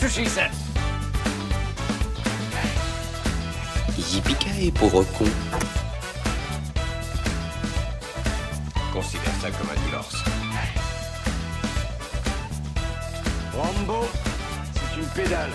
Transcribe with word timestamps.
That's 0.00 0.16
what 0.16 0.24
she 0.24 0.30
said. 0.30 0.50
Yippee 3.98 4.70
pauvre 4.70 5.04
con. 5.18 5.28
Considère 8.94 9.34
ça 9.42 9.50
comme 9.50 9.68
un 9.68 9.80
divorce. 9.84 10.16
Rambo, 13.54 14.08
c'est 14.72 15.00
une 15.00 15.06
pédale. 15.08 15.52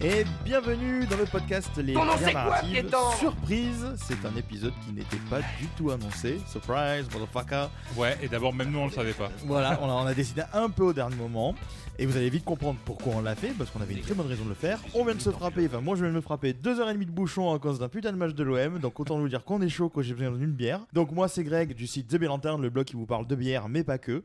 Et 0.00 0.24
bienvenue 0.46 1.04
dans 1.06 1.16
le 1.16 1.24
podcast 1.24 1.70
Les 1.76 1.94
Ton 1.94 2.04
nom, 2.04 2.12
c'est 2.16 2.30
quoi, 2.30 2.44
Narratives. 2.44 2.70
piéton 2.70 3.10
Surprise, 3.18 3.84
c'est 3.96 4.24
un 4.24 4.36
épisode 4.36 4.72
qui 4.84 4.92
n'était 4.92 5.16
pas 5.28 5.40
du 5.40 5.66
tout 5.76 5.90
annoncé. 5.90 6.40
Surprise, 6.46 7.08
motherfucker. 7.12 7.66
Ouais, 7.96 8.16
et 8.22 8.28
d'abord, 8.28 8.54
même 8.54 8.70
nous, 8.70 8.78
on 8.78 8.84
le 8.86 8.92
savait 8.92 9.12
pas. 9.12 9.28
Voilà, 9.44 9.76
on 9.82 9.86
a, 9.90 9.92
on 9.92 10.06
a 10.06 10.14
décidé 10.14 10.42
un 10.52 10.70
peu 10.70 10.84
au 10.84 10.92
dernier 10.92 11.16
moment. 11.16 11.56
Et 11.98 12.06
vous 12.06 12.16
allez 12.16 12.30
vite 12.30 12.44
comprendre 12.44 12.78
pourquoi 12.84 13.14
on 13.16 13.22
l'a 13.22 13.34
fait, 13.34 13.54
parce 13.58 13.70
qu'on 13.70 13.80
avait 13.80 13.94
une 13.94 14.02
très 14.02 14.14
bonne 14.14 14.28
raison 14.28 14.44
de 14.44 14.50
le 14.50 14.54
faire. 14.54 14.78
On 14.94 15.04
vient 15.04 15.14
de 15.16 15.20
se 15.20 15.30
frapper, 15.30 15.66
enfin 15.66 15.80
moi 15.80 15.96
je 15.96 16.02
viens 16.02 16.10
de 16.12 16.16
me 16.16 16.20
frapper 16.20 16.52
2h30 16.52 17.06
de 17.06 17.10
bouchon 17.10 17.52
à 17.54 17.58
cause 17.58 17.78
d'un 17.78 17.88
putain 17.88 18.12
de 18.12 18.18
match 18.18 18.34
de 18.34 18.44
l'OM, 18.44 18.78
donc 18.78 19.00
autant 19.00 19.18
vous 19.18 19.28
dire 19.30 19.42
qu'on 19.44 19.62
est 19.62 19.68
chaud 19.70 19.88
quand 19.88 20.02
j'ai 20.02 20.12
besoin 20.14 20.36
d'une 20.36 20.52
bière. 20.52 20.80
Donc 20.92 21.10
moi 21.10 21.26
c'est 21.26 21.42
Greg 21.42 21.74
du 21.74 21.86
site 21.86 22.06
The 22.08 22.20
Lantern, 22.20 22.60
le 22.60 22.68
blog 22.68 22.84
qui 22.84 22.96
vous 22.96 23.06
parle 23.06 23.26
de 23.26 23.34
bière, 23.34 23.70
mais 23.70 23.82
pas 23.82 23.96
que. 23.96 24.22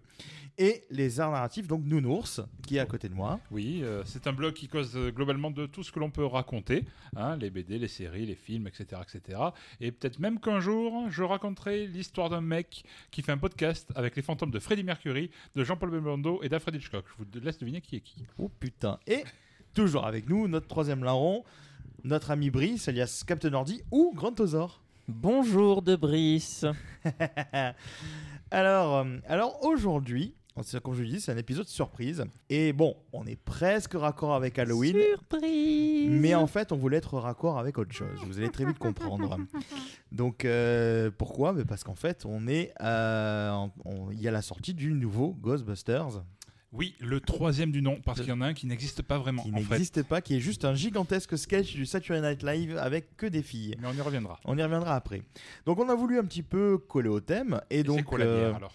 Et 0.57 0.83
les 0.91 1.21
arts 1.21 1.31
narratifs, 1.31 1.65
donc 1.65 1.83
Nounours, 1.85 2.41
qui 2.67 2.75
est 2.75 2.79
à 2.79 2.85
côté 2.85 3.07
de 3.07 3.13
moi. 3.15 3.39
Oui, 3.51 3.79
euh, 3.83 4.03
c'est 4.05 4.27
un 4.27 4.33
blog 4.33 4.53
qui 4.53 4.67
cause 4.67 4.91
euh, 4.97 5.09
globalement 5.09 5.49
de 5.49 5.65
tout 5.65 5.81
ce 5.81 5.93
que 5.93 5.99
l'on 5.99 6.09
peut 6.11 6.25
raconter, 6.25 6.85
hein, 7.15 7.35
les 7.37 7.49
BD, 7.49 7.79
les 7.79 7.87
séries, 7.87 8.25
les 8.25 8.35
films, 8.35 8.67
etc. 8.67 9.01
etc. 9.01 9.39
Et 9.79 9.91
peut-être 9.91 10.19
même 10.19 10.39
qu'un 10.39 10.59
jour, 10.59 11.09
je 11.09 11.23
raconterai 11.23 11.87
l'histoire 11.87 12.29
d'un 12.29 12.41
mec 12.41 12.83
qui 13.09 13.21
fait 13.21 13.31
un 13.31 13.37
podcast 13.37 13.91
avec 13.95 14.15
les 14.15 14.21
fantômes 14.21 14.51
de 14.51 14.59
Freddie 14.59 14.83
Mercury, 14.83 15.31
de 15.55 15.63
Jean-Paul 15.63 15.89
Belmondo 15.89 16.41
et 16.43 16.49
d'Alfred 16.49 16.75
Hitchcock. 16.75 17.05
Je 17.07 17.23
vous 17.23 17.45
laisse 17.45 17.57
deviner 17.57 17.81
qui 17.81 17.95
est 17.95 18.01
qui. 18.01 18.25
Oh 18.37 18.49
putain. 18.59 18.99
Et 19.07 19.23
toujours 19.73 20.05
avec 20.05 20.29
nous, 20.29 20.47
notre 20.47 20.67
troisième 20.67 21.03
larron, 21.03 21.43
notre 22.03 22.31
ami 22.31 22.49
Brice, 22.49 22.87
alias 22.87 23.23
Captain 23.25 23.53
Ordi 23.53 23.81
ou 23.91 24.11
Grantosaur. 24.13 24.81
Bonjour 25.07 25.81
de 25.81 25.95
Brice. 25.95 26.65
Alors, 28.51 28.97
euh, 28.97 29.17
alors 29.29 29.63
aujourd'hui, 29.63 30.35
comme 30.83 30.93
je 30.93 31.01
le 31.01 31.07
dis, 31.07 31.21
c'est 31.21 31.31
un 31.31 31.37
épisode 31.37 31.67
surprise. 31.67 32.23
Et 32.49 32.73
bon, 32.73 32.95
on 33.13 33.25
est 33.25 33.35
presque 33.35 33.93
raccord 33.93 34.33
avec 34.33 34.59
Halloween. 34.59 34.97
Surprise. 35.11 36.09
Mais 36.09 36.35
en 36.35 36.47
fait, 36.47 36.71
on 36.71 36.77
voulait 36.77 36.97
être 36.97 37.17
raccord 37.17 37.57
avec 37.57 37.77
autre 37.77 37.93
chose. 37.93 38.19
Vous 38.25 38.37
allez 38.37 38.49
très 38.49 38.65
vite 38.65 38.77
comprendre. 38.77 39.37
Donc, 40.11 40.45
euh, 40.45 41.09
pourquoi? 41.17 41.53
Mais 41.53 41.65
Parce 41.65 41.83
qu'en 41.83 41.95
fait, 41.95 42.25
on 42.25 42.47
est, 42.47 42.73
euh, 42.81 43.65
il 44.11 44.21
y 44.21 44.27
a 44.27 44.31
la 44.31 44.41
sortie 44.41 44.73
du 44.73 44.91
nouveau 44.93 45.37
Ghostbusters 45.41 46.23
Oui, 46.73 46.95
le 46.99 47.21
troisième 47.21 47.71
du 47.71 47.81
nom, 47.81 47.99
parce 48.03 48.19
qu'il 48.19 48.29
y 48.29 48.33
en 48.33 48.41
a 48.41 48.47
un 48.47 48.53
qui 48.53 48.67
n'existe 48.67 49.01
pas 49.01 49.17
vraiment. 49.17 49.43
qui 49.43 49.51
n'existe 49.51 50.03
pas, 50.03 50.21
qui 50.21 50.35
est 50.35 50.41
juste 50.41 50.65
un 50.65 50.75
gigantesque 50.75 51.37
sketch 51.37 51.73
du 51.73 51.85
Saturday 51.85 52.21
Night 52.21 52.43
Live 52.43 52.77
avec 52.77 53.15
que 53.15 53.25
des 53.25 53.41
filles. 53.41 53.75
Mais 53.79 53.87
on 53.87 53.93
y 53.93 54.01
reviendra. 54.01 54.39
On 54.43 54.57
y 54.57 54.63
reviendra 54.63 54.95
après. 54.95 55.21
Donc 55.65 55.79
on 55.79 55.87
a 55.87 55.95
voulu 55.95 56.19
un 56.19 56.25
petit 56.25 56.43
peu 56.43 56.77
coller 56.77 57.09
au 57.09 57.21
thème 57.21 57.61
et, 57.69 57.79
Et 57.79 57.83
donc 57.83 57.99
c'est 57.99 58.03
quoi 58.03 58.19
la 58.19 58.25
euh, 58.25 58.39
bière 58.39 58.55
alors? 58.57 58.73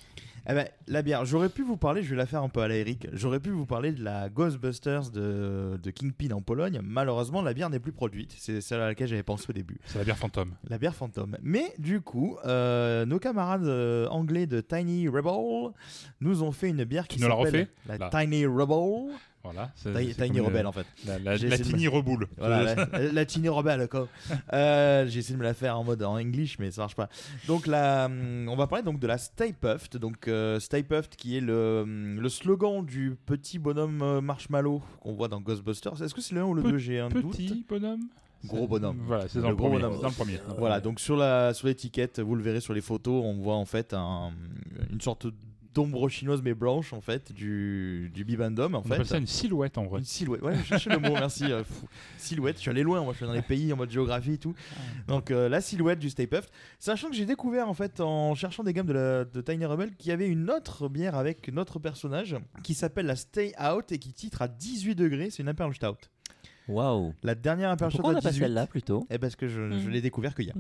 Eh 0.49 0.55
ben, 0.55 0.69
la 0.87 1.03
bière. 1.03 1.25
J'aurais 1.25 1.49
pu 1.49 1.63
vous 1.63 1.77
parler, 1.77 2.03
je 2.03 2.11
vais 2.11 2.17
la 2.17 2.27
faire 2.27 2.43
un 2.43 2.49
peu 2.49 2.61
à 2.61 2.69
la 2.69 2.77
Eric. 2.77 3.09
J'aurais 3.13 3.41
pu 3.41 3.51
vous 3.51 3.67
parler 3.67 3.93
de 3.93 4.03
la 4.03 4.29
Ghostbusters 4.29 5.11
de, 5.11 5.79
de 5.83 5.91
Kingpin 5.91 6.31
en 6.33 6.41
Pologne. 6.41 6.81
Malheureusement, 6.85 7.43
la 7.43 7.53
bière 7.53 7.71
n'est 7.71 7.81
plus 7.81 7.93
produite. 7.93 8.35
C'est 8.39 8.61
celle 8.61 8.81
à 8.81 8.87
laquelle 8.87 9.09
j'avais 9.09 9.23
pensé 9.23 9.47
au 9.49 9.53
début. 9.53 9.79
C'est 9.87 9.99
la 9.99 10.05
bière 10.05 10.19
fantôme. 10.19 10.55
La 10.69 10.79
bière 10.79 10.95
fantôme. 10.95 11.37
Mais 11.43 11.75
du 11.79 12.01
coup, 12.01 12.39
euh, 12.45 13.05
nos 13.07 13.19
camarades 13.19 13.67
euh, 13.67 14.07
anglais 14.09 14.47
de 14.47 14.61
Tiny 14.61 15.09
Rebel 15.09 15.73
nous 16.21 16.43
ont 16.43 16.53
fait 16.53 16.69
une 16.69 16.85
bière 16.85 17.09
qui 17.09 17.19
s'appelle 17.19 17.69
la 17.89 17.99
Là. 17.99 18.11
Tiny 18.11 18.47
Rebel. 18.47 19.13
Voilà. 19.53 19.71
Tiny 20.15 20.41
Rebel 20.41 20.67
en 20.67 20.73
fait. 20.73 20.87
La, 21.07 21.39
de 21.39 21.57
Tiny 21.63 21.89
Reboule. 21.89 22.27
Voilà, 22.39 22.75
la, 22.93 23.13
la 23.13 23.25
Tiny 23.27 23.49
Rebel, 23.49 23.89
quoi. 23.89 24.09
Euh, 24.53 25.07
J'ai 25.09 25.21
essayé 25.21 25.35
de 25.35 25.39
me 25.39 25.45
la 25.45 25.55
faire 25.55 25.79
en 25.79 25.85
mode 25.85 26.03
en 26.03 26.17
English, 26.19 26.59
mais 26.59 26.71
ça 26.71 26.83
marche 26.83 26.95
pas. 26.97 27.09
Donc, 27.47 27.67
la, 27.67 28.07
hum, 28.07 28.49
on 28.49 28.57
va 28.57 28.67
parler 28.67 28.85
donc 28.85 28.99
de 28.99 29.07
la 29.07 29.19
Stay 29.19 29.53
Puft. 29.53 29.97
Donc, 29.97 30.29
euh, 30.29 30.59
Stay 30.61 30.83
Puft 30.83 31.17
qui 31.17 31.37
est 31.37 31.41
le, 31.41 31.81
hum, 31.85 32.21
le 32.21 32.29
slogan 32.29 32.85
du 32.85 33.17
petit 33.27 33.59
bonhomme 33.59 34.03
euh, 34.03 34.21
marshmallow 34.21 34.83
qu'on 35.01 35.15
voit 35.15 35.29
dans 35.29 35.41
Ghostbusters. 35.41 36.03
Est-ce 36.03 36.15
que 36.15 36.21
c'est 36.21 36.35
le 36.35 36.43
1 36.43 36.45
ou 36.45 36.55
le 36.55 36.63
Pe- 36.63 36.71
2 36.73 36.79
J'ai 36.79 37.01
un 37.01 37.09
doute. 37.09 37.31
Petit 37.37 37.65
bonhomme? 37.69 38.01
Gros 38.45 38.69
bonhomme. 38.69 38.99
Voilà, 39.07 39.27
c'est 39.29 39.41
dans 39.41 39.49
le, 39.49 39.57
gros 39.57 39.69
premier. 39.69 39.81
bonhomme. 39.83 39.97
c'est 39.97 40.03
Dans 40.03 40.09
le 40.09 40.15
premier. 40.15 40.39
Voilà, 40.59 40.81
donc 40.81 41.01
sur 41.01 41.17
la 41.17 41.53
sur 41.55 41.67
l'étiquette, 41.67 42.21
vous 42.21 42.35
le 42.37 42.43
verrez 42.43 42.61
sur 42.61 42.75
les 42.75 42.81
photos, 42.83 43.25
on 43.25 43.35
voit 43.41 43.57
en 43.57 43.65
fait 43.65 43.93
un- 43.95 44.31
une 44.93 45.01
sorte 45.01 45.27
d'ombre 45.77 46.09
chinoise 46.09 46.41
mais 46.43 46.55
blanche 46.55 46.93
en 46.95 47.03
fait 47.03 47.33
du, 47.33 48.11
du 48.15 48.25
bibendum 48.25 48.75
en 48.75 48.79
On 48.79 48.83
fait. 48.83 48.95
appelle 48.95 49.07
ça 49.07 49.19
une 49.19 49.27
silhouette 49.27 49.77
en 49.77 49.85
vrai. 49.85 49.99
Une 49.99 50.05
silhouette. 50.07 50.41
Ouais, 50.43 50.55
je 50.57 50.63
cherchais 50.63 50.89
le 50.91 50.99
mot, 50.99 51.13
merci. 51.13 51.45
euh. 51.45 51.63
Silhouette, 52.17 52.57
je 52.57 52.63
suis 52.63 52.71
allé 52.71 52.83
loin, 52.83 53.03
moi 53.03 53.13
je 53.13 53.19
suis 53.19 53.27
dans 53.27 53.33
les 53.35 53.43
pays 53.43 53.73
en 53.73 53.77
mode 53.77 53.91
géographie 53.91 54.33
et 54.33 54.39
tout. 54.39 54.55
Donc 55.07 55.31
euh, 55.31 55.49
la 55.51 55.61
silhouette 55.61 55.99
du 55.99 56.09
Stay 56.11 56.27
Puft. 56.27 56.51
Sachant 56.79 57.09
que 57.11 57.15
j'ai 57.15 57.27
découvert 57.27 57.69
en 57.69 57.75
fait 57.75 58.01
en 58.01 58.35
cherchant 58.35 58.65
des 58.65 58.73
gammes 58.73 58.87
de, 58.87 58.95
la, 58.95 59.25
de 59.27 59.41
Tiny 59.43 59.67
Rebel 59.67 59.95
qu'il 59.97 60.09
y 60.09 60.13
avait 60.13 60.29
une 60.29 60.51
autre 60.51 60.89
bière 60.89 61.15
avec 61.15 61.53
notre 61.53 61.79
personnage 61.79 62.37
qui 62.63 62.73
s'appelle 62.75 63.07
la 63.07 63.17
Stay 63.17 63.53
Out 63.63 63.93
et 63.93 63.99
qui 63.99 64.13
titre 64.15 64.41
à 64.43 64.49
18 64.49 64.95
degrés. 64.95 65.29
C'est 65.31 65.43
une 65.43 65.49
Imperial 65.51 65.75
Stout. 65.75 66.09
Waouh. 66.69 67.15
La 67.23 67.35
dernière 67.35 67.71
Imperial 67.71 67.93
Stout 67.93 68.03
Pourquoi 68.03 68.15
on 68.15 68.19
a 68.19 68.23
pas 68.23 68.31
18. 68.31 68.43
celle-là 68.45 68.67
plutôt 68.67 69.07
Eh 69.11 69.19
parce 69.19 69.37
que 69.37 69.49
je, 69.49 69.71
je 69.71 69.87
Hmm. 69.87 69.91
l'ai 69.91 70.01
découvert 70.01 70.35
qu'il 70.35 70.47
y 70.47 70.51
a. 70.51 70.55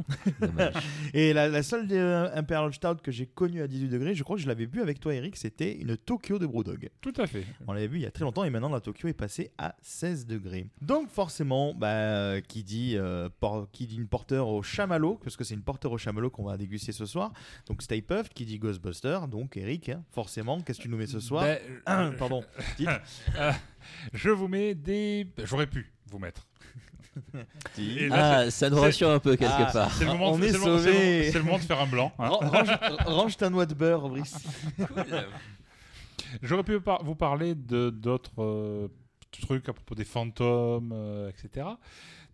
Dommage. 0.46 0.74
Et 1.14 1.32
la, 1.32 1.48
la 1.48 1.62
seule 1.62 1.86
euh, 1.90 2.28
Imperial 2.34 2.72
Stout 2.72 2.96
que 3.02 3.10
j'ai 3.10 3.26
connue 3.26 3.62
à 3.62 3.66
18 3.66 3.88
degrés, 3.88 4.14
je 4.14 4.22
crois 4.22 4.36
que 4.36 4.42
je 4.42 4.46
l'avais 4.48 4.66
bu 4.66 4.80
avec 4.82 5.00
toi 5.00 5.14
Eric, 5.14 5.36
c'était 5.36 5.74
une 5.76 5.96
Tokyo 5.96 6.38
de 6.38 6.46
Brewdog. 6.46 6.90
Tout 7.00 7.14
à 7.16 7.26
fait. 7.26 7.44
On 7.66 7.72
l'avait 7.72 7.88
vu 7.88 7.98
il 7.98 8.02
y 8.02 8.06
a 8.06 8.10
très 8.10 8.24
longtemps 8.24 8.44
et 8.44 8.50
maintenant 8.50 8.68
la 8.68 8.80
Tokyo 8.80 9.08
est 9.08 9.12
passée 9.14 9.50
à 9.58 9.74
16 9.82 10.26
degrés. 10.26 10.68
Donc 10.80 11.08
forcément, 11.10 11.74
bah, 11.74 12.40
qui, 12.42 12.62
dit, 12.62 12.94
euh, 12.96 13.28
por- 13.40 13.68
qui 13.72 13.86
dit 13.86 13.96
une 13.96 14.08
porteur 14.08 14.48
au 14.48 14.62
chamallow, 14.62 15.18
parce 15.22 15.36
que 15.36 15.44
c'est 15.44 15.54
une 15.54 15.62
porteur 15.62 15.92
au 15.92 15.98
chamallow 15.98 16.30
qu'on 16.30 16.44
va 16.44 16.56
déguster 16.56 16.92
ce 16.92 17.06
soir. 17.06 17.32
Donc 17.68 17.82
Stay 17.82 18.02
Puft, 18.02 18.32
qui 18.32 18.44
dit 18.44 18.58
Ghostbuster, 18.58 19.18
donc 19.30 19.56
Eric, 19.56 19.88
hein, 19.88 20.02
forcément, 20.12 20.60
qu'est-ce 20.60 20.78
que 20.78 20.84
tu 20.84 20.88
nous 20.88 20.96
mets 20.98 21.06
ce 21.06 21.20
soir 21.20 21.42
Ben, 21.44 21.58
Ah, 21.86 22.04
euh, 22.04 22.10
Pardon. 22.12 22.44
Dites. 22.78 22.88
Euh, 23.38 23.52
je 24.12 24.30
vous 24.30 24.48
mets 24.48 24.74
des. 24.74 25.26
J'aurais 25.44 25.66
pu 25.66 25.92
vous 26.10 26.18
mettre. 26.18 26.46
Là, 27.78 28.38
Ah, 28.40 28.50
ça 28.50 28.68
nous 28.68 28.76
c'est- 28.76 28.82
rassure 28.82 29.10
un 29.10 29.18
peu 29.18 29.36
quelque 29.36 29.50
Ah, 29.58 29.70
part. 29.72 29.92
c'est 29.92 30.04
le 30.04 30.12
moment. 30.12 30.32
on 30.32 30.38
c'est 30.38 30.48
est 30.48 30.52
le 30.52 30.58
moment- 30.58 30.78
c'est 30.78 30.86
le 30.86 30.92
moment- 30.92 31.22
C'est 31.32 31.38
le 31.38 31.42
moment 31.44 31.58
de 31.58 31.62
faire 31.62 31.80
un 31.80 31.86
blanc. 31.86 32.12
hein. 32.18 32.28
Ran- 32.28 32.48
range, 32.50 32.68
range 33.06 33.36
ta 33.38 33.48
noix 33.50 33.64
de 33.66 33.74
beurre, 33.74 34.08
Brice. 34.08 34.36
J'aurais 36.42 36.64
pu 36.64 36.78
vous 37.02 37.14
parler 37.14 37.54
de 37.54 37.90
d'autres 37.90 38.32
euh, 38.42 38.88
trucs 39.30 39.68
à 39.68 39.72
propos 39.72 39.94
des 39.94 40.04
fantômes, 40.04 40.92
euh, 40.92 41.30
etc. 41.30 41.66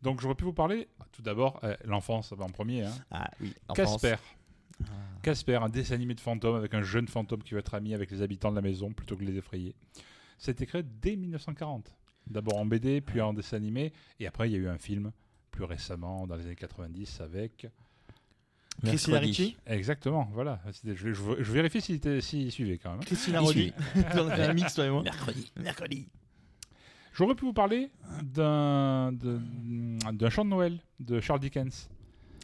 Donc 0.02 0.20
j'aurais 0.20 0.34
pu 0.34 0.44
vous 0.44 0.52
parler 0.52 0.88
tout 1.12 1.22
d'abord 1.22 1.60
euh, 1.62 1.76
l'enfance 1.84 2.32
en 2.32 2.48
premier. 2.48 2.82
hein. 2.84 2.92
Ah 3.10 3.30
oui. 3.40 3.54
Casper. 3.74 4.16
Casper, 5.22 5.56
un 5.56 5.68
dessin 5.68 5.94
animé 5.94 6.14
de 6.14 6.20
fantômes 6.20 6.56
avec 6.56 6.74
un 6.74 6.82
jeune 6.82 7.06
fantôme 7.06 7.42
qui 7.42 7.54
va 7.54 7.60
être 7.60 7.74
ami 7.74 7.94
avec 7.94 8.10
les 8.10 8.22
habitants 8.22 8.50
de 8.50 8.56
la 8.56 8.62
maison 8.62 8.92
plutôt 8.92 9.14
que 9.16 9.22
de 9.24 9.30
les 9.30 9.38
effrayer. 9.38 9.76
C'était 10.38 10.66
créé 10.66 10.82
dès 10.82 11.14
1940. 11.14 11.94
D'abord 12.28 12.56
en 12.58 12.66
BD, 12.66 13.00
puis 13.00 13.20
en 13.20 13.32
dessin 13.32 13.56
animé, 13.56 13.92
et 14.20 14.26
après 14.26 14.48
il 14.48 14.52
y 14.52 14.56
a 14.56 14.58
eu 14.58 14.68
un 14.68 14.78
film 14.78 15.12
plus 15.50 15.64
récemment 15.64 16.26
dans 16.26 16.36
les 16.36 16.46
années 16.46 16.54
90 16.56 17.20
avec. 17.20 17.66
Christina. 18.84 19.18
Ricci 19.18 19.56
Exactement, 19.66 20.28
voilà. 20.32 20.60
Je, 20.84 20.94
je- 20.94 21.12
je 21.12 21.52
vérifie 21.52 21.80
s'il 21.82 21.96
était- 21.96 22.20
s'il 22.22 22.50
suivait 22.50 22.78
quand 22.78 22.92
même. 22.92 23.04
Christina 23.04 23.40
Il 23.40 23.44
Rodi. 23.44 23.72
On 24.14 24.28
a 24.28 24.36
fait 24.36 24.42
un 24.44 24.54
mix, 24.54 24.74
toi 24.74 24.86
et 24.86 24.90
moi. 24.90 25.02
Mercredi. 25.02 25.52
Mercredi. 25.56 26.08
J'aurais 27.14 27.34
pu 27.34 27.44
vous 27.44 27.52
parler 27.52 27.90
d'un 28.22 29.10
chant 30.30 30.44
de 30.46 30.50
Noël 30.50 30.78
de 31.00 31.20
Charles 31.20 31.40
Dickens. 31.40 31.90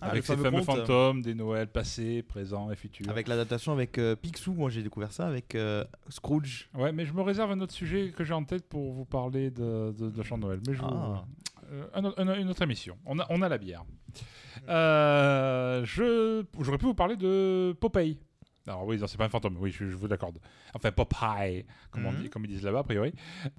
Ah, 0.00 0.10
avec 0.10 0.28
le 0.28 0.36
ces 0.36 0.40
fameux 0.42 0.62
fantômes 0.62 1.22
des 1.22 1.34
Noëls 1.34 1.66
passés, 1.68 2.22
présents 2.22 2.70
et 2.70 2.76
futurs. 2.76 3.08
Avec 3.10 3.26
l'adaptation 3.28 3.72
avec 3.72 3.98
euh, 3.98 4.14
Picsou, 4.16 4.52
moi 4.54 4.70
j'ai 4.70 4.82
découvert 4.82 5.12
ça 5.12 5.26
avec 5.26 5.54
euh, 5.54 5.84
Scrooge. 6.08 6.68
Ouais, 6.74 6.92
mais 6.92 7.04
je 7.04 7.12
me 7.12 7.22
réserve 7.22 7.50
un 7.50 7.60
autre 7.60 7.72
sujet 7.74 8.12
que 8.16 8.22
j'ai 8.24 8.34
en 8.34 8.44
tête 8.44 8.68
pour 8.68 8.92
vous 8.92 9.04
parler 9.04 9.50
de, 9.50 9.92
de, 9.98 10.08
de 10.10 10.22
chant 10.22 10.38
de 10.38 10.42
Noël. 10.44 10.60
Mais 10.68 10.74
je 10.74 10.80
vous- 10.80 10.86
Ah. 10.88 11.24
euh, 11.72 11.84
un 11.94 12.04
autre- 12.04 12.20
un- 12.20 12.38
une 12.38 12.48
autre 12.48 12.62
émission. 12.62 12.96
On 13.06 13.18
a, 13.18 13.26
on 13.30 13.42
a 13.42 13.48
la 13.48 13.58
bière. 13.58 13.84
Euh, 14.68 15.84
je, 15.84 16.44
j'aurais 16.60 16.78
pu 16.78 16.86
vous 16.86 16.94
parler 16.94 17.16
de 17.16 17.72
Popeye. 17.80 18.18
Alors 18.68 18.86
oui, 18.86 19.00
c'est 19.06 19.16
pas 19.16 19.24
un 19.24 19.28
fantôme, 19.28 19.56
oui, 19.58 19.70
je, 19.70 19.88
je 19.88 19.96
vous 19.96 20.06
l'accorde. 20.06 20.38
Enfin, 20.74 20.92
Popeye, 20.92 21.64
comme, 21.90 22.06
on 22.06 22.12
Mhm. 22.12 22.22
dit, 22.22 22.28
comme 22.30 22.44
ils 22.44 22.48
disent 22.48 22.62
là-bas, 22.62 22.80
a 22.80 22.84
priori. 22.84 23.12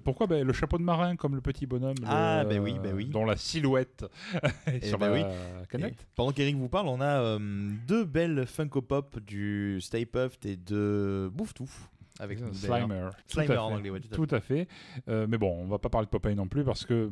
Pourquoi? 0.04 0.26
Ben, 0.26 0.46
Le 0.46 0.52
chapeau 0.52 0.78
de 0.78 0.82
marin, 0.84 1.16
comme 1.16 1.34
le 1.34 1.40
petit 1.40 1.66
bonhomme. 1.66 1.96
Ah, 2.06 2.42
le- 2.44 2.48
ben 2.48 2.60
oui, 2.60 2.76
ben 2.82 2.94
oui. 2.94 3.06
Dont 3.06 3.24
la 3.24 3.36
silhouette 3.36 4.04
est 4.66 4.80
Eh 4.82 4.86
sur 4.88 4.98
ben 4.98 5.08
la 5.10 5.14
oui. 5.14 5.66
canette. 5.68 6.00
Et 6.00 6.06
pendant 6.14 6.32
qu'Eric 6.32 6.56
vous 6.56 6.68
parle, 6.68 6.88
on 6.88 7.00
a 7.00 7.20
euh, 7.20 7.38
deux 7.86 8.04
belles 8.04 8.46
Funko 8.46 8.82
Pop 8.82 9.18
du 9.20 9.80
Stay 9.80 10.06
Puft 10.06 10.46
et 10.46 10.56
de 10.56 11.30
Bouffe-Touffe. 11.34 11.88
Avec 12.20 12.38
belle- 12.40 12.54
Slimer. 12.54 13.08
Slimer 13.26 13.46
Tout 13.46 13.52
à 13.52 13.62
en 13.62 13.68
fait. 13.70 13.74
anglais, 13.76 13.90
ouais, 13.90 14.00
tout 14.00 14.08
à 14.12 14.16
Tout 14.16 14.34
à 14.34 14.40
fait. 14.40 14.68
Euh, 15.08 15.26
mais 15.28 15.38
bon, 15.38 15.56
on 15.58 15.66
va 15.66 15.78
pas 15.78 15.88
parler 15.88 16.04
de 16.06 16.10
Popeye 16.10 16.34
non 16.36 16.46
plus 16.46 16.64
parce 16.64 16.84
que 16.84 17.10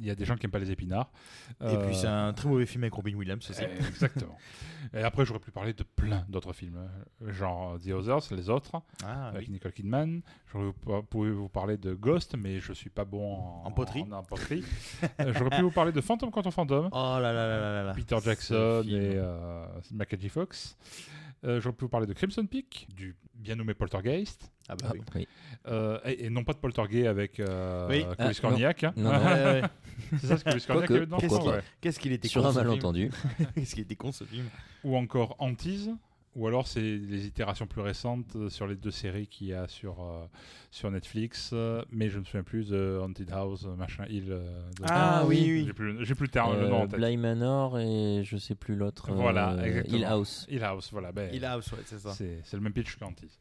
il 0.00 0.06
y 0.06 0.10
a 0.10 0.14
des 0.14 0.24
gens 0.24 0.36
qui 0.36 0.46
aiment 0.46 0.50
pas 0.52 0.58
les 0.58 0.70
épinards. 0.70 1.10
Et 1.60 1.64
Euh, 1.64 1.86
puis 1.86 1.94
c'est 1.96 2.06
un 2.06 2.32
très 2.32 2.48
mauvais 2.48 2.66
film 2.66 2.84
avec 2.84 2.94
Robin 2.94 3.14
Williams 3.14 3.48
aussi. 3.50 3.62
Exactement. 3.88 4.36
Et 4.94 5.02
après, 5.02 5.24
j'aurais 5.24 5.40
pu 5.40 5.50
parler 5.50 5.72
de 5.72 5.82
plein 5.82 6.24
d'autres 6.28 6.52
films, 6.52 6.78
genre 7.26 7.78
The 7.78 7.88
Others, 7.90 8.32
les 8.36 8.48
autres, 8.48 8.72
Ah, 9.04 9.28
avec 9.28 9.42
oui. 9.48 9.54
Nicole 9.54 9.72
Kidman. 9.72 10.20
J'aurais 10.52 10.72
pu- 11.02 11.30
vous 11.30 11.48
parler 11.48 11.76
de 11.76 11.92
Ghost, 11.94 12.36
mais 12.38 12.60
je 12.60 12.72
suis 12.72 12.90
pas 12.90 13.04
bon 13.04 13.34
en, 13.36 13.64
En 13.66 13.70
poterie. 13.72 14.02
en- 14.02 14.12
en 14.12 14.22
poterie. 14.22 14.64
Euh, 15.20 15.32
j'aurais 15.36 15.56
pu 15.56 15.62
vous 15.62 15.70
parler 15.70 15.92
de 15.92 16.00
Phantom 16.00 16.30
contre 16.30 16.50
Fantôme. 16.50 16.88
Oh 16.92 17.18
là 17.20 17.32
là 17.32 17.32
là 17.32 17.58
là 17.60 17.82
là. 17.84 17.92
Peter 17.94 18.16
Jackson 18.24 18.82
et 18.86 19.12
euh, 19.16 19.66
Mackenzie 19.92 20.28
Fox. 20.28 20.76
Euh, 21.44 21.60
J'aurais 21.60 21.74
pu 21.76 21.84
vous 21.84 21.88
parler 21.88 22.06
de 22.06 22.12
Crimson 22.12 22.44
Peak, 22.46 22.88
du 22.94 23.16
bien 23.34 23.54
nommé 23.54 23.72
Poltergeist. 23.74 24.50
Ah 24.68 24.74
bah 24.76 24.90
oui. 24.92 25.00
Oui. 25.14 25.28
Euh, 25.68 25.98
et, 26.04 26.24
et 26.26 26.30
non 26.30 26.42
pas 26.44 26.52
de 26.52 26.58
Poltergeist 26.58 27.06
avec 27.06 27.38
euh, 27.40 27.88
Oui. 27.88 28.04
Clovis 28.16 28.38
Ah, 28.38 28.40
Cornillac. 28.42 28.84
hein. 28.84 28.92
Non, 28.96 29.12
non. 29.12 29.18
Ouais, 29.24 29.44
ouais. 29.44 29.62
C'est 30.20 30.26
ça, 30.26 30.36
c'est 30.36 30.42
Clovis 30.44 30.66
Cornillac 30.66 30.66
qui 30.66 30.66
Quoique, 30.66 30.92
avait 30.94 31.06
dedans, 31.06 31.18
je 31.20 31.26
crois, 31.26 31.38
pas. 31.38 31.56
ouais. 31.58 31.62
Qu'est-ce 31.80 32.00
qu'il 32.00 32.12
était 32.12 32.28
Sur 32.28 32.42
con 32.42 32.48
un 32.48 32.52
ce 32.52 32.58
film. 32.58 32.68
malentendu. 32.68 33.10
Qu'est-ce 33.54 33.74
qu'il 33.74 33.82
était 33.84 33.96
con 33.96 34.10
ce 34.12 34.24
film. 34.24 34.46
Ou 34.84 34.96
encore 34.96 35.36
Antise. 35.38 35.90
Ou 36.36 36.46
alors 36.46 36.66
c'est 36.68 36.80
les 36.80 37.26
itérations 37.26 37.66
plus 37.66 37.80
récentes 37.80 38.36
euh, 38.36 38.48
sur 38.48 38.66
les 38.66 38.76
deux 38.76 38.90
séries 38.92 39.26
qu'il 39.26 39.48
y 39.48 39.54
a 39.54 39.66
sur, 39.66 40.00
euh, 40.02 40.24
sur 40.70 40.90
Netflix. 40.90 41.50
euh, 41.52 41.82
mais 41.90 42.08
je 42.10 42.18
me 42.20 42.24
souviens 42.24 42.42
plus 42.44 42.68
de 42.68 43.00
Haunted 43.02 43.30
House, 43.32 43.64
machin, 43.76 44.04
Hill. 44.08 44.26
euh, 44.30 44.70
de- 44.78 44.84
Ah 44.86 45.24
oui, 45.26 45.38
oui. 45.42 45.64
J'ai 45.66 45.72
plus, 45.72 46.04
j'ai 46.04 46.14
plus 46.14 46.26
le 46.26 46.30
terme, 46.30 46.60
le 46.60 46.68
nom 46.68 46.82
en 46.82 46.86
tête. 46.86 47.00
Bly 47.00 47.16
Manor 47.16 47.78
et 47.80 48.22
je 48.24 48.36
sais 48.36 48.54
plus 48.54 48.76
l'autre. 48.76 49.10
Voilà, 49.12 49.56
exactement. 49.66 49.96
Hill 49.98 50.04
House. 50.04 50.46
Hill 50.48 50.62
House, 50.64 50.90
voilà. 50.92 51.10
ben, 51.12 51.30
Il 51.32 51.44
a, 51.44 51.56
ouais, 51.58 51.62
c'est 51.86 51.98
ça. 51.98 52.12
C'est 52.12 52.40
c'est 52.44 52.56
le 52.56 52.62
même 52.62 52.72
pitch 52.72 52.96
qu'Antise. 52.96 53.38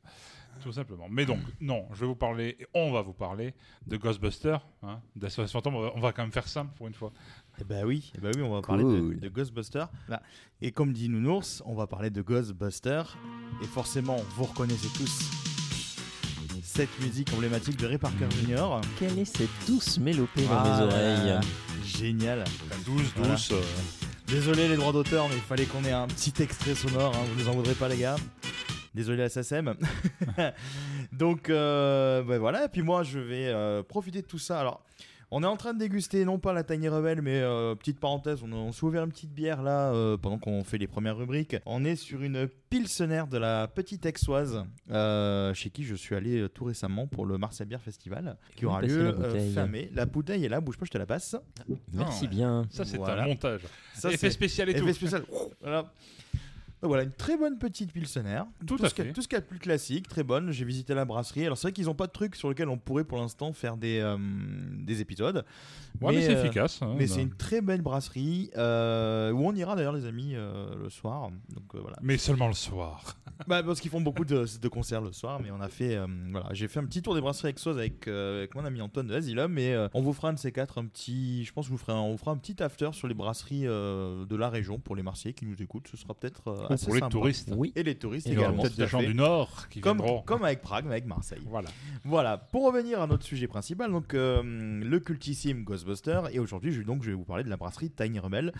Tout 0.63 0.71
simplement. 0.71 1.07
Mais 1.07 1.27
donc, 1.27 1.37
non, 1.61 1.85
je 1.93 1.99
vais 2.01 2.07
vous 2.07 2.15
parler, 2.15 2.57
et 2.59 2.65
on 2.73 2.91
va 2.91 3.03
vous 3.03 3.13
parler 3.13 3.53
de 3.85 3.95
Ghostbusters. 3.95 4.65
Hein, 4.81 5.01
d'SOS 5.15 5.51
Fantôme. 5.51 5.75
On 5.75 5.81
va, 5.81 5.91
on 5.93 5.99
va 5.99 6.11
quand 6.13 6.23
même 6.23 6.31
faire 6.31 6.47
simple 6.47 6.71
pour 6.75 6.87
une 6.87 6.95
fois. 6.95 7.11
Eh 7.59 7.63
bah 7.63 7.81
oui, 7.85 8.11
eh 8.15 8.21
bah 8.21 8.29
oui, 8.35 8.41
on 8.41 8.53
va 8.53 8.61
parler 8.61 8.83
de, 8.83 9.13
de 9.19 9.29
Ghostbusters. 9.29 9.89
Là. 10.07 10.21
Et 10.61 10.71
comme 10.71 10.93
dit 10.93 11.09
Nounours, 11.09 11.63
on 11.65 11.73
va 11.75 11.87
parler 11.87 12.09
de 12.09 12.21
Ghostbusters. 12.21 13.17
Et 13.63 13.65
forcément, 13.67 14.17
vous 14.35 14.43
reconnaissez 14.43 14.89
tous 14.95 15.29
cette 16.63 16.99
musique 17.01 17.31
emblématique 17.33 17.77
de 17.77 17.87
Ray 17.87 17.97
Parker 17.97 18.27
Jr. 18.29 18.81
Quelle 18.99 19.17
est 19.17 19.25
cette 19.25 19.49
douce 19.67 19.97
mélopée 19.99 20.43
dans 20.45 20.51
Ah 20.59 20.63
mes 20.63 20.69
là 20.69 20.85
oreilles 20.85 21.39
Génial. 21.83 22.43
Douce, 22.85 23.01
Voilà. 23.15 23.33
douce. 23.33 23.51
euh, 23.51 23.61
Désolé 24.27 24.67
les 24.67 24.75
droits 24.75 24.91
d'auteur, 24.91 25.27
mais 25.29 25.35
il 25.35 25.41
fallait 25.41 25.65
qu'on 25.65 25.83
ait 25.85 25.91
un 25.93 26.05
petit 26.07 26.33
extrait 26.43 26.75
sonore. 26.75 27.15
hein, 27.15 27.19
vous 27.33 27.41
nous 27.41 27.49
en 27.49 27.53
voudrez 27.53 27.73
pas, 27.73 27.87
les 27.87 27.97
gars. 27.97 28.17
Désolé 28.93 29.17
la 29.17 29.29
SACEM. 29.29 29.73
Donc 31.13 31.49
euh, 31.49 32.21
ben 32.23 32.37
voilà. 32.37 32.65
Et 32.65 32.69
puis 32.69 32.81
moi, 32.83 33.03
je 33.03 33.19
vais 33.19 33.47
euh, 33.47 33.81
profiter 33.81 34.21
de 34.21 34.27
tout 34.27 34.39
ça. 34.39 34.59
Alors, 34.59 34.83
on 35.31 35.43
est 35.43 35.47
en 35.47 35.57
train 35.57 35.73
de 35.73 35.79
déguster 35.79 36.23
non 36.25 36.39
pas 36.39 36.53
la 36.53 36.63
Tiny 36.63 36.87
Rebelle, 36.87 37.21
mais 37.21 37.41
euh, 37.41 37.75
petite 37.75 37.99
parenthèse, 37.99 38.41
on, 38.43 38.51
on 38.53 38.71
s'est 38.71 38.83
ouvert 38.85 39.03
une 39.03 39.11
petite 39.11 39.33
bière 39.33 39.61
là 39.61 39.91
euh, 39.93 40.15
pendant 40.17 40.37
qu'on 40.37 40.63
fait 40.63 40.77
les 40.77 40.87
premières 40.87 41.17
rubriques. 41.17 41.55
On 41.65 41.83
est 41.83 41.95
sur 41.97 42.21
une 42.23 42.47
pilsener 42.69 43.23
de 43.29 43.37
la 43.37 43.67
petite 43.67 44.05
Aixoise, 44.05 44.63
euh, 44.91 45.53
chez 45.53 45.69
qui 45.69 45.83
je 45.83 45.95
suis 45.95 46.15
allé 46.15 46.47
tout 46.53 46.65
récemment 46.65 47.07
pour 47.07 47.25
le 47.25 47.37
Marseille 47.37 47.67
Beer 47.67 47.79
Festival, 47.83 48.37
qui 48.55 48.65
aura 48.65 48.81
lieu 48.81 49.13
fin 49.53 49.67
mai. 49.67 49.89
La 49.93 50.05
bouteille 50.05 50.45
est 50.45 50.49
là, 50.49 50.61
bouge 50.61 50.77
pas, 50.77 50.85
je 50.85 50.91
te 50.91 50.97
la 50.97 51.05
passe. 51.05 51.35
Merci 51.93 52.23
ouais. 52.23 52.29
bien. 52.29 52.65
Ça, 52.69 52.85
c'est 52.85 52.97
Voilà. 52.97 53.23
un 53.23 53.27
montage. 53.27 53.61
Ça, 53.95 54.09
Effet 54.09 54.17
c'est- 54.27 54.31
spécial 54.31 54.69
et 54.69 54.71
Effet 54.71 54.81
tout. 54.81 54.93
spécial. 54.93 55.23
Voilà. 55.61 55.91
Donc 56.81 56.89
voilà, 56.89 57.03
une 57.03 57.11
très 57.11 57.37
bonne 57.37 57.57
petite 57.57 57.91
pilsener. 57.91 58.41
Tout 58.67 58.77
ce 58.77 58.85
à 58.85 58.89
qu'il 58.89 58.99
y 58.99 59.01
a- 59.01 59.09
fait. 59.09 59.13
tout 59.13 59.21
ce 59.23 59.27
qu'il 59.27 59.35
y 59.35 59.39
a 59.39 59.41
de 59.41 59.47
plus 59.47 59.57
classique, 59.57 60.07
très 60.07 60.21
bonne. 60.23 60.51
J'ai 60.51 60.63
visité 60.63 60.93
la 60.93 61.05
brasserie. 61.05 61.45
Alors 61.45 61.57
c'est 61.57 61.67
vrai 61.69 61.73
qu'ils 61.73 61.85
n'ont 61.85 61.95
pas 61.95 62.05
de 62.07 62.11
trucs 62.11 62.35
sur 62.35 62.49
lesquels 62.49 62.69
on 62.69 62.77
pourrait 62.77 63.03
pour 63.03 63.17
l'instant 63.17 63.51
faire 63.53 63.77
des, 63.77 63.99
euh, 63.99 64.15
des 64.85 65.01
épisodes. 65.01 65.43
Ouais, 66.01 66.13
mais, 66.13 66.21
c'est 66.21 66.35
euh, 66.35 66.43
efficace. 66.43 66.79
hein, 66.83 66.93
mais 66.95 67.07
c'est 67.07 67.23
une 67.23 67.33
très 67.35 67.61
belle 67.61 67.81
brasserie 67.81 68.51
euh, 68.57 69.31
où 69.31 69.47
on 69.47 69.53
ira 69.55 69.75
d'ailleurs 69.75 69.93
les 69.93 70.05
amis 70.05 70.33
le 70.35 70.89
soir. 70.89 71.31
Donc 71.49 71.63
voilà. 71.73 71.97
Mais 72.03 72.17
seulement 72.17 72.47
le 72.47 72.53
soir. 72.53 73.03
Bah, 73.45 73.61
parce 73.61 73.79
qu'ils 73.81 73.91
font 73.91 74.01
beaucoup 74.01 74.25
de, 74.25 74.45
de 74.59 74.67
concerts 74.67 74.99
le 75.01 75.11
soir, 75.11 75.39
mais 75.39 75.51
on 75.51 75.61
a 75.61 75.67
fait, 75.69 75.95
voilà, 76.31 76.47
j'ai 76.53 76.67
fait 76.67 76.79
un 76.79 76.85
petit 76.85 77.03
tour 77.03 77.13
des 77.13 77.21
brasseries 77.21 77.53
avec, 77.67 78.07
euh, 78.07 78.39
avec 78.39 78.55
mon 78.55 78.65
ami 78.65 78.81
Antoine 78.81 79.05
de 79.05 79.13
Asylum, 79.13 79.59
et 79.59 79.77
on 79.93 80.01
vous 80.01 80.11
fera 80.11 80.29
un 80.29 80.33
de 80.33 80.39
ces 80.39 80.51
quatre, 80.51 80.79
un 80.79 80.87
petit, 80.87 81.45
je 81.45 81.53
pense 81.53 81.67
que 81.67 81.71
vous 81.71 81.77
ferez 81.77 81.93
un- 81.93 81.97
on 81.97 82.13
vous 82.13 82.17
fera 82.17 82.31
un 82.31 82.37
petit 82.37 82.63
after 82.63 82.89
sur 82.93 83.07
les 83.07 83.13
brasseries 83.13 83.61
de 83.65 84.35
la 84.35 84.49
région 84.49 84.79
pour 84.79 84.95
les 84.95 85.03
Marseillais 85.03 85.33
qui 85.33 85.45
nous 85.45 85.61
écoutent. 85.61 85.87
Ce 85.87 85.97
sera 85.97 86.15
peut-être 86.15 86.66
pour 86.75 86.93
les 86.93 86.99
sympa. 86.99 87.09
touristes. 87.11 87.53
Oui. 87.55 87.71
Et 87.75 87.83
les 87.83 87.95
touristes 87.95 88.27
Il 88.27 88.33
y 88.33 88.37
aura 88.37 88.47
également. 88.47 88.63
peut-être 88.63 88.77
des 88.77 88.87
gens 88.87 89.01
du 89.01 89.13
Nord 89.15 89.67
qui 89.69 89.81
comme, 89.81 89.97
viendront. 89.97 90.21
comme 90.23 90.43
avec 90.43 90.61
Prague, 90.61 90.85
mais 90.85 90.91
avec 90.91 91.05
Marseille. 91.05 91.41
Voilà. 91.45 91.69
Voilà, 92.03 92.37
pour 92.37 92.65
revenir 92.65 93.01
à 93.01 93.07
notre 93.07 93.23
sujet 93.25 93.47
principal, 93.47 93.91
donc 93.91 94.13
euh, 94.13 94.41
le 94.43 94.99
cultissime 94.99 95.63
Ghostbuster, 95.63 96.21
et 96.31 96.39
aujourd'hui 96.39 96.71
je, 96.71 96.81
donc, 96.81 97.03
je 97.03 97.09
vais 97.11 97.15
vous 97.15 97.25
parler 97.25 97.43
de 97.43 97.49
la 97.49 97.57
brasserie 97.57 97.89
Tiny 97.89 98.19
Rebel. 98.19 98.51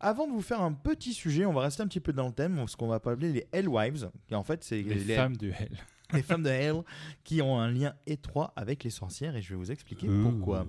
Avant 0.00 0.26
de 0.26 0.32
vous 0.32 0.42
faire 0.42 0.60
un 0.60 0.72
petit 0.72 1.14
sujet, 1.14 1.46
on 1.46 1.52
va 1.52 1.62
rester 1.62 1.82
un 1.82 1.86
petit 1.86 2.00
peu 2.00 2.12
dans 2.12 2.26
le 2.26 2.32
thème, 2.32 2.66
ce 2.66 2.76
qu'on 2.76 2.88
va 2.88 2.96
appeler 2.96 3.32
les 3.32 3.46
Hellwives, 3.52 4.10
qui 4.26 4.34
en 4.34 4.42
fait 4.42 4.62
c'est 4.64 4.82
Les, 4.82 5.14
femmes 5.14 5.36
du 5.36 5.50
Hell. 5.50 5.70
les 6.12 6.22
femmes 6.22 6.42
de 6.42 6.50
Hell 6.50 6.82
qui 7.22 7.40
ont 7.40 7.58
un 7.58 7.70
lien 7.70 7.94
étroit 8.06 8.52
avec 8.56 8.84
les 8.84 8.90
sorcières, 8.90 9.36
et 9.36 9.40
je 9.42 9.50
vais 9.50 9.56
vous 9.56 9.70
expliquer 9.70 10.08
pourquoi. 10.22 10.66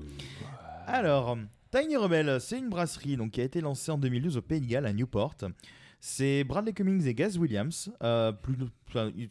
Alors, 0.88 1.38
Tiny 1.71 1.97
Rebel, 1.97 2.39
c'est 2.39 2.59
une 2.59 2.69
brasserie 2.69 3.17
donc, 3.17 3.31
qui 3.31 3.41
a 3.41 3.43
été 3.43 3.59
lancée 3.59 3.91
en 3.91 3.97
2012 3.97 4.38
au 4.38 4.41
Pays 4.41 4.61
de 4.61 4.67
Galles, 4.67 4.85
à 4.85 4.93
Newport. 4.93 5.35
C'est 6.07 6.43
Bradley 6.43 6.71
Cummings 6.71 7.07
et 7.07 7.15
Gaz 7.15 7.35
Williams. 7.35 7.91
Euh, 8.03 8.31
plus, 8.31 8.55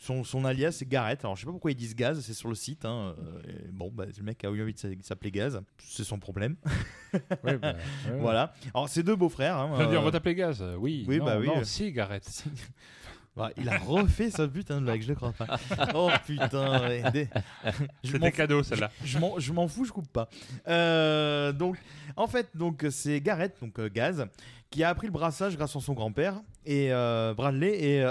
son, 0.00 0.24
son 0.24 0.44
alias, 0.44 0.72
c'est 0.72 0.88
Garrett. 0.88 1.20
Alors, 1.24 1.36
je 1.36 1.42
sais 1.42 1.46
pas 1.46 1.52
pourquoi 1.52 1.70
ils 1.70 1.76
disent 1.76 1.94
Gaz, 1.94 2.20
c'est 2.20 2.34
sur 2.34 2.48
le 2.48 2.56
site. 2.56 2.84
hein. 2.84 3.14
Euh, 3.20 3.40
et 3.48 3.70
bon, 3.70 3.92
bah, 3.94 4.06
le 4.06 4.22
mec 4.24 4.42
a 4.44 4.48
eu 4.50 4.60
envie 4.60 4.74
de 4.74 4.78
s'a- 4.80 4.88
s'appeler 5.00 5.30
Gaz. 5.30 5.60
C'est 5.78 6.02
son 6.02 6.18
problème. 6.18 6.56
Ouais, 7.44 7.58
bah, 7.58 7.74
ouais. 8.10 8.18
Voilà. 8.18 8.52
Alors, 8.74 8.88
c'est 8.88 9.04
deux 9.04 9.14
beaux-frères. 9.14 9.56
hein. 9.56 9.72
Ça 9.76 9.84
veut 9.84 9.90
dire, 9.90 10.00
on 10.00 10.02
Euh, 10.02 10.06
va 10.06 10.10
t'appeler 10.10 10.34
Gaz. 10.34 10.60
Euh, 10.62 10.74
Oui. 10.76 11.04
oui, 11.06 11.18
non, 11.18 11.24
bah 11.26 11.38
oui. 11.38 11.46
Non, 11.46 11.62
cigarette. 11.62 12.44
bah, 13.36 13.50
il 13.56 13.68
a 13.68 13.78
refait 13.78 14.30
sa 14.30 14.46
putain 14.46 14.80
de 14.80 14.84
blague, 14.86 15.02
je 15.02 15.08
le 15.08 15.14
crois 15.14 15.32
pas. 15.32 15.58
Oh 15.94 16.10
putain. 16.26 16.80
ouais. 16.88 17.02
Des- 17.12 17.28
C'était 18.04 18.30
cadeau, 18.32 18.62
celle-là. 18.62 18.90
je 19.04 19.18
m'en, 19.18 19.38
je 19.38 19.52
m'en 19.52 19.66
fous, 19.68 19.84
je 19.84 19.92
coupe 19.92 20.08
pas. 20.12 20.28
Euh, 20.68 21.52
donc, 21.52 21.76
en 22.16 22.26
fait, 22.28 22.48
donc 22.54 22.86
c'est 22.90 23.20
Garrett, 23.20 23.54
donc 23.60 23.78
euh, 23.78 23.88
Gaz, 23.92 24.26
qui 24.70 24.84
a 24.84 24.88
appris 24.88 25.06
le 25.08 25.12
brassage 25.12 25.56
grâce 25.56 25.74
à 25.74 25.80
son 25.80 25.94
grand-père 25.94 26.40
et 26.64 26.92
euh, 26.92 27.34
Bradley 27.34 27.76
et, 28.00 28.10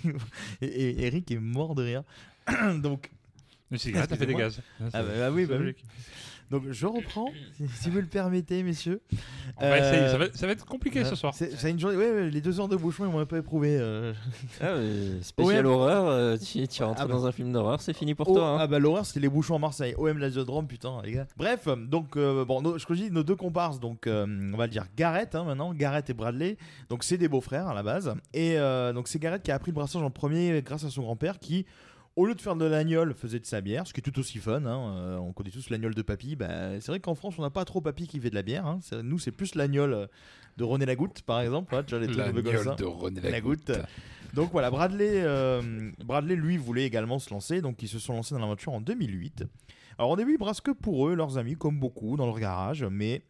et, 0.62 0.66
et 0.66 1.06
Eric 1.06 1.30
est 1.30 1.38
mort 1.40 1.74
de 1.74 1.82
rire. 1.84 2.02
donc, 2.82 3.10
Une 3.70 3.78
cigarette, 3.78 4.10
ça 4.10 4.16
fait 4.16 4.26
des 4.26 4.34
gaz. 4.34 4.60
Ah 4.80 5.02
bah, 5.02 5.02
bah 5.18 5.30
oui, 5.30 5.46
bah 5.46 5.56
oui. 5.60 5.74
Donc 6.50 6.62
je 6.70 6.86
reprends, 6.86 7.28
si, 7.56 7.68
si 7.68 7.90
vous 7.90 7.98
le 8.00 8.06
permettez, 8.06 8.62
messieurs. 8.62 9.00
On 9.58 9.68
va 9.68 9.78
essayer. 9.78 10.02
Euh, 10.02 10.10
Ça 10.12 10.18
va, 10.18 10.26
ça 10.34 10.46
va 10.46 10.52
être 10.52 10.66
compliqué 10.66 11.04
ce 11.04 11.14
soir. 11.14 11.34
C'est, 11.34 11.50
c'est 11.56 11.70
une 11.70 11.78
journée. 11.80 11.96
Ouais, 11.96 12.10
ouais, 12.10 12.30
les 12.30 12.40
deux 12.40 12.60
heures 12.60 12.68
de 12.68 12.76
bouchon, 12.76 13.04
ils 13.06 13.10
m'ont 13.12 13.18
un 13.20 13.26
peu 13.26 13.38
éprouvé. 13.38 13.76
euh. 13.80 14.12
Ah, 14.60 14.66
euh, 14.66 15.20
spécial 15.22 15.66
horreur, 15.66 16.06
euh, 16.08 16.36
tu, 16.36 16.66
tu 16.68 16.82
rentres 16.82 17.00
Ah 17.02 17.06
bah. 17.06 17.12
dans 17.14 17.26
un 17.26 17.32
film 17.32 17.52
d'horreur, 17.52 17.80
c'est 17.80 17.92
fini 17.94 18.14
pour 18.14 18.28
Oh, 18.30 18.34
toi. 18.34 18.48
hein. 18.50 18.58
Ah 18.60 18.66
bah 18.66 18.78
l'horreur 18.78 19.06
c'était 19.06 19.20
les 19.20 19.28
bouchons 19.28 19.56
à 19.56 19.58
Marseille. 19.58 19.94
OM 19.98 20.18
Lazodrome 20.18 20.66
putain 20.66 21.00
les 21.04 21.12
gars. 21.12 21.26
Bref, 21.36 21.68
donc 21.68 22.16
euh, 22.16 22.44
bon, 22.44 22.60
nos- 22.62 22.78
je 22.78 22.84
dis 22.94 23.10
nos 23.10 23.22
deux 23.22 23.36
comparses 23.36 23.80
donc 23.80 24.06
euh, 24.06 24.26
on 24.52 24.56
va 24.56 24.66
le 24.66 24.70
dire 24.72 24.84
Garrett 24.96 25.34
hein, 25.34 25.44
maintenant, 25.44 25.72
Garrett 25.74 26.08
et 26.10 26.14
Bradley. 26.14 26.56
Donc 26.88 27.04
c'est 27.04 27.18
des 27.18 27.28
beaux-frères 27.28 27.68
à 27.68 27.74
la 27.74 27.82
base 27.82 28.14
et 28.34 28.58
euh, 28.58 28.92
donc 28.92 29.08
c'est 29.08 29.18
Garrett 29.18 29.42
qui 29.42 29.50
a 29.50 29.54
appris 29.54 29.70
le 29.70 29.74
brassage 29.74 30.02
en 30.02 30.10
premier 30.10 30.62
grâce 30.62 30.84
à 30.84 30.90
son 30.90 31.02
grand-père 31.02 31.38
qui 31.38 31.66
au 32.16 32.26
lieu 32.26 32.34
de 32.34 32.40
faire 32.40 32.56
de 32.56 32.64
l'agnole, 32.64 33.14
faisait 33.14 33.38
de 33.40 33.46
sa 33.46 33.60
bière, 33.60 33.86
ce 33.86 33.92
qui 33.92 34.00
est 34.00 34.02
tout 34.02 34.18
aussi 34.18 34.38
fun. 34.38 34.64
hein. 34.64 34.94
Euh, 34.96 35.16
on 35.18 35.32
connaît 35.32 35.50
tous 35.50 35.70
l'agnole 35.70 35.94
de 35.94 36.02
papy. 36.02 36.34
Bah, 36.36 36.80
c'est 36.80 36.88
vrai 36.88 36.98
qu'en 37.00 37.14
France, 37.14 37.34
on 37.38 37.42
n'a 37.42 37.50
pas 37.50 37.64
trop 37.64 37.80
papy 37.80 38.06
qui 38.08 38.18
fait 38.20 38.30
de 38.30 38.34
la 38.34 38.42
bière. 38.42 38.66
hein. 38.66 38.78
C'est- 38.82 39.02
Nous, 39.02 39.18
c'est 39.18 39.32
plus 39.32 39.54
l'agnole 39.54 39.92
euh, 39.92 40.06
de 40.56 40.64
René 40.64 40.86
Lagoutte, 40.86 41.22
par 41.22 41.40
exemple. 41.40 41.74
Comme 42.42 42.52
ça. 42.64 42.74
de 42.76 42.84
René 42.84 43.20
La 43.20 43.40
goutte. 43.40 43.70
Donc 44.34 44.50
voilà, 44.52 44.70
Bradley, 44.70 45.22
euh, 45.22 45.90
Bradley, 46.04 46.36
lui, 46.36 46.56
voulait 46.56 46.84
également 46.84 47.18
se 47.18 47.30
lancer, 47.30 47.60
donc 47.62 47.82
ils 47.82 47.88
se 47.88 47.98
sont 47.98 48.12
lancés 48.14 48.34
dans 48.34 48.40
l'aventure 48.40 48.72
en 48.72 48.80
2008. 48.80 49.44
Alors 49.98 50.10
au 50.10 50.16
début, 50.16 50.32
ils 50.34 50.38
brassent 50.38 50.60
que 50.60 50.72
pour 50.72 51.08
eux, 51.08 51.14
leurs 51.14 51.38
amis, 51.38 51.54
comme 51.56 51.78
beaucoup, 51.78 52.16
dans 52.16 52.26
leur 52.26 52.38
garage, 52.38 52.84
mais 52.84 53.22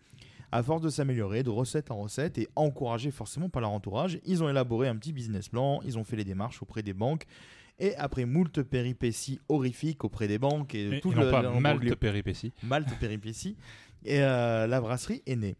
à 0.53 0.62
force 0.62 0.81
de 0.83 0.88
s'améliorer 0.88 1.43
de 1.43 1.50
recette 1.50 1.91
en 1.91 1.97
recette 1.99 2.38
et 2.38 2.49
encouragés 2.57 3.11
forcément 3.11 3.49
par 3.49 3.61
leur 3.62 3.71
entourage, 3.71 4.19
ils 4.25 4.43
ont 4.43 4.49
élaboré 4.49 4.88
un 4.88 4.97
petit 4.97 5.12
business 5.12 5.49
plan, 5.49 5.81
ils 5.85 5.99
ont 5.99 6.05
fait 6.05 6.17
les 6.17 6.25
démarches 6.25 6.62
auprès 6.62 6.83
des 6.83 6.93
banques, 6.95 7.25
et 7.79 7.95
après 7.97 8.25
moult 8.25 8.62
péripéties 8.62 9.38
horrifiques 9.49 10.05
auprès 10.05 10.29
des 10.29 10.38
banques 10.38 10.75
et 10.75 10.97
Et, 10.97 11.00
tout 11.00 11.11
le, 11.11 11.31
pas 11.31 11.43
l'imbroglio- 11.43 11.61
mal 11.61 11.81
de 11.81 11.95
péripéties. 11.95 12.53
Malte 12.62 12.95
péripéties. 13.00 13.57
Et 14.05 14.21
euh, 14.23 14.67
la 14.67 14.81
brasserie 14.81 15.23
est 15.26 15.37
née. 15.37 15.57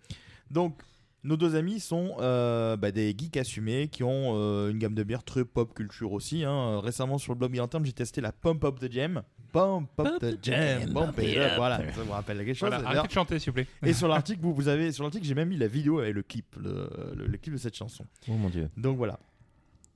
Donc, 0.50 0.81
nos 1.25 1.37
deux 1.37 1.57
amis 1.57 1.81
sont 1.81 2.14
euh, 2.21 2.76
bah, 2.76 2.93
des 2.93 3.12
geeks 3.19 3.37
assumés 3.37 3.88
qui 3.88 4.05
ont 4.05 4.35
euh, 4.37 4.71
une 4.71 4.78
gamme 4.78 4.95
de 4.95 5.02
bières 5.02 5.25
très 5.25 5.45
pop 5.45 5.75
culture 5.75 6.12
aussi. 6.12 6.45
hein. 6.45 6.78
Récemment 6.81 7.19
sur 7.19 7.33
le 7.33 7.38
blog 7.38 7.50
Bill 7.50 7.62
j'ai 7.85 7.93
testé 7.93 8.21
la 8.21 8.31
Pump 8.33 8.64
Up 8.64 8.78
the 8.78 8.90
Jam. 8.90 9.23
Pump 9.53 9.88
Up 9.99 10.07
Pump 10.07 10.19
the 10.21 10.38
Jam. 10.43 10.93
Pump 10.93 11.19
it 11.21 11.38
up. 11.38 11.53
Voilà, 11.57 11.79
ça 11.93 12.03
vous 12.03 12.12
rappelle 12.12 12.38
quelque 12.38 12.55
chose. 12.55 12.69
Voilà, 12.69 12.87
arrêtez 12.88 13.09
de 13.09 13.12
chanter, 13.12 13.38
s'il 13.38 13.50
vous 13.50 13.55
plaît. 13.55 13.67
Et 13.85 13.93
sur 13.93 14.09
l'article, 14.15 14.41
vous, 14.43 14.55
vous 14.55 14.69
avez 14.69 14.93
sur 14.93 15.05
l'article, 15.05 15.25
j'ai 15.26 15.35
même 15.35 15.49
mis 15.49 15.57
la 15.57 15.69
vidéo 15.69 15.99
avec 16.00 16.15
le 16.15 16.23
clip, 16.23 16.47
le, 16.61 16.88
le- 17.17 17.26
le 17.26 17.38
clip 17.38 17.55
de 17.55 17.59
cette 17.59 17.76
chanson. 17.76 18.05
Oh 18.29 18.33
mon 18.33 18.49
dieu. 18.50 18.69
Donc 18.76 18.97
voilà. 18.97 19.19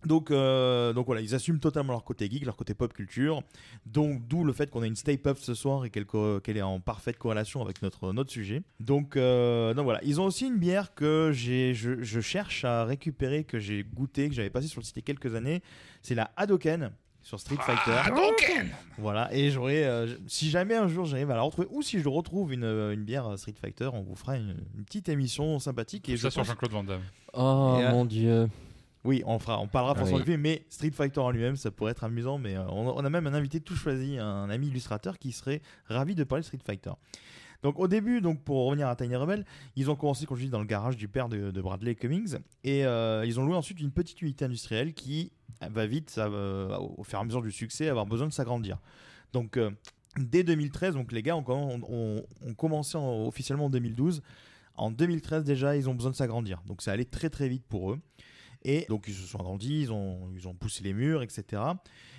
Donc, 0.07 0.31
euh, 0.31 0.95
donc 0.95 1.05
voilà, 1.05 1.21
ils 1.21 1.35
assument 1.35 1.59
totalement 1.59 1.93
leur 1.93 2.05
côté 2.05 2.27
geek, 2.31 2.47
leur 2.47 2.57
côté 2.57 2.73
pop 2.73 2.91
culture. 2.91 3.43
Donc 3.85 4.27
d'où 4.29 4.45
le 4.45 4.55
fait 4.55 4.71
qu'on 4.71 4.83
ait 4.83 4.87
une 4.89 4.97
stay 4.97 5.19
puff 5.19 5.39
ce 5.41 5.53
soir 5.53 5.85
et 5.85 5.91
qu'elle 5.91 6.07
qu'elle 6.43 6.57
est 6.57 6.63
en 6.63 6.81
parfaite 6.81 7.19
corrélation 7.19 7.61
avec 7.61 7.83
notre, 7.83 8.11
notre 8.15 8.31
sujet. 8.31 8.63
Donc, 8.81 9.17
euh, 9.19 9.75
donc 9.75 9.85
voilà, 9.85 10.01
ils 10.03 10.19
ont 10.19 10.25
aussi 10.25 10.47
une 10.47 10.57
bière 10.57 10.95
que 10.95 11.33
j'ai, 11.35 11.75
je, 11.75 12.03
je 12.03 12.21
cherche 12.23 12.65
à 12.65 12.87
récupérer, 12.87 13.45
que 13.45 13.59
j'ai 13.59 13.85
goûté, 13.85 14.31
que 14.31 14.35
j'avais 14.35 14.49
passé 14.49 14.69
sur 14.69 14.81
le 14.81 14.87
site 14.87 14.97
il 14.97 15.01
y 15.01 15.03
a 15.03 15.05
quelques 15.05 15.35
années. 15.35 15.61
C'est 16.01 16.15
la 16.15 16.31
Hadoken 16.39 16.93
sur 17.31 17.39
Street 17.39 17.57
Fighter. 17.61 17.93
Hadouken 17.93 18.69
Voilà, 18.99 19.33
et 19.33 19.51
j'aurais, 19.53 19.85
euh, 19.85 20.17
si 20.27 20.51
jamais 20.51 20.75
un 20.75 20.89
jour 20.89 21.05
j'arrive 21.05 21.31
à 21.31 21.37
la 21.37 21.43
retrouver, 21.43 21.69
ou 21.71 21.81
si 21.81 22.01
je 22.01 22.09
retrouve 22.09 22.53
une, 22.53 22.65
euh, 22.65 22.93
une 22.93 23.05
bière 23.05 23.39
Street 23.39 23.55
Fighter, 23.59 23.89
on 23.93 24.03
vous 24.03 24.17
fera 24.17 24.37
une, 24.37 24.57
une 24.77 24.85
petite 24.85 25.09
émission 25.09 25.61
sympathique. 25.61 26.09
Et 26.09 26.17
je 26.17 26.23
ça 26.23 26.31
sur 26.31 26.43
Jean-Claude 26.43 26.73
Van 26.73 26.83
Damme. 26.83 27.03
Oh 27.33 27.77
Et, 27.79 27.85
euh, 27.85 27.91
mon 27.93 28.05
dieu. 28.05 28.49
oui, 29.05 29.23
on 29.27 29.39
fera, 29.39 29.61
on 29.61 29.69
parlera 29.69 29.95
forcément 29.95 30.19
Oui. 30.19 30.25
du 30.25 30.31
film, 30.33 30.41
mais 30.41 30.65
Street 30.71 30.91
Fighter 30.91 31.21
en 31.21 31.31
lui-même, 31.31 31.55
ça 31.55 31.71
pourrait 31.71 31.93
être 31.93 32.03
amusant. 32.03 32.37
Mais 32.39 32.57
euh, 32.57 32.65
on, 32.69 32.89
on 32.89 33.05
a 33.05 33.11
même 33.11 33.29
un 33.29 33.35
invité 33.35 33.61
tout 33.61 33.77
choisi, 33.77 34.19
un 34.19 34.51
ami 34.51 34.67
illustrateur 34.67 35.17
qui 35.17 35.31
serait 35.31 35.63
ravi 35.89 36.17
de 36.17 36.25
parler 36.25 36.43
de 36.43 36.47
Street 36.47 36.59
Fighter. 36.67 36.91
Donc 37.63 37.79
au 37.79 37.89
début, 37.89 38.21
donc 38.21 38.43
pour 38.43 38.67
revenir 38.67 38.89
à 38.89 38.97
Tiny 38.97 39.17
Rebel, 39.17 39.45
ils 39.77 39.91
ont 39.91 39.97
commencé, 39.97 40.27
comme 40.27 40.37
je 40.37 40.45
dis, 40.45 40.51
dans 40.51 40.61
le 40.61 40.67
garage 40.67 40.97
du 40.97 41.09
père 41.09 41.29
de, 41.29 41.61
Bradley 41.61 41.95
Cummings, 41.95 42.39
et 42.65 42.87
euh, 42.87 43.25
ils 43.27 43.39
ont 43.39 43.45
loué 43.45 43.55
ensuite 43.55 43.81
une 43.81 43.91
petite 43.91 44.23
unité 44.23 44.47
industrielle 44.47 44.95
qui 44.95 45.33
va 45.61 45.87
vite, 45.87 46.11
ça 46.11 46.29
va, 46.29 46.81
au 46.81 47.05
fur 47.05 47.19
et 47.19 47.21
à 47.21 47.25
mesure 47.25 47.43
du 47.43 47.53
succès, 47.53 47.89
avoir 47.89 48.07
besoin 48.07 48.29
de 48.29 48.33
s'agrandir. 48.33 48.79
Donc 49.33 49.57
euh, 49.57 49.71
dès 50.19 50.43
2013, 50.43 50.95
donc 50.95 51.13
les 51.13 51.23
gars 51.23 51.37
ont, 51.37 51.43
commencé 52.57 52.97
en- 52.97 53.27
officiellement 53.27 53.67
en 53.67 53.71
2012. 53.71 54.23
En 54.77 54.91
2013 54.91 55.45
déjà, 55.45 55.77
ils 55.77 55.89
ont 55.89 55.95
besoin 55.95 56.11
de 56.11 56.17
s'agrandir. 56.17 56.63
Donc 56.67 56.83
ça 56.83 56.93
allait 56.93 57.05
très 57.05 57.31
très 57.31 57.49
vite 57.49 57.65
pour 57.69 57.93
eux. 57.93 58.01
Et 58.63 58.87
donc 58.89 59.05
ils 59.09 59.15
se 59.15 59.27
sont 59.27 59.39
agrandis, 59.39 59.83
ils 59.83 59.93
ont, 59.93 60.55
poussé 60.59 60.83
les 60.83 60.93
murs, 60.93 61.23
etc. 61.23 61.63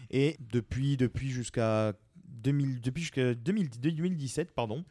Et 0.09 0.37
depuis, 0.39 0.97
depuis 0.97 1.29
jusqu'à 1.29 1.93
2000 2.27 2.81
depuis 2.81 3.01
jusqu'à 3.01 3.33
2000 3.35 3.69
2017, 3.79 4.51
pardon. 4.51 4.83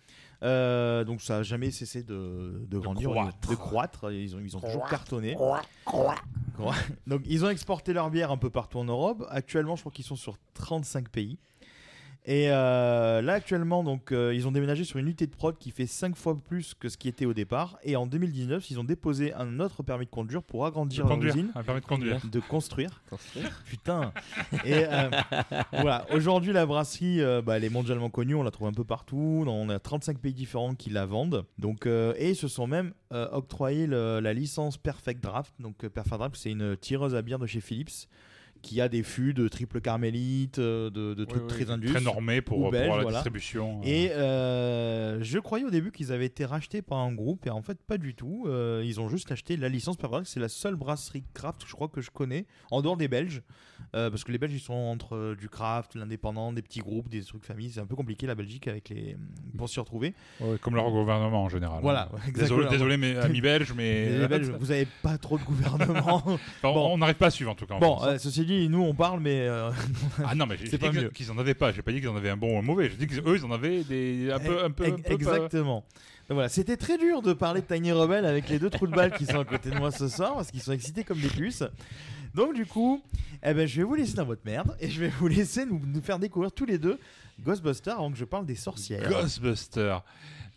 Euh, 0.42 1.04
donc 1.04 1.20
ça 1.20 1.38
n'a 1.38 1.42
jamais 1.42 1.70
cessé 1.70 2.02
de, 2.02 2.64
de 2.66 2.78
grandir, 2.78 3.10
croître. 3.10 3.48
de 3.50 3.54
croître. 3.54 4.12
Ils 4.12 4.34
ont, 4.36 4.40
ils 4.40 4.56
ont 4.56 4.60
toujours 4.60 4.86
cartonné. 4.88 5.36
Donc 7.06 7.22
ils 7.26 7.44
ont 7.44 7.50
exporté 7.50 7.92
leur 7.92 8.10
bière 8.10 8.30
un 8.30 8.36
peu 8.36 8.50
partout 8.50 8.78
en 8.78 8.84
Europe. 8.84 9.24
Actuellement, 9.30 9.76
je 9.76 9.82
crois 9.82 9.92
qu'ils 9.92 10.04
sont 10.04 10.16
sur 10.16 10.36
35 10.54 11.08
pays. 11.08 11.38
Et 12.26 12.50
euh, 12.50 13.22
là, 13.22 13.32
actuellement, 13.32 13.82
donc, 13.82 14.12
euh, 14.12 14.34
ils 14.34 14.46
ont 14.46 14.52
déménagé 14.52 14.84
sur 14.84 14.98
une 14.98 15.06
unité 15.06 15.26
de 15.26 15.34
prod 15.34 15.56
qui 15.58 15.70
fait 15.70 15.86
5 15.86 16.14
fois 16.16 16.36
plus 16.38 16.74
que 16.74 16.88
ce 16.90 16.98
qui 16.98 17.08
était 17.08 17.24
au 17.24 17.32
départ. 17.32 17.78
Et 17.82 17.96
en 17.96 18.06
2019, 18.06 18.70
ils 18.70 18.78
ont 18.78 18.84
déposé 18.84 19.32
un 19.34 19.58
autre 19.58 19.82
permis 19.82 20.04
de 20.04 20.10
conduire 20.10 20.42
pour 20.42 20.66
agrandir 20.66 21.06
leur 21.08 21.16
usine. 21.24 21.50
un 21.54 21.62
permis 21.62 21.80
de 21.80 21.86
conduire. 21.86 22.20
De 22.30 22.40
construire. 22.40 23.02
Putain. 23.64 24.12
Et 24.66 24.84
euh, 24.84 25.10
voilà, 25.72 26.06
aujourd'hui, 26.12 26.52
la 26.52 26.66
brasserie, 26.66 27.22
euh, 27.22 27.40
bah, 27.40 27.56
elle 27.56 27.64
est 27.64 27.70
mondialement 27.70 28.10
connue. 28.10 28.34
On 28.34 28.42
la 28.42 28.50
trouve 28.50 28.68
un 28.68 28.72
peu 28.72 28.84
partout. 28.84 29.44
On 29.46 29.68
a 29.70 29.78
35 29.78 30.18
pays 30.18 30.34
différents 30.34 30.74
qui 30.74 30.90
la 30.90 31.06
vendent. 31.06 31.46
Donc, 31.58 31.86
euh, 31.86 32.12
et 32.18 32.30
ils 32.30 32.36
se 32.36 32.48
sont 32.48 32.66
même 32.66 32.92
euh, 33.12 33.28
octroyé 33.32 33.86
le- 33.86 34.20
la 34.20 34.34
licence 34.34 34.76
Perfect 34.76 35.22
Draft. 35.22 35.54
Donc, 35.58 35.84
euh, 35.84 35.88
Perfect 35.88 36.18
Draft, 36.18 36.36
c'est 36.36 36.50
une 36.50 36.76
tireuse 36.76 37.14
à 37.14 37.22
bière 37.22 37.38
de 37.38 37.46
chez 37.46 37.60
Philips 37.62 38.06
qui 38.62 38.80
a 38.80 38.88
des 38.88 39.02
fûts 39.02 39.34
de 39.34 39.48
triple 39.48 39.80
carmélite, 39.80 40.58
euh, 40.58 40.90
de, 40.90 41.14
de 41.14 41.24
trucs 41.24 41.42
Oui, 41.42 41.48
très 41.48 41.70
indus. 41.70 41.88
Très 41.88 42.00
normé 42.00 42.40
pour, 42.40 42.58
ou 42.58 42.62
pour 42.62 42.70
belge, 42.70 42.88
la 42.88 43.02
voilà. 43.02 43.18
distribution. 43.18 43.80
Et 43.84 44.10
euh, 44.12 45.22
je 45.22 45.38
croyais 45.38 45.64
au 45.64 45.70
début 45.70 45.90
qu'ils 45.92 46.12
avaient 46.12 46.26
été 46.26 46.44
rachetés 46.44 46.82
par 46.82 46.98
un 46.98 47.12
groupe, 47.12 47.46
et 47.46 47.50
en 47.50 47.62
fait, 47.62 47.78
pas 47.82 47.98
du 47.98 48.14
tout. 48.14 48.44
Euh, 48.46 48.82
ils 48.84 49.00
ont 49.00 49.08
juste 49.08 49.30
acheté 49.32 49.56
la 49.56 49.68
licence. 49.68 49.96
C'est 50.24 50.40
la 50.40 50.48
seule 50.48 50.76
brasserie 50.76 51.24
craft, 51.34 51.62
je 51.66 51.72
crois, 51.72 51.88
que 51.88 52.00
je 52.00 52.10
connais, 52.10 52.46
en 52.70 52.82
dehors 52.82 52.96
des 52.96 53.08
Belges. 53.08 53.42
Euh, 53.94 54.08
parce 54.08 54.22
que 54.22 54.30
les 54.30 54.38
Belges, 54.38 54.54
ils 54.54 54.60
sont 54.60 54.72
entre 54.72 55.16
euh, 55.16 55.36
du 55.36 55.48
craft, 55.48 55.96
l'indépendant, 55.96 56.52
des 56.52 56.62
petits 56.62 56.80
groupes, 56.80 57.08
des 57.08 57.22
trucs 57.22 57.44
familles. 57.44 57.70
C'est 57.74 57.80
un 57.80 57.86
peu 57.86 57.96
compliqué 57.96 58.26
la 58.26 58.36
Belgique 58.36 58.68
avec 58.68 58.88
les 58.88 59.16
pour 59.58 59.68
s'y 59.68 59.80
retrouver. 59.80 60.14
Ouais, 60.40 60.58
comme 60.60 60.76
leur 60.76 60.90
gouvernement 60.90 61.44
en 61.44 61.48
général. 61.48 61.80
Voilà, 61.82 62.08
hein. 62.14 62.30
Désolé, 62.32 62.68
désolé 62.68 62.96
mais 62.96 63.16
amis 63.18 63.40
belges, 63.40 63.72
mais 63.76 64.18
Les 64.18 64.28
Belges, 64.28 64.50
vous 64.58 64.70
avez 64.70 64.86
pas 65.02 65.18
trop 65.18 65.38
de 65.38 65.44
gouvernement. 65.44 66.22
Enfin, 66.62 66.74
bon. 66.74 66.92
on 66.92 66.98
n'arrive 66.98 67.16
pas 67.16 67.26
à 67.26 67.30
suivre 67.30 67.50
en 67.50 67.54
tout 67.54 67.66
cas. 67.66 67.74
en 67.74 67.78
bon, 67.78 67.98
hein. 68.02 68.08
euh, 68.08 68.18
ceci 68.18 68.44
dit, 68.44 68.68
nous 68.68 68.82
on 68.82 68.94
parle, 68.94 69.20
mais 69.20 69.48
ah 70.24 70.34
non, 70.34 70.46
mais 70.46 70.56
j'ai 70.56 70.78
pas 70.78 70.88
dit 70.88 71.08
qu'ils 71.14 71.30
en 71.30 71.38
avaient 71.38 71.54
pas. 71.54 71.72
J'ai 71.72 71.82
pas 71.82 71.92
dit 71.92 72.00
qu'ils 72.00 72.08
en 72.08 72.16
avaient 72.16 72.30
un 72.30 72.36
bon 72.36 72.54
ou 72.54 72.58
un 72.58 72.62
mauvais. 72.62 72.90
J'ai 72.90 73.06
dit 73.06 73.06
qu'eux, 73.06 73.36
ils 73.36 73.44
en 73.44 73.50
avaient 73.50 73.82
des 73.84 74.30
un 74.32 74.38
peu, 74.38 74.64
un 74.64 74.70
peu, 74.70 74.84
un 74.84 74.96
peu 74.96 75.12
exactement. 75.12 75.84
Donc 76.28 76.36
voilà, 76.36 76.48
c'était 76.48 76.76
très 76.76 76.96
dur 76.96 77.22
de 77.22 77.32
parler 77.32 77.60
de 77.60 77.66
Tiny 77.66 77.90
Rebel 77.90 78.24
avec 78.24 78.48
les 78.48 78.60
deux 78.60 78.70
trous 78.70 78.86
de 78.86 78.94
balle 78.94 79.12
qui 79.12 79.26
sont 79.26 79.40
à 79.40 79.44
côté 79.44 79.70
de 79.70 79.74
moi 79.76 79.90
ce 79.90 80.06
soir 80.06 80.34
parce 80.34 80.52
qu'ils 80.52 80.62
sont 80.62 80.70
excités 80.72 81.02
comme 81.02 81.18
des 81.18 81.28
puces. 81.28 81.64
Donc 82.34 82.54
du 82.54 82.66
coup, 82.66 83.02
eh 83.42 83.54
ben, 83.54 83.66
je 83.66 83.76
vais 83.78 83.82
vous 83.84 83.94
laisser 83.94 84.14
dans 84.14 84.24
votre 84.24 84.42
merde 84.44 84.76
et 84.80 84.88
je 84.90 85.00
vais 85.00 85.08
vous 85.08 85.28
laisser 85.28 85.64
nous, 85.66 85.80
nous 85.84 86.00
faire 86.02 86.18
découvrir 86.18 86.52
tous 86.52 86.64
les 86.66 86.78
deux 86.78 86.98
Ghostbusters 87.40 87.94
avant 87.94 88.10
que 88.10 88.18
je 88.18 88.24
parle 88.24 88.46
des 88.46 88.54
sorcières. 88.54 89.08
Ghostbusters. 89.08 90.02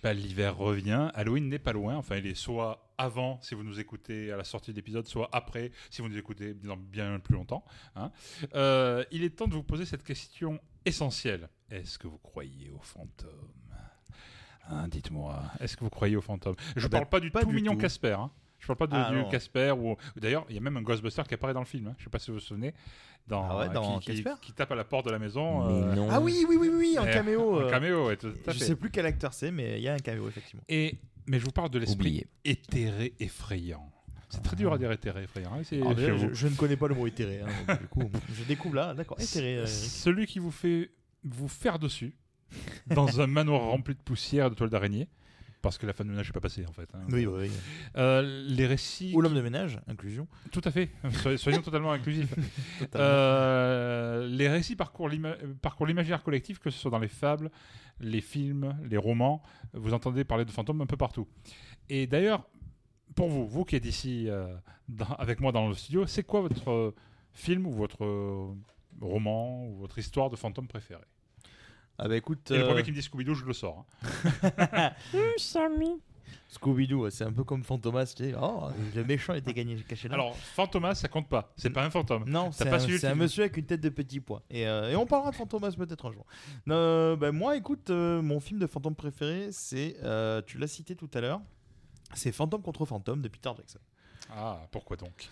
Bah, 0.04 0.14
L'hiver 0.14 0.58
revient, 0.58 1.10
Halloween 1.14 1.48
n'est 1.48 1.60
pas 1.60 1.72
loin, 1.72 1.96
enfin 1.96 2.18
il 2.18 2.28
est 2.28 2.36
soit 2.36 2.92
avant 2.98 3.40
si 3.42 3.56
vous 3.56 3.64
nous 3.64 3.80
écoutez 3.80 4.32
à 4.34 4.38
la 4.38 4.44
sortie 4.44 4.72
de 4.72 4.76
l'épisode, 4.76 5.08
soit 5.08 5.30
après 5.32 5.72
si 5.90 6.02
vous 6.02 6.10
nous 6.10 6.18
écoutez 6.18 6.54
dans 6.54 6.76
bien 6.78 7.20
plus 7.20 7.36
longtemps. 7.36 7.64
hein. 7.96 8.12
Euh, 8.54 9.04
il 9.12 9.24
est 9.24 9.30
temps 9.30 9.48
de 9.48 9.54
vous 9.54 9.64
poser 9.64 9.86
cette 9.86 10.04
question 10.04 10.60
essentielle. 10.86 11.48
Est-ce 11.72 11.98
que 11.98 12.08
vous 12.08 12.18
croyez 12.20 12.70
aux 12.72 12.82
fantômes 12.82 13.30
Hein, 14.70 14.88
Dites-moi, 14.88 15.42
est-ce 15.60 15.76
que 15.76 15.84
vous 15.84 15.90
croyez 15.90 16.16
aux 16.16 16.22
fantômes 16.22 16.56
Je 16.76 16.82
ne 16.82 16.86
Ah 16.86 16.90
bah, 16.90 16.98
parle 17.00 17.10
pas 17.10 17.20
du 17.20 17.32
pas 17.32 17.42
tout 17.42 17.50
du 17.50 17.56
mignon. 17.56 17.76
Casper. 17.76 18.14
hein. 18.20 18.32
Je 18.64 18.68
parle 18.68 18.78
pas 18.78 18.88
de, 18.88 18.96
Ah, 18.96 19.12
du. 19.12 19.30
Casper 19.30 19.72
ou 19.78 19.98
d'ailleurs 20.16 20.46
il 20.48 20.56
y 20.56 20.58
a 20.58 20.62
même 20.62 20.78
un 20.78 20.82
Ghostbuster 20.82 21.24
qui 21.28 21.34
apparaît 21.34 21.54
dans 21.54 21.60
le 21.60 21.66
film. 21.66 21.88
hein. 21.88 21.96
Je 21.98 22.06
sais 22.06 22.10
pas 22.10 22.18
si 22.20 22.32
vous 22.32 22.36
vous 22.38 22.44
souvenez, 22.44 22.74
dans, 23.28 23.46
Ah 23.50 23.58
ouais, 23.60 23.70
dans 23.74 24.00
qui, 24.00 24.14
qui- 24.16 24.24
Casper 24.24 24.40
qui 24.42 24.54
tape 24.54 24.72
à 24.72 24.76
la 24.76 24.86
porte 24.86 25.06
de 25.06 25.12
la 25.12 25.20
maison. 25.20 25.66
Mais 25.68 26.00
euh. 26.00 26.08
Ah 26.10 26.22
oui, 26.22 26.46
oui, 26.48 26.56
oui, 26.58 26.70
oui, 26.74 26.98
en 26.98 27.06
eh, 27.06 27.12
caméo. 27.12 27.60
Un 27.60 27.64
euh, 27.64 27.70
caméo, 27.70 28.08
ouais, 28.08 28.16
tout 28.16 28.28
à 28.48 28.52
je 28.54 28.60
fait. 28.60 28.64
sais 28.66 28.76
plus 28.78 28.90
quel 28.90 29.06
acteur 29.06 29.34
c'est, 29.34 29.52
mais 29.52 29.78
il 29.80 29.84
y 29.84 29.90
a 29.90 29.94
un 29.94 30.00
caméo 30.00 30.28
effectivement. 30.30 30.64
Et, 30.70 30.98
mais 31.28 31.40
je 31.40 31.46
vous 31.46 31.52
parle 31.52 31.70
de 31.72 31.80
l'esprit 31.80 32.26
éthéré 32.46 33.14
effrayant. 33.20 33.90
C'est 34.30 34.42
très 34.42 34.56
dur 34.56 34.72
à 34.74 34.78
dire 34.78 34.92
éthéré 34.92 35.24
effrayant. 35.24 35.52
hein, 35.54 35.62
Alors 35.82 35.94
vous. 35.94 36.30
je, 36.30 36.34
je 36.34 36.48
ne 36.48 36.56
connais 36.56 36.78
pas 36.78 36.88
le 36.88 36.96
mot 36.96 37.06
éthéré, 37.06 37.42
hein, 37.42 37.48
donc, 37.68 37.82
du 37.82 37.88
coup, 37.88 38.10
je 38.34 38.44
découvre 38.46 38.76
là. 38.76 38.94
D'accord, 38.96 39.20
éthéré. 39.20 39.58
euh. 39.58 39.66
Celui 39.68 40.26
qui 40.26 40.40
vous 40.40 40.50
fait 40.52 40.90
vous 41.24 41.48
faire 41.48 41.78
dessus 41.80 42.16
dans 42.88 43.22
un 43.22 43.28
manoir 43.28 43.62
rempli 43.62 43.94
de 43.94 44.00
poussière 44.02 44.48
et 44.48 44.50
de 44.50 44.56
toiles 44.56 44.70
d'araignée. 44.72 45.08
Parce 45.64 45.78
que 45.80 45.86
la 45.88 45.94
fin 45.94 46.04
de 46.04 46.10
ménage 46.10 46.28
n'est 46.28 46.34
pas 46.34 46.42
passée 46.42 46.66
en 46.68 46.74
fait. 46.74 46.90
hein. 46.94 47.00
Oui, 47.10 47.26
oui, 47.26 47.44
oui. 47.48 47.52
Euh, 47.98 48.46
les 48.50 48.68
récits. 48.68 49.14
Ou 49.16 49.22
l'homme 49.22 49.34
de 49.34 49.42
ménage, 49.42 49.80
inclusion. 49.88 50.28
Tout 50.52 50.62
à 50.66 50.70
fait. 50.72 50.90
Soyons, 51.38 51.62
totalement 51.64 51.92
inclusifs. 51.94 52.30
Totalement. 52.80 53.08
Euh, 53.08 54.28
les 54.28 54.50
récits 54.50 54.76
parcourent 54.76 55.08
l'ima- 55.10 55.38
parcourent 55.62 55.88
l'imaginaire 55.88 56.22
collectif, 56.22 56.60
que 56.60 56.70
ce 56.70 56.78
soit 56.78 56.92
dans 56.92 57.00
les 57.00 57.08
fables, 57.08 57.50
les 58.02 58.20
films, 58.22 58.76
les 58.84 58.98
romans. 58.98 59.42
Vous 59.74 59.94
entendez 59.94 60.24
parler 60.26 60.44
de 60.46 60.52
fantômes 60.52 60.82
un 60.82 60.86
peu 60.86 60.98
partout. 60.98 61.28
Et 61.90 62.08
d'ailleurs, 62.08 62.46
pour 63.16 63.30
vous, 63.30 63.48
vous 63.48 63.64
qui 63.64 63.78
êtes 63.78 63.86
ici 63.86 64.26
euh, 64.28 64.54
dans- 64.90 65.16
avec 65.18 65.40
moi 65.40 65.52
dans 65.54 65.70
le 65.70 65.76
studio, 65.76 66.06
c'est 66.08 66.24
quoi 66.24 66.42
votre 66.42 66.94
film 67.32 67.66
ou 67.66 67.72
votre 67.72 68.54
roman 69.02 69.66
ou 69.68 69.76
votre 69.78 69.98
histoire 69.98 70.30
de 70.30 70.36
fantôme 70.36 70.68
préférée 70.68 71.02
Ah 71.98 72.08
bah 72.08 72.16
écoute, 72.18 72.50
Et 72.52 72.56
le 72.58 72.64
euh, 72.64 72.68
premier 72.68 72.84
qui 72.84 72.92
me 72.92 72.96
dit 72.96 73.02
Scooby-Doo, 73.02 73.36
je 73.36 73.46
le 73.46 73.54
sors. 73.54 73.86
hein. 74.04 74.92
Scooby-Doo, 76.50 77.10
c'est 77.10 77.24
un 77.24 77.32
peu 77.32 77.44
comme 77.44 77.64
Fantomas, 77.64 78.14
tu 78.16 78.24
sais. 78.26 78.36
Oh, 78.40 78.68
le 78.96 79.04
méchant 79.04 79.34
était 79.34 79.54
gagné, 79.54 79.76
caché 79.88 80.08
là. 80.08 80.16
Alors, 80.16 80.36
Fantomas, 80.36 80.96
ça 80.96 81.08
compte 81.08 81.28
pas. 81.28 81.52
C'est 81.58 81.70
pas 81.72 81.84
un 81.84 81.90
fantôme. 81.90 82.26
non, 82.28 82.52
c'est 82.52 82.66
pas 82.70 82.76
un, 82.76 82.80
c'est 82.80 83.08
un 83.08 83.16
monsieur 83.16 83.44
avec 83.44 83.58
une 83.58 83.66
tête 83.66 83.82
de 83.82 83.90
petit 83.90 84.20
pois. 84.20 84.44
Et, 84.50 84.68
euh, 84.68 84.92
et 84.92 84.96
on 84.96 85.06
parlera 85.06 85.32
de 85.32 85.36
Fantomas 85.36 85.72
peut-être 85.72 86.08
un 86.08 86.12
jour. 86.12 86.26
Euh, 86.70 87.16
bah, 87.16 87.32
moi, 87.32 87.58
écoute, 87.58 87.90
euh, 87.90 88.22
mon 88.22 88.40
film 88.40 88.60
de 88.60 88.68
fantôme 88.68 88.96
préféré, 88.96 89.50
c'est, 89.52 89.96
euh, 90.04 90.42
tu 90.46 90.58
l'as 90.58 90.68
cité 90.68 90.96
tout 90.96 91.10
à 91.14 91.22
l'heure, 91.22 91.42
c'est 92.14 92.32
Fantôme 92.32 92.62
contre 92.62 92.86
Fantôme 92.86 93.22
de 93.22 93.28
Peter 93.30 93.50
Jackson. 93.58 93.80
Ah, 94.32 94.60
pourquoi 94.72 94.98
donc? 94.98 95.30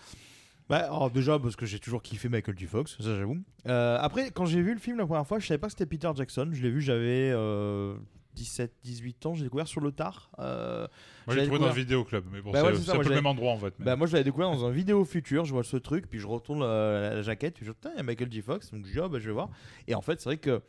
Bah, 0.68 0.78
alors 0.78 1.10
déjà 1.10 1.38
parce 1.38 1.56
que 1.56 1.66
j'ai 1.66 1.78
toujours 1.78 2.02
kiffé 2.02 2.28
Michael 2.28 2.58
J. 2.58 2.66
Fox, 2.66 2.96
ça 2.98 3.16
j'avoue. 3.16 3.38
Euh, 3.66 3.98
après, 4.00 4.30
quand 4.30 4.46
j'ai 4.46 4.62
vu 4.62 4.72
le 4.72 4.80
film 4.80 4.98
la 4.98 5.06
première 5.06 5.26
fois, 5.26 5.38
je 5.38 5.46
savais 5.46 5.58
pas 5.58 5.66
que 5.66 5.72
c'était 5.72 5.86
Peter 5.86 6.10
Jackson. 6.14 6.48
Je 6.52 6.62
l'ai 6.62 6.70
vu, 6.70 6.80
j'avais 6.80 7.30
euh, 7.34 7.94
17, 8.34 8.72
18 8.82 9.26
ans. 9.26 9.34
J'ai 9.34 9.42
découvert 9.44 9.66
sur 9.68 9.80
le 9.82 9.92
tard. 9.92 10.30
Euh, 10.38 10.86
Moi, 11.26 11.36
j'ai 11.36 11.42
trouvé 11.42 11.58
dans 11.58 11.66
le 11.66 11.72
découvert- 11.72 11.72
vidéoclub. 11.74 12.24
Mais 12.32 12.40
bon, 12.40 12.52
Bah 12.52 12.60
c'est 12.60 12.90
ouais, 12.90 12.98
un 12.98 13.02
le 13.02 13.14
même 13.14 13.26
endroit 13.26 13.52
en 13.52 13.58
fait. 13.58 13.74
mais- 13.78 13.84
Bah 13.84 13.96
moi 13.96 14.06
je 14.06 14.12
l'avais 14.12 14.24
découvert 14.24 14.50
dans 14.50 14.64
un 14.64 14.70
vidéo 14.70 15.04
futur, 15.04 15.44
je 15.44 15.52
vois 15.52 15.64
ce 15.64 15.76
truc, 15.76 16.08
puis 16.08 16.18
je 16.20 16.26
retourne 16.26 16.62
euh, 16.62 17.10
la, 17.10 17.14
la 17.16 17.22
jaquette, 17.22 17.54
puis 17.56 17.66
je 17.66 17.70
dis 17.72 17.76
putain 17.76 17.90
il 17.94 17.98
y 17.98 18.00
a 18.00 18.04
Michael 18.04 18.32
J. 18.32 18.40
Fox, 18.40 18.70
donc 18.70 18.86
je 18.86 18.92
dis 18.92 18.98
ah 19.02 19.08
bah 19.08 19.18
je 19.18 19.26
vais 19.26 19.32
voir. 19.34 19.50
Et 19.88 19.94
en 19.94 20.00
fait 20.00 20.20
c'est 20.20 20.28
vrai 20.30 20.38
que 20.38 20.62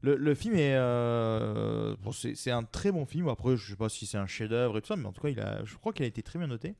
le, 0.00 0.16
le 0.16 0.34
film 0.34 0.54
est, 0.56 0.74
euh, 0.74 1.94
bon, 2.02 2.10
c'est 2.12 2.34
c'est 2.34 2.50
un 2.50 2.62
très 2.64 2.90
bon 2.90 3.04
film. 3.04 3.28
Après 3.28 3.56
je 3.56 3.70
sais 3.70 3.76
pas 3.76 3.88
si 3.88 4.06
c'est 4.06 4.18
un 4.18 4.26
chef-d'œuvre 4.26 4.78
et 4.78 4.80
tout 4.80 4.88
ça, 4.88 4.96
mais 4.96 5.06
en 5.06 5.12
tout 5.12 5.20
cas 5.20 5.28
il 5.28 5.40
a, 5.40 5.64
je 5.64 5.76
crois 5.76 5.92
qu'il 5.92 6.04
a 6.04 6.08
été 6.08 6.22
très 6.22 6.38
bien 6.38 6.48
noté. 6.48 6.74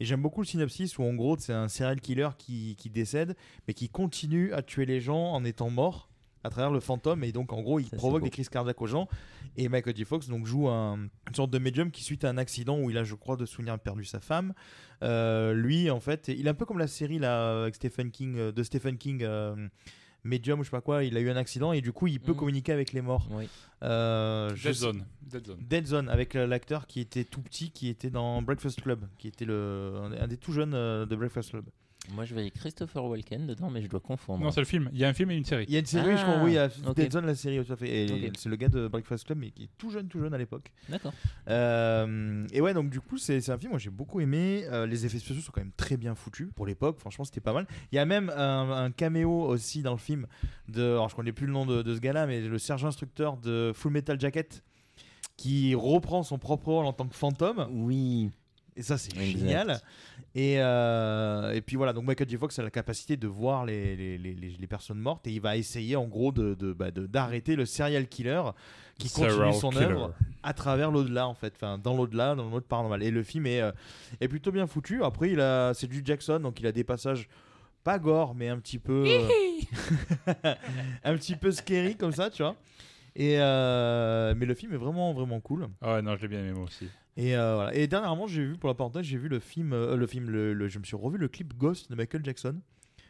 Et 0.00 0.04
j'aime 0.04 0.22
beaucoup 0.22 0.40
le 0.40 0.46
synopsis 0.46 0.98
où 0.98 1.02
en 1.02 1.14
gros 1.14 1.36
c'est 1.38 1.52
un 1.52 1.68
serial 1.68 2.00
killer 2.00 2.30
qui, 2.38 2.76
qui 2.76 2.90
décède, 2.90 3.36
mais 3.66 3.74
qui 3.74 3.88
continue 3.88 4.52
à 4.52 4.62
tuer 4.62 4.86
les 4.86 5.00
gens 5.00 5.32
en 5.32 5.44
étant 5.44 5.70
mort 5.70 6.08
à 6.44 6.50
travers 6.50 6.70
le 6.70 6.80
fantôme. 6.80 7.24
Et 7.24 7.32
donc 7.32 7.52
en 7.52 7.62
gros 7.62 7.80
il 7.80 7.90
provoque 7.90 8.22
des 8.22 8.30
crises 8.30 8.48
cardiaques 8.48 8.80
aux 8.80 8.86
gens. 8.86 9.08
Et 9.56 9.68
Michael 9.68 9.96
J. 9.96 10.04
Fox 10.04 10.28
donc 10.28 10.46
joue 10.46 10.68
un, 10.68 11.08
une 11.28 11.34
sorte 11.34 11.50
de 11.50 11.58
médium 11.58 11.90
qui 11.90 12.04
suite 12.04 12.24
à 12.24 12.28
un 12.28 12.38
accident 12.38 12.78
où 12.78 12.90
il 12.90 12.98
a 12.98 13.04
je 13.04 13.14
crois 13.14 13.36
de 13.36 13.46
souvenir 13.46 13.78
perdu 13.78 14.04
sa 14.04 14.20
femme 14.20 14.52
euh, 15.02 15.54
lui 15.54 15.90
en 15.90 16.00
fait 16.00 16.28
il 16.28 16.46
est 16.46 16.50
un 16.50 16.54
peu 16.54 16.66
comme 16.66 16.78
la 16.78 16.86
série 16.86 17.18
là 17.18 17.62
avec 17.62 17.74
Stephen 17.74 18.10
King 18.10 18.36
euh, 18.36 18.52
de 18.52 18.62
Stephen 18.62 18.98
King 18.98 19.22
euh, 19.22 19.68
Medium 20.26 20.60
ou 20.60 20.62
je 20.64 20.68
sais 20.68 20.76
pas 20.76 20.80
quoi 20.80 21.04
il 21.04 21.16
a 21.16 21.20
eu 21.20 21.30
un 21.30 21.36
accident 21.36 21.72
et 21.72 21.80
du 21.80 21.92
coup 21.92 22.06
il 22.06 22.20
peut 22.20 22.32
Mhm. 22.32 22.38
communiquer 22.38 22.72
avec 22.72 22.92
les 22.92 23.00
morts 23.00 23.26
Oui. 23.30 23.48
Euh, 23.82 24.50
Dead 24.62 24.72
Zone. 24.74 25.04
Dead 25.22 25.46
Zone. 25.46 25.58
Dead 25.60 25.86
Zone 25.86 26.08
avec 26.08 26.34
euh, 26.36 26.46
l'acteur 26.46 26.86
qui 26.86 27.00
était 27.00 27.24
tout 27.24 27.40
petit 27.40 27.70
qui 27.70 27.88
était 27.88 28.10
dans 28.10 28.42
Breakfast 28.42 28.80
Club 28.82 29.00
qui 29.18 29.28
était 29.28 29.44
le 29.44 29.94
un, 30.02 30.12
un 30.12 30.26
des 30.26 30.36
tout 30.36 30.52
jeunes 30.52 30.74
euh, 30.74 31.06
de 31.06 31.14
Breakfast 31.16 31.50
Club 31.50 31.64
Moi, 32.14 32.24
je 32.24 32.32
voyais 32.34 32.50
Christopher 32.50 33.04
Walken 33.04 33.46
dedans, 33.46 33.68
mais 33.70 33.82
je 33.82 33.88
dois 33.88 34.00
confondre. 34.00 34.44
Non, 34.44 34.50
c'est 34.50 34.60
le 34.60 34.66
film. 34.66 34.88
Il 34.92 34.98
y 34.98 35.04
a 35.04 35.08
un 35.08 35.12
film 35.12 35.30
et 35.30 35.36
une 35.36 35.44
série. 35.44 35.64
Il 35.68 35.74
y 35.74 35.76
a 35.76 35.80
une 35.80 35.86
série, 35.86 36.16
je 36.16 36.22
crois, 36.22 36.36
Ah, 36.38 36.44
oui, 36.44 36.56
à 36.56 36.66
ok. 36.86 36.94
Dead 36.96 37.12
Zone, 37.12 37.26
la 37.26 37.34
série, 37.34 37.64
tout 37.64 37.72
à 37.72 37.76
fait. 37.76 37.88
Et 38.06 38.32
c'est 38.38 38.48
le 38.48 38.56
gars 38.56 38.68
de 38.68 38.86
Breakfast 38.88 39.24
Club, 39.26 39.38
mais 39.38 39.50
qui 39.50 39.64
est 39.64 39.68
tout 39.76 39.90
jeune, 39.90 40.06
tout 40.08 40.20
jeune 40.20 40.32
à 40.32 40.38
l'époque. 40.38 40.70
D'accord. 40.88 41.12
Euh, 41.48 42.46
et 42.52 42.60
ouais, 42.60 42.74
donc 42.74 42.90
du 42.90 43.00
coup, 43.00 43.18
c'est 43.18 43.40
c'est 43.40 43.52
un 43.52 43.58
film, 43.58 43.70
moi 43.70 43.78
j'ai 43.78 43.90
beaucoup 43.90 44.20
aimé. 44.20 44.64
Euh, 44.70 44.86
les 44.86 45.04
effets 45.06 45.18
spéciaux 45.18 45.42
sont 45.42 45.52
quand 45.52 45.60
même 45.60 45.72
très 45.76 45.96
bien 45.96 46.14
foutus 46.14 46.48
pour 46.54 46.66
l'époque. 46.66 46.98
Franchement, 46.98 47.24
c'était 47.24 47.40
pas 47.40 47.52
mal. 47.52 47.66
Il 47.92 47.96
y 47.96 47.98
a 47.98 48.04
même 48.04 48.30
un, 48.30 48.70
un 48.70 48.90
caméo 48.90 49.30
aussi 49.42 49.82
dans 49.82 49.92
le 49.92 49.98
film 49.98 50.26
de, 50.68 50.82
alors 50.82 51.08
je 51.08 51.16
connais 51.16 51.32
plus 51.32 51.46
le 51.46 51.52
nom 51.52 51.66
de, 51.66 51.82
de 51.82 51.94
ce 51.94 52.00
gars-là, 52.00 52.26
mais 52.26 52.40
le 52.40 52.58
sergent 52.58 52.88
instructeur 52.88 53.36
de 53.36 53.72
Full 53.74 53.92
Metal 53.92 54.18
Jacket 54.20 54.62
qui 55.36 55.74
reprend 55.74 56.22
son 56.22 56.38
propre 56.38 56.68
rôle 56.68 56.86
en 56.86 56.92
tant 56.92 57.06
que 57.06 57.14
fantôme. 57.14 57.66
Oui. 57.70 58.30
Et 58.76 58.82
ça, 58.82 58.98
c'est 58.98 59.16
Exact. 59.16 59.38
génial. 59.38 59.80
Et, 60.34 60.56
euh, 60.60 61.52
et 61.52 61.62
puis 61.62 61.76
voilà, 61.76 61.94
donc 61.94 62.04
Michael 62.04 62.28
J. 62.28 62.36
Fox 62.36 62.58
a 62.58 62.62
la 62.62 62.70
capacité 62.70 63.16
de 63.16 63.26
voir 63.26 63.64
les, 63.64 63.96
les, 63.96 64.18
les- 64.18 64.34
les- 64.34 64.66
personnes 64.66 64.98
mortes 64.98 65.26
et 65.26 65.30
il 65.32 65.40
va 65.40 65.56
essayer 65.56 65.96
en 65.96 66.04
gros 66.06 66.30
de, 66.30 66.52
de- 66.54 66.74
bah, 66.74 66.90
de- 66.90 67.06
d'arrêter 67.06 67.56
le 67.56 67.64
serial 67.64 68.06
killer 68.06 68.42
qui 68.98 69.08
continue 69.08 69.30
Serial 69.30 69.54
son 69.54 69.70
killer. 69.70 69.84
œuvre 69.86 70.14
à 70.42 70.52
travers 70.52 70.90
l'au-delà 70.90 71.26
en 71.26 71.34
fait, 71.34 71.54
enfin 71.56 71.78
dans 71.78 71.96
l'au-delà, 71.96 72.34
dans 72.34 72.44
le 72.44 72.50
mode 72.50 72.64
paranormal. 72.64 73.02
Et 73.02 73.10
le 73.10 73.22
film 73.22 73.46
est, 73.46 73.62
euh, 73.62 73.72
est 74.20 74.28
plutôt 74.28 74.52
bien 74.52 74.66
foutu. 74.66 75.02
Après, 75.02 75.30
il 75.30 75.40
a, 75.40 75.72
c'est 75.72 75.86
du 75.86 76.02
Jackson, 76.04 76.38
donc 76.40 76.60
il 76.60 76.66
a 76.66 76.72
des 76.72 76.84
passages 76.84 77.28
pas 77.82 77.98
gore, 77.98 78.34
mais 78.34 78.48
un 78.48 78.58
petit 78.58 78.78
peu, 78.78 79.04
euh, 79.06 79.28
un 81.04 81.16
petit 81.16 81.36
peu 81.36 81.50
scary 81.50 81.96
comme 81.96 82.12
ça, 82.12 82.28
tu 82.30 82.42
vois. 82.42 82.56
Et 83.18 83.40
euh, 83.40 84.34
mais 84.36 84.44
le 84.44 84.54
film 84.54 84.74
est 84.74 84.76
vraiment 84.78 85.14
vraiment 85.14 85.40
cool. 85.40 85.68
Ah 85.80 85.94
ouais, 85.94 86.02
non, 86.02 86.16
je 86.16 86.22
l'ai 86.22 86.28
bien 86.28 86.40
aimé 86.40 86.52
moi 86.52 86.64
aussi. 86.64 86.86
Et, 87.16 87.34
euh, 87.34 87.54
voilà. 87.54 87.74
et 87.74 87.86
dernièrement, 87.86 88.26
j'ai 88.26 88.44
vu 88.44 88.58
pour 88.58 88.68
la 88.68 88.74
parenthèse, 88.74 89.04
j'ai 89.06 89.16
vu 89.16 89.28
le 89.28 89.38
film, 89.40 89.72
euh, 89.72 89.96
le 89.96 90.06
film, 90.06 90.28
le, 90.28 90.52
le- 90.52 90.68
je 90.68 90.78
me 90.78 90.84
suis 90.84 90.96
revu 90.96 91.16
le 91.16 91.28
clip 91.28 91.54
Ghost 91.56 91.90
de 91.90 91.96
Michael 91.96 92.22
Jackson. 92.24 92.60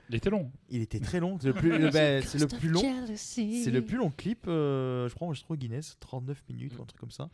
Il 0.08 0.14
était 0.14 0.30
long. 0.30 0.52
Il 0.70 0.80
était 0.80 1.00
très 1.00 1.18
long, 1.18 1.36
c'est 1.40 1.48
le 1.48 1.54
plus, 1.54 1.70
le- 1.76 1.90
bah, 1.90 2.22
c'est 2.22 2.38
le 2.38 2.46
plus 2.46 2.68
long, 2.68 2.80
c'est 3.16 3.70
le 3.72 3.82
plus 3.82 3.96
long 3.96 4.10
clip, 4.16 4.44
euh, 4.46 5.08
je 5.08 5.14
crois, 5.16 5.34
je 5.34 5.40
trouve 5.40 5.56
Guinness, 5.56 5.96
39 5.98 6.40
minutes 6.48 6.78
ou 6.78 6.82
un 6.82 6.86
truc 6.86 7.00
comme 7.00 7.10
ça, 7.10 7.28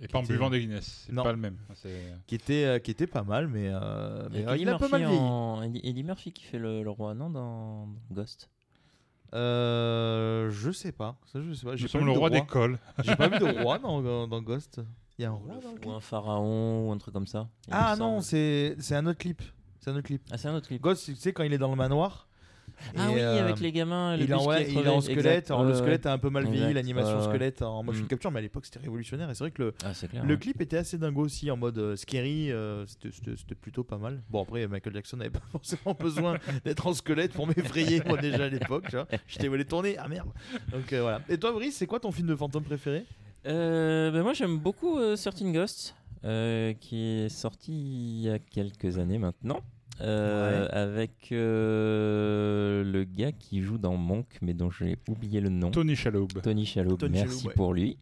Et 0.00 0.08
pas 0.08 0.20
en 0.20 0.22
était- 0.22 0.32
buvant 0.32 0.48
des 0.48 0.60
Guinness. 0.60 1.02
C'est 1.06 1.12
Non. 1.12 1.24
pas 1.24 1.32
le 1.32 1.36
même. 1.38 1.58
C'est- 1.74 2.14
qui 2.26 2.36
était, 2.36 2.80
qui 2.82 2.90
était 2.90 3.06
pas 3.06 3.22
mal, 3.24 3.48
mais, 3.48 3.64
il 3.66 3.68
a 3.74 4.30
pas 4.32 4.56
Murphy 4.88 4.90
mal 4.92 5.00
vieilli. 5.02 5.18
en- 5.18 5.62
Eddie, 5.62 5.80
Eddie 5.84 6.04
Murphy 6.04 6.32
qui 6.32 6.44
fait 6.44 6.58
le, 6.58 6.82
le 6.82 6.88
roi, 6.90 7.12
non, 7.12 7.28
dans, 7.28 7.86
dans 7.88 8.14
Ghost? 8.14 8.48
Euh, 9.34 10.50
je 10.50 10.70
sais 10.70 10.92
pas, 10.92 11.16
ça 11.32 11.40
je 11.42 11.52
sais 11.54 11.64
pas. 11.66 11.72
Nous 11.72 11.76
J'ai 11.78 11.84
pas 11.86 11.92
sommes 11.92 12.00
vu 12.02 12.06
le 12.08 12.12
de 12.14 12.18
roi 12.18 12.28
roi. 12.28 12.40
d'école. 12.40 12.78
J'ai 13.02 13.16
pas 13.16 13.28
vu 13.28 13.38
de 13.38 13.44
roi 13.62 13.78
dans, 13.78 14.00
dans, 14.00 14.28
dans 14.28 14.40
Ghost. 14.42 14.80
Il 15.18 15.22
y 15.22 15.24
a 15.24 15.30
un 15.30 15.32
roi 15.32 15.54
dans 15.62 15.72
le 15.72 15.86
Ou 15.88 15.92
un 15.92 16.00
pharaon, 16.00 16.88
ou 16.88 16.92
un 16.92 16.98
truc 16.98 17.14
comme 17.14 17.26
ça. 17.26 17.48
il 17.66 17.74
me 17.74 17.78
Ah 17.78 17.96
non, 17.96 18.20
c'est 18.20 18.76
c'est 18.78 18.94
un 18.96 19.06
autre 19.06 19.18
clip. 19.18 19.42
C'est 19.80 19.90
un 19.90 19.94
autre 19.96 20.06
clip. 20.06 20.22
Ah, 20.30 20.38
c'est 20.38 20.48
un 20.48 20.54
autre 20.54 20.66
clip. 20.68 20.80
Ghost, 20.80 21.04
tu 21.04 21.14
sais 21.16 21.32
quand 21.32 21.42
il 21.44 21.52
est 21.52 21.58
dans 21.58 21.70
le 21.70 21.76
manoir. 21.76 22.26
Ah 22.96 23.10
et, 23.10 23.14
oui, 23.14 23.20
euh, 23.20 23.42
avec 23.44 23.60
les 23.60 23.72
gamins. 23.72 24.16
le 24.16 24.24
il, 24.24 24.30
est 24.30 24.34
en, 24.34 24.44
ouais, 24.46 24.66
il 24.70 24.78
est 24.78 24.88
en 24.88 25.00
squelette, 25.00 25.50
alors 25.50 25.64
le 25.64 25.74
squelette 25.74 26.06
a 26.06 26.12
un 26.12 26.18
peu 26.18 26.30
mal 26.30 26.46
vieilli, 26.48 26.72
l'animation 26.74 27.22
squelette 27.22 27.62
en 27.62 27.82
motion 27.82 28.04
Mm. 28.04 28.08
capture, 28.08 28.30
mais 28.30 28.38
à 28.38 28.42
l'époque 28.42 28.66
c'était 28.66 28.80
révolutionnaire 28.80 29.30
et 29.30 29.34
c'est 29.34 29.44
vrai 29.44 29.50
que 29.50 29.62
le. 29.62 29.74
Ah, 29.84 29.92
clair. 30.08 30.24
le 30.24 30.34
ouais. 30.34 30.38
clip 30.40 30.60
était 30.60 30.76
assez 30.76 30.98
dingo 30.98 31.22
aussi 31.22 31.50
en 31.50 31.56
mode 31.56 31.78
euh, 31.78 31.96
scary, 31.96 32.50
euh, 32.52 32.84
c'était- 32.86 33.54
plutôt 33.54 33.84
pas 33.84 33.98
mal. 33.98 34.22
Bon 34.30 34.42
après 34.42 34.66
Michael 34.66 34.94
Jackson 34.94 35.16
n'avait 35.16 35.30
pas 35.38 35.40
forcément 35.52 35.94
besoin 35.98 36.38
d'être 36.64 36.86
en 36.86 36.92
squelette 36.92 37.32
pour 37.32 37.46
m'effrayer 37.46 38.02
moi 38.06 38.16
déjà 38.18 38.44
à 38.44 38.48
l'époque, 38.48 38.84
tu 38.90 38.96
vois. 38.96 39.06
J'étais 39.28 39.48
voulu 39.48 39.64
tourner, 39.64 39.96
ah 39.98 40.08
merde. 40.08 40.28
Donc 40.72 40.92
euh, 40.92 41.02
voilà. 41.02 41.20
Et 41.28 41.38
toi 41.38 41.52
Brice, 41.52 41.76
c'est 41.76 41.86
quoi 41.86 42.00
ton 42.00 42.12
film 42.12 42.28
de 42.28 42.36
fantôme 42.36 42.64
préféré? 42.64 43.04
Euh, 43.46 44.10
ben 44.10 44.22
moi 44.22 44.32
j'aime 44.32 44.58
beaucoup 44.58 44.98
euh, 44.98 45.16
Certain 45.16 45.50
Ghost 45.52 45.94
euh, 46.24 46.72
qui 46.80 46.96
est 46.96 47.28
sorti 47.28 47.72
il 47.72 48.20
y 48.22 48.30
a 48.30 48.38
quelques 48.38 48.96
années 48.98 49.18
maintenant 49.18 49.60
euh, 50.00 50.66
avec 50.72 51.30
euh, 51.32 52.84
le 52.84 53.04
gars 53.04 53.32
qui 53.32 53.62
joue 53.62 53.78
dans 53.78 53.96
Monk 53.96 54.26
mais 54.42 54.54
dont 54.54 54.70
j'ai 54.70 54.96
oublié 55.08 55.40
le 55.40 55.48
nom 55.50 55.70
Tony 55.70 55.94
Shalhoub. 55.96 56.28
Tony 56.42 56.66
Shalhoub 56.66 56.96
Tony 56.98 57.12
merci 57.12 57.28
Shalhoub, 57.38 57.48
ouais. 57.48 57.54
pour 57.54 57.72
lui 57.74 57.96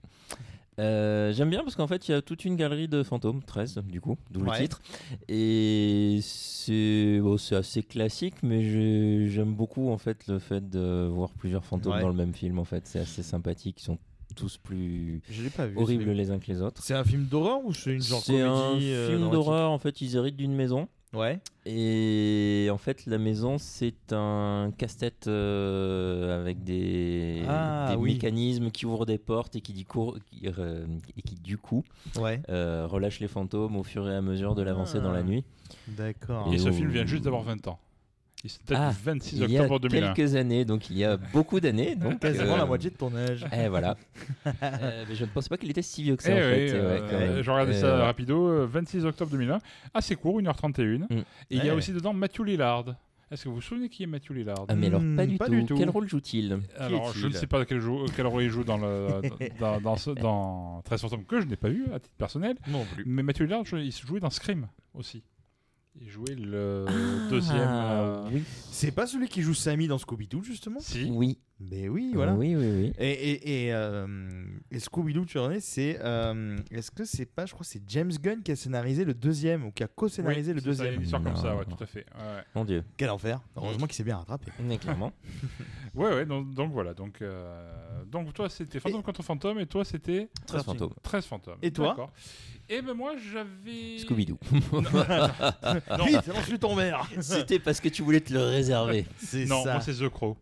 Euh, 0.79 1.35
j'aime 1.35 1.51
bien 1.51 1.63
parce 1.63 1.77
qu'en 1.77 1.87
fait 1.87 2.09
il 2.09 2.13
y 2.13 2.15
a 2.15 2.23
toute 2.23 2.47
une 2.47 2.57
galerie 2.57 2.89
de 2.89 3.03
fantômes 3.03 3.43
13 3.43 3.81
du 3.85 4.01
coup 4.01 4.17
d'où 4.31 4.41
Ouais. 4.41 4.57
le 4.59 4.63
titre 4.63 4.81
et 5.29 6.19
c'est 6.23 7.19
bon, 7.21 7.37
assez 7.53 7.83
classique 7.83 8.37
mais 8.43 8.63
j'ai- 8.65 9.29
j'aime 9.29 9.53
beaucoup 9.55 9.91
en 9.91 9.99
fait 9.99 10.27
le 10.29 10.39
fait 10.39 10.67
de 10.71 11.07
voir 11.13 11.31
plusieurs 11.35 11.65
fantômes 11.67 11.93
Ouais. 11.93 12.01
dans 12.01 12.09
le 12.09 12.15
même 12.15 12.33
film 12.33 12.59
en 12.59 12.65
fait 12.65 12.87
c'est 12.87 13.01
assez 13.01 13.23
sympathique 13.23 13.81
ils 13.83 13.85
sont 13.85 13.99
tous 14.35 14.57
plus 14.57 15.21
pas 15.55 15.67
vu. 15.67 15.77
horribles 15.77 16.11
les 16.13 16.31
uns 16.31 16.39
que 16.39 16.47
les 16.47 16.63
autres. 16.63 16.83
C'est 16.83 16.95
un 16.95 17.05
film 17.05 17.27
d'horreur 17.27 17.61
ou 17.67 17.75
c'est 17.75 17.93
une 17.93 18.01
genre 18.03 18.23
C'est 18.23 18.41
un 18.41 18.49
comédie 18.71 18.91
euh, 18.95 19.09
film 19.11 19.31
d'horreur, 19.31 19.71
en 19.71 19.79
fait, 19.79 20.01
ils 20.01 20.17
héritent 20.17 20.39
d'une 20.39 20.55
maison. 20.55 20.89
Ouais. 21.15 21.41
Et 21.67 22.69
en 22.73 22.79
fait, 22.79 23.05
la 23.07 23.19
maison, 23.19 23.59
c'est 23.59 24.13
un 24.13 24.73
casse-tête 24.77 25.27
euh, 25.27 26.41
avec 26.41 26.65
des, 26.65 27.43
Ah, 27.49 27.89
des 27.91 27.97
oui. 27.97 28.15
mécanismes 28.15 28.71
qui 28.71 28.87
ouvrent 28.87 29.05
des 29.07 29.19
portes 29.19 29.55
et 29.57 29.61
qui, 29.61 29.73
du 29.75 29.85
coup, 29.85 30.15
qui, 30.31 30.49
euh, 30.59 30.87
et 31.17 31.23
qui, 31.23 31.35
du 31.37 31.59
coup, 31.59 31.85
Ouais. 32.19 32.41
euh, 32.49 32.87
relâchent 32.89 33.21
les 33.21 33.29
fantômes 33.29 33.77
au 33.77 33.83
fur 33.83 34.09
et 34.09 34.15
à 34.17 34.23
mesure 34.23 34.55
de 34.55 34.63
l'avancée 34.63 35.01
dans 35.01 35.13
la 35.13 35.21
Ah. 35.21 35.25
nuit. 35.25 35.45
D'accord. 35.89 36.49
Et 36.51 36.55
Et 36.55 36.59
ce 36.59 36.69
où- 36.69 36.73
film 36.73 36.91
vient 36.91 37.07
juste 37.07 37.25
d'avoir 37.25 37.43
20 37.43 37.67
ans. 37.69 37.79
Il 38.45 38.51
se 38.51 38.59
date 38.67 38.79
Ah, 38.81 38.91
du 38.91 38.97
26 39.05 39.37
il 39.37 39.51
y 39.53 39.57
a 39.57 39.63
octobre 39.63 39.79
2001. 39.81 40.15
quelques 40.15 40.35
années, 40.35 40.65
donc 40.65 40.91
il 40.91 40.99
y 40.99 41.05
a 41.05 41.17
beaucoup 41.33 41.61
d'années. 41.61 41.95
donc 41.95 42.19
Quasiment 42.21 42.55
euh, 42.55 42.59
la 42.59 42.67
moitié 42.67 42.91
de 42.91 42.97
ton 42.97 43.15
âge. 43.15 43.47
Et 43.53 43.69
voilà. 43.69 43.97
Euh, 44.63 45.05
mais 45.09 45.15
je 45.15 45.25
ne 45.25 45.31
pensais 45.31 45.49
pas 45.49 45.57
qu'il 45.57 45.71
était 45.71 45.83
si 45.83 46.03
vieux 46.03 46.17
que 46.17 46.23
ça, 46.23 46.31
Eh 46.31 46.35
en 46.35 46.37
oui, 46.49 46.69
fait. 46.69 46.75
euh, 46.75 46.95
ouais, 47.03 47.09
quand 47.11 47.19
même. 47.19 47.43
je 47.43 47.51
regardais 47.51 47.75
Euh, 47.77 47.81
ça 47.81 47.97
ouais. 47.97 48.03
rapido, 48.03 48.49
euh, 48.49 48.67
26 48.67 49.05
octobre 49.07 49.31
2001. 49.31 49.59
Assez 49.95 50.17
court, 50.17 50.41
1h31. 50.41 50.99
Mm. 50.99 51.07
Et 51.11 51.25
il 51.51 51.57
y 51.59 51.61
a 51.61 51.65
Ouais. 51.67 51.71
aussi 51.73 51.93
dedans 51.93 52.13
Matthew 52.13 52.41
Lillard. 52.45 52.97
Est-ce 53.31 53.45
que 53.45 53.49
vous 53.49 53.55
vous 53.57 53.61
souvenez 53.63 53.89
qui 53.89 54.03
est 54.03 54.07
Matthew 54.07 54.31
Lillard? 54.33 54.65
Ah, 54.69 54.75
mais 54.75 54.89
alors, 54.89 55.01
pas 55.01 55.07
Hmm, 55.07 55.27
du 55.27 55.37
pas 55.39 55.47
tout. 55.47 55.53
du 55.53 55.65
tout. 55.65 55.75
Quel 55.77 55.89
rôle 55.91 56.07
joue-t-il? 56.09 56.59
Alors, 56.79 57.13
je 57.15 57.29
ne 57.29 57.33
sais 57.33 57.47
pas 57.47 57.65
quel, 57.65 57.81
jou- 57.81 58.05
quel 58.15 58.27
rôle 58.27 58.43
il 58.43 58.51
joue 58.51 58.63
dans, 58.65 58.77
le, 58.77 59.07
dans, 59.59 59.81
dans, 59.81 59.97
ce, 59.97 60.11
dans 60.11 60.83
13 60.85 61.01
fantômes 61.01 61.25
que 61.25 61.41
je 61.41 61.47
n'ai 61.47 61.57
pas 61.57 61.69
vu 61.71 61.87
à 61.95 61.99
titre 62.01 62.15
personnel. 62.19 62.57
Non 62.69 62.85
plus. 62.95 63.05
Mais 63.07 63.23
Matthew 63.23 63.43
Lillard, 63.45 63.63
il 63.73 63.91
jouait 63.93 64.21
dans 64.21 64.29
Scream 64.31 64.67
aussi. 64.95 65.23
Il 66.01 66.09
jouait 66.09 66.35
le 66.35 66.87
deuxième. 67.31 67.57
euh, 67.59 68.25
Ah, 68.25 68.29
oui. 68.33 68.43
C'est 68.71 68.93
pas 68.93 69.07
celui 69.07 69.29
qui 69.29 69.43
joue 69.43 69.55
Sammy 69.55 69.87
dans 69.89 69.99
Scooby-Doo 69.99 70.43
justement 70.43 70.81
Si. 70.81 71.11
Oui. 71.11 71.39
Mais 71.61 71.89
oui, 71.89 72.11
voilà. 72.15 72.35
Oui, 72.35 72.57
oui, 72.57 72.67
oui. 72.67 72.93
Et, 72.99 73.11
et, 73.13 73.67
et, 73.67 73.73
euh, 73.73 74.07
et 74.73 74.79
Scooby-Doo, 74.81 75.25
tu 75.27 75.39
en 75.39 75.51
es, 75.53 75.61
c'est. 75.61 75.99
euh, 76.03 76.57
Est-ce 76.73 76.91
que 76.91 77.05
c'est 77.05 77.27
pas, 77.27 77.47
je 77.47 77.53
crois, 77.53 77.63
que 77.65 77.71
c'est 77.71 77.83
James 77.87 78.11
Gunn 78.21 78.43
qui 78.43 78.51
a 78.51 78.57
scénarisé 78.57 79.05
le 79.05 79.15
deuxième 79.15 79.67
ou 79.67 79.71
qui 79.71 79.85
a 79.85 79.87
co-scénarisé 79.87 80.51
Oui, 80.53 80.57
le 80.57 80.63
deuxième 80.63 80.95
Une 80.95 81.03
histoire 81.03 81.23
comme 81.23 81.37
ça, 81.37 81.53
Non. 81.53 81.59
ouais, 81.59 81.65
tout 81.67 81.85
à 81.85 81.87
fait. 81.87 82.05
Ouais, 82.17 82.43
Mon 82.57 82.65
Dieu. 82.65 82.83
Quel 82.97 83.11
enfer 83.11 83.41
Heureusement 83.55 83.87
qu'il 83.87 83.95
s'est 83.95 84.03
bien 84.03 84.17
rattrapé. 84.17 84.51
Mais 84.61 84.79
clairement. 84.79 85.13
ouais, 85.95 86.09
ouais, 86.09 86.27
donc, 86.27 86.53
donc 86.53 86.73
voilà. 86.73 86.95
Donc, 86.95 87.23
euh, 87.23 88.03
donc 88.07 88.33
toi, 88.33 88.49
c'était 88.49 88.81
Fantôme 88.81 89.03
contre 89.05 89.23
Fantôme 89.23 89.61
et 89.61 89.67
toi, 89.67 89.85
c'était 89.85 90.31
13 90.49 90.65
fantômes. 90.65 90.95
13 91.03 91.27
fantômes. 91.27 91.59
Et 91.63 91.71
toi 91.71 92.11
Et 92.75 92.81
ben 92.81 92.95
moi, 92.95 93.13
j'avais. 93.33 93.99
Scooby-Doo. 93.99 94.39
Non, 95.99 96.05
Vite, 96.07 96.27
lance-lui 96.27 96.59
ton 96.59 96.75
verre 96.75 97.07
C'était 97.21 97.59
parce 97.59 97.81
que 97.81 97.89
tu 97.91 98.03
voulais 98.03 98.21
te 98.21 98.33
le 98.33 98.41
réserver. 98.41 99.05
C'est 99.19 99.45
non 99.45 99.63
ça. 99.63 99.73
moi, 99.73 99.81
c'est 99.83 99.93
The 99.95 100.09
Crow, 100.09 100.37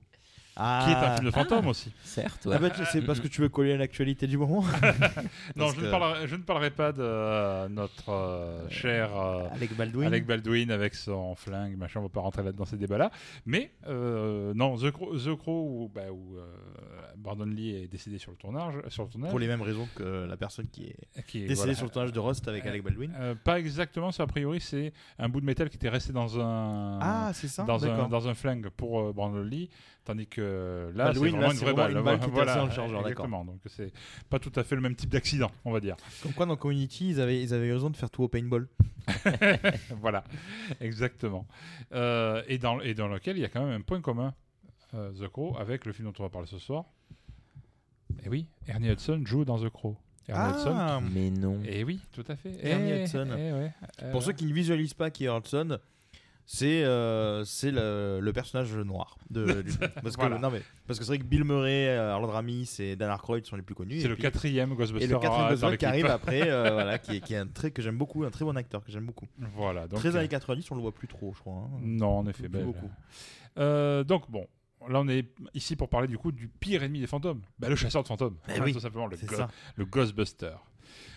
Ah. 0.57 0.83
qui 0.85 0.93
est 0.93 0.95
un 0.95 1.15
film 1.17 1.27
de 1.27 1.31
fantôme 1.33 1.67
aussi. 1.67 1.91
Certes, 2.05 2.43
Ah 2.47 2.51
ouais. 2.51 2.59
bah, 2.61 2.71
tu- 2.71 2.83
c'est 2.93 3.03
parce 3.03 3.19
que 3.19 3.27
tu 3.29 3.41
veux 3.41 3.49
coller 3.49 3.73
à 3.73 3.77
l'actualité 3.79 4.27
du 4.29 4.37
moment 4.39 4.63
Non, 5.57 5.71
je 5.73 5.81
ne, 5.81 5.91
parlerai, 5.91 6.29
je 6.29 6.37
ne 6.37 6.43
parlerai 6.43 6.71
pas 6.71 6.93
de 6.93 7.03
euh, 7.03 7.69
notre 7.69 8.11
euh, 8.11 8.69
cher 8.69 9.17
euh, 9.19 9.49
Alec 9.53 9.75
Baldwin. 9.77 10.07
Alec 10.07 10.25
Baldwin 10.27 10.71
avec 10.71 10.95
son 10.95 11.35
flingue, 11.35 11.77
machin, 11.77 11.99
on 12.01 12.05
va 12.05 12.09
pas 12.11 12.21
rentrer 12.21 12.43
là 12.45 12.53
dans 12.53 12.65
ces 12.65 12.77
débats-là. 12.77 13.11
Mais 13.47 13.73
euh, 13.89 14.53
non, 14.55 14.77
The 14.77 14.91
Crow, 14.93 15.17
The 15.19 15.35
Crow, 15.37 15.67
où, 15.85 15.91
bah, 15.93 16.03
euh, 16.03 16.45
Brandon 17.17 17.45
Lee 17.47 17.75
est 17.75 17.89
décédé 17.89 18.19
sur 18.19 18.31
le 18.31 18.37
tournage. 18.37 18.75
Sur 18.89 19.05
le 19.05 19.11
tournage 19.11 19.31
Pour 19.31 19.39
les 19.39 19.47
mêmes 19.47 19.63
raisons 19.63 19.89
que 19.95 20.27
la 20.29 20.37
personne 20.37 20.67
qui 20.69 20.85
est 20.87 21.23
qui 21.27 21.39
est, 21.39 21.47
décédée 21.47 21.55
voilà, 21.55 21.75
sur 21.75 21.85
le 21.87 21.91
tournage 21.91 22.13
de 22.13 22.19
Rust 22.21 22.47
avec 22.49 22.65
Euh, 22.67 22.69
Alec 22.71 22.83
Baldwin. 22.83 23.13
euh, 23.19 23.35
pas 23.35 23.59
exactement, 23.59 24.11
a 24.17 24.27
priori 24.27 24.61
c'est 24.61 24.93
un 25.19 25.29
bout 25.29 25.41
de 25.41 25.47
métal 25.47 25.69
qui 25.71 25.77
était 25.77 25.89
resté 25.89 26.13
dans 26.13 26.39
un 26.41 26.99
Ah, 27.01 27.33
ça 27.33 27.65
dans 27.65 27.85
un 27.85 27.89
D'accord. 27.89 28.09
dans 28.09 28.29
un 28.29 28.35
flingue 28.35 28.69
pour 28.71 29.01
euh, 29.01 29.13
Brandon 29.13 29.43
Lee, 29.43 29.69
tandis 30.05 30.27
que 30.27 30.91
là 30.95 31.13
c'est 31.13 31.19
vraiment 31.19 31.39
là, 31.41 31.53
une 31.53 31.59
vraie 31.59 31.75
balle. 31.75 31.97
une 31.97 32.03
balle 32.03 32.21
qui 32.21 32.31
voilà, 32.31 32.57
lancée 32.57 32.59
dans 32.61 32.67
le 32.67 32.73
chargeur, 32.91 33.01
exactement. 33.09 33.45
Donc 33.45 33.61
c'est 33.67 33.93
pas 34.29 34.39
tout 34.39 34.53
à 34.57 34.63
fait 34.65 34.75
le 34.75 34.81
même 34.81 34.95
type 34.95 35.11
d'accident, 35.11 35.51
on 35.65 35.73
va 35.73 35.81
dire. 35.81 35.97
Comme 36.23 36.33
quoi, 36.33 36.47
dans 36.47 36.57
Community, 36.57 37.11
ils 37.11 37.21
avaient, 37.21 37.41
ils 37.43 37.55
avaient 37.55 37.67
eu 37.69 37.73
raison 37.73 37.91
de 37.91 37.97
faire 37.97 38.11
tout 38.11 38.23
au 38.23 38.29
paintball. 38.29 38.69
voilà, 40.01 40.25
exactement. 40.81 41.47
Euh, 41.93 42.43
et, 42.49 42.59
dans, 42.59 42.81
et 42.81 42.95
dans 42.95 43.09
lequel 43.09 43.37
il 43.37 43.41
y 43.41 43.45
a 43.45 43.49
quand 43.49 43.65
même 43.65 43.81
un 43.81 43.83
point 43.83 44.01
commun, 44.01 44.35
euh, 44.95 45.13
The 45.13 45.29
Crow, 45.29 45.57
avec 45.59 45.85
le 45.85 45.93
film 45.93 46.09
dont 46.09 46.15
on 46.19 46.23
va 46.25 46.29
parler 46.31 46.47
ce 46.49 46.59
soir. 46.59 46.85
Et 48.25 48.29
oui, 48.29 48.47
Ernie 48.67 48.91
Hudson 48.91 49.23
joue 49.25 49.45
dans 49.45 49.59
The 49.59 49.69
Crow. 49.71 49.97
Ernie 50.29 50.53
Hudson. 50.53 50.73
Ah 50.75 51.01
Mais 51.13 51.31
non. 51.31 51.61
Et 51.65 51.83
oui, 51.85 52.01
tout 52.13 52.25
à 52.29 52.37
fait. 52.37 52.55
Ernie 52.63 52.91
Eh, 52.93 53.03
Hudson. 53.05 53.29
eh 53.37 53.53
ouais, 53.53 53.73
Pour 54.11 54.21
euh, 54.21 54.25
ceux 54.25 54.33
qui 54.33 54.45
ne 54.47 54.53
visualisent 54.53 54.95
pas 54.95 55.11
qui 55.11 55.25
est 55.25 55.29
Hudson, 55.37 55.79
c'est 56.45 56.85
euh, 56.85 57.45
c'est 57.45 57.71
le, 57.71 58.19
le 58.21 58.33
personnage 58.33 58.75
noir 58.77 59.17
de, 59.31 59.63
du 59.63 59.71
film. 59.71 59.89
Parce 60.03 60.17
que 60.17 60.21
Voilà. 60.21 60.39
non 60.39 60.51
mais 60.51 60.61
parce 60.87 60.99
que 60.99 61.05
c'est 61.05 61.13
vrai 61.13 61.19
que 61.19 61.25
Bill 61.25 61.45
Murray, 61.45 61.89
euh, 61.89 62.13
Harold 62.13 62.31
Ramis 62.33 62.77
et 62.81 62.97
Dan 62.97 63.11
Aykroyd 63.11 63.47
sont 63.47 63.55
les 63.57 63.63
plus 63.63 63.77
connus. 63.77 64.01
c'est 64.01 64.09
le 64.09 64.15
puis- 64.15 64.23
quatrième 64.23 64.75
Ghostbuster. 64.75 65.05
Et 65.09 65.13
le 65.13 65.19
quatrième 65.21 65.49
Ghostbuster 65.51 65.79
qui 65.79 65.87
arrive 65.87 66.07
après, 66.11 66.51
euh, 66.51 66.73
voilà, 66.73 66.99
qui 66.99 67.17
est, 67.17 67.21
qui 67.21 67.35
est 67.35 67.39
un 67.39 67.47
très 67.47 67.71
que 67.71 67.81
j'aime 67.83 67.97
beaucoup, 67.99 68.25
un 68.25 68.31
très 68.31 68.45
bon 68.45 68.57
acteur 68.57 68.85
que 68.85 68.91
j'aime 68.91 69.07
beaucoup. 69.07 69.27
Voilà. 69.55 69.87
Donc, 69.87 70.01
très 70.01 70.17
euh, 70.17 70.19
années 70.19 70.29
90, 70.29 70.69
on 70.73 70.75
le 70.75 70.81
voit 70.83 70.93
plus 70.93 71.07
trop, 71.09 71.33
je 71.35 71.41
crois. 71.41 71.55
hein. 71.55 71.79
Non, 71.83 72.19
en 72.19 72.27
effet. 72.27 72.43
Plus 72.43 72.49
ben, 72.49 72.65
beaucoup. 72.65 72.91
euh, 73.59 74.03
donc 74.03 74.29
bon, 74.29 74.47
là 74.89 75.01
on 75.01 75.09
est 75.09 75.27
ici 75.55 75.77
pour 75.77 75.89
parler 75.89 76.09
du 76.09 76.17
coup 76.19 76.33
du 76.33 76.49
pire 76.49 76.83
ennemi 76.83 77.01
des 77.01 77.07
fantômes. 77.07 77.43
Ben, 77.59 77.69
le 77.69 77.77
chasseur 77.77 78.03
de 78.03 78.09
fantômes. 78.09 78.37
Eh 78.47 78.51
Voilà, 78.53 78.65
oui, 78.65 78.73
tout 78.73 78.81
simplement 78.81 79.07
le, 79.07 79.17
C'est 79.17 79.27
go- 79.27 79.37
ça. 79.37 79.49
le 79.77 79.85
Ghostbuster. 79.85 80.55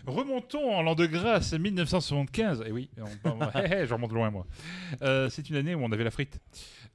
Remontons 0.05 0.73
en 0.75 0.81
l'an 0.83 0.95
de 0.95 1.05
grâce 1.05 1.53
1975. 1.53 2.63
Et 2.67 2.71
oui, 2.71 2.89
on, 3.25 3.29
on- 3.31 3.41
hé, 3.59 3.71
hé, 3.83 3.87
je 3.87 3.93
remonte 3.93 4.11
loin 4.11 4.29
moi. 4.29 4.45
Euh, 5.01 5.29
c'est 5.29 5.49
une 5.49 5.55
année 5.55 5.73
où 5.75 5.83
on 5.83 5.91
avait 5.91 6.03
la 6.03 6.11
frite. 6.11 6.39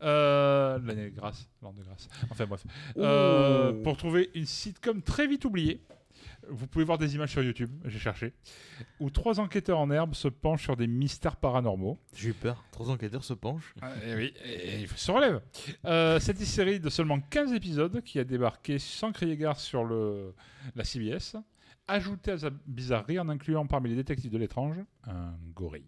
Euh, 0.02 0.78
L'année 0.84 1.10
de 1.10 1.16
grâce, 1.16 1.48
l'an 1.62 1.72
de 1.72 1.82
grâce. 1.82 2.08
Enfin 2.30 2.46
bref. 2.46 2.64
Euh, 2.98 3.82
pour 3.82 3.96
trouver 3.96 4.30
une 4.34 4.46
sitcom 4.46 5.02
très 5.02 5.26
vite 5.26 5.44
oubliée, 5.44 5.80
vous 6.50 6.66
pouvez 6.66 6.84
voir 6.84 6.98
des 6.98 7.14
images 7.14 7.30
sur 7.30 7.42
YouTube, 7.42 7.70
j'ai 7.84 7.98
cherché, 7.98 8.32
où 9.00 9.10
trois 9.10 9.40
enquêteurs 9.40 9.78
en 9.78 9.90
herbe 9.90 10.14
se 10.14 10.28
penchent 10.28 10.64
sur 10.64 10.76
des 10.76 10.86
mystères 10.86 11.36
paranormaux. 11.36 11.98
J'ai 12.14 12.30
eu 12.30 12.34
peur. 12.34 12.64
Trois 12.72 12.90
enquêteurs 12.90 13.24
se 13.24 13.34
penchent. 13.34 13.74
Ah, 13.80 13.90
et 14.06 14.14
oui, 14.14 14.34
et 14.44 14.80
il 14.80 14.88
se 14.88 15.10
relève. 15.10 15.40
Euh, 15.84 16.18
cette 16.20 16.38
série 16.38 16.80
de 16.80 16.88
seulement 16.90 17.20
15 17.20 17.52
épisodes 17.52 18.02
qui 18.02 18.18
a 18.18 18.24
débarqué 18.24 18.78
sans 18.78 19.12
crier 19.12 19.36
gare 19.36 19.58
sur 19.58 19.84
le, 19.84 20.34
la 20.74 20.84
CBS, 20.84 21.36
ajoutée 21.86 22.32
à 22.32 22.38
sa 22.38 22.50
bizarrerie 22.66 23.18
en 23.18 23.28
incluant 23.28 23.66
parmi 23.66 23.90
les 23.90 23.96
détectives 23.96 24.30
de 24.30 24.38
l'étrange 24.38 24.76
un 25.04 25.34
gorille. 25.54 25.84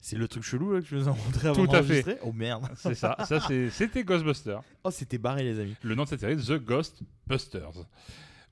C'est 0.00 0.16
le 0.16 0.28
truc 0.28 0.44
chelou 0.44 0.72
là, 0.72 0.80
que 0.80 0.86
je 0.86 0.96
vous 0.96 1.08
ai 1.08 1.12
montré 1.12 1.48
avant 1.48 1.66
Tout 1.66 1.74
à 1.74 1.82
fait. 1.82 2.20
Oh 2.22 2.32
merde. 2.32 2.68
C'est 2.76 2.94
ça, 2.94 3.16
ça 3.24 3.40
c'était 3.70 4.04
Ghostbusters. 4.04 4.62
Oh, 4.84 4.90
c'était 4.90 5.18
barré 5.18 5.42
les 5.42 5.58
amis. 5.58 5.76
Le 5.82 5.94
nom 5.94 6.04
de 6.04 6.08
cette 6.08 6.20
série, 6.20 6.36
The 6.36 6.64
Ghostbusters. 6.64 7.84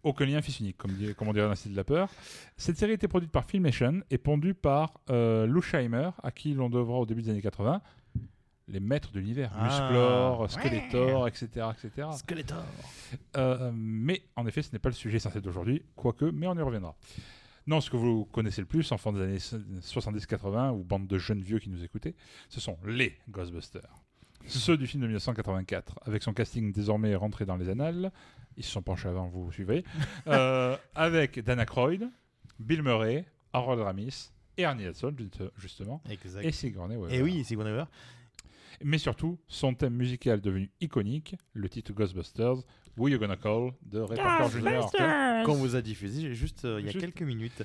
Aucun 0.06 0.24
lien 0.26 0.40
fils 0.40 0.60
unique, 0.60 0.76
comme, 0.76 0.92
dit- 0.92 1.14
comme 1.16 1.28
on 1.28 1.32
dirait 1.32 1.48
dans 1.48 1.54
style 1.56 1.72
de 1.72 1.76
la 1.76 1.84
peur. 1.84 2.08
Cette 2.56 2.76
série 2.78 2.92
était 2.92 3.08
produite 3.08 3.32
par 3.32 3.44
Filmation 3.44 4.02
et 4.10 4.18
pondue 4.18 4.54
par 4.54 5.00
euh, 5.10 5.46
Lou 5.46 5.60
Scheimer, 5.60 6.10
à 6.22 6.30
qui 6.30 6.54
l'on 6.54 6.70
devra 6.70 6.98
au 6.98 7.06
début 7.06 7.22
des 7.22 7.30
années 7.30 7.42
80 7.42 7.80
les 8.68 8.80
maîtres 8.80 9.12
de 9.12 9.20
l'univers, 9.20 9.52
Ah. 9.56 9.64
Musclor, 9.64 10.50
Skeletor, 10.50 11.28
etc. 11.28 11.46
etc. 11.72 12.08
Skeletor. 12.16 12.64
Euh, 13.36 13.70
mais 13.74 14.22
en 14.36 14.46
effet, 14.46 14.62
ce 14.62 14.72
n'est 14.72 14.78
pas 14.80 14.88
le 14.88 14.94
sujet 14.94 15.16
essentiel 15.18 15.42
d'aujourd'hui, 15.42 15.82
quoique, 15.94 16.24
mais 16.26 16.46
on 16.48 16.54
y 16.56 16.62
reviendra. 16.62 16.96
Non, 17.68 17.80
ce 17.80 17.90
que 17.90 17.96
vous 17.96 18.24
connaissez 18.26 18.60
le 18.60 18.66
plus, 18.66 18.90
enfants 18.92 19.12
des 19.12 19.22
années 19.22 19.38
70-80 19.82 20.72
ou 20.72 20.84
bande 20.84 21.06
de 21.06 21.18
jeunes 21.18 21.40
vieux 21.40 21.58
qui 21.58 21.68
nous 21.70 21.82
écoutaient, 21.84 22.14
ce 22.48 22.60
sont 22.60 22.76
les 22.86 23.16
Ghostbusters. 23.28 23.92
Ceux 24.46 24.76
du 24.76 24.86
film 24.86 25.02
de 25.02 25.08
1984, 25.08 25.98
avec 26.04 26.22
son 26.22 26.32
casting 26.32 26.72
désormais 26.72 27.14
rentré 27.16 27.44
dans 27.46 27.56
les 27.56 27.68
annales, 27.68 28.12
ils 28.56 28.64
se 28.64 28.70
sont 28.70 28.82
penchés 28.82 29.08
avant, 29.08 29.28
vous 29.28 29.50
suivrez, 29.52 29.84
euh, 30.28 30.76
avec 30.94 31.38
Dan 31.40 31.60
Aykroyd, 31.60 32.08
Bill 32.58 32.82
Murray, 32.82 33.24
Harold 33.52 33.80
Ramis, 33.80 34.30
et 34.58 34.62
Ernie 34.62 34.86
Hudson, 34.86 35.14
juste- 35.18 35.42
justement, 35.58 36.02
Exact. 36.10 36.44
et 36.44 36.52
Sigourney 36.52 36.96
Weaver. 36.96 37.14
Et 37.14 37.22
oui, 37.22 37.44
Sigourney 37.44 37.70
Weaver. 37.70 37.86
Mais 38.84 38.98
surtout, 38.98 39.38
son 39.48 39.74
thème 39.74 39.94
musical 39.94 40.40
devenu 40.40 40.70
iconique, 40.80 41.34
le 41.54 41.68
titre 41.68 41.92
Ghostbusters, 41.94 42.56
Who 42.98 43.08
You 43.08 43.18
Gonna 43.18 43.36
Call 43.36 43.72
de 43.82 44.00
Ray 44.00 44.16
Parker 44.18 44.58
Jr. 44.58 45.44
Qu'on 45.44 45.54
vous 45.54 45.76
a 45.76 45.82
diffusé 45.82 46.22
j'ai 46.22 46.34
juste 46.34 46.64
euh, 46.64 46.80
il 46.80 46.86
y 46.86 46.88
a 46.88 46.92
Juste- 46.92 47.04
quelques 47.04 47.22
minutes. 47.22 47.62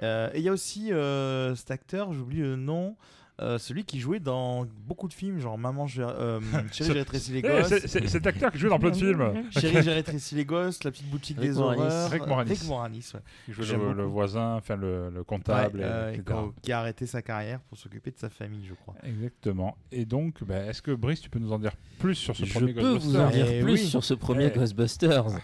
Ah. 0.00 0.04
Euh, 0.04 0.30
et 0.34 0.38
il 0.38 0.44
y 0.44 0.48
a 0.48 0.52
aussi 0.52 0.92
euh, 0.92 1.54
cet 1.56 1.70
acteur, 1.72 2.12
j'oublie 2.12 2.40
le 2.40 2.56
nom, 2.56 2.96
euh, 3.42 3.58
celui 3.58 3.84
qui 3.84 3.98
jouait 4.00 4.20
dans 4.20 4.64
beaucoup 4.86 5.08
de 5.08 5.12
films, 5.12 5.38
genre 5.40 5.58
Maman, 5.58 5.86
j'ai 5.86 6.02
euh, 6.02 6.40
Chérie, 6.72 6.90
j'ai 6.92 6.98
rétréci 6.98 7.32
les 7.32 7.42
gosses. 7.42 7.68
c'est- 7.86 8.06
cet 8.08 8.26
acteur 8.26 8.52
qui 8.52 8.58
joue 8.58 8.68
dans 8.68 8.78
plein 8.78 8.90
de 8.90 8.96
films. 8.96 9.32
Chérie, 9.50 9.82
j'ai 9.82 9.92
rétréci 9.92 10.34
les 10.34 10.44
gosses, 10.44 10.84
La 10.84 10.90
petite 10.90 11.10
boutique 11.10 11.38
Rick 11.38 11.50
des 11.50 11.56
Moranis. 11.58 11.80
horreurs. 11.82 12.10
Rick 12.10 12.26
Moranis. 12.26 12.50
Rick 12.50 12.64
Moranis, 12.66 13.10
ouais. 13.14 13.20
qui 13.46 13.52
joue 13.52 13.62
le, 13.92 14.04
voisin, 14.04 14.54
enfin 14.56 14.76
le, 14.76 15.10
le 15.10 15.24
comptable, 15.24 15.78
Ouais, 15.80 15.84
et- 15.84 15.88
euh, 15.88 16.12
etc. 16.12 16.38
qui- 16.62 16.72
a 16.72 16.78
arrêté 16.80 17.06
sa 17.06 17.20
carrière 17.22 17.60
pour 17.68 17.76
s'occuper 17.78 18.10
de 18.10 18.18
sa 18.18 18.30
famille, 18.30 18.64
je 18.68 18.74
crois. 18.74 18.94
Exactement. 19.02 19.76
Et 19.90 20.04
donc, 20.04 20.42
bah, 20.44 20.64
est-ce 20.66 20.80
que 20.82 20.92
Brice, 20.92 21.20
tu 21.20 21.28
peux 21.30 21.38
nous 21.38 21.52
en 21.52 21.58
dire 21.58 21.72
plus 21.98 22.14
sur 22.14 22.36
ce 22.36 22.44
Je 22.44 22.52
premier 22.54 22.72
peux 22.72 22.80
vous 22.80 22.94
Ghostbusters 22.94 23.26
en 23.26 23.30
dire 23.30 23.46
Eh 23.50 23.60
plus 23.62 23.72
oui. 23.72 23.78
sur 23.78 24.04
ce 24.04 24.14
premier 24.14 24.50
Eh. 24.54 24.58
Ghostbusters. 24.58 25.26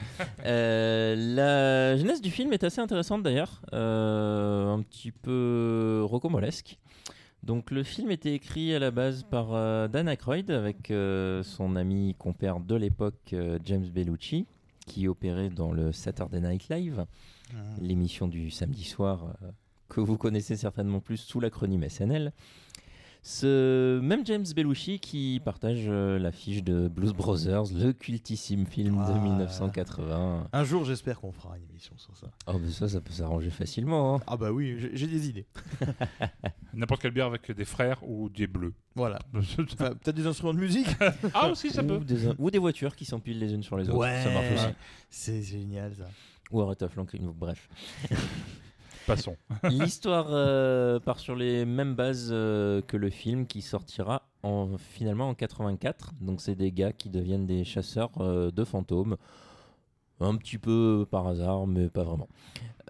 Euh, 0.45 1.15
la 1.17 1.97
genèse 1.97 2.21
du 2.21 2.31
film 2.31 2.53
est 2.53 2.65
assez 2.65 2.81
intéressante 2.81 3.23
d'ailleurs, 3.23 3.61
euh, 3.75 4.73
un 4.73 4.81
petit 4.83 5.11
peu 5.13 6.03
rocambolesque. 6.05 6.79
Donc 7.49 7.71
le 7.71 7.83
film 7.83 8.11
était 8.11 8.35
écrit 8.35 8.75
à 8.75 8.79
la 8.79 8.91
base 8.91 9.23
par 9.23 9.55
euh, 9.55 9.89
Dan 9.89 10.07
Aykroyd 10.07 10.51
avec 10.51 10.91
euh, 10.91 11.43
son 11.43 11.77
ami 11.77 12.15
compère 12.19 12.61
de 12.61 12.75
l'époque 12.75 13.33
euh, 13.33 13.59
James 13.65 13.87
Bellucci 13.87 14.47
qui 14.87 15.09
opérait 15.09 15.49
dans 15.49 15.73
le 15.73 15.91
Saturday 15.93 16.43
Night 16.43 16.69
Live, 16.69 17.07
l'émission 17.81 18.29
du 18.29 18.51
samedi 18.51 18.85
soir 18.85 19.35
euh, 19.43 19.51
que 19.89 20.01
vous 20.03 20.19
connaissez 20.19 20.57
certainement 20.57 21.01
plus 21.01 21.17
sous 21.17 21.41
l'acronyme 21.41 21.89
SNL. 21.89 22.33
Ce 23.31 24.01
même 24.01 24.25
James 24.25 24.47
Belushi 24.57 25.01
qui 25.01 25.38
partage 25.45 25.85
euh, 25.87 26.19
l'affiche 26.19 26.64
de 26.64 26.88
Blues 26.88 27.12
Brothers, 27.12 27.64
le 27.75 27.93
cultissime 27.93 28.64
film 28.64 28.97
de 28.97 29.12
Ah. 29.12 29.19
1980. 29.23 30.49
Un 30.51 30.64
jour, 30.64 30.87
j'espère 30.87 31.21
qu'on 31.21 31.31
fera 31.31 31.59
une 31.59 31.69
émission 31.69 31.93
sur 31.99 32.17
ça. 32.17 32.29
Oh, 32.47 32.55
mais 32.59 32.71
ça, 32.71 32.88
ça 32.88 33.03
peut 33.03 33.12
s'arranger 33.12 33.51
facilement. 33.51 34.14
hein. 34.17 34.21
Ah 34.27 34.38
bah 34.38 34.51
oui, 34.51 34.79
j'ai- 34.95 35.07
des 35.07 35.29
idées. 35.29 35.45
N'importe 36.73 37.03
quelle 37.03 37.11
bière 37.11 37.27
avec 37.27 37.53
des 37.53 37.67
frères 37.67 37.99
ou 38.03 38.31
des 38.31 38.47
bleus. 38.47 38.73
Voilà. 38.95 39.19
Enfin, 39.35 39.91
Peut-être 39.91 40.17
des 40.17 40.27
instruments 40.27 40.55
de 40.55 40.61
musique 40.61 40.88
ah, 41.35 41.51
aussi, 41.51 41.69
ça 41.69 41.83
ou, 41.85 41.87
peut. 41.87 41.99
des, 41.99 42.29
ou 42.38 42.51
des 42.51 42.59
voitures 42.59 42.97
qui 42.97 43.05
s'empilent 43.05 43.38
les 43.41 43.53
unes 43.53 43.62
sur 43.62 43.77
les 43.77 43.91
autres. 43.91 44.09
Ça 44.09 44.31
marche 44.31 44.53
aussi. 44.55 44.75
C'est 45.11 45.43
génial 45.43 45.95
ça. 45.95 46.07
Ou 46.51 46.62
Aretha 46.62 46.88
Franklin, 46.88 47.31
bref. 47.38 47.69
Passons. 49.09 49.37
L'histoire 49.64 50.29
euh, 50.31 51.01
part 51.01 51.18
sur 51.18 51.35
les 51.35 51.64
mêmes 51.64 51.94
bases 51.94 52.29
euh, 52.31 52.81
que 52.83 52.97
le 52.97 53.11
film 53.11 53.47
qui 53.47 53.62
sortira 53.62 54.29
en, 54.42 54.77
finalement 54.79 55.29
en 55.29 55.35
84. 55.35 56.12
Donc 56.21 56.40
c'est 56.40 56.55
des 56.55 56.71
gars 56.73 56.92
qui 56.92 57.09
deviennent 57.09 57.47
des 57.47 57.64
chasseurs 57.64 58.11
euh, 58.21 58.51
de 58.51 58.64
fantômes. 58.64 59.16
Un 60.21 60.37
petit 60.37 60.59
peu 60.59 61.07
par 61.11 61.27
hasard, 61.29 61.66
mais 61.66 61.88
pas 61.88 62.03
vraiment. 62.03 62.29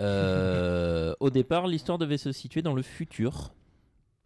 Euh, 0.01 1.15
au 1.21 1.31
départ, 1.31 1.67
l'histoire 1.67 1.99
devait 1.99 2.17
se 2.19 2.33
situer 2.33 2.63
dans 2.63 2.75
le 2.75 2.83
futur. 2.83 3.53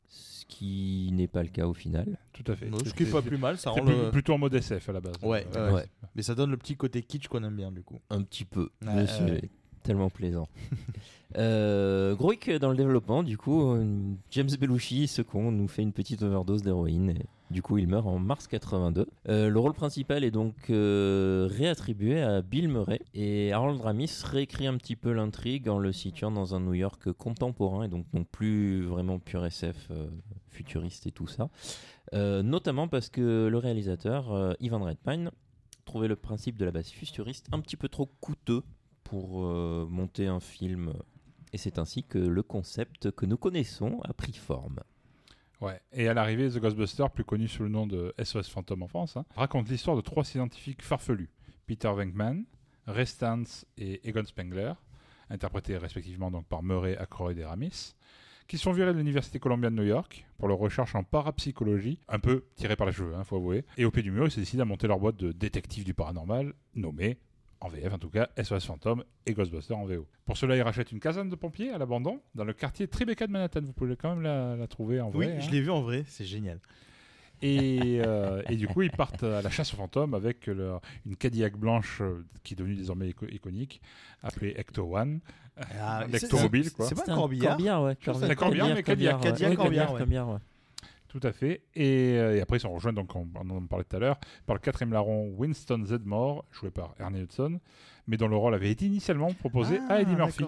Ce 0.08 0.44
qui 0.46 1.10
n'est 1.12 1.26
pas 1.28 1.42
le 1.42 1.48
cas 1.48 1.66
au 1.66 1.74
final. 1.74 2.18
Tout 2.32 2.44
à 2.46 2.54
fait. 2.54 2.68
Non, 2.70 2.78
ce 2.84 2.94
qui 2.94 3.02
est 3.04 3.10
pas 3.10 3.22
plus 3.22 3.38
mal, 3.38 3.58
ça 3.58 3.70
rend 3.70 3.82
le... 3.82 4.10
plutôt 4.10 4.34
en 4.34 4.38
mode 4.38 4.54
SF 4.54 4.88
à 4.88 4.92
la 4.92 5.00
base. 5.00 5.14
Ouais, 5.22 5.46
Euh, 5.56 5.68
ouais, 5.68 5.74
Ouais. 5.74 5.86
Mais 6.14 6.22
ça 6.22 6.34
donne 6.34 6.50
le 6.50 6.56
petit 6.56 6.76
côté 6.76 7.02
kitsch 7.02 7.26
qu'on 7.28 7.42
aime 7.42 7.56
bien 7.56 7.72
du 7.72 7.82
coup. 7.82 7.98
Un 8.10 8.22
petit 8.22 8.44
peu. 8.44 8.70
Ouais, 8.82 8.94
mais 8.94 9.06
c'est. 9.06 9.50
Tellement 9.82 10.10
plaisant. 10.10 10.48
euh, 11.36 12.14
dans 12.60 12.70
le 12.70 12.76
développement, 12.76 13.22
du 13.22 13.36
coup, 13.36 13.72
euh, 13.72 13.84
James 14.30 14.50
Belushi, 14.58 15.06
ce 15.08 15.22
con, 15.22 15.52
nous 15.52 15.68
fait 15.68 15.82
une 15.82 15.92
petite 15.92 16.22
overdose 16.22 16.62
d'héroïne. 16.62 17.10
Et 17.10 17.26
du 17.50 17.62
coup, 17.62 17.78
il 17.78 17.88
meurt 17.88 18.06
en 18.06 18.18
mars 18.18 18.46
82. 18.46 19.06
Euh, 19.28 19.48
le 19.48 19.58
rôle 19.58 19.74
principal 19.74 20.24
est 20.24 20.30
donc 20.30 20.54
euh, 20.70 21.48
réattribué 21.50 22.22
à 22.22 22.42
Bill 22.42 22.68
Murray. 22.68 23.00
Et 23.14 23.52
Harold 23.52 23.80
Ramis 23.80 24.22
réécrit 24.24 24.66
un 24.66 24.76
petit 24.76 24.96
peu 24.96 25.12
l'intrigue 25.12 25.68
en 25.68 25.78
le 25.78 25.92
situant 25.92 26.30
dans 26.30 26.54
un 26.54 26.60
New 26.60 26.74
York 26.74 27.12
contemporain 27.12 27.84
et 27.84 27.88
donc 27.88 28.06
non 28.12 28.24
plus 28.24 28.84
vraiment 28.84 29.18
pur 29.18 29.44
SF, 29.44 29.90
futuriste 30.48 31.06
et 31.06 31.12
tout 31.12 31.26
ça. 31.26 31.48
Notamment 32.12 32.88
parce 32.88 33.08
que 33.08 33.48
le 33.50 33.58
réalisateur, 33.58 34.56
Ivan 34.60 34.84
Redpine, 34.84 35.30
trouvait 35.84 36.08
le 36.08 36.16
principe 36.16 36.56
de 36.56 36.64
la 36.64 36.70
base 36.70 36.88
futuriste 36.88 37.48
un 37.52 37.60
petit 37.60 37.76
peu 37.76 37.88
trop 37.88 38.06
coûteux 38.20 38.62
pour 39.12 39.44
euh, 39.44 39.86
monter 39.90 40.26
un 40.26 40.40
film. 40.40 40.94
Et 41.52 41.58
c'est 41.58 41.78
ainsi 41.78 42.02
que 42.02 42.16
le 42.16 42.42
concept 42.42 43.10
que 43.10 43.26
nous 43.26 43.36
connaissons 43.36 44.00
a 44.04 44.14
pris 44.14 44.32
forme. 44.32 44.80
Ouais. 45.60 45.82
Et 45.92 46.08
à 46.08 46.14
l'arrivée, 46.14 46.48
The 46.48 46.56
Ghostbusters, 46.56 47.10
plus 47.10 47.22
connu 47.22 47.46
sous 47.46 47.62
le 47.62 47.68
nom 47.68 47.86
de 47.86 48.14
SOS 48.24 48.48
Fantôme 48.48 48.82
en 48.82 48.88
France, 48.88 49.18
hein, 49.18 49.26
raconte 49.36 49.68
l'histoire 49.68 49.98
de 49.98 50.00
trois 50.00 50.24
scientifiques 50.24 50.80
farfelus 50.80 51.28
Peter 51.66 51.92
Venkman, 51.94 52.44
Ray 52.86 53.06
Stantz 53.06 53.66
et 53.76 54.00
Egon 54.08 54.24
Spengler, 54.24 54.72
interprétés 55.28 55.76
respectivement 55.76 56.30
donc 56.30 56.46
par 56.46 56.62
Murray, 56.62 56.96
Ackroyd 56.96 57.36
et 57.36 57.44
Ramis, 57.44 57.94
qui 58.48 58.56
sont 58.56 58.72
virés 58.72 58.94
de 58.94 58.98
l'Université 58.98 59.38
Columbia 59.38 59.68
de 59.68 59.74
New 59.74 59.84
York 59.84 60.26
pour 60.38 60.48
leur 60.48 60.56
recherche 60.56 60.94
en 60.94 61.04
parapsychologie, 61.04 61.98
un 62.08 62.18
peu 62.18 62.46
tirés 62.56 62.76
par 62.76 62.86
les 62.86 62.94
cheveux, 62.94 63.12
il 63.14 63.24
faut 63.26 63.36
avouer. 63.36 63.66
Et 63.76 63.84
au 63.84 63.90
pied 63.90 64.02
du 64.02 64.10
mur, 64.10 64.24
ils 64.24 64.30
se 64.30 64.40
décident 64.40 64.62
à 64.62 64.64
monter 64.64 64.86
leur 64.86 64.98
boîte 64.98 65.18
de 65.18 65.32
détectives 65.32 65.84
du 65.84 65.92
paranormal, 65.92 66.54
nommée, 66.74 67.18
en 67.64 67.68
VF 67.68 67.92
en 67.94 67.98
tout 67.98 68.10
cas, 68.10 68.28
SOS 68.42 68.64
Phantom 68.66 69.04
et 69.26 69.32
Ghostbusters 69.34 69.76
en 69.78 69.84
VO. 69.84 70.06
Pour 70.26 70.36
cela, 70.36 70.56
ils 70.56 70.62
rachètent 70.62 70.92
une 70.92 71.00
caserne 71.00 71.28
de 71.28 71.36
pompiers 71.36 71.70
à 71.70 71.78
l'abandon 71.78 72.20
dans 72.34 72.44
le 72.44 72.52
quartier 72.52 72.88
Tribeca 72.88 73.26
de 73.26 73.32
Manhattan. 73.32 73.60
Vous 73.62 73.72
pouvez 73.72 73.96
quand 73.96 74.10
même 74.10 74.22
la, 74.22 74.56
la 74.56 74.66
trouver 74.66 75.00
en 75.00 75.10
Oui, 75.10 75.26
vrai. 75.26 75.40
je 75.40 75.46
hein. 75.46 75.50
l'ai 75.52 75.60
vu 75.60 75.70
en 75.70 75.80
vrai, 75.82 76.04
c'est 76.06 76.24
génial. 76.24 76.58
Et, 77.44 78.00
euh, 78.06 78.40
et 78.48 78.54
du 78.56 78.68
coup, 78.68 78.82
ils 78.82 78.90
partent 78.92 79.24
à 79.24 79.42
la 79.42 79.50
chasse 79.50 79.74
aux 79.74 79.76
fantômes 79.76 80.14
avec 80.14 80.46
leur- 80.46 80.80
une 81.06 81.16
Cadillac 81.16 81.56
blanche 81.56 81.98
euh, 82.00 82.24
qui 82.44 82.54
est 82.54 82.56
devenue 82.56 82.76
désormais 82.76 83.08
ico- 83.10 83.26
iconique, 83.32 83.80
appelée 84.22 84.54
Ecto 84.56 84.96
One. 84.96 85.18
Ah, 85.80 86.04
L'Ectomobile, 86.12 86.64
c'est- 86.66 86.74
quoi. 86.76 86.86
C'est 86.86 86.94
pas 86.94 87.02
C'est 87.04 87.10
un 87.10 87.16
corbillard 87.16 87.50
Corbillard, 87.56 87.82
ouais. 87.82 87.96
Corbillard, 88.36 88.74
mais 88.76 88.82
Cadillac. 88.84 89.16
ouais. 89.16 89.22
Cadillac, 89.22 89.50
Ouais, 89.50 89.56
Corbillard, 89.56 89.92
ouais. 90.30 90.38
Tout 91.12 91.20
à 91.24 91.32
fait. 91.32 91.60
Et, 91.74 92.16
euh, 92.16 92.36
et 92.36 92.40
après, 92.40 92.56
ils 92.56 92.60
sont 92.60 92.72
rejoints, 92.72 92.94
donc, 92.94 93.14
on, 93.14 93.28
on 93.34 93.50
en 93.50 93.66
parlait 93.66 93.84
tout 93.84 93.96
à 93.96 93.98
l'heure, 93.98 94.18
par 94.46 94.56
le 94.56 94.60
quatrième 94.60 94.94
larron 94.94 95.28
Winston 95.36 95.82
Zedmore, 95.84 96.46
joué 96.50 96.70
par 96.70 96.94
Ernie 96.98 97.20
Hudson, 97.20 97.60
mais 98.06 98.16
dont 98.16 98.28
le 98.28 98.36
rôle 98.36 98.54
avait 98.54 98.70
été 98.70 98.86
initialement 98.86 99.30
proposé 99.34 99.78
Ah, 99.90 99.96
à 99.96 100.00
Eddie 100.00 100.16
Murphy. 100.16 100.46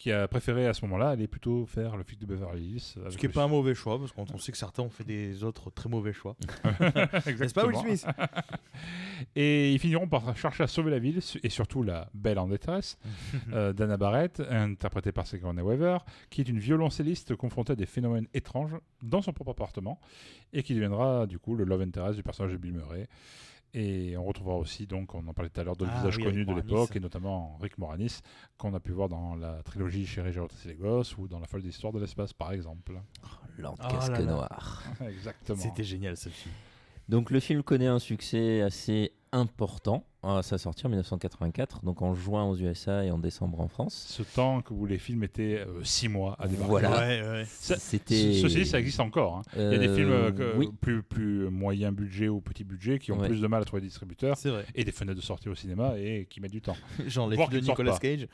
Qui 0.00 0.10
a 0.10 0.26
préféré 0.26 0.66
à 0.66 0.72
ce 0.72 0.82
moment-là 0.86 1.10
aller 1.10 1.28
plutôt 1.28 1.66
faire 1.66 1.94
le 1.98 2.04
flic 2.04 2.18
de 2.18 2.24
Beverly 2.24 2.64
Hills. 2.64 2.80
Ce 3.10 3.16
qui 3.18 3.26
n'est 3.26 3.32
pas 3.32 3.44
un 3.44 3.48
mauvais 3.48 3.74
choix, 3.74 3.98
parce 3.98 4.12
qu'on 4.12 4.24
on 4.32 4.38
sait 4.38 4.50
que 4.50 4.56
certains 4.56 4.82
ont 4.82 4.88
fait 4.88 5.04
des 5.04 5.44
autres 5.44 5.68
très 5.68 5.90
mauvais 5.90 6.14
choix. 6.14 6.36
N'est-ce 6.80 7.52
pas, 7.52 7.66
Will. 7.66 7.76
Smith 7.76 8.06
Et 9.36 9.74
ils 9.74 9.78
finiront 9.78 10.08
par 10.08 10.34
chercher 10.38 10.64
à 10.64 10.68
sauver 10.68 10.90
la 10.90 10.98
ville 10.98 11.20
et 11.42 11.50
surtout 11.50 11.82
la 11.82 12.08
belle 12.14 12.38
en 12.38 12.48
détresse, 12.48 12.98
euh, 13.52 13.74
Dana 13.74 13.98
Barrett, 13.98 14.40
interprétée 14.48 15.12
par 15.12 15.26
Sigourney 15.26 15.60
Weaver, 15.60 15.98
qui 16.30 16.40
est 16.40 16.48
une 16.48 16.60
violoncelliste 16.60 17.36
confrontée 17.36 17.74
à 17.74 17.76
des 17.76 17.84
phénomènes 17.84 18.26
étranges 18.32 18.76
dans 19.02 19.20
son 19.20 19.34
propre 19.34 19.50
appartement 19.50 20.00
et 20.54 20.62
qui 20.62 20.72
deviendra 20.74 21.26
du 21.26 21.38
coup 21.38 21.56
le 21.56 21.64
love 21.64 21.82
interest 21.82 22.16
du 22.16 22.22
personnage 22.22 22.52
de 22.52 22.56
Bill 22.56 22.72
Murray. 22.72 23.06
Et 23.72 24.16
on 24.16 24.24
retrouvera 24.24 24.56
aussi, 24.56 24.86
donc, 24.86 25.14
on 25.14 25.26
en 25.28 25.32
parlait 25.32 25.48
tout 25.50 25.60
à 25.60 25.64
l'heure, 25.64 25.76
d'autres 25.76 25.92
Ah 25.94 25.98
visages 25.98 26.16
oui, 26.16 26.24
connus 26.24 26.38
Rick 26.38 26.46
de 26.48 26.52
Moranis. 26.52 26.70
l'époque, 26.70 26.96
et 26.96 27.00
notamment 27.00 27.56
Rick 27.60 27.78
Moranis, 27.78 28.18
qu'on 28.58 28.74
a 28.74 28.80
pu 28.80 28.90
voir 28.90 29.08
dans 29.08 29.36
la 29.36 29.62
trilogie 29.62 30.06
Chérie, 30.06 30.32
j'ai 30.32 30.40
retracé 30.40 30.68
les 30.68 30.74
gosses, 30.74 31.16
ou 31.18 31.28
dans 31.28 31.38
La 31.38 31.46
folle 31.46 31.64
histoire 31.64 31.92
de 31.92 32.00
l'espace, 32.00 32.32
par 32.32 32.52
exemple. 32.52 33.00
Lord 33.58 33.76
Oh 33.84 33.88
Casque 33.88 34.12
là 34.12 34.20
là. 34.20 34.32
Noir. 34.32 34.82
Exactement. 35.08 35.58
C'était 35.58 35.84
génial 35.84 36.16
ce 36.16 36.28
film. 36.30 36.52
Donc 37.08 37.30
le 37.30 37.40
film 37.40 37.62
connaît 37.62 37.86
un 37.88 37.98
succès 37.98 38.60
assez 38.62 39.12
important 39.32 40.04
à 40.22 40.42
sa 40.42 40.58
sortie 40.58 40.84
en 40.84 40.90
1984, 40.90 41.82
donc 41.82 42.02
en 42.02 42.14
juin 42.14 42.44
aux 42.44 42.54
USA 42.56 43.04
et 43.04 43.10
en 43.10 43.18
décembre 43.18 43.60
en 43.60 43.68
France. 43.68 44.04
Ce 44.08 44.22
temps 44.22 44.60
que 44.60 44.74
où 44.74 44.84
les 44.84 44.98
films 44.98 45.22
étaient 45.24 45.64
6 45.82 46.08
mois 46.08 46.36
à 46.38 46.46
débarquer. 46.46 46.68
Voilà. 46.68 46.90
Ouais, 46.90 47.22
ouais. 47.22 47.44
Ça- 47.46 47.76
C'était. 47.78 48.34
Ceci, 48.34 48.66
ça 48.66 48.78
existe 48.80 49.00
encore. 49.00 49.36
hein. 49.38 49.42
Il 49.56 49.62
y 49.62 49.64
a 49.74 49.78
des 49.78 49.88
Euh, 49.88 49.96
films 49.96 50.10
euh, 50.12 50.54
oui. 50.58 50.68
plus, 50.80 51.02
plus 51.02 51.48
moyen 51.48 51.90
budget 51.90 52.28
ou 52.28 52.40
petit 52.42 52.64
budget 52.64 52.98
qui 52.98 53.12
ont 53.12 53.18
Ouais. 53.18 53.28
plus 53.28 53.40
de 53.40 53.46
mal 53.46 53.62
à 53.62 53.64
trouver 53.64 53.80
des 53.80 53.86
distributeurs 53.88 54.36
C'est 54.36 54.50
vrai. 54.50 54.66
et 54.74 54.84
des 54.84 54.92
fenêtres 54.92 55.16
de 55.20 55.24
sortie 55.24 55.48
au 55.48 55.54
cinéma 55.54 55.94
et 55.98 56.26
qui 56.28 56.40
mettent 56.40 56.52
du 56.52 56.60
temps. 56.60 56.76
Genre 57.06 57.28
les 57.28 57.36
films 57.36 57.48
de 57.50 57.60
Nicolas 57.60 57.92
pas. 57.92 57.98
Cage. 57.98 58.28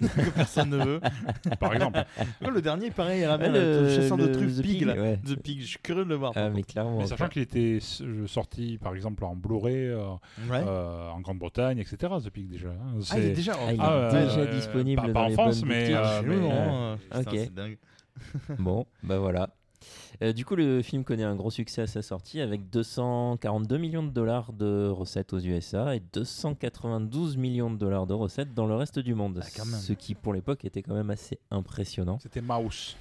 Que 0.00 0.30
personne 0.30 0.70
ne 0.70 0.76
veut. 0.84 1.00
Par 1.60 1.74
exemple, 1.74 2.04
Ouais, 2.42 2.50
le 2.50 2.62
dernier, 2.62 2.90
pareil, 2.90 3.22
il 3.22 3.26
ramène 3.26 3.52
le- 3.52 3.82
le 3.82 3.88
chasseur 3.94 4.16
de 4.16 4.26
trucs 4.26 4.56
The 4.56 4.62
Pig, 4.62 4.78
Pig, 4.78 4.88
ouais. 4.88 5.18
The 5.24 5.36
Pig, 5.36 5.60
je 5.60 5.66
suis 5.66 5.78
curieux 5.78 6.04
de 6.04 6.08
le 6.10 6.16
voir. 6.16 6.32
Ah, 6.36 6.50
mais 6.50 6.62
clairement. 6.62 6.98
mais 6.98 7.06
sachant 7.06 7.28
qu'il 7.28 7.42
était 7.42 7.78
euh, 8.02 8.26
sorti 8.26 8.78
par 8.82 8.94
exemple 8.94 9.24
en 9.24 9.34
Blu-ray 9.36 9.88
euh, 9.88 10.10
Ouais. 10.50 10.62
euh, 10.66 11.10
en 11.10 11.20
Grande-Bretagne, 11.20 11.78
etc. 11.78 11.96
The 12.24 12.30
Pig 12.30 12.48
déjà. 12.48 12.68
Ah, 12.70 12.84
il 12.94 13.00
est 13.00 13.04
C'est- 13.04 13.32
déjà. 13.32 13.52
Ah, 13.58 13.72
il 13.72 13.76
est 13.76 13.82
Ah, 13.82 13.92
euh, 13.92 14.26
déjà 14.26 14.40
euh, 14.40 14.54
disponible 14.54 15.12
pas- 15.12 15.20
en 15.22 15.28
les 15.28 15.34
France, 15.34 15.64
mais, 15.64 15.92
euh, 15.94 16.22
mais, 16.24 16.34
euh, 16.36 16.94
hein. 16.94 16.98
Ok. 17.20 17.28
c'est 17.32 17.54
dingue. 17.54 17.78
Bon, 18.58 18.86
bah 19.02 19.18
voilà. 19.18 19.48
Euh, 20.22 20.32
du 20.32 20.44
coup, 20.44 20.54
le 20.56 20.82
film 20.82 21.04
connaît 21.04 21.24
un 21.24 21.34
gros 21.34 21.50
succès 21.50 21.82
à 21.82 21.86
sa 21.86 22.02
sortie 22.02 22.40
avec 22.40 22.70
242 22.70 23.78
millions 23.78 24.02
de 24.02 24.10
dollars 24.10 24.52
de 24.52 24.88
recettes 24.88 25.32
aux 25.32 25.38
USA 25.40 25.96
et 25.96 26.02
292 26.12 27.36
millions 27.36 27.70
de 27.70 27.76
dollars 27.76 28.06
de 28.06 28.14
recettes 28.14 28.54
dans 28.54 28.66
le 28.66 28.74
reste 28.74 28.98
du 28.98 29.14
monde. 29.14 29.40
Ah, 29.42 29.46
quand 29.56 29.64
même. 29.66 29.80
Ce 29.80 29.92
qui, 29.92 30.14
pour 30.14 30.32
l'époque, 30.34 30.64
était 30.64 30.82
quand 30.82 30.94
même 30.94 31.10
assez 31.10 31.38
impressionnant. 31.50 32.18
C'était 32.22 32.40
Mouse, 32.40 32.96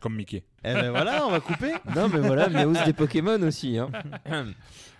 comme 0.00 0.14
Mickey. 0.16 0.42
Eh 0.64 0.72
ben 0.74 0.90
voilà, 0.90 1.26
on 1.26 1.30
va 1.30 1.40
couper. 1.40 1.72
Non, 1.94 2.08
mais 2.08 2.20
voilà, 2.20 2.48
mais 2.48 2.64
hausse 2.64 2.84
des 2.84 2.92
Pokémon 2.92 3.40
aussi. 3.42 3.78
hein. 3.78 3.90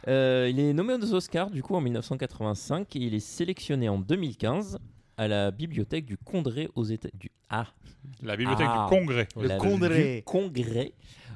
Euh, 0.06 0.48
il 0.50 0.60
est 0.60 0.72
nommé 0.74 0.94
aux 0.94 1.14
Oscars 1.14 1.50
du 1.50 1.62
coup 1.62 1.74
en 1.74 1.80
1985 1.80 2.94
et 2.96 2.98
il 2.98 3.14
est 3.14 3.20
sélectionné 3.20 3.88
en 3.88 3.98
2015 3.98 4.78
à 5.16 5.28
la 5.28 5.50
bibliothèque 5.50 6.06
du 6.06 6.16
Congrès 6.18 6.68
aux 6.74 6.84
États 6.84 7.08
du 7.14 7.30
ah 7.50 7.66
La 8.22 8.36
bibliothèque 8.36 8.66
Ah. 8.68 8.86
du 8.90 8.96
Congrès. 8.96 9.28
Le 9.36 9.46
la- 9.48 9.56
Congrès. 9.58 10.16
du 10.16 10.22
Congrès 10.24 10.92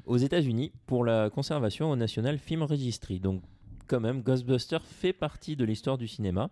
aux 0.06 0.16
États-Unis 0.16 0.72
pour 0.86 1.04
la 1.04 1.30
conservation 1.30 1.90
au 1.90 1.96
National 1.96 2.38
Film 2.38 2.62
Registry. 2.62 3.20
Donc 3.20 3.42
quand 3.86 4.00
même, 4.00 4.22
Ghostbusters 4.22 4.84
fait 4.84 5.12
partie 5.12 5.54
de 5.56 5.64
l'histoire 5.64 5.96
du 5.98 6.08
cinéma, 6.08 6.50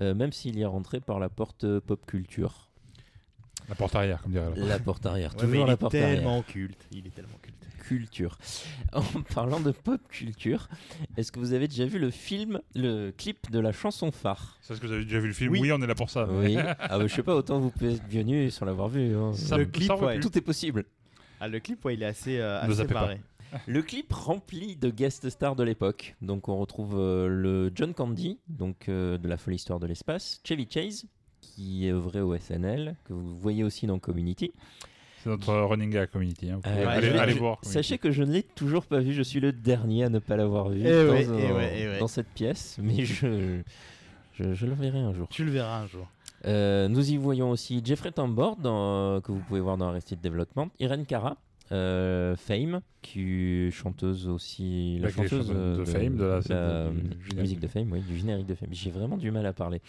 euh, 0.00 0.14
même 0.14 0.32
s'il 0.32 0.56
y 0.56 0.62
est 0.62 0.66
rentré 0.66 1.00
par 1.00 1.18
la 1.18 1.28
porte 1.28 1.64
euh, 1.64 1.80
pop 1.80 2.04
culture. 2.06 2.68
La 3.68 3.74
porte 3.74 3.94
arrière, 3.94 4.22
comme 4.22 4.32
dirait 4.32 4.46
l'autre. 4.48 4.66
La 4.66 4.78
porte 4.78 5.06
arrière, 5.06 5.30
Ouais, 5.36 5.42
mais 5.42 5.46
toujours 5.48 5.64
il 5.64 5.66
la 5.68 5.72
est 5.74 5.76
porte 5.76 5.94
arrière. 5.94 6.08
tellement 6.16 6.42
culte. 6.42 6.86
Il 6.92 7.06
est 7.06 7.10
tellement 7.10 7.38
culte. 7.42 7.51
Culture. 7.82 8.38
En 8.92 9.02
parlant 9.34 9.60
de 9.60 9.70
pop 9.70 10.00
culture, 10.08 10.68
est-ce 11.16 11.32
que 11.32 11.38
vous 11.38 11.52
avez 11.54 11.66
déjà 11.68 11.86
vu 11.86 11.98
le 11.98 12.10
film, 12.10 12.60
le 12.74 13.10
clip 13.10 13.50
de 13.50 13.58
la 13.58 13.72
chanson 13.72 14.10
phare? 14.12 14.58
C'est 14.62 14.74
ce 14.74 14.80
que 14.80 14.86
vous 14.86 14.92
avez 14.92 15.04
déjà 15.04 15.18
vu 15.20 15.28
le 15.28 15.32
film? 15.34 15.50
Oui. 15.52 15.60
Oui, 15.62 15.72
on 15.72 15.80
est 15.82 15.86
là 15.86 15.94
pour 15.94 16.10
ça. 16.10 16.26
Oui. 16.30 16.56
Ah 16.78 16.98
bah, 16.98 17.06
je 17.06 17.14
sais 17.14 17.22
pas, 17.22 17.34
autant 17.34 17.58
vous 17.60 17.70
pouvez 17.70 17.94
être 17.94 18.14
nu 18.24 18.50
sans 18.50 18.64
l'avoir 18.66 18.88
vu. 18.88 19.16
hein. 19.16 19.32
Ça- 19.34 19.56
le 19.56 19.64
clip, 19.66 19.90
ouais. 20.00 20.20
Tout 20.20 20.36
est 20.36 20.42
possible. 20.42 20.84
Ah, 21.40 21.48
le 21.48 21.58
clip, 21.60 21.84
ouais, 21.84 21.94
il 21.94 22.02
est 22.02 22.06
assez, 22.06 22.38
euh, 22.38 22.60
assez 22.60 22.84
barré. 22.84 23.20
Le 23.66 23.82
clip 23.82 24.12
rempli 24.12 24.76
de 24.76 24.88
guest 24.90 25.28
stars 25.28 25.56
de 25.56 25.62
l'époque. 25.64 26.14
Donc 26.22 26.48
on 26.48 26.56
retrouve 26.56 26.94
euh, 26.98 27.28
le 27.28 27.70
John 27.74 27.92
Candy, 27.92 28.38
donc 28.48 28.88
euh, 28.88 29.18
de 29.18 29.28
la 29.28 29.36
folle 29.36 29.54
histoire 29.54 29.78
de 29.80 29.86
l'espace, 29.86 30.40
Chevy 30.44 30.66
Chase, 30.70 31.04
qui 31.40 31.86
est 31.86 31.92
œuvré 31.92 32.20
au 32.20 32.34
SNL, 32.36 32.96
que 33.04 33.12
vous 33.12 33.36
voyez 33.38 33.62
aussi 33.64 33.86
dans 33.86 33.98
Community. 33.98 34.52
C'est 35.22 35.30
notre 35.30 35.54
running 35.54 35.90
gag 35.90 36.10
community. 36.10 36.50
hein. 36.50 36.56
Vous 36.56 36.62
pouvez 36.62 36.84
Euh, 36.84 37.28
je- 37.28 37.38
voir. 37.38 37.58
Sachez 37.62 37.98
que 37.98 38.10
je 38.10 38.22
ne 38.24 38.32
l'ai 38.32 38.42
toujours 38.42 38.84
pas 38.86 38.98
vu, 38.98 39.12
je 39.12 39.22
suis 39.22 39.38
le 39.40 39.52
dernier 39.52 40.04
à 40.04 40.08
ne 40.08 40.18
pas 40.18 40.36
l'avoir 40.36 40.68
vu 40.70 40.80
Eh 40.80 40.90
dans, 41.06 41.12
ouais, 41.12 41.26
un- 41.28 41.38
eh 41.38 41.52
ouais, 41.52 41.92
eh 41.96 41.98
dans 42.00 42.08
cette 42.08 42.28
pièce, 42.28 42.76
mais 42.82 43.04
je, 43.04 43.60
je, 44.34 44.52
je 44.54 44.66
le 44.66 44.72
verrai 44.74 44.98
un 44.98 45.12
jour. 45.12 45.28
Tu 45.30 45.44
le 45.44 45.50
verras 45.52 45.80
un 45.82 45.86
jour. 45.86 46.08
Euh, 46.44 46.88
nous 46.88 47.12
y 47.12 47.16
voyons 47.16 47.50
aussi 47.50 47.80
Jeffrey 47.84 48.10
Tambor, 48.10 48.56
dans- 48.56 49.20
que 49.20 49.30
vous 49.30 49.38
pouvez 49.46 49.60
voir 49.60 49.76
dans 49.76 49.88
Arrested 49.90 50.20
Development, 50.20 50.68
Irene 50.80 51.06
Cara, 51.06 51.36
euh, 51.72 52.36
Fame, 52.36 52.80
qui 53.00 53.66
est 53.66 53.70
chanteuse 53.70 54.28
aussi, 54.28 54.98
la 55.00 55.08
Bah, 55.08 55.14
chanteuse 55.14 55.30
chanteuse 55.30 55.48
de 55.48 55.54
euh, 55.54 55.84
Fame, 55.84 56.16
de 56.16 56.24
la- 56.24 56.40
la, 56.48 56.84
de- 56.84 56.90
du 56.90 57.00
la 57.00 57.10
générique. 57.10 57.38
musique 57.40 57.60
de 57.60 57.66
Fame, 57.66 57.90
oui, 57.92 58.00
du 58.00 58.16
générique 58.18 58.46
de 58.46 58.54
Fame. 58.54 58.68
J'ai 58.72 58.90
vraiment 58.90 59.16
du 59.16 59.30
mal 59.30 59.46
à 59.46 59.52
parler. 59.52 59.80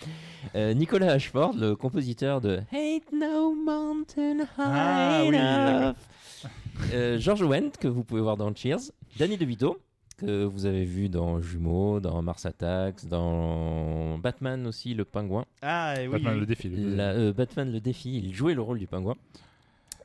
Euh, 0.56 0.74
Nicolas 0.74 1.12
Ashford, 1.12 1.54
le 1.58 1.76
compositeur 1.76 2.41
de 2.41 2.60
Ain't 2.72 3.02
No 3.13 3.54
Mountain 3.54 4.39
High 4.39 4.48
Ah, 4.58 5.24
oui, 5.28 5.36
Enough. 5.36 5.96
Euh, 6.93 7.17
George 7.19 7.43
Wendt, 7.43 7.78
que 7.80 7.88
vous 7.88 8.04
pouvez 8.04 8.22
voir 8.22 8.38
dans 8.38 8.54
Cheers. 8.56 8.91
Danny 9.19 9.38
DeVito, 9.38 9.78
que 10.17 10.43
vous 10.46 10.65
avez 10.65 10.86
vu 10.86 11.10
dans 11.10 11.41
Jumeaux, 11.41 12.00
dans 12.00 12.22
Mars 12.22 12.46
Attacks, 12.46 13.06
dans 13.08 14.17
Batman 14.19 14.65
aussi, 14.67 14.93
le 14.93 15.06
pingouin. 15.06 15.46
Ah, 15.62 15.96
et 16.02 16.08
oui. 16.08 16.13
Batman 16.13 16.39
le 16.39 16.46
défi. 16.46 16.69
le- 16.69 16.96
La- 16.96 17.12
euh, 17.12 17.34
Batman 17.34 17.72
le 17.72 17.80
défi, 17.80 18.17
il 18.17 18.34
jouait 18.34 18.54
le 18.54 18.62
rôle 18.62 18.80
du 18.80 18.88
pingouin 18.88 19.15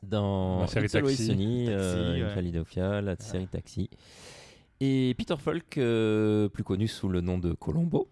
dans 0.03 0.61
La 0.61 0.67
série 0.67 0.85
It's 0.85 0.93
Taxi. 0.93 1.25
Sunny, 1.25 1.65
euh, 1.69 2.19
Taxi. 2.19 2.35
Philadelphia, 2.35 3.01
la 3.01 3.15
série 3.17 3.47
Taxi. 3.47 3.89
Et 4.81 5.13
Peter 5.17 5.35
Falk, 5.37 5.77
euh, 5.77 6.47
plus 6.47 6.63
connu 6.63 6.87
sous 6.87 7.09
le 7.09 7.21
nom 7.21 7.37
de 7.37 7.53
Colombo. 7.53 8.07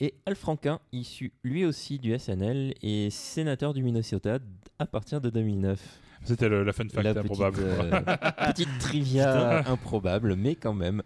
Et 0.00 0.14
Al 0.26 0.34
Franquin, 0.34 0.80
issu 0.92 1.32
lui 1.44 1.64
aussi 1.64 2.00
du 2.00 2.18
SNL 2.18 2.74
et 2.82 3.10
sénateur 3.10 3.74
du 3.74 3.82
Minnesota 3.84 4.38
à 4.80 4.86
partir 4.86 5.20
de 5.20 5.30
2009. 5.30 6.00
C'était 6.24 6.48
la 6.48 6.72
fun 6.72 6.88
fact 6.88 7.04
La 7.04 7.10
improbable. 7.20 7.58
Petite, 7.58 8.08
euh, 8.08 8.16
petite 8.52 8.78
trivia 8.80 9.68
improbable, 9.68 10.34
mais 10.34 10.56
quand 10.56 10.72
même, 10.72 11.02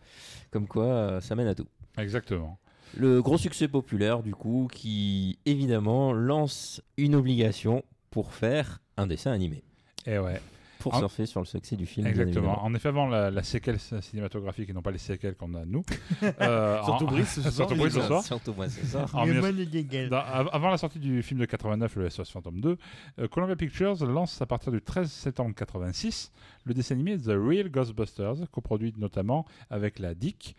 comme 0.51 0.67
quoi 0.67 0.85
euh, 0.85 1.21
ça 1.21 1.35
mène 1.35 1.49
à 1.49 1.55
tout. 1.55 1.67
Exactement. 1.99 2.59
Le 2.97 3.21
gros 3.21 3.37
succès 3.37 3.69
populaire, 3.69 4.23
du 4.23 4.35
coup, 4.35 4.69
qui 4.73 5.39
évidemment 5.45 6.13
lance 6.13 6.81
une 6.97 7.15
obligation 7.15 7.85
pour 8.11 8.33
faire 8.33 8.81
un 8.97 9.07
dessin 9.07 9.33
animé. 9.33 9.65
Et 10.09 10.19
ouais. 10.19 10.41
Pour 10.79 10.95
surfer 10.97 11.27
sur 11.27 11.41
le 11.41 11.45
succès 11.47 11.75
du 11.75 11.87
film. 11.87 12.07
Exactement. 12.07 12.65
En 12.65 12.73
effet, 12.73 12.87
avant 12.89 13.09
la, 13.09 13.33
la 13.33 13.43
séquelle 13.43 13.81
cinématographique 13.81 14.71
et 14.71 14.73
non 14.73 14.81
pas 14.81 14.93
les 14.93 14.99
séquelles 14.99 15.35
qu'on 15.35 15.53
a 15.55 15.65
nous. 15.65 15.83
euh, 16.41 16.81
Surtout 16.85 17.05
en- 17.07 17.09
Brice 17.09 17.35
ce 17.35 17.43
soir. 17.43 17.53
Surtout 17.53 17.75
Brice 17.75 17.95
ce 17.95 18.01
soir. 18.03 18.23
Surtout 18.23 18.53
moi, 18.55 18.69
c'est 18.69 18.85
ça. 18.87 19.05
En 19.13 19.27
Mais 19.27 19.33
19- 19.33 19.41
moi, 19.41 19.51
les 19.51 19.67
guégues. 19.67 20.09
Dans- 20.09 20.19
av- 20.19 20.49
avant 20.53 20.71
la 20.71 20.79
sortie 20.79 21.01
du 21.01 21.21
film 21.25 21.41
de 21.41 21.47
89, 21.47 21.97
le 21.97 22.09
SOS 22.09 22.31
Phantom 22.31 22.61
2, 22.61 22.79
euh, 23.19 23.27
Columbia 23.27 23.57
Pictures 23.57 24.07
lance 24.07 24.41
à 24.41 24.47
partir 24.47 24.71
du 24.71 24.81
13 24.81 25.11
septembre 25.11 25.53
86 25.57 26.31
le 26.65 26.75
dessin 26.75 26.95
animé 26.95 27.19
The 27.19 27.31
Real 27.35 27.69
Ghostbusters, 27.71 28.37
coproduit 28.53 28.95
notamment 28.99 29.47
avec 29.71 29.99
la 29.99 30.15
DIC, 30.15 30.55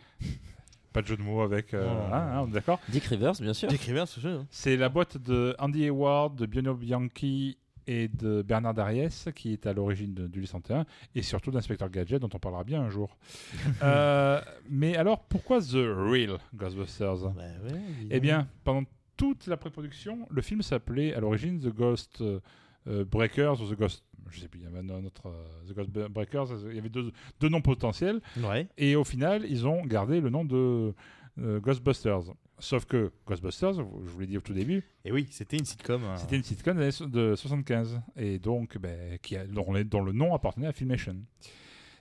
Pas 0.91 1.01
de 1.01 1.07
jeu 1.07 1.15
de 1.15 1.21
mots 1.21 1.41
avec. 1.41 1.73
euh, 1.73 1.87
Oh. 1.89 2.13
hein, 2.13 2.39
hein, 2.41 2.47
d'accord 2.51 2.81
Dick 2.89 3.05
Rivers, 3.05 3.35
bien 3.39 3.53
sûr. 3.53 3.69
Dick 3.69 3.81
Rivers, 3.83 4.07
ce 4.09 4.19
jeu. 4.19 4.39
hein. 4.41 4.47
C'est 4.51 4.75
la 4.75 4.89
boîte 4.89 5.17
de 5.17 5.55
Andy 5.59 5.85
Hayward, 5.85 6.35
de 6.35 6.45
Biono 6.45 6.73
Bianchi 6.73 7.57
et 7.87 8.07
de 8.07 8.41
Bernard 8.41 8.73
Dariès 8.73 9.27
qui 9.35 9.53
est 9.53 9.65
à 9.65 9.73
l'origine 9.73 10.13
du 10.27 10.45
101 10.45 10.85
et 11.15 11.21
surtout 11.21 11.51
d'Inspecteur 11.51 11.89
Gadget 11.89 12.21
dont 12.21 12.29
on 12.33 12.39
parlera 12.39 12.63
bien 12.63 12.81
un 12.81 12.89
jour. 12.89 13.17
Euh, 13.83 14.41
mais 14.69 14.95
alors 14.97 15.23
pourquoi 15.25 15.59
The 15.61 15.73
Real 15.75 16.37
Ghostbusters? 16.55 17.29
Bah 17.35 17.41
ouais, 17.65 17.79
Eh 18.09 18.19
bien, 18.19 18.47
pendant 18.63 18.83
toute 19.17 19.47
la 19.47 19.57
pré-production, 19.57 20.27
le 20.29 20.41
film 20.41 20.61
s'appelait 20.61 21.13
à 21.13 21.19
l'origine 21.19 21.59
The 21.59 21.69
Ghost 21.73 22.21
euh, 22.21 22.39
euh, 22.87 23.05
Breakers 23.05 23.61
ou 23.61 23.73
The 23.73 23.77
Ghost. 23.77 24.03
Je 24.31 24.39
sais 24.41 24.47
plus, 24.47 24.59
il 24.59 24.63
y 24.63 24.67
avait 24.67 24.79
un 24.79 25.05
autre. 25.05 25.27
euh, 25.27 25.45
The 25.67 25.73
Ghost 25.75 25.89
Breakers, 25.89 26.47
il 26.69 26.75
y 26.75 26.79
avait 26.79 26.89
deux, 26.89 27.11
deux 27.39 27.49
noms 27.49 27.61
potentiels. 27.61 28.21
Ouais. 28.37 28.67
Et 28.77 28.95
au 28.95 29.03
final, 29.03 29.45
ils 29.49 29.65
ont 29.67 29.83
gardé 29.85 30.21
le 30.21 30.29
nom 30.29 30.45
de 30.45 30.93
Ghostbusters. 31.37 32.33
Sauf 32.59 32.85
que 32.85 33.11
Ghostbusters, 33.25 33.73
je 33.75 33.81
vous 33.81 34.19
l'ai 34.19 34.27
dit 34.27 34.37
au 34.37 34.41
tout 34.41 34.53
début, 34.53 34.83
Et 35.05 35.11
oui, 35.11 35.27
c'était 35.31 35.57
une 35.57 35.65
sitcom. 35.65 36.03
hein. 36.03 36.17
c'était 36.17 36.35
une 36.35 36.43
sitcom 36.43 36.77
de 36.77 37.35
75 37.35 38.01
et 38.17 38.37
donc 38.39 38.77
ben, 38.77 39.17
qui 39.19 39.35
a, 39.37 39.45
dont, 39.47 39.65
dont 39.85 40.01
le 40.03 40.11
nom 40.11 40.33
appartenait 40.35 40.67
à 40.67 40.73
Filmation. 40.73 41.15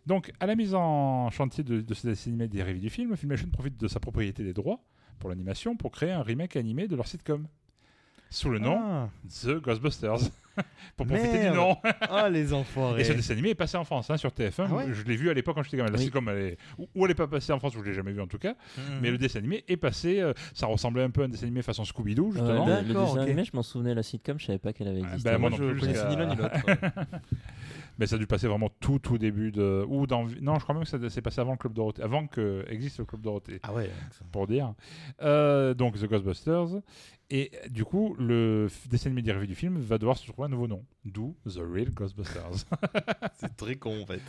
Donc, 0.06 0.32
à 0.40 0.46
la 0.46 0.56
mise 0.56 0.74
en 0.74 1.30
chantier 1.30 1.62
de, 1.64 1.80
de 1.80 1.94
ce 1.94 2.06
dessin 2.06 2.30
animé 2.30 2.48
dérivé 2.48 2.78
du 2.80 2.88
film, 2.90 3.14
Filmation 3.16 3.48
profite 3.50 3.76
de 3.78 3.88
sa 3.88 4.00
propriété 4.00 4.42
des 4.42 4.54
droits 4.54 4.80
pour 5.18 5.28
l'animation 5.28 5.76
pour 5.76 5.90
créer 5.90 6.12
un 6.12 6.22
remake 6.22 6.56
animé 6.56 6.88
de 6.88 6.96
leur 6.96 7.06
sitcom 7.06 7.46
sous 8.30 8.50
le 8.50 8.58
nom 8.58 8.78
Ah. 8.82 9.08
The 9.42 9.60
Ghostbusters 9.60 10.18
pour 10.96 11.06
profiter 11.06 11.32
Merde. 11.38 11.52
du 11.52 11.56
nom. 11.58 11.76
Ah, 12.10 12.28
les 12.28 12.52
enfoirés. 12.52 13.02
Et 13.02 13.04
ce 13.04 13.12
dessin 13.12 13.34
animé 13.34 13.50
est 13.50 13.54
passé 13.54 13.76
en 13.76 13.84
France 13.84 14.10
hein, 14.10 14.16
sur 14.16 14.30
TF1. 14.30 14.66
Ah 14.70 14.74
ouais 14.74 14.84
je 14.92 15.04
l'ai 15.04 15.16
vu 15.16 15.30
à 15.30 15.34
l'époque 15.34 15.54
quand 15.54 15.62
j'étais 15.62 15.76
gamin. 15.76 15.90
La 15.90 15.98
Oui. 15.98 16.04
sitcom, 16.04 16.28
elle 16.28 16.38
est... 16.38 16.58
ou, 16.78 16.86
elle 16.96 17.08
n'est 17.08 17.14
pas 17.14 17.26
passée 17.28 17.52
en 17.52 17.58
France, 17.58 17.76
ou 17.76 17.80
je 17.80 17.84
l'ai 17.88 17.94
jamais 17.94 18.12
vu 18.12 18.20
en 18.20 18.26
tout 18.26 18.38
cas. 18.38 18.54
Mhm. 18.76 18.82
Mais 19.02 19.10
le 19.10 19.18
dessin 19.18 19.38
animé 19.38 19.64
est 19.68 19.76
passé. 19.76 20.20
euh, 20.20 20.32
ça 20.54 20.66
ressemblait 20.66 21.02
un 21.04 21.10
peu 21.10 21.22
à 21.22 21.24
un 21.26 21.28
dessin 21.28 21.46
animé 21.46 21.62
façon 21.62 21.84
Scooby-Doo, 21.84 22.32
justement. 22.32 22.66
Ouais, 22.66 22.82
le, 22.82 22.88
dessin 22.88 23.00
ok. 23.12 23.18
animé, 23.18 23.44
je 23.44 23.50
m'en 23.54 23.62
souvenais, 23.62 23.94
la 23.94 24.02
sitcom, 24.02 24.38
je 24.40 24.46
savais 24.46 24.58
pas 24.58 24.72
qu'elle 24.72 24.88
avait 24.88 25.02
Ah, 25.04 25.08
existé. 25.10 25.30
bah, 25.30 25.38
moi 25.38 25.50
Moi, 25.50 25.58
non 25.58 25.64
je 25.66 25.70
plus, 25.72 25.80
connaissais 25.80 26.00
jusqu'à- 26.00 26.10
ni 26.10 26.16
l'un 26.16 26.34
ni 26.34 26.36
l'autre. 26.42 27.08
Mais 27.98 28.06
ça 28.06 28.14
a 28.16 28.18
dû 28.18 28.26
passer 28.28 28.46
vraiment 28.46 28.70
tout, 28.80 28.98
tout 29.00 29.18
début 29.18 29.50
de. 29.50 29.84
Ou 29.88 30.06
dans... 30.06 30.24
Non, 30.40 30.56
je 30.58 30.62
crois 30.62 30.74
même 30.74 30.84
que 30.84 30.88
ça 30.90 31.10
s'est 31.10 31.20
passé 31.22 31.40
avant 31.40 31.52
le 31.52 31.56
Club 31.58 31.72
Dorothée. 31.72 32.02
Avant 32.02 32.26
que 32.28 32.64
existe 32.68 32.98
le 32.98 33.04
Club 33.04 33.22
Dorothée, 33.22 33.58
ah 33.64 33.72
ouais. 33.74 33.90
pour 34.30 34.46
dire. 34.46 34.72
Euh, 35.22 35.74
donc, 35.74 35.98
The 35.98 36.06
Ghostbusters. 36.06 36.80
Et 37.30 37.50
du 37.70 37.84
coup, 37.84 38.14
le 38.18 38.68
dessin 38.88 39.10
animé 39.10 39.22
dérivé 39.22 39.46
du 39.46 39.54
film 39.54 39.78
va 39.78 39.98
devoir 39.98 40.16
se 40.16 40.26
trouver 40.26 40.46
un 40.46 40.48
nouveau 40.48 40.66
nom. 40.68 40.84
D'où 41.04 41.36
The 41.44 41.58
Real 41.58 41.90
Ghostbusters. 41.90 42.64
C'est 43.34 43.56
très 43.56 43.74
con 43.74 44.02
en 44.02 44.06
fait. 44.06 44.20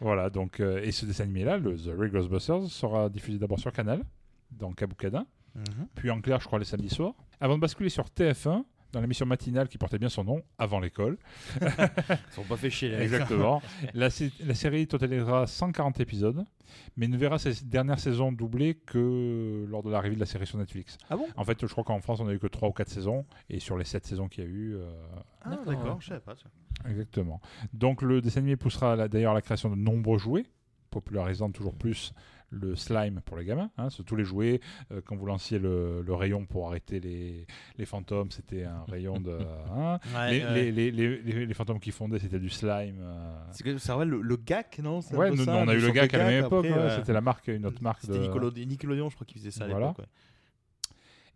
voilà, 0.00 0.30
donc. 0.30 0.60
euh, 0.60 0.80
et 0.82 0.92
ce 0.92 1.06
dessin 1.06 1.24
animé-là, 1.24 1.56
le 1.58 1.74
The 1.76 1.90
Real 1.98 2.10
Ghostbusters, 2.10 2.66
sera 2.66 3.08
diffusé 3.08 3.38
d'abord 3.38 3.58
sur 3.58 3.72
Canal, 3.72 4.02
dans 4.52 4.72
Kaboukada, 4.72 5.24
Mhm. 5.56 5.86
puis 5.94 6.10
en 6.10 6.20
clair, 6.20 6.38
je 6.38 6.46
crois, 6.46 6.58
les 6.58 6.66
samedis 6.66 6.90
soirs, 6.90 7.14
avant 7.40 7.56
de 7.56 7.60
basculer 7.62 7.88
sur 7.88 8.04
TF1. 8.10 8.62
Dans 8.96 9.02
l'émission 9.02 9.26
matinale 9.26 9.68
qui 9.68 9.76
portait 9.76 9.98
bien 9.98 10.08
son 10.08 10.24
nom, 10.24 10.42
Avant 10.56 10.80
l'école. 10.80 11.18
Ils 11.60 11.66
sont 12.30 12.44
pas 12.44 12.56
fait 12.56 12.70
chier. 12.70 12.94
Exactement. 12.94 13.60
la, 13.94 14.08
sé- 14.08 14.32
la 14.42 14.54
série 14.54 14.86
totalisera 14.86 15.46
140 15.46 16.00
épisodes, 16.00 16.42
mais 16.96 17.06
ne 17.06 17.18
verra 17.18 17.38
ses 17.38 17.62
dernières 17.66 17.98
saisons 18.00 18.32
doublées 18.32 18.74
que 18.86 19.66
lors 19.68 19.82
de 19.82 19.90
l'arrivée 19.90 20.14
de 20.14 20.20
la 20.20 20.24
série 20.24 20.46
sur 20.46 20.56
Netflix. 20.56 20.96
Ah 21.10 21.16
bon? 21.18 21.26
En 21.36 21.44
fait, 21.44 21.60
je 21.60 21.70
crois 21.70 21.84
qu'en 21.84 22.00
France, 22.00 22.20
on 22.20 22.26
a 22.28 22.32
eu 22.32 22.38
que 22.38 22.46
3 22.46 22.70
ou 22.70 22.72
4 22.72 22.88
saisons, 22.88 23.26
et 23.50 23.60
sur 23.60 23.76
les 23.76 23.84
7 23.84 24.06
saisons 24.06 24.28
qu'il 24.28 24.44
y 24.44 24.46
a 24.46 24.50
eu. 24.50 24.74
euh, 24.76 24.88
Ah 25.42 25.50
D'accord, 25.50 25.64
d'accord, 25.66 25.84
ouais. 25.96 26.00
je 26.00 26.06
savais 26.06 26.20
pas. 26.20 26.34
ça. 26.34 26.88
exactement. 26.88 27.42
Donc, 27.74 28.00
le 28.00 28.22
dessin 28.22 28.40
animé 28.40 28.56
poussera 28.56 29.08
d'ailleurs 29.08 29.32
à 29.32 29.34
la 29.34 29.42
création 29.42 29.68
de 29.68 29.76
nombreux 29.76 30.16
jouets, 30.16 30.46
popularisant 30.90 31.50
toujours 31.50 31.74
plus 31.74 32.14
le 32.50 32.76
slime 32.76 33.20
pour 33.24 33.36
les 33.36 33.44
gamins. 33.44 33.70
Hein, 33.76 33.88
c'est 33.90 34.04
tous 34.04 34.16
les 34.16 34.24
jouets, 34.24 34.60
euh, 34.92 35.00
quand 35.04 35.16
vous 35.16 35.26
lanciez 35.26 35.58
le, 35.58 36.02
le 36.02 36.14
rayon 36.14 36.46
pour 36.46 36.68
arrêter 36.68 37.00
les, 37.00 37.46
les 37.76 37.84
fantômes, 37.86 38.30
c'était 38.30 38.64
un 38.64 38.84
rayon 38.88 39.18
de. 39.20 39.38
hein. 39.74 39.98
Ouais, 40.14 40.30
les, 40.30 40.44
ouais. 40.44 40.54
les- 40.54 40.72
les- 40.72 40.90
les- 40.92 41.22
les- 41.22 41.46
les 41.46 41.54
fantômes 41.54 41.80
qui 41.80 41.90
fondaient, 41.90 42.18
c'était 42.18 42.38
du 42.38 42.48
slime. 42.48 42.98
euh, 43.00 43.38
C'est 43.52 43.64
que 43.64 43.78
ça 43.78 44.02
le, 44.04 44.20
le 44.22 44.36
GAC, 44.36 44.78
non? 44.78 45.00
C'est 45.00 45.16
Ouais, 45.16 45.30
peu 45.30 45.36
nous, 45.36 45.44
ça, 45.44 45.56
on 45.56 45.68
a 45.68 45.74
eu 45.74 45.78
le 45.80 45.90
de 45.92 46.14
à 46.14 46.18
la 46.18 46.24
même 46.24 46.40
GAC, 46.42 46.46
époque, 46.46 46.64
ouais, 46.64 46.72
ouais. 46.72 46.96
c'était 46.96 47.12
la 47.12 47.20
marque, 47.20 47.48
une 47.48 47.66
autre 47.66 47.82
marque. 47.82 48.00
C'était 48.02 48.18
de- 48.18 48.64
Nickelodeon, 48.64 49.10
je 49.10 49.14
crois 49.16 49.26
qu'il 49.26 49.38
faisait 49.38 49.50
ça 49.50 49.64
à 49.64 49.68
Voilà. 49.68 49.88
l'époque. 49.88 49.98
ouais. 50.06 50.10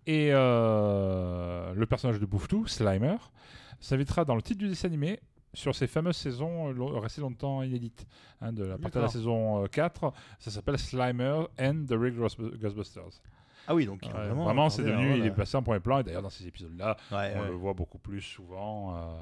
Et 0.07 0.31
euh, 0.33 1.75
le 1.75 1.87
personnage 1.87 2.19
de 2.21 2.27
Bouffetou, 2.27 2.67
Slimer, 2.67 3.17
s'invitera 3.81 4.25
dans 4.25 4.35
le 4.35 4.43
titre 4.43 4.59
du 4.59 4.69
dessin 4.69 4.89
animé 4.89 5.21
sur 5.55 5.75
ces 5.75 5.87
fameuses 5.87 6.17
saisons 6.17 6.69
euh, 6.73 6.99
restées 6.99 7.21
longtemps 7.21 7.63
inédites. 7.63 8.07
Hein, 8.41 8.53
de 8.53 8.65
la 8.65 8.79
partir 8.79 9.01
de 9.01 9.07
la 9.07 9.13
saison 9.13 9.65
euh, 9.65 9.67
4, 9.67 10.13
ça 10.39 10.51
s'appelle 10.51 10.79
Slimer 10.79 11.45
and 11.59 11.85
the 11.89 11.93
Real 11.93 12.13
Ghostbu- 12.15 12.57
Ghostbusters. 12.59 13.21
Ah 13.67 13.75
oui, 13.75 13.85
donc 13.87 14.03
Ouais, 14.03 14.11
vraiment. 14.13 14.45
vraiment, 14.45 14.71
c'est 14.71 14.83
devenu, 14.83 15.19
il 15.19 15.27
est 15.27 15.31
passé 15.31 15.57
en 15.57 15.63
premier 15.63 15.81
plan, 15.81 15.99
et 16.01 16.03
d'ailleurs 16.03 16.23
dans 16.23 16.31
ces 16.31 16.47
épisodes-là, 16.47 16.97
Ouais, 17.13 17.35
on 17.37 17.41
ouais. 17.43 17.47
le 17.49 17.55
voit 17.55 17.75
beaucoup 17.75 17.99
plus 17.99 18.21
souvent 18.23 18.97
euh, 18.97 19.15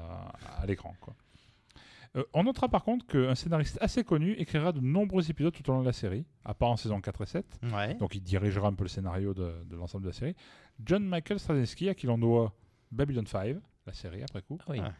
à 0.61 0.65
l'écran. 0.65 0.95
quoi. 1.01 1.13
Euh, 2.15 2.23
on 2.33 2.43
notera 2.43 2.67
par 2.69 2.83
contre 2.83 3.05
qu'un 3.05 3.35
scénariste 3.35 3.77
assez 3.81 4.03
connu 4.03 4.31
écrira 4.33 4.71
de 4.71 4.79
nombreux 4.79 5.29
épisodes 5.29 5.53
tout 5.53 5.69
au 5.69 5.73
long 5.73 5.81
de 5.81 5.85
la 5.85 5.93
série, 5.93 6.25
à 6.43 6.55
part 6.55 6.69
en 6.69 6.77
saison 6.77 6.99
4 7.01 7.21
et 7.21 7.25
7. 7.27 7.59
Ouais. 7.71 7.93
donc 7.95 8.15
il 8.15 8.21
dirigera 8.21 8.67
un 8.69 8.73
peu 8.73 8.83
le 8.85 8.89
scénario 8.89 9.33
de, 9.35 9.53
de 9.65 9.75
l'ensemble 9.75 10.05
de 10.05 10.09
la 10.09 10.13
série. 10.15 10.35
John 10.83 11.03
Michael 11.05 11.39
Straczynski, 11.39 11.89
à 11.89 11.93
qui 11.93 12.07
l'on 12.07 12.17
doit 12.17 12.53
Babylon 12.91 13.25
5, 13.27 13.57
la 13.85 13.93
série 13.93 14.23
après 14.23 14.41
coup, 14.41 14.57
Ah 14.61 14.71
oui. 14.71 14.79
Ah. 14.83 14.91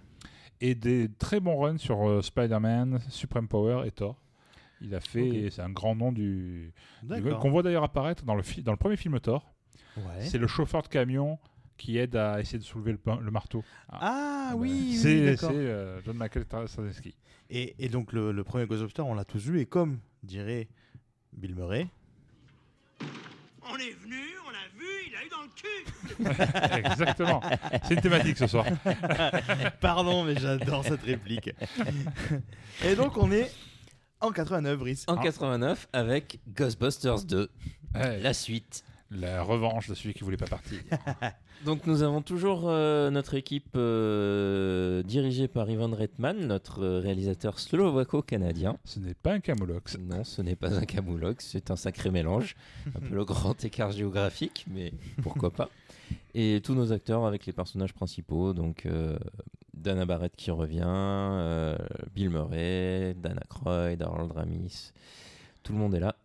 Et 0.62 0.76
des 0.76 1.10
très 1.10 1.40
bons 1.40 1.58
runs 1.58 1.78
sur 1.78 2.08
euh, 2.08 2.22
Spider-Man, 2.22 3.00
Supreme 3.10 3.48
Power 3.48 3.88
et 3.88 3.92
Thor. 3.92 4.22
Il 4.82 4.96
a 4.96 5.02
fait, 5.02 5.50
c'est 5.52 5.62
un 5.62 5.70
grand 5.70 5.94
nom 5.94 6.12
du, 6.14 6.72
qu'on 7.42 7.52
voit 7.52 7.64
d'ailleurs 7.64 7.84
apparaître 7.84 8.24
dans 8.24 8.36
le, 8.36 8.44
dans 8.64 8.72
le 8.72 8.78
premier 8.78 8.96
film 8.96 9.20
Thor. 9.20 9.54
Ouais. 9.98 10.22
C'est 10.22 10.38
le 10.38 10.48
chauffeur 10.48 10.84
de 10.84 10.88
camion 10.88 11.38
qui 11.76 11.98
aide 11.98 12.16
à 12.16 12.40
essayer 12.40 12.60
de 12.60 12.64
soulever 12.64 12.94
le, 12.94 13.32
marteau. 13.32 13.64
Ah 13.90 14.50
bah, 14.52 14.56
oui, 14.58 14.70
oui, 14.72 14.96
c'est 14.96 15.26
d'accord. 15.26 15.50
c'est, 15.50 15.58
euh, 15.58 16.02
John 16.04 16.18
Michael 16.18 16.44
Straczynski. 16.44 17.16
Et, 17.50 17.76
et 17.80 17.90
donc 17.90 18.14
le, 18.14 18.32
le 18.32 18.44
premier 18.44 18.68
Ghostbuster, 18.68 19.02
on 19.02 19.16
l'a 19.16 19.26
tous 19.26 19.46
vu, 19.46 19.60
et 19.60 19.66
comme 19.66 20.00
dirait 20.24 20.68
Bill 21.34 21.56
Murray, 21.56 21.88
On 23.64 23.76
est 23.78 23.92
venu, 23.92 24.22
on 24.48 24.52
l'a 24.52 24.68
vu, 24.78 24.88
il 25.08 25.16
a 25.16 25.26
eu 25.26 25.30
dans 25.30 25.39
le 25.50 26.34
cul 26.76 26.78
Exactement. 26.78 27.42
C'est 27.88 27.96
une 27.96 28.02
thématique 28.02 28.38
ce 28.38 28.48
soir. 28.48 28.66
pardon, 29.82 30.24
mais 30.24 30.36
j'adore 30.40 30.84
cette 30.84 31.04
réplique. 31.04 31.52
et 32.84 32.96
donc 32.96 33.18
on 33.18 33.32
est 33.32 33.52
en 34.22 34.32
89, 34.32 34.78
Brice. 34.80 35.06
En 35.08 35.18
89, 35.18 35.88
avec 35.94 36.40
Ghostbusters 36.56 37.24
2, 37.24 37.50
Ouais, 37.96 38.20
la 38.20 38.34
suite. 38.34 38.84
La 39.12 39.42
revanche 39.42 39.90
de 39.90 39.96
celui 39.96 40.14
qui 40.14 40.24
voulait 40.24 40.38
pas 40.38 40.48
partir. 40.48 40.80
Donc 41.66 41.88
nous 41.88 42.04
avons 42.04 42.22
toujours 42.22 42.64
euh, 42.66 43.10
notre 43.10 43.34
équipe 43.34 43.76
euh, 43.76 45.04
dirigée 45.04 45.48
par 45.48 45.70
Ivan 45.70 45.92
Reitman, 45.92 46.48
notre 46.48 46.84
euh, 46.84 47.00
réalisateur 47.00 47.60
slovaco-canadien. 47.60 48.78
Ce 48.86 49.00
n'est 49.00 49.16
pas 49.16 49.34
un 49.34 49.40
camoulox. 49.40 49.98
Non, 49.98 50.24
ce 50.24 50.42
n'est 50.42 50.56
pas 50.56 50.74
un 50.78 50.86
camoulox, 50.86 51.46
c'est 51.46 51.72
un 51.72 51.76
sacré 51.76 52.12
mélange. 52.12 52.56
Un 52.96 53.00
peu 53.00 53.16
le 53.16 53.26
grand 53.26 53.64
écart 53.64 53.92
géographique, 53.92 54.66
mais 54.70 54.94
pourquoi 55.22 55.52
pas. 55.52 55.70
Et 56.34 56.62
tous 56.64 56.74
nos 56.74 56.92
acteurs 56.92 57.26
avec 57.26 57.46
les 57.46 57.54
personnages 57.54 57.94
principaux, 57.94 58.54
donc 58.54 58.86
euh, 58.86 59.18
Dana 59.74 60.06
Barrett 60.06 60.36
qui 60.36 60.52
revient, 60.52 61.76
Bill 62.16 62.30
Murray, 62.30 63.16
Dana 63.16 63.42
Croyd, 63.50 64.02
Harold 64.02 64.32
Ramis, 64.32 64.92
tout 65.64 65.74
le 65.74 65.80
monde 65.80 65.94
est 65.96 66.00
là. 66.00 66.16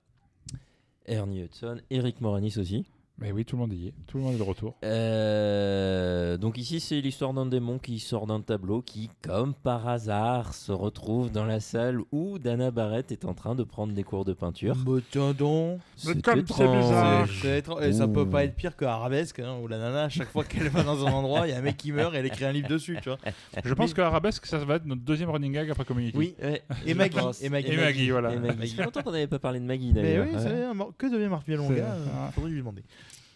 Ernie 1.07 1.45
Hudson, 1.45 1.81
Eric 1.91 2.21
Moranis 2.21 2.59
aussi. 2.59 2.85
Mais 3.19 3.31
oui, 3.31 3.45
tout 3.45 3.55
le 3.55 3.61
monde 3.61 3.73
y 3.73 3.87
est. 3.89 3.95
Tout 4.09 4.19
le 4.19 4.25
monde 4.25 4.35
est 4.35 4.39
de 4.39 4.43
retour. 4.43 4.75
Euh, 4.85 6.37
donc 6.37 6.59
ici, 6.59 6.81
c'est 6.81 7.01
l'histoire 7.01 7.33
d'un 7.33 7.47
démon 7.47 7.79
qui 7.79 8.01
sort 8.01 8.27
d'un 8.27 8.41
tableau 8.41 8.83
qui, 8.83 9.09
comme 9.23 9.55
par 9.55 9.87
hasard, 9.87 10.53
se 10.53 10.73
retrouve 10.73 11.31
dans 11.31 11.45
la 11.45 11.61
salle 11.61 12.01
où 12.11 12.41
Dana 12.41 12.73
Barrett 12.73 13.13
est 13.13 13.25
en 13.25 13.33
train 13.35 13.55
de 13.55 13.63
prendre 13.63 13.93
des 13.93 14.03
cours 14.03 14.25
de 14.25 14.33
peinture. 14.33 14.75
Mais 14.85 15.01
tiens 15.13 15.33
donc 15.33 15.79
C'est 15.97 16.21
comme 16.23 16.45
c'est 16.47 16.65
étrange. 16.65 16.79
bizarre. 16.87 17.29
C'est 17.41 17.59
étrange. 17.59 17.83
Et 17.85 17.93
ça 17.93 18.09
peut 18.09 18.29
pas 18.29 18.43
être 18.45 18.57
pire 18.57 18.77
que 18.77 18.85
Arabesque, 18.85 19.39
hein, 19.39 19.59
où 19.63 19.69
la 19.69 19.79
nana, 19.79 20.03
à 20.05 20.09
chaque 20.09 20.29
fois 20.31 20.43
qu'elle 20.43 20.69
va 20.69 20.83
dans 20.83 21.07
un 21.07 21.13
endroit, 21.13 21.47
il 21.47 21.51
y 21.51 21.55
a 21.55 21.59
un 21.59 21.63
mec 21.63 21.77
qui 21.77 21.93
meurt 21.93 22.13
et 22.15 22.19
elle 22.19 22.27
écrit 22.27 22.45
un 22.47 22.53
livre 22.53 22.69
dessus, 22.69 22.99
tu 23.01 23.11
vois. 23.11 23.19
Je 23.65 23.75
pense 23.75 23.95
que 23.95 24.01
Arabesque, 24.01 24.45
ça 24.47 24.59
va 24.59 24.75
être 24.75 24.87
notre 24.87 25.03
deuxième 25.03 25.31
running 25.31 25.53
gag 25.53 25.71
après 25.71 25.85
Community. 25.85 26.19
Oui. 26.19 26.35
Ouais, 26.43 26.63
Et 26.85 26.95
Maggie, 26.95 27.17
et 27.43 27.49
Maggie. 27.49 27.69
Et 27.73 27.77
Maggie, 27.77 28.11
voilà. 28.11 28.33
Et 28.35 28.39
Maggie. 28.41 28.71
Ça 28.71 28.77
fait 28.79 28.85
longtemps 28.85 29.03
qu'on 29.03 29.13
n'avait 29.13 29.29
pas 29.29 29.39
parlé 29.39 29.61
de 29.61 29.65
Maggie 29.65 29.93
Mais 29.95 30.03
d'ailleurs. 30.03 30.27
oui, 30.29 30.35
Ouais. 30.35 30.41
c'est 30.43 30.99
que 30.99 31.07
devient 31.15 31.29
Marc 31.29 31.47
Longa 31.47 31.75
C'est- 31.77 32.33
Faudrait 32.35 32.51
lui 32.51 32.59
demander. 32.59 32.83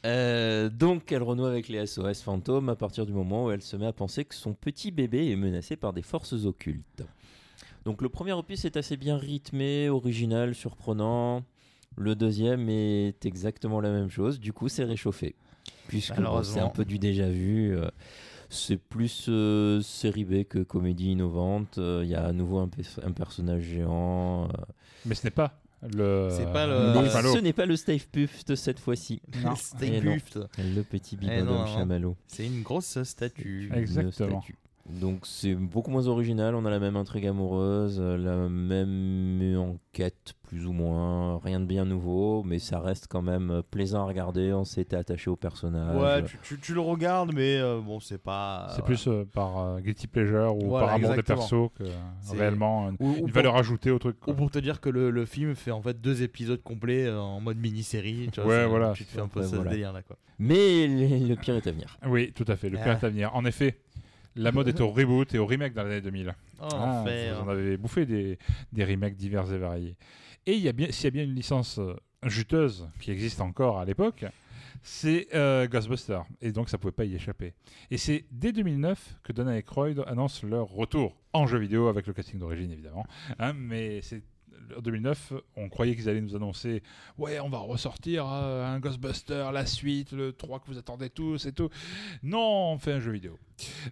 Euh, 0.06 0.68
donc 0.68 1.10
elle 1.10 1.22
renoue 1.22 1.44
avec 1.46 1.68
les 1.68 1.84
SOS 1.86 2.22
fantômes 2.22 2.68
à 2.68 2.76
partir 2.76 3.04
du 3.04 3.12
moment 3.12 3.46
où 3.46 3.50
elle 3.50 3.62
se 3.62 3.76
met 3.76 3.86
à 3.86 3.92
penser 3.92 4.24
que 4.24 4.34
son 4.34 4.54
petit 4.54 4.90
bébé 4.92 5.30
est 5.30 5.36
menacé 5.36 5.76
par 5.76 5.92
des 5.92 6.02
forces 6.02 6.44
occultes. 6.44 7.02
Donc 7.84 8.00
le 8.02 8.08
premier 8.08 8.32
opus 8.32 8.64
est 8.64 8.76
assez 8.76 8.96
bien 8.96 9.16
rythmé, 9.16 9.88
original, 9.88 10.54
surprenant. 10.54 11.42
Le 11.96 12.14
deuxième 12.14 12.68
est 12.68 13.24
exactement 13.26 13.80
la 13.80 13.90
même 13.90 14.08
chose, 14.10 14.38
du 14.38 14.52
coup 14.52 14.68
c'est 14.68 14.84
réchauffé. 14.84 15.34
Puisque 15.88 16.12
bon, 16.20 16.42
c'est 16.44 16.60
un 16.60 16.68
peu 16.68 16.84
du 16.84 16.98
déjà 16.98 17.28
vu. 17.28 17.76
euh, 17.76 17.88
c'est 18.50 18.76
plus 18.78 19.26
euh, 19.28 19.80
série 19.82 20.24
B 20.24 20.44
que 20.44 20.60
comédie 20.60 21.12
innovante. 21.12 21.78
euh, 21.78 22.02
Il 22.04 22.08
y 22.10 22.14
a 22.14 22.24
à 22.24 22.32
nouveau 22.32 22.58
un, 22.58 22.68
pe- 22.68 22.82
un 23.02 23.12
personnage 23.12 23.62
géant. 23.64 24.44
euh, 24.44 24.48
Mais 25.06 25.14
ce 25.14 25.26
n'est 25.26 25.30
pas 25.32 25.60
Le... 25.82 26.28
C'est 26.32 26.52
pas 26.52 26.66
le- 26.66 26.72
le 26.88 26.94
marshmallow. 26.94 27.34
Ce 27.34 27.38
n'est 27.38 27.52
pas 27.52 27.66
le 27.66 27.76
Stave 27.76 28.06
Puft 28.08 28.48
de 28.48 28.54
cette 28.56 28.80
fois-ci. 28.80 29.20
Non. 29.44 29.54
Eh. 29.80 30.00
Le 30.00 30.82
petit 30.82 31.16
Eh 31.20 31.24
bibodome 31.24 31.66
chamallow. 31.68 32.16
C'est 32.26 32.46
une 32.46 32.62
grosse 32.62 33.00
statue. 33.04 33.68
Une 33.72 33.74
Exactement. 33.78 34.40
statue. 34.40 34.56
Donc 34.88 35.20
c'est 35.26 35.54
beaucoup 35.54 35.90
moins 35.90 36.06
original, 36.06 36.54
on 36.54 36.64
a 36.64 36.70
la 36.70 36.78
même 36.78 36.96
intrigue 36.96 37.26
amoureuse, 37.26 37.98
euh, 38.00 38.16
la 38.16 38.48
même 38.48 39.56
enquête 39.58 40.34
plus 40.48 40.64
ou 40.66 40.72
moins, 40.72 41.38
rien 41.44 41.60
de 41.60 41.66
bien 41.66 41.84
nouveau, 41.84 42.42
mais 42.42 42.58
ça 42.58 42.80
reste 42.80 43.06
quand 43.06 43.20
même 43.20 43.50
euh, 43.50 43.62
plaisant 43.62 44.00
à 44.00 44.04
regarder, 44.06 44.52
on 44.54 44.64
s'était 44.64 44.96
attaché 44.96 45.28
au 45.28 45.36
personnage. 45.36 45.94
Ouais, 46.00 46.24
tu, 46.24 46.38
tu- 46.42 46.58
tu 46.58 46.72
le 46.74 46.80
regardes, 46.80 47.34
mais 47.34 47.58
euh, 47.58 47.80
bon, 47.84 48.00
c'est 48.00 48.16
pas. 48.22 48.68
C'est 48.74 48.82
plus 48.84 49.06
euh, 49.08 49.26
par 49.30 49.58
euh, 49.58 49.80
guilty 49.80 50.06
pleasure 50.06 50.56
ou 50.56 50.68
Voilà, 50.68 50.86
par 50.86 50.94
amour 50.94 51.10
des 51.10 51.18
exactement. 51.18 51.38
persos 51.38 51.70
que 51.78 51.82
euh, 51.84 52.36
réellement 52.38 52.88
une, 52.88 52.96
Ou- 52.98 53.08
ou 53.10 53.14
une 53.16 53.20
pour- 53.26 53.30
valeur 53.32 53.56
ajoutée 53.56 53.90
au 53.90 53.98
truc. 53.98 54.18
quoi. 54.18 54.32
Ou 54.32 54.36
pour 54.36 54.50
te 54.50 54.58
dire 54.58 54.80
que 54.80 54.88
le, 54.88 55.10
le 55.10 55.26
film 55.26 55.54
fait 55.54 55.70
en 55.70 55.82
fait 55.82 56.00
deux 56.00 56.22
épisodes 56.22 56.62
complets 56.62 57.04
euh, 57.04 57.20
en 57.20 57.40
mode 57.40 57.58
mini-série. 57.58 58.30
tu 58.32 58.40
vois, 58.40 58.48
Ouais, 58.62 58.66
voilà. 58.66 58.92
Tu 58.94 59.04
te 59.04 59.10
fais 59.10 59.20
un 59.20 59.28
peu 59.28 59.40
Ouais, 59.40 59.46
ce 59.46 59.56
voilà. 59.56 59.70
délire 59.70 59.92
là 59.92 60.00
quoi. 60.02 60.16
Mais 60.38 60.86
le 60.86 61.28
le 61.28 61.34
pire 61.36 61.56
est 61.56 61.66
à 61.66 61.72
venir. 61.72 61.98
Oui, 62.06 62.32
tout 62.32 62.44
à 62.48 62.56
fait. 62.56 62.70
Le 62.70 62.78
Ah. 62.80 62.84
pire 62.84 62.92
est 62.92 63.04
à 63.04 63.08
venir. 63.10 63.34
En 63.34 63.44
effet, 63.44 63.80
la 64.38 64.52
mode 64.52 64.68
est 64.68 64.80
au 64.80 64.88
reboot 64.90 65.34
et 65.34 65.38
au 65.38 65.46
remake 65.46 65.74
dans 65.74 65.82
l'année 65.82 66.00
2000. 66.00 66.34
Oh, 66.60 66.68
Ah, 66.72 67.04
en 67.42 67.48
avez 67.48 67.76
bouffé 67.76 68.06
des, 68.06 68.38
des 68.72 68.84
remakes 68.84 69.16
divers 69.16 69.52
et 69.52 69.58
variés. 69.58 69.96
Et 70.46 70.52
s'il 70.54 71.04
y 71.04 71.06
a 71.06 71.10
bien 71.10 71.24
une 71.24 71.34
licence 71.34 71.78
euh, 71.78 71.94
juteuse 72.24 72.88
qui 73.00 73.10
existe 73.10 73.40
encore 73.40 73.78
à 73.78 73.84
l'époque, 73.84 74.24
c'est 74.82 75.28
euh, 75.34 75.66
Ghostbusters. 75.66 76.24
Et 76.40 76.52
donc 76.52 76.68
ça 76.68 76.78
pouvait 76.78 76.92
pas 76.92 77.04
y 77.04 77.14
échapper. 77.14 77.54
Et 77.90 77.98
c'est 77.98 78.24
dès 78.30 78.52
2009 78.52 79.18
que 79.22 79.32
Dana 79.32 79.58
et 79.58 79.62
Croyd 79.62 80.02
annoncent 80.06 80.46
leur 80.46 80.68
retour 80.68 81.16
en 81.32 81.46
jeu 81.46 81.58
vidéo 81.58 81.88
avec 81.88 82.06
le 82.06 82.12
casting 82.12 82.38
d'origine 82.38 82.70
évidemment. 82.70 83.06
Hein, 83.38 83.52
mais 83.54 84.00
c'est 84.02 84.22
en 84.76 84.80
2009, 84.80 85.32
on 85.56 85.68
croyait 85.68 85.94
qu'ils 85.96 86.08
allaient 86.08 86.20
nous 86.20 86.36
annoncer 86.36 86.82
Ouais, 87.16 87.40
on 87.40 87.48
va 87.48 87.58
ressortir 87.58 88.26
euh, 88.30 88.64
un 88.66 88.80
Ghostbuster, 88.80 89.48
la 89.52 89.66
suite, 89.66 90.12
le 90.12 90.32
3 90.32 90.60
que 90.60 90.66
vous 90.66 90.78
attendez 90.78 91.10
tous 91.10 91.46
et 91.46 91.52
tout. 91.52 91.68
Non, 92.22 92.72
on 92.72 92.78
fait 92.78 92.92
un 92.92 93.00
jeu 93.00 93.12
vidéo. 93.12 93.38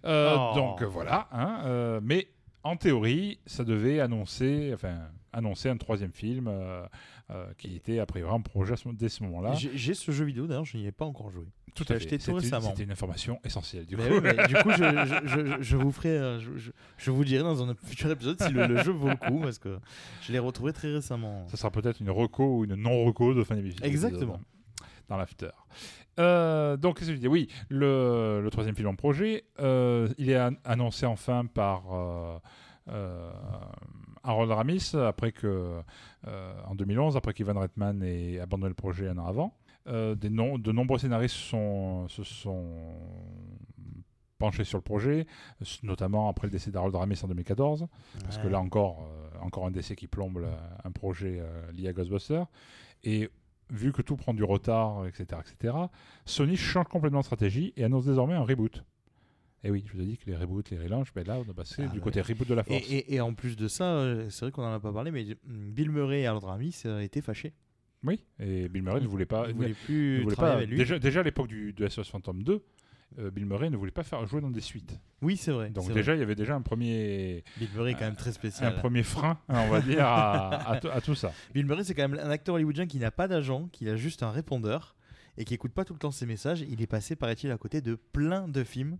Euh, 0.05 0.35
Oh. 0.37 0.51
Donc 0.55 0.81
euh, 0.81 0.85
voilà. 0.85 1.27
hein, 1.31 1.61
euh, 1.65 1.99
mais 2.03 2.27
en 2.63 2.75
théorie, 2.75 3.39
ça 3.45 3.63
devait 3.63 3.99
annoncer, 3.99 4.71
enfin, 4.73 4.97
annoncer 5.33 5.69
un 5.69 5.77
troisième 5.77 6.11
film 6.11 6.51
qui 7.57 7.75
était 7.75 7.99
a 7.99 8.05
priori 8.05 8.31
en 8.31 8.41
projet 8.41 8.75
dès 8.93 9.09
ce 9.09 9.23
moment-là. 9.23 9.53
J'ai 9.53 9.93
ce 9.93 10.11
jeu 10.11 10.25
vidéo 10.25 10.47
d'ailleurs, 10.47 10.65
je 10.65 10.77
n'y 10.77 10.85
ai 10.85 10.91
pas 10.91 11.05
encore 11.05 11.29
joué. 11.29 11.45
Tout 11.77 11.93
à 11.93 11.95
acheté 11.95 12.17
fait. 12.19 12.25
tout 12.31 12.33
récemment. 12.35 12.69
C'était 12.69 12.83
une 12.83 12.91
information 12.91 13.39
essentielle. 13.43 13.85
Du 13.85 13.95
Mais 13.95 14.07
coup. 14.07 14.13
oui, 14.15 14.19
mais 14.23 14.47
du 14.47 14.55
coup, 14.55 14.71
je, 14.71 14.77
je- 15.25 15.27
je- 15.57 15.61
je 15.61 15.77
vous 15.77 15.91
ferai, 15.91 16.09
euh, 16.17 16.39
je, 16.97 17.11
vous 17.11 17.23
dirai 17.23 17.43
dans 17.43 17.63
un 17.63 17.73
futur 17.75 18.11
épisode 18.11 18.41
si 18.41 18.51
le, 18.51 18.67
le 18.67 18.83
jeu 18.83 18.91
vaut 18.91 19.09
le 19.09 19.15
coup 19.15 19.39
parce 19.39 19.59
que 19.59 19.77
je 20.21 20.31
l'ai 20.33 20.39
retrouvé 20.39 20.73
très 20.73 20.91
récemment. 20.91 21.47
Ça 21.47 21.57
sera 21.57 21.71
peut-être 21.71 21.99
une 22.01 22.09
reco 22.09 22.57
ou 22.59 22.63
une 22.65 22.75
non-reco 22.75 23.33
de 23.33 23.43
fin 23.43 23.55
d'épisode. 23.55 23.85
Exactement. 23.85 24.39
Dans 25.07 25.15
l'after. 25.17 25.49
Euh, 26.19 26.75
donc, 26.77 26.97
qu'est-ce 26.97 27.09
que 27.11 27.15
je 27.15 27.19
dis 27.21 27.27
Oui, 27.27 27.47
le, 27.69 28.41
le 28.43 28.49
troisième 28.49 28.75
film 28.75 28.87
en 28.89 28.95
projet, 28.95 29.45
euh, 29.59 30.09
il 30.17 30.29
est 30.29 30.39
an- 30.39 30.55
annoncé 30.65 31.05
enfin 31.05 31.45
par 31.45 31.83
euh, 31.93 32.37
euh, 32.89 33.29
Harold 34.23 34.51
Ramis, 34.51 34.91
après 34.95 35.31
que, 35.31 35.79
euh, 36.27 36.53
en 36.65 36.75
2011, 36.75 37.15
après 37.15 37.33
qu'Ivan 37.33 37.59
Reitman 37.59 38.01
ait 38.03 38.39
abandonné 38.39 38.69
le 38.69 38.73
projet 38.75 39.07
un 39.07 39.17
an 39.17 39.27
avant. 39.27 39.55
Euh, 39.87 40.15
des 40.15 40.29
de 40.29 40.71
nombreux 40.71 40.99
scénaristes 40.99 41.35
sont, 41.35 42.07
se 42.09 42.23
sont 42.23 42.65
penchés 44.37 44.63
sur 44.63 44.77
le 44.77 44.83
projet, 44.83 45.25
notamment 45.83 46.29
après 46.29 46.47
le 46.47 46.51
décès 46.51 46.69
d'Harold 46.71 46.93
Ramis 46.95 47.19
en 47.23 47.27
2014. 47.27 47.87
Parce 48.21 48.37
que 48.37 48.47
là 48.47 48.59
encore, 48.59 49.07
euh, 49.09 49.39
encore 49.41 49.65
un 49.65 49.71
décès 49.71 49.95
qui 49.95 50.07
plombe 50.07 50.37
le- 50.39 50.47
un 50.83 50.91
projet 50.91 51.39
euh, 51.39 51.71
lié 51.71 51.87
à 51.87 51.93
Ghostbusters. 51.93 52.45
Et 53.03 53.29
vu 53.71 53.91
que 53.91 54.01
tout 54.01 54.15
prend 54.15 54.33
du 54.33 54.43
retard, 54.43 55.07
etc., 55.07 55.25
etc., 55.41 55.75
Sony 56.25 56.55
change 56.55 56.85
complètement 56.87 57.19
de 57.19 57.25
stratégie 57.25 57.73
et 57.77 57.83
annonce 57.83 58.05
désormais 58.05 58.35
un 58.35 58.43
reboot. 58.43 58.83
Et 59.63 59.71
oui, 59.71 59.83
je 59.87 59.93
vous 59.93 60.01
ai 60.01 60.05
dit 60.05 60.17
que 60.17 60.29
les 60.29 60.35
reboots, 60.35 60.69
les 60.69 60.77
relaunchs, 60.77 61.11
ben 61.15 61.25
là, 61.25 61.39
on 61.45 61.49
a 61.49 61.53
passé 61.53 61.81
Ah 61.83 61.87
du 61.87 61.97
ouais. 61.97 62.03
côté 62.03 62.21
reboot 62.21 62.47
de 62.47 62.53
la 62.53 62.63
force. 62.63 62.79
et- 62.91 63.15
et 63.15 63.21
en 63.21 63.33
plus 63.33 63.55
de 63.55 63.67
ça, 63.67 64.03
c'est 64.29 64.41
vrai 64.45 64.51
qu'on 64.51 64.63
en 64.63 64.71
a 64.73 64.79
pas 64.79 64.93
parlé, 64.93 65.09
mais 65.11 65.25
Bill 65.45 65.89
Murray 65.89 66.21
et 66.21 66.27
Harold 66.27 66.43
Ramis 66.45 66.83
étaient 67.01 67.21
fâchés. 67.21 67.53
Oui, 68.03 68.23
et 68.39 68.69
Bill 68.69 68.83
Murray 68.83 69.01
ne 69.01 69.07
voulait 69.07 69.25
pas. 69.25 69.45
Plus 69.85 70.19
ne 70.19 70.23
voulait 70.23 70.35
travailler 70.35 70.35
pas 70.35 70.57
avec 70.57 70.69
lui. 70.69 70.77
déjà, 70.77 70.99
déjà 70.99 71.19
à 71.21 71.23
l'époque 71.23 71.47
du, 71.47 71.73
de 71.73 71.87
SOS 71.87 72.09
Phantom 72.09 72.43
2, 72.43 72.63
euh, 73.19 73.31
Bill 73.31 73.45
Murray 73.45 73.69
ne 73.69 73.77
voulait 73.77 73.91
pas 73.91 74.03
faire 74.03 74.25
jouer 74.27 74.41
dans 74.41 74.51
des 74.51 74.61
suites. 74.61 74.99
Oui, 75.21 75.37
c'est 75.37 75.51
vrai. 75.51 75.69
Donc 75.71 75.91
déjà, 75.91 76.13
il 76.15 76.19
y 76.19 76.23
avait 76.23 76.35
déjà 76.35 76.55
un 76.55 76.61
premier. 76.61 77.43
Bill 77.57 77.69
Murray 77.73 77.91
est 77.91 77.95
quand 77.95 78.05
même 78.05 78.15
très 78.15 78.29
un 78.29 78.33
spécial. 78.33 78.75
premier 78.75 79.03
frein, 79.03 79.39
hein, 79.49 79.63
on 79.65 79.69
va 79.69 79.81
dire, 79.81 80.05
à, 80.05 80.73
à 80.73 81.01
tout 81.01 81.15
ça. 81.15 81.33
Bill 81.53 81.65
Murray, 81.65 81.83
c'est 81.83 81.95
quand 81.95 82.07
même 82.07 82.19
un 82.19 82.29
acteur 82.29 82.55
hollywoodien 82.55 82.85
qui 82.85 82.99
n'a 82.99 83.11
pas 83.11 83.27
d'agent, 83.27 83.67
qui 83.71 83.89
a 83.89 83.95
juste 83.95 84.23
un 84.23 84.31
répondeur 84.31 84.95
et 85.37 85.45
qui 85.45 85.53
écoute 85.53 85.71
pas 85.71 85.85
tout 85.85 85.93
le 85.93 85.99
temps 85.99 86.11
ses 86.11 86.25
messages. 86.25 86.61
Il 86.61 86.81
est 86.81 86.87
passé, 86.87 87.15
paraît-il, 87.15 87.51
à 87.51 87.57
côté 87.57 87.81
de 87.81 87.95
plein 87.95 88.47
de 88.47 88.63
films 88.63 88.97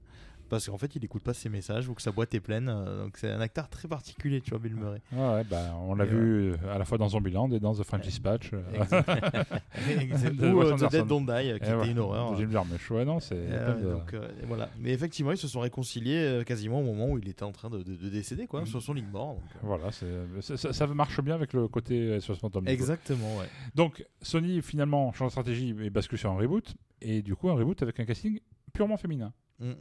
parce 0.50 0.68
qu'en 0.70 0.78
fait, 0.78 0.96
il 0.96 1.04
écoute 1.06 1.22
pas 1.24 1.34
ses 1.34 1.50
messages 1.50 1.88
ou 1.90 1.94
que 1.94 2.02
sa 2.02 2.12
boîte 2.12 2.34
est 2.34 2.40
pleine. 2.40 2.70
euh, 2.70 3.04
Donc 3.04 3.18
c'est 3.18 3.30
un 3.32 3.42
acteur 3.42 3.70
très 3.70 3.88
particulier, 3.88 4.42
tu 4.42 4.50
vois, 4.52 4.60
Bill 4.60 4.76
Murray. 4.76 5.02
Ouais, 5.12 5.20
ouais, 5.36 5.44
bah, 5.44 5.76
on 5.82 5.96
l'a 5.96 6.06
vu 6.06 6.52
euh, 6.54 6.56
à 6.74 6.78
la 6.78 6.86
fois 6.86 6.98
dans 6.98 7.10
Zombieland 7.10 7.50
et 7.52 7.60
dans 7.60 7.74
The 7.76 7.84
French 7.84 8.02
Dispatch. 8.04 8.52
euh, 8.54 8.62
ou 10.54 10.62
euh, 10.62 10.76
The. 10.78 10.90
Dead 10.92 11.08
Don't 11.08 11.26
Die, 11.26 11.32
euh, 11.32 11.58
qui 11.60 11.66
Et 11.66 11.68
était 11.68 11.74
ouais, 11.76 11.92
une 11.92 12.00
horreur. 12.00 12.36
Jim 12.38 12.50
Jarmusch. 12.52 12.90
Ouais, 12.92 13.06
non, 13.06 13.20
c'est. 13.20 13.36
Euh, 13.38 13.76
de- 13.76 13.92
donc, 13.92 14.14
euh, 14.14 14.28
voilà. 14.48 14.70
Mais 14.80 14.92
effectivement, 14.92 15.32
ils 15.32 15.38
se 15.38 15.48
sont 15.48 15.60
réconciliés 15.60 16.18
euh, 16.18 16.44
quasiment 16.44 16.80
au 16.80 16.84
moment 16.84 17.08
où 17.10 17.18
il 17.18 17.28
était 17.28 17.44
en 17.44 17.52
train 17.52 17.70
de, 17.70 17.80
de- 17.84 17.96
de 17.96 18.10
décéder, 18.10 18.48
quoi, 18.48 18.62
Mm. 18.62 18.66
sur 18.68 18.82
son 18.82 18.94
lit 18.94 19.02
de 19.04 19.12
mort. 19.12 19.36
donc, 19.36 19.44
euh. 19.56 19.60
Voilà, 19.64 19.92
c'est- 19.92 20.72
ça, 20.72 20.88
marche 20.88 21.22
bien 21.22 21.36
avec 21.36 21.54
le 21.54 21.68
côté 21.68 22.20
60 22.20 22.42
Phantom. 22.42 22.62
du 22.64 22.68
coup. 22.68 22.74
Exactement, 22.74 23.38
ouais. 23.38 23.46
Donc, 23.76 24.06
Sony 24.22 24.62
finalement 24.62 25.12
change 25.14 25.28
de 25.30 25.32
stratégie 25.32 25.76
et 25.82 25.90
bascule 25.90 26.18
sur 26.18 26.32
un 26.32 26.38
reboot. 26.38 26.76
Et 27.02 27.22
du 27.22 27.36
coup, 27.36 27.50
un 27.50 27.54
reboot 27.54 27.82
avec 27.84 28.00
un 28.00 28.06
casting 28.06 28.40
purement 28.74 28.98
féminin. 28.98 29.34
Mm, 29.60 29.70
mm. 29.70 29.74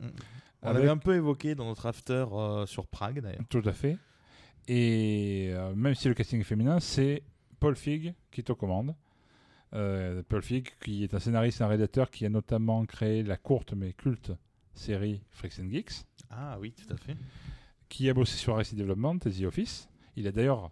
On 0.67 0.71
Avec- 0.71 0.81
l'avait 0.81 0.91
un 0.91 0.97
peu 0.99 1.15
évoqué 1.15 1.55
dans 1.55 1.65
notre 1.67 1.87
after 1.87 2.27
euh, 2.33 2.67
sur 2.67 2.87
Prague, 2.87 3.21
d'ailleurs. 3.21 3.45
Tout 3.49 3.63
à 3.65 3.73
fait. 3.73 3.97
Et 4.69 5.51
euh, 5.53 5.75
même 5.75 5.95
si 5.95 6.09
le 6.09 6.15
casting 6.15 6.41
est 6.41 6.45
féminin, 6.45 6.81
c'est 6.81 7.23
Paul 7.61 7.77
Fig 7.77 8.15
qui 8.31 8.41
est 8.41 8.51
aux 8.51 8.57
commandes. 8.57 8.95
Euh, 9.75 10.23
Paul 10.29 10.43
Fig, 10.43 10.71
qui 10.81 11.05
est 11.05 11.15
un 11.15 11.19
scénariste 11.21 11.61
et 11.61 11.65
un 11.65 11.69
rédacteur 11.69 12.11
qui 12.11 12.25
a 12.27 12.29
notamment 12.29 12.85
créé 12.87 13.23
la 13.23 13.37
courte 13.37 13.73
mais 13.75 13.93
culte 13.93 14.33
série 14.75 15.23
Freaks 15.31 15.59
and 15.61 15.71
Geeks, 15.71 16.05
Ah 16.31 16.59
oui, 16.61 16.73
tout 16.73 16.93
à 16.93 16.97
fait. 16.97 17.17
qui 17.89 18.11
a 18.11 18.15
bossé 18.15 18.37
sur 18.37 18.55
Arrested 18.55 18.79
Development 18.79 19.19
et 19.25 19.31
The 19.31 19.43
Office. 19.45 19.89
Il 20.17 20.27
a 20.27 20.33
d'ailleurs 20.33 20.71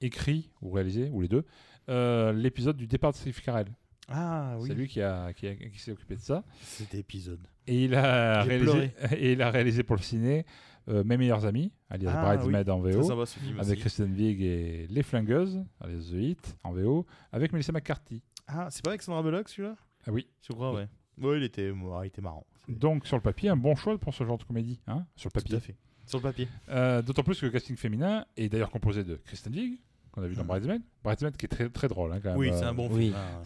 écrit, 0.00 0.50
ou 0.60 0.70
réalisé, 0.72 1.08
ou 1.10 1.20
les 1.22 1.28
deux, 1.28 1.44
euh, 1.88 2.32
l'épisode 2.32 2.76
du 2.76 2.86
départ 2.86 3.12
de 3.12 3.16
Steve 3.16 3.40
Carell. 3.42 3.68
Ah 4.08 4.56
oui, 4.58 4.68
C'est 4.68 4.74
lui 4.74 4.86
qui, 4.88 5.00
a, 5.02 5.32
qui, 5.32 5.46
a- 5.48 5.54
qui 5.56 5.78
s'est 5.78 5.92
occupé 5.92 6.14
de 6.16 6.20
ça. 6.20 6.44
cet 6.62 6.94
épisode. 6.94 7.40
Et 7.66 7.84
il 7.84 7.94
a, 7.94 8.42
réalisé, 8.42 8.92
et 9.16 9.32
il 9.32 9.42
a 9.42 9.50
réalisé 9.50 9.82
pour 9.82 9.96
le 9.96 10.02
ciné 10.02 10.46
euh, 10.88 11.02
Mes 11.02 11.16
meilleurs 11.16 11.44
amis, 11.44 11.72
alias 11.90 12.12
Ah, 12.14 12.36
Bridesmaid 12.36 12.70
en 12.70 12.78
VO. 12.80 13.02
sympa 13.02 13.26
ce 13.26 13.38
film 13.40 13.58
avec. 13.58 13.80
Kristen 13.80 14.12
Wiig 14.14 14.40
et 14.42 14.86
Les 14.88 15.02
Flingueuses, 15.02 15.64
alias 15.80 16.08
The 16.10 16.14
Hit, 16.14 16.56
en 16.62 16.72
VO, 16.72 17.04
avec 17.32 17.52
Melissa 17.52 17.72
McCarthy. 17.72 18.22
Ah, 18.46 18.68
c'est 18.70 18.84
pas 18.84 18.90
avec 18.90 19.02
Sandra 19.02 19.22
Bullock 19.24 19.48
celui-là? 19.48 19.74
Ah 20.06 20.12
oui. 20.12 20.28
Je 20.40 20.52
crois, 20.52 20.72
ouais. 20.72 20.86
Ouais, 21.20 21.38
il 21.38 21.42
était, 21.42 21.70
ouais, 21.70 22.04
il 22.04 22.06
était 22.06 22.22
marrant. 22.22 22.46
Donc, 22.68 23.06
sur 23.06 23.16
le 23.16 23.22
papier, 23.22 23.48
un 23.48 23.56
bon 23.56 23.74
choix 23.74 23.98
pour 23.98 24.14
ce 24.14 24.22
genre 24.24 24.38
de 24.38 24.44
comédie, 24.44 24.80
hein, 24.86 25.04
sur 25.16 25.28
le 25.34 25.40
Tout 25.40 25.44
papier. 25.44 25.56
à 25.56 25.60
fait. 25.60 25.76
Sur 26.06 26.18
le 26.18 26.22
papier. 26.22 26.46
Euh, 26.68 27.02
D'autant 27.02 27.24
plus 27.24 27.40
que 27.40 27.46
le 27.46 27.50
casting 27.52 27.76
féminin 27.76 28.24
est 28.36 28.48
d'ailleurs 28.48 28.70
composé 28.70 29.02
de 29.02 29.16
Kristen 29.16 29.52
Wiig, 29.52 29.80
qu'on 30.16 30.22
a 30.22 30.26
vu 30.26 30.34
dans 30.34 30.42
Mhm. 30.42 30.48
Bridesmaid. 30.48 30.82
Bridesmaid 31.04 31.36
qui 31.36 31.46
est 31.46 31.48
très, 31.48 31.68
très 31.68 31.86
drôle, 31.88 32.12
hein, 32.12 32.18
quand 32.22 32.30
même. 32.30 32.38
Oui, 32.38 32.48
euh, 32.50 32.58
c'est 32.58 32.64
un 32.64 32.74
bon 32.74 32.88
oui. 32.90 33.04
film. 33.06 33.14
hein. 33.14 33.42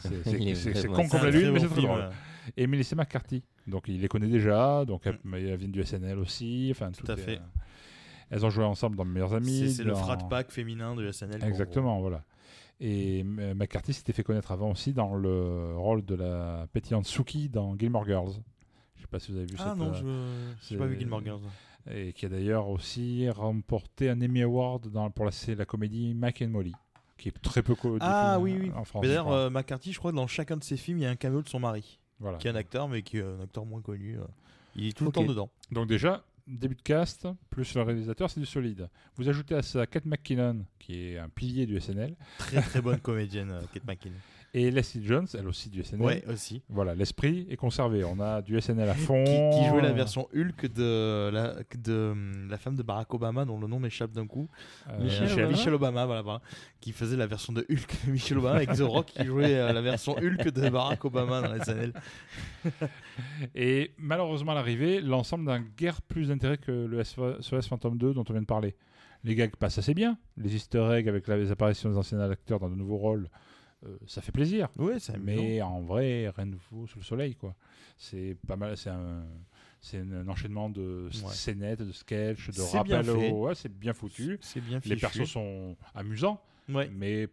C'est 0.54 0.86
con 0.88 1.06
comme 1.08 1.22
la 1.24 1.30
lune, 1.30 1.50
mais 1.52 1.60
c'est 1.60 1.68
très 1.68 1.82
drôle. 1.82 2.08
Et 2.56 2.66
Melissa 2.66 2.96
McCarthy. 2.96 3.42
Donc, 3.66 3.84
il 3.88 4.00
les 4.00 4.08
connaît 4.08 4.26
déjà, 4.28 4.84
donc 4.86 5.04
Mm. 5.06 5.34
elles, 5.34 5.46
elles 5.48 5.56
viennent 5.58 5.70
du 5.72 5.80
SNL 5.84 6.18
aussi. 6.18 6.68
Enfin, 6.70 6.90
Tout 6.90 7.10
à 7.10 7.14
est, 7.14 7.18
fait. 7.18 7.36
euh, 7.36 7.40
elles 8.30 8.46
ont 8.46 8.50
joué 8.50 8.64
ensemble 8.64 8.96
dans 8.96 9.04
meilleurs 9.04 9.34
amis. 9.34 9.72
C'est 9.72 9.84
le 9.84 9.94
frat 9.94 10.16
pack 10.16 10.50
féminin 10.50 10.94
de 10.94 11.10
SNL. 11.12 11.42
en 11.42 11.46
Exactement, 11.46 12.00
voilà. 12.00 12.24
Et 12.80 13.22
euh, 13.38 13.54
McCarthy 13.54 13.92
s'était 13.92 14.12
fait 14.14 14.22
connaître 14.22 14.52
avant 14.52 14.70
aussi 14.70 14.94
dans 14.94 15.14
le 15.14 15.74
rôle 15.76 16.02
de 16.04 16.14
la 16.14 16.66
pétillante 16.72 17.04
Suki 17.06 17.48
dans 17.50 17.76
Gilmore 17.78 18.06
Girls. 18.06 18.32
Je 18.96 19.02
sais 19.02 19.06
pas 19.08 19.18
si 19.18 19.32
vous 19.32 19.36
avez 19.38 19.46
vu. 19.46 19.56
Ah 19.58 19.68
cette, 19.70 19.78
non, 19.78 19.92
je 19.92 20.74
n'ai 20.74 20.78
pas 20.78 20.86
vu 20.86 20.98
Gilmore 20.98 21.22
Girls. 21.22 21.40
Et 21.90 22.12
qui 22.12 22.26
a 22.26 22.28
d'ailleurs 22.28 22.68
aussi 22.68 23.28
remporté 23.30 24.10
un 24.10 24.20
Emmy 24.20 24.42
Award 24.42 24.88
dans, 24.88 25.10
pour 25.10 25.24
la, 25.24 25.64
comédie 25.64 26.14
Mac 26.14 26.42
and 26.42 26.48
Molly, 26.48 26.72
qui 27.16 27.28
est 27.28 27.40
très 27.42 27.62
peu 27.62 27.74
connue 27.74 27.98
Ah 28.00 28.38
oui, 28.40 28.56
oui. 28.60 28.72
en 28.74 28.84
France. 28.84 29.02
D'ailleurs, 29.04 29.28
euh, 29.30 29.50
McCarthy, 29.50 29.92
je 29.92 29.98
crois 29.98 30.10
que 30.10 30.16
dans 30.16 30.26
chacun 30.26 30.56
de 30.56 30.64
ses 30.64 30.76
films, 30.76 30.98
il 30.98 31.02
y 31.02 31.06
a 31.06 31.10
un 31.10 31.16
cameo 31.16 31.42
de 31.42 31.48
son 31.48 31.60
mari, 31.60 31.98
voilà. 32.18 32.38
qui 32.38 32.46
est 32.48 32.50
un 32.50 32.54
acteur, 32.56 32.88
mais 32.88 33.02
qui 33.02 33.18
est 33.18 33.22
un 33.22 33.40
acteur 33.42 33.64
moins 33.64 33.80
connu. 33.82 34.18
euh. 34.18 34.24
Il 34.76 34.86
est 34.88 34.92
tout 34.96 35.06
Ok. 35.06 35.16
le 35.16 35.22
temps 35.22 35.28
dedans. 35.28 35.50
Donc 35.72 35.88
déjà, 35.88 36.22
début 36.46 36.74
de 36.76 36.82
cast, 36.82 37.26
plus 37.50 37.74
le 37.74 37.82
réalisateur, 37.82 38.30
c'est 38.30 38.40
du 38.40 38.46
solide. 38.46 38.88
Vous 39.16 39.28
ajoutez 39.28 39.54
à 39.54 39.62
ça 39.62 39.86
Kate 39.86 40.04
McKinnon, 40.06 40.64
qui 40.78 40.94
est 41.08 41.18
un 41.18 41.28
pilier 41.28 41.66
du 41.66 41.80
SNL, 41.80 42.14
Très 42.38 42.60
très 42.62 42.80
bonne 42.80 43.00
comédienne, 43.00 43.50
euh, 43.50 43.62
Kate 43.74 43.84
McKinnon. 43.86 44.14
Et 44.52 44.72
Leslie 44.72 45.04
Jones, 45.04 45.28
elle 45.34 45.46
aussi 45.46 45.70
du 45.70 45.84
SNL. 45.84 46.02
Ouais, 46.02 46.24
aussi. 46.28 46.62
Voilà, 46.68 46.96
l'esprit 46.96 47.46
est 47.50 47.56
conservé. 47.56 48.02
On 48.02 48.18
a 48.18 48.42
du 48.42 48.60
SNL 48.60 48.88
à 48.88 48.94
fond. 48.94 49.22
Qui, 49.22 49.58
qui 49.58 49.68
jouait 49.68 49.80
la 49.80 49.92
version 49.92 50.28
Hulk 50.34 50.72
de 50.74 51.30
la, 51.32 51.54
de 51.78 52.14
la 52.48 52.58
femme 52.58 52.74
de 52.74 52.82
Barack 52.82 53.14
Obama, 53.14 53.44
dont 53.44 53.60
le 53.60 53.68
nom 53.68 53.78
m'échappe 53.78 54.10
d'un 54.10 54.26
coup. 54.26 54.48
Euh, 54.88 55.04
Michelle 55.04 55.48
Michelle, 55.48 55.74
Obama 55.74 56.02
Obama, 56.02 56.06
voilà, 56.06 56.22
voilà, 56.22 56.40
qui 56.80 56.90
faisait 56.90 57.16
la 57.16 57.28
version 57.28 57.52
de 57.52 57.64
Hulk 57.70 58.06
de 58.06 58.10
Michelle 58.10 58.38
Obama 58.38 58.56
avec 58.56 58.72
The 58.72 58.80
Rock 58.80 59.06
qui 59.06 59.24
jouait 59.24 59.54
euh, 59.54 59.72
la 59.72 59.82
version 59.82 60.16
Hulk 60.16 60.50
de 60.50 60.68
Barack 60.68 61.04
Obama 61.04 61.42
dans 61.42 61.54
les 61.54 61.60
SNL. 61.60 61.92
Et 63.54 63.92
malheureusement, 63.98 64.50
à 64.52 64.56
l'arrivée, 64.56 65.00
l'ensemble 65.00 65.44
n'a 65.44 65.60
guère 65.60 66.02
plus 66.02 66.28
d'intérêt 66.28 66.58
que 66.58 66.72
le 66.72 67.04
SOS 67.04 67.68
Phantom 67.68 67.96
2 67.96 68.14
dont 68.14 68.24
on 68.28 68.32
vient 68.32 68.42
de 68.42 68.46
parler. 68.46 68.74
Les 69.22 69.34
gags 69.34 69.54
passent 69.56 69.78
assez 69.78 69.94
bien. 69.94 70.18
Les 70.36 70.56
easter 70.56 70.82
eggs 70.92 71.08
avec 71.08 71.28
les 71.28 71.50
apparitions 71.50 71.90
des 71.90 71.96
anciens 71.96 72.18
acteurs 72.20 72.58
dans 72.58 72.70
de 72.70 72.74
nouveaux 72.74 72.96
rôles, 72.96 73.28
euh, 73.86 73.96
ça 74.06 74.20
fait 74.22 74.32
plaisir. 74.32 74.68
Amusant. 74.78 75.24
Mais 75.24 75.62
en 75.62 75.80
vrai, 75.80 76.28
rien 76.36 76.46
de 76.46 76.52
nouveau 76.52 76.86
sous 76.86 76.98
le 76.98 77.04
soleil, 77.04 77.34
quoi. 77.34 77.54
C'est 77.96 78.36
pas 78.46 78.56
mal, 78.56 78.76
c'est 78.76 78.90
un, 78.90 79.24
c'est 79.80 79.98
un 79.98 80.28
enchaînement 80.28 80.68
de 80.70 81.08
Ouais. 81.24 81.32
scénettes, 81.32 81.82
de 81.82 81.92
sketchs, 81.92 82.50
de 82.50 82.60
rappels. 82.62 83.08
au- 83.10 83.46
Ouais, 83.46 83.54
c'est 83.54 83.72
bien 83.72 83.92
foutu. 83.92 84.38
C'est 84.42 84.60
bien 84.60 84.78
Les 84.84 84.96
fichu. 84.96 85.00
persos 85.00 85.24
sont 85.30 85.76
amusants, 85.94 86.40
Ouais. 86.68 86.90
mais 86.92 87.28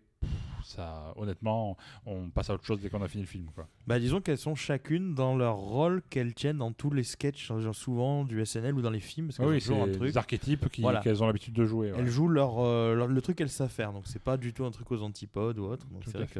ça, 0.67 1.13
honnêtement, 1.15 1.77
on 2.05 2.29
passe 2.29 2.49
à 2.49 2.53
autre 2.53 2.65
chose 2.65 2.79
dès 2.81 2.89
qu'on 2.89 3.01
a 3.01 3.07
fini 3.07 3.23
le 3.23 3.27
film, 3.29 3.47
quoi. 3.55 3.67
Bah, 3.87 3.99
disons 3.99 4.21
qu'elles 4.21 4.37
sont 4.37 4.55
chacune 4.55 5.15
dans 5.15 5.35
leur 5.35 5.55
rôle 5.55 6.01
qu'elles 6.09 6.33
tiennent 6.33 6.57
dans 6.57 6.71
tous 6.73 6.91
les 6.91 7.03
sketchs, 7.03 7.47
genre 7.47 7.73
souvent 7.75 8.23
du 8.25 8.45
SNL 8.45 8.75
ou 8.75 8.81
dans 8.81 8.89
les 8.89 8.99
films. 8.99 9.27
Parce 9.27 9.39
oui, 9.39 9.59
toujours 9.59 9.83
un 9.83 9.85
c'est 9.85 9.91
truc. 9.93 10.09
des 10.11 10.17
archétypes 10.17 10.65
Voilà. 10.79 11.01
qu'elles 11.01 11.23
ont 11.23 11.27
l'habitude 11.27 11.53
de 11.53 11.65
jouer. 11.65 11.91
ouais. 11.91 11.97
Elles 11.99 12.07
jouent 12.09 12.27
leur, 12.29 12.59
euh, 12.59 12.93
leur- 12.95 13.07
le 13.07 13.21
truc 13.21 13.37
qu'elles 13.37 13.49
savent 13.49 13.69
faire, 13.71 13.93
donc 13.93 14.03
c'est 14.07 14.21
pas 14.21 14.37
du 14.37 14.53
tout 14.53 14.65
un 14.65 14.71
truc 14.71 14.91
aux 14.91 15.01
antipodes 15.01 15.57
ou 15.59 15.65
autre. 15.65 15.87
Donc 15.87 16.03
c'est 16.05 16.17
vrai 16.17 16.27
que. 16.27 16.39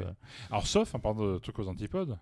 Alors, 0.52 0.68
sauf, 0.68 0.94
en 0.94 1.00
parlant 1.00 1.34
de 1.34 1.38
trucs 1.40 1.58
aux 1.60 1.68
antipodes, 1.68 2.18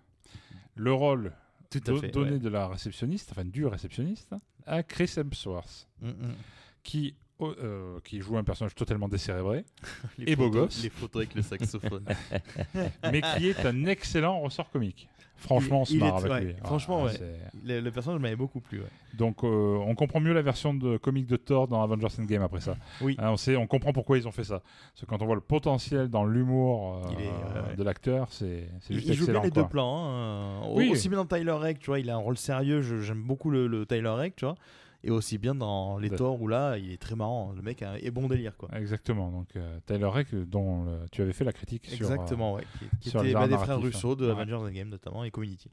le 0.76 0.92
rôle 0.92 1.32
tout 1.70 1.80
à 1.86 1.96
fait. 2.00 2.08
donné 2.10 2.32
ouais. 2.32 2.38
de 2.38 2.48
la 2.48 2.68
réceptionniste, 2.68 3.30
enfin 3.32 3.44
du 3.44 3.66
réceptionniste, 3.66 4.34
à 4.66 4.82
Chris 4.82 5.12
Hemsworth, 5.16 5.88
Mm, 6.00 6.08
mm. 6.08 6.34
qui, 6.82 7.14
euh, 7.42 7.98
qui 8.04 8.20
joue 8.20 8.36
un 8.38 8.44
personnage 8.44 8.74
totalement 8.74 9.08
décérébré, 9.08 9.64
Les 10.18 10.32
Et 10.32 10.36
beau 10.36 10.50
gosse. 10.50 10.82
Les 10.82 10.90
photos 10.90 11.20
avec 11.22 11.34
le 11.34 11.42
saxophone. 11.42 12.04
mais 13.12 13.20
qui 13.22 13.48
est 13.48 13.64
un 13.66 13.84
excellent 13.86 14.40
ressort 14.40 14.70
comique. 14.70 15.08
Franchement, 15.38 15.82
on 15.82 15.84
se 15.84 15.92
Il- 15.92 15.96
il 15.96 16.00
marre 16.00 16.14
est- 16.16 16.30
avec 16.30 16.32
ouais, 16.32 16.40
lui. 16.52 16.54
Ah, 16.62 16.66
franchement, 16.66 17.02
ouais. 17.02 17.12
le, 17.62 17.80
le 17.80 17.90
personnage 17.90 18.18
m'avait 18.22 18.36
beaucoup 18.36 18.60
plu. 18.60 18.78
ouais. 18.80 18.86
Donc, 19.12 19.44
euh, 19.44 19.76
on 19.86 19.94
comprend 19.94 20.18
mieux 20.18 20.32
la 20.32 20.40
version 20.40 20.72
de 20.72 20.96
comique 20.96 21.26
de 21.26 21.36
Thor 21.36 21.68
dans 21.68 21.82
Avengers 21.82 22.06
Endgame 22.18 22.40
après 22.42 22.60
ça. 22.62 22.74
Oui. 23.02 23.16
Hein, 23.18 23.32
on, 23.32 23.36
sait, 23.36 23.54
on 23.54 23.66
comprend 23.66 23.92
pourquoi 23.92 24.16
ils 24.16 24.26
ont 24.26 24.32
fait 24.32 24.44
ça. 24.44 24.60
Parce 24.94 25.02
que 25.02 25.06
quand 25.06 25.20
on 25.20 25.26
voit 25.26 25.34
le 25.34 25.42
potentiel 25.42 26.08
dans 26.08 26.24
l'humour 26.24 27.02
euh, 27.04 27.22
Il 27.70 27.76
de 27.76 27.82
l'acteur, 27.82 28.28
c'est 28.32 28.66
c'est 28.80 28.94
Il, 28.94 28.96
juste 28.96 29.08
il 29.08 29.14
joue 29.14 29.26
bien 29.26 29.42
les 29.42 29.50
quoi. 29.50 29.62
deux 29.62 29.68
plans. 29.68 30.06
hein. 30.08 30.60
Oui. 30.70 30.88
Aussi 30.90 31.10
bien 31.10 31.18
dans 31.22 31.26
Tyler 31.26 31.52
Reck, 31.52 31.80
tu 31.80 31.86
vois, 31.90 32.00
il 32.00 32.08
a 32.08 32.14
un 32.14 32.18
rôle 32.18 32.38
sérieux. 32.38 32.80
je- 32.80 33.02
J'aime 33.02 33.22
beaucoup 33.22 33.50
le, 33.50 33.66
le 33.66 33.84
Tyler 33.84 34.08
Reck, 34.08 34.36
tu 34.36 34.46
vois. 34.46 34.54
Et 35.06 35.10
aussi 35.10 35.38
bien 35.38 35.54
dans 35.54 35.98
Les 35.98 36.08
De- 36.10 36.16
Thor 36.16 36.40
où 36.42 36.48
là, 36.48 36.76
il 36.78 36.90
est 36.90 37.00
très 37.00 37.14
marrant. 37.14 37.52
Le 37.54 37.62
mec 37.62 37.82
est 37.82 38.10
bon 38.10 38.26
délire, 38.28 38.56
quoi. 38.56 38.68
Exactement. 38.76 39.30
Donc, 39.30 39.48
euh, 39.56 39.78
Tyler 39.86 40.06
Reck, 40.06 40.34
dont 40.34 40.86
euh, 40.88 41.06
tu 41.12 41.22
avais 41.22 41.32
fait 41.32 41.44
la 41.44 41.52
critique 41.52 41.86
sur. 41.86 42.10
euh, 42.10 42.12
Exactement, 42.14 42.54
ouais. 42.54 42.64
Qui, 42.78 42.98
qui 43.00 43.10
sur 43.10 43.22
était 43.22 43.32
bah, 43.34 43.46
des 43.46 43.54
frères 43.54 43.78
narratifs, 43.78 43.94
Russo 43.94 44.16
de 44.16 44.26
ouais. 44.26 44.32
Avengers 44.32 44.54
Endgame 44.54 44.88
notamment 44.88 45.22
et 45.24 45.30
Community. 45.30 45.70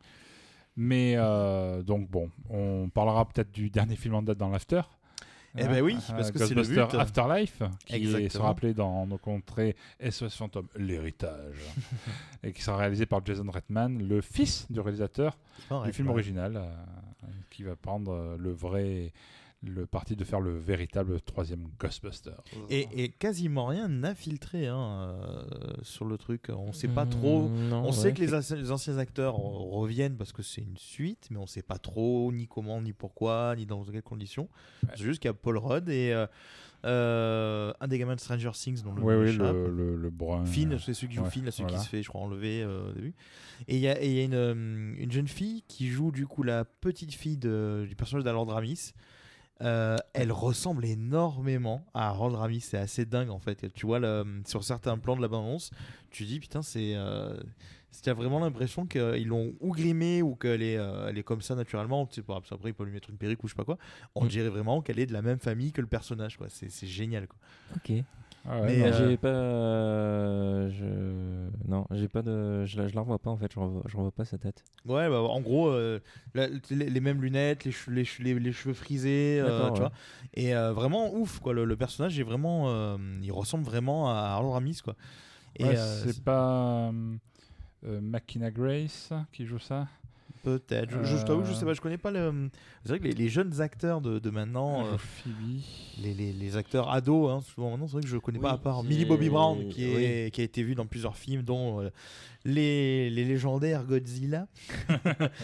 Mais 0.76 1.16
euh, 1.18 1.84
donc 1.84 2.10
bon, 2.10 2.30
on 2.50 2.90
parlera 2.90 3.28
peut-être 3.28 3.52
du 3.52 3.70
dernier 3.70 3.96
film 3.96 4.16
en 4.16 4.22
date 4.24 4.38
dans 4.38 4.50
l'After. 4.50 4.82
Eh 5.56 5.66
ben 5.66 5.84
oui, 5.84 5.96
parce 6.10 6.32
que 6.32 6.40
c'est 6.40 6.56
le 6.56 6.64
but. 6.64 6.80
Afterlife, 6.80 7.62
qui 7.86 7.96
Exactement. 7.96 8.30
sera 8.30 8.50
appelé 8.50 8.74
dans 8.74 9.06
nos 9.06 9.20
contrées 9.20 9.76
SOS 10.10 10.36
Phantom, 10.36 10.68
l'héritage, 10.76 11.58
et 12.44 12.52
qui 12.54 12.64
sera 12.64 12.78
réalisé 12.78 13.06
par 13.06 13.24
Jason 13.24 13.46
Reitman, 13.52 14.02
le 14.02 14.22
fils 14.22 14.66
du 14.72 14.80
réalisateur 14.80 15.38
du 15.86 15.94
film 15.94 16.08
ouais. 16.08 16.14
original, 16.14 16.58
euh, 16.58 16.66
qui 17.54 17.64
va 17.64 17.76
prendre 17.76 18.12
euh, 18.12 18.36
le 18.38 18.51
vrai, 18.51 19.14
le 19.62 19.86
parti 19.86 20.18
de 20.18 20.24
faire 20.26 20.41
le 20.41 20.58
véritable 20.58 21.22
troisième 21.22 21.68
Ghostbusters. 21.80 22.41
Et, 22.70 22.88
et 23.01 23.10
quasiment 23.10 23.68
rien 23.68 23.88
n'a 23.88 24.14
filtré 24.14 24.68
hein, 24.68 25.16
euh, 25.24 25.74
sur 25.84 26.04
le 26.04 26.18
truc. 26.18 26.47
On 26.49 26.74
sait 26.74 26.89
pas 26.89 27.06
trop. 27.06 27.47
Mm, 27.47 27.70
non, 27.70 27.84
On 27.84 27.86
ouais. 27.86 27.91
sait 27.93 28.14
que 28.14 28.20
les, 28.20 28.34
anciens- 28.34 28.58
les 28.58 28.72
anciens 28.72 28.97
acteurs 28.97 29.36
reviennent 29.36 30.18
parce 30.18 30.34
que 30.34 30.43
c'est 30.43 30.62
une 30.62 30.76
suite, 30.78 31.28
mais 31.32 31.38
on 31.38 31.47
sait 31.47 31.62
pas 31.62 31.78
trop 31.78 32.30
ni 32.34 32.47
comment, 32.47 32.82
ni 32.82 32.91
pourquoi, 32.91 33.56
ni 33.56 33.66
dans 33.66 33.84
quelles 33.86 34.01
conditions. 34.04 34.49
C'est 34.95 35.04
juste 35.04 35.22
qu'il 35.22 35.30
y 35.30 35.32
a 35.32 35.34
Paul 35.34 35.58
Rudd 35.58 35.88
et 35.88 36.12
euh, 36.12 36.28
un 36.84 37.88
des 37.88 37.98
gamins 37.98 38.16
de 38.16 38.20
Stranger 38.20 38.52
Things 38.54 38.82
dont 38.84 38.94
le 38.94 39.02
Oui, 39.04 39.36
le, 39.38 39.70
le, 39.70 39.96
le 39.96 40.10
brun. 40.10 40.46
Finn, 40.46 40.74
euh, 40.74 40.78
c'est 40.80 40.94
celui 40.94 41.10
qui 41.10 41.16
joue 41.16 41.24
ouais, 41.24 41.30
Finn, 41.30 41.46
là, 41.46 41.52
celui 41.52 41.64
voilà. 41.66 41.78
qui 41.80 41.84
se 41.86 41.90
fait, 41.90 42.04
je 42.04 42.10
crois, 42.10 42.22
enlever 42.22 42.62
euh, 42.64 42.90
au 42.90 42.94
début. 42.94 43.14
Et 43.68 43.76
il 43.76 43.82
y 43.82 43.88
a, 43.88 44.04
y 44.04 44.20
a 44.20 44.24
une, 44.24 44.34
euh, 44.34 44.54
une 44.98 45.12
jeune 45.12 45.28
fille 45.28 45.64
qui 45.68 45.88
joue 45.90 46.12
du 46.12 46.28
coup 46.28 46.44
la 46.44 46.66
petite 46.66 47.14
fille 47.14 47.38
de- 47.38 47.86
du 47.88 47.96
personnage 47.96 48.24
d'Harold 48.24 48.50
Ramis. 48.50 48.94
Euh, 49.62 49.96
elle 50.14 50.32
ressemble 50.32 50.84
énormément 50.84 51.86
à 51.94 52.10
Harold 52.10 52.36
Ramis, 52.36 52.60
c'est 52.62 52.78
assez 52.78 53.06
dingue 53.06 53.30
en 53.30 53.40
fait. 53.40 53.72
Tu 53.74 53.86
vois, 53.86 54.00
le- 54.00 54.42
sur 54.46 54.64
certains 54.64 54.98
plans 54.98 55.16
de 55.16 55.22
la 55.22 55.28
bande-annonce, 55.28 55.72
tu 56.10 56.26
dis 56.26 56.40
putain, 56.40 56.62
c'est. 56.62 56.94
Euh, 56.96 57.38
tu 58.02 58.10
as 58.10 58.14
vraiment 58.14 58.39
l'impression 58.39 58.86
qu'ils 58.86 59.28
l'ont 59.28 59.54
ou 59.60 59.72
grimée 59.74 60.22
ou 60.22 60.36
qu'elle 60.36 60.62
est, 60.64 60.78
euh, 60.78 61.08
elle 61.10 61.18
est 61.18 61.24
comme 61.24 61.41
ça 61.41 61.54
naturellement? 61.56 62.06
Tu 62.08 62.16
sais 62.16 62.22
pas, 62.24 62.38
après, 62.38 62.70
il 62.70 62.74
peut 62.74 62.84
lui 62.86 62.94
mettre 62.94 63.10
une 63.10 63.18
perruque 63.18 63.44
ou 63.44 63.48
je 63.48 63.54
sais 63.54 63.58
pas 63.58 63.66
quoi. 63.66 63.78
On 64.16 64.26
Mm. 64.26 64.28
dirait 64.30 64.50
vraiment 64.50 64.82
qu'elle 64.82 65.00
est 65.00 65.06
de 65.06 65.14
la 65.14 65.22
même 65.22 65.39
famille 65.39 65.72
que 65.72 65.82
le 65.82 65.88
personnage, 65.88 66.38
quoi. 66.38 66.48
C'est 66.50 66.70
c'est 66.72 66.88
génial, 66.88 67.28
quoi. 67.28 67.38
Ok. 67.76 67.91
Ah 68.46 68.60
ouais, 68.60 68.68
Mais, 68.68 68.78
non, 68.80 68.86
euh, 68.88 69.10
J'ai 69.10 69.18
pas. 69.18 69.28
euh, 69.30 70.70
je... 70.70 71.70
Non, 71.72 71.86
j'ai 71.91 72.08
pas 72.10 72.22
de. 72.22 72.66
Je 72.66 72.78
la, 72.82 72.88
je 72.89 72.96
la 72.96 73.02
revois 73.02 73.20
pas 73.20 73.30
en 73.30 73.38
fait, 73.38 73.52
je 73.54 73.60
revois, 73.60 73.84
je 73.86 73.96
revois 73.96 74.12
pas 74.12 74.26
sa 74.26 74.38
tête. 74.38 74.64
Ouais, 74.86 75.08
bah, 75.10 75.22
en 75.22 75.39
gros, 75.39 75.68
euh, 75.70 76.00
la- 76.34 76.48
les, 76.70 76.89
les 76.89 77.00
mêmes 77.00 77.22
lunettes, 77.22 77.64
les, 77.64 77.72
che- 77.72 77.89
les, 77.89 78.04
che- 78.04 78.22
les, 78.22 78.38
les 78.38 78.52
cheveux 78.52 78.74
frisés, 78.74 79.39
euh, 79.39 79.72
tu 79.72 79.80
vois. 79.80 79.91
Et 80.34 80.54
euh, 80.56 80.74
vraiment 80.74 81.14
ouf, 81.14 81.39
quoi. 81.39 81.54
Le, 81.54 81.64
le 81.64 81.76
personnage 81.78 82.20
est 82.20 82.24
vraiment, 82.24 82.66
euh, 82.70 82.98
il 83.22 83.32
ressemble 83.32 83.64
vraiment 83.64 84.10
à 84.10 84.14
Harold 84.34 84.54
Ramis, 84.54 84.80
quoi. 84.84 84.96
Et 85.58 85.64
ouais, 85.64 85.78
euh, 85.78 86.04
c'est 86.04 86.22
pas 86.24 86.91
euh, 87.86 88.00
Makina 88.02 88.52
Grace 88.52 89.12
qui 89.32 89.46
joue 89.46 89.60
ça 89.60 89.88
peut-être. 90.44 90.92
Je, 90.92 91.04
je, 91.06 91.18
je 91.18 91.24
t'avoue, 91.26 91.46
je 91.46 91.54
sais 91.54 91.64
pas, 91.64 91.74
je 91.74 91.80
connais 91.80 91.98
pas 91.98 92.12
le. 92.12 92.50
C'est 92.84 92.90
vrai 92.90 93.00
que 93.00 93.06
les, 93.06 93.14
les 93.14 93.30
jeunes 93.30 93.62
acteurs 93.62 94.02
de, 94.02 94.20
de 94.20 94.30
maintenant, 94.30 94.82
Elle 94.82 94.94
euh, 94.96 94.98
Phoebe. 94.98 95.62
les, 96.02 96.14
les, 96.14 96.34
les 96.34 96.58
acteurs 96.58 96.92
ados, 96.92 97.32
hein, 97.32 97.42
souvent 97.56 97.72
maintenant, 97.72 97.88
c'est 97.88 97.94
vrai 97.94 98.02
que 98.02 98.10
je 98.10 98.18
connais 98.18 98.40
Oui, 98.40 98.44
pas 98.44 98.52
à 98.52 98.58
part 98.58 98.84
Millie 98.84 99.06
Bobby 99.06 99.30
Brown, 99.30 99.70
qui, 99.70 99.86
oui. 99.86 100.04
est, 100.04 100.34
qui 100.34 100.42
a 100.42 100.44
été 100.44 100.62
vu 100.64 100.76
dans 100.76 100.86
plusieurs 100.86 101.16
films, 101.16 101.44
dont 101.44 101.80
euh, 101.80 101.90
les, 102.44 103.10
les 103.10 103.24
légendaires 103.24 103.86
Godzilla. 103.86 104.48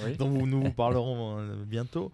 Oui. 0.05 0.17
dont 0.17 0.45
nous 0.45 0.61
vous 0.63 0.71
parlerons 0.73 1.37
euh, 1.39 1.63
bientôt. 1.65 2.11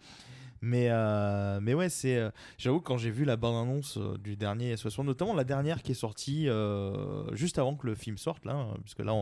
Mais, 0.61 0.87
euh, 0.89 1.59
mais 1.61 1.73
ouais, 1.73 1.89
c'est. 1.89 2.17
euh, 2.17 2.31
J'avoue 2.57 2.79
que 2.79 2.85
quand 2.85 2.97
j'ai 2.97 3.11
vu 3.11 3.23
la 3.25 3.35
bande-annonce 3.37 3.97
euh, 3.97 4.17
du 4.17 4.35
dernier 4.35 4.73
S60, 4.75 5.03
notamment 5.05 5.33
la 5.33 5.43
dernière 5.43 5.83
qui 5.83 5.91
est 5.91 5.95
sortie 5.95 6.47
euh, 6.49 7.33
juste 7.35 7.59
avant 7.59 7.75
que 7.75 7.85
le 7.85 7.93
film 7.95 8.17
sorte, 8.17 8.45
là, 8.45 8.53
hein, 8.53 8.73
puisque 8.81 8.99
là, 8.99 9.13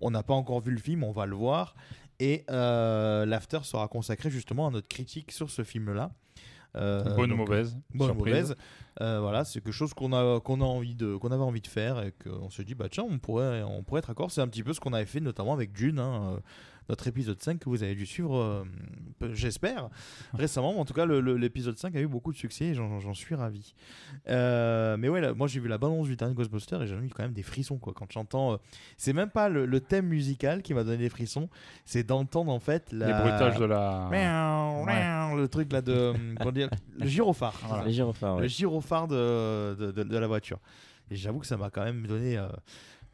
on- 0.00 0.10
n'a 0.10 0.22
pas 0.22 0.34
encore 0.34 0.60
vu 0.60 0.72
le 0.72 0.80
film, 0.80 1.04
on 1.04 1.12
va 1.12 1.26
le 1.26 1.36
voir. 1.36 1.74
Et 2.18 2.44
l'after 2.48 3.60
sera 3.62 3.88
consacré 3.88 4.30
justement 4.30 4.66
à 4.66 4.70
notre 4.70 4.88
critique 4.88 5.32
sur 5.32 5.50
ce 5.50 5.62
film-là. 5.64 6.10
Euh, 6.76 7.02
Bonne 7.16 7.32
ou 7.32 7.36
mauvaise 7.36 7.76
Bonne 7.94 8.10
ou 8.12 8.14
mauvaise. 8.14 8.54
Euh, 9.00 9.20
voilà, 9.20 9.44
c'est 9.44 9.60
quelque 9.60 9.72
chose 9.72 9.94
qu'on 9.94 10.12
a, 10.12 10.40
qu'on 10.40 10.60
a 10.60 10.64
envie 10.64 10.94
de, 10.94 11.16
qu'on 11.16 11.30
avait 11.32 11.42
envie 11.42 11.60
de 11.62 11.66
faire 11.66 12.00
et 12.02 12.12
qu'on 12.12 12.50
se 12.50 12.62
dit, 12.62 12.74
bah 12.74 12.88
tiens, 12.90 13.04
on 13.08 13.18
pourrait, 13.18 13.62
on 13.62 13.82
pourrait 13.82 14.00
être 14.00 14.08
d'accord. 14.08 14.30
C'est 14.30 14.40
un 14.42 14.48
petit 14.48 14.62
peu 14.62 14.72
ce 14.72 14.80
qu'on 14.80 14.92
avait 14.92 15.06
fait 15.06 15.20
notamment 15.20 15.52
avec 15.54 15.72
Dune, 15.72 15.98
hein, 15.98 16.38
notre 16.90 17.06
épisode 17.06 17.40
5 17.40 17.58
que 17.60 17.68
vous 17.68 17.82
avez 17.82 17.94
dû 17.94 18.04
suivre, 18.04 18.36
euh, 18.36 18.64
j'espère, 19.32 19.88
récemment. 20.34 20.78
En 20.78 20.84
tout 20.84 20.92
cas, 20.92 21.06
l'épisode 21.06 21.78
5 21.78 21.94
a 21.96 22.00
eu 22.00 22.06
beaucoup 22.08 22.32
de 22.32 22.36
succès 22.36 22.66
et 22.66 22.74
j'en 22.74 23.14
suis 23.14 23.34
ravi. 23.34 23.74
Euh, 24.28 24.96
mais 24.98 25.08
ouais, 25.08 25.20
là, 25.20 25.32
moi 25.32 25.46
j'ai 25.46 25.60
vu 25.60 25.68
la 25.68 25.78
bande-annonce 25.78 26.08
du 26.08 26.16
dernier 26.16 26.34
Ghostbuster 26.34 26.78
et 26.82 26.86
j'ai 26.86 26.94
eu 26.96 27.08
quand 27.08 27.22
même 27.22 27.32
des 27.32 27.42
frissons 27.42 27.78
quoi. 27.78 27.92
Quand 27.94 28.10
j'entends, 28.10 28.54
euh, 28.54 28.56
c'est 28.96 29.12
même 29.12 29.30
pas 29.30 29.48
le, 29.48 29.66
le 29.66 29.80
thème 29.80 30.06
musical 30.06 30.62
qui 30.62 30.74
m'a 30.74 30.84
donné 30.84 30.98
des 30.98 31.08
frissons, 31.08 31.48
c'est 31.84 32.02
d'entendre 32.02 32.50
en 32.52 32.58
fait 32.60 32.92
la... 32.92 33.06
Les 33.06 33.12
bruitages 33.12 33.56
de 33.58 33.64
la. 33.64 34.08
Miaou, 34.10 34.84
Ouais. 34.86 34.94
miaou, 35.04 35.36
le 35.36 35.48
truc 35.48 35.72
là 35.72 35.80
de 35.82 36.12
dire 36.52 36.68
le 36.98 37.06
gyrophare 37.06 37.54
Voilà. 37.66 37.84
Ouais. 37.84 38.42
le 38.42 38.48
gyrophare 38.48 39.06
de, 39.08 39.74
de, 39.78 39.92
de- 39.92 40.02
de 40.02 40.18
la 40.18 40.26
voiture 40.26 40.58
et 41.10 41.16
j'avoue 41.16 41.38
que 41.40 41.46
ça 41.46 41.56
m'a 41.56 41.70
quand 41.70 41.84
même 41.84 42.06
donné 42.06 42.36
euh, 42.38 42.48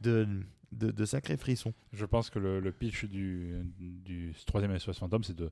de, 0.01 0.27
de, 0.73 0.91
de 0.91 1.05
sacrés 1.05 1.37
frissons 1.37 1.73
Je 1.93 2.05
pense 2.05 2.31
que 2.31 2.39
le, 2.39 2.61
le 2.61 2.73
pitch 2.73 3.05
du, 3.07 3.55
du 3.79 4.35
troisième 4.47 4.77
SOS 4.79 4.99
Phantom, 4.99 5.23
c'est 5.25 5.37
de, 5.37 5.51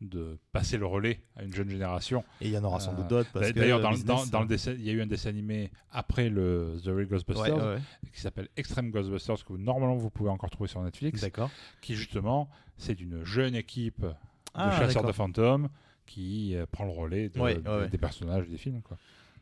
de 0.00 0.38
passer 0.52 0.76
le 0.78 0.86
relais 0.86 1.20
à 1.36 1.44
une 1.44 1.52
jeune 1.54 1.68
génération. 1.68 2.24
et 2.40 2.48
il 2.48 2.52
y 2.52 2.58
en 2.58 2.64
aura 2.64 2.80
sans 2.80 2.92
Euh, 2.92 2.96
doute 2.96 3.06
d'autres 3.08 3.30
parce 3.32 3.46
D'a- 3.46 3.52
que 3.52 3.58
D'ailleurs, 3.60 3.80
dans, 3.80 3.90
le- 3.90 3.96
business, 3.96 4.30
dans, 4.30 4.38
dans 4.38 4.42
le 4.42 4.48
dessin, 4.48 4.72
il 4.72 4.82
y 4.84 4.90
a 4.90 4.92
eu 4.92 5.00
un 5.02 5.06
dessin 5.06 5.28
animé 5.30 5.70
après 5.92 6.28
le 6.28 6.76
The 6.82 6.88
Real 6.88 7.06
Ghostbusters 7.06 7.56
ouais, 7.56 7.74
ouais. 7.74 7.80
qui 8.12 8.20
s'appelle 8.20 8.48
Extreme 8.56 8.90
Ghostbusters, 8.90 9.44
que 9.44 9.52
vous- 9.52 9.58
normalement 9.58 9.96
vous 9.96 10.10
pouvez 10.10 10.30
encore 10.30 10.50
trouver 10.50 10.68
sur 10.68 10.82
Netflix, 10.82 11.20
d'accord 11.20 11.50
qui 11.80 11.94
justement, 11.94 12.48
c'est 12.76 12.94
d'une 12.94 13.22
jeune 13.24 13.54
équipe 13.54 14.00
de 14.02 14.12
Ah, 14.54 14.76
chasseurs 14.78 15.04
de 15.04 15.12
fantômes 15.12 15.68
qui 16.06 16.54
euh, 16.56 16.66
prend 16.70 16.84
le 16.84 16.90
relais 16.90 17.28
de- 17.28 17.38
Ouais, 17.40 17.88
des 17.88 17.98
personnages 17.98 18.48
des 18.48 18.56
films. 18.58 18.82
Quoi. 18.82 18.96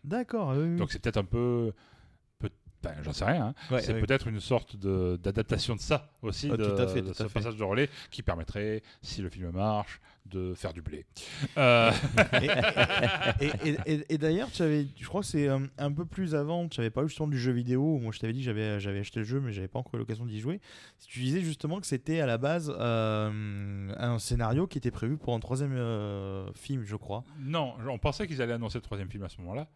d'accord. 0.05 0.55
Donc 0.55 0.91
c'est 0.93 1.01
peut-être 1.01 1.17
un 1.17 1.25
peu, 1.25 1.73
ben, 2.83 2.95
j'en 3.03 3.13
sais 3.13 3.25
rien. 3.25 3.47
hein. 3.49 3.55
Ouais, 3.75 3.81
c'est 3.83 3.95
peut-être 4.01 4.27
une 4.29 4.41
sorte 4.41 4.77
d'adaptation 4.77 5.75
de 5.77 5.81
ça 5.81 6.11
aussi, 6.23 6.49
Ah, 6.53 6.57
de, 6.57 6.65
tout 6.65 6.83
à 6.83 6.87
fait, 6.87 7.03
de 7.03 7.09
tout 7.09 7.15
ce 7.15 7.23
à 7.25 7.29
fait. 7.29 7.35
passage 7.35 7.57
de 7.57 7.63
relais 7.65 7.89
qui 8.11 8.23
permettrait, 8.23 8.83
si 9.03 9.23
le 9.23 9.29
film 9.31 9.51
marche, 9.51 10.01
de 10.27 10.55
faire 10.55 10.73
du 10.73 10.83
blé. 10.83 11.05
Euh, 11.59 11.91
Et, 13.41 13.47
et- 13.71 13.77
et- 13.87 14.15
et 14.15 14.19
d'ailleurs, 14.19 14.49
je 14.53 15.07
crois 15.07 15.21
que 15.21 15.27
c'est 15.27 15.49
euh, 15.49 15.59
un 15.79 15.93
peu 15.93 16.05
plus 16.05 16.35
avant, 16.35 16.69
tu 16.69 16.81
avais 16.81 16.91
parlé 16.91 17.09
justement 17.09 17.29
du 17.29 17.39
jeu 17.39 17.53
vidéo. 17.53 17.83
où 17.97 17.99
Moi, 17.99 18.13
je 18.13 18.19
t'avais 18.21 18.33
dit 18.33 18.41
que 18.41 18.45
j'avais, 18.45 18.99
acheté 19.01 19.21
le 19.21 19.25
jeu, 19.25 19.41
mais 19.41 19.53
j'avais 19.53 19.69
pas 19.69 19.79
encore 19.79 19.95
eu 19.97 19.99
l'occasion 19.99 20.25
d'y 20.27 20.41
jouer. 20.41 20.61
Tu 21.07 21.21
disais 21.21 21.41
justement 21.41 21.81
que 21.81 21.87
c'était 21.87 22.21
à 22.21 22.27
la 22.27 22.39
base 22.39 22.73
euh, 22.79 23.93
un 23.97 24.19
scénario 24.19 24.67
qui 24.67 24.79
était 24.79 24.91
prévu 24.91 25.17
pour 25.17 25.35
un 25.35 25.41
troisième 25.41 25.73
euh, 25.77 26.51
film, 26.55 26.85
je 26.85 26.97
crois. 26.97 27.25
non, 27.41 27.75
on 27.89 27.99
pensait 27.99 28.27
qu'ils 28.27 28.41
allaient 28.43 28.53
annoncer 28.55 28.79
le 28.79 28.83
troisième 28.83 29.11
film 29.11 29.25
à 29.25 29.29
ce 29.29 29.41
moment-là. 29.41 29.69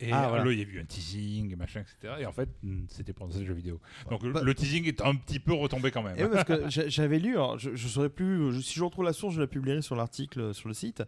Et 0.00 0.10
Ah, 0.12 0.26
voilà. 0.28 0.44
là, 0.44 0.52
il 0.52 0.58
y 0.58 0.62
a 0.62 0.64
eu 0.66 0.80
un 0.80 0.84
teasing, 0.84 1.54
machin, 1.56 1.80
etc. 1.82 2.14
Et 2.18 2.26
en 2.26 2.32
fait, 2.32 2.48
hmm, 2.64 2.82
c'était 2.88 3.12
pour 3.12 3.26
annoncer 3.26 3.40
le 3.40 3.46
jeu 3.46 3.54
vidéo. 3.54 3.80
Donc 4.10 4.26
Bah- 4.26 4.42
le 4.42 4.54
teasing 4.54 4.86
est 4.88 5.00
un 5.00 5.14
petit 5.14 5.38
peu 5.38 5.52
retombé 5.52 5.92
quand 5.92 6.02
même. 6.02 6.18
Et 6.18 6.24
ouais, 6.24 6.30
parce 6.30 6.44
que 6.44 6.68
j'a- 6.68 6.88
j'avais 6.88 7.20
lu, 7.20 7.34
alors 7.34 7.58
je, 7.58 7.74
je 7.76 7.88
saurais 7.88 8.08
plus, 8.08 8.52
je- 8.52 8.60
si 8.60 8.74
je 8.74 8.82
retrouve 8.82 9.04
la 9.04 9.12
source, 9.12 9.34
je 9.34 9.40
la 9.40 9.46
publierai 9.46 9.82
sur 9.82 9.94
l'article 9.94 10.52
sur 10.52 10.66
le 10.68 10.74
site. 10.74 11.04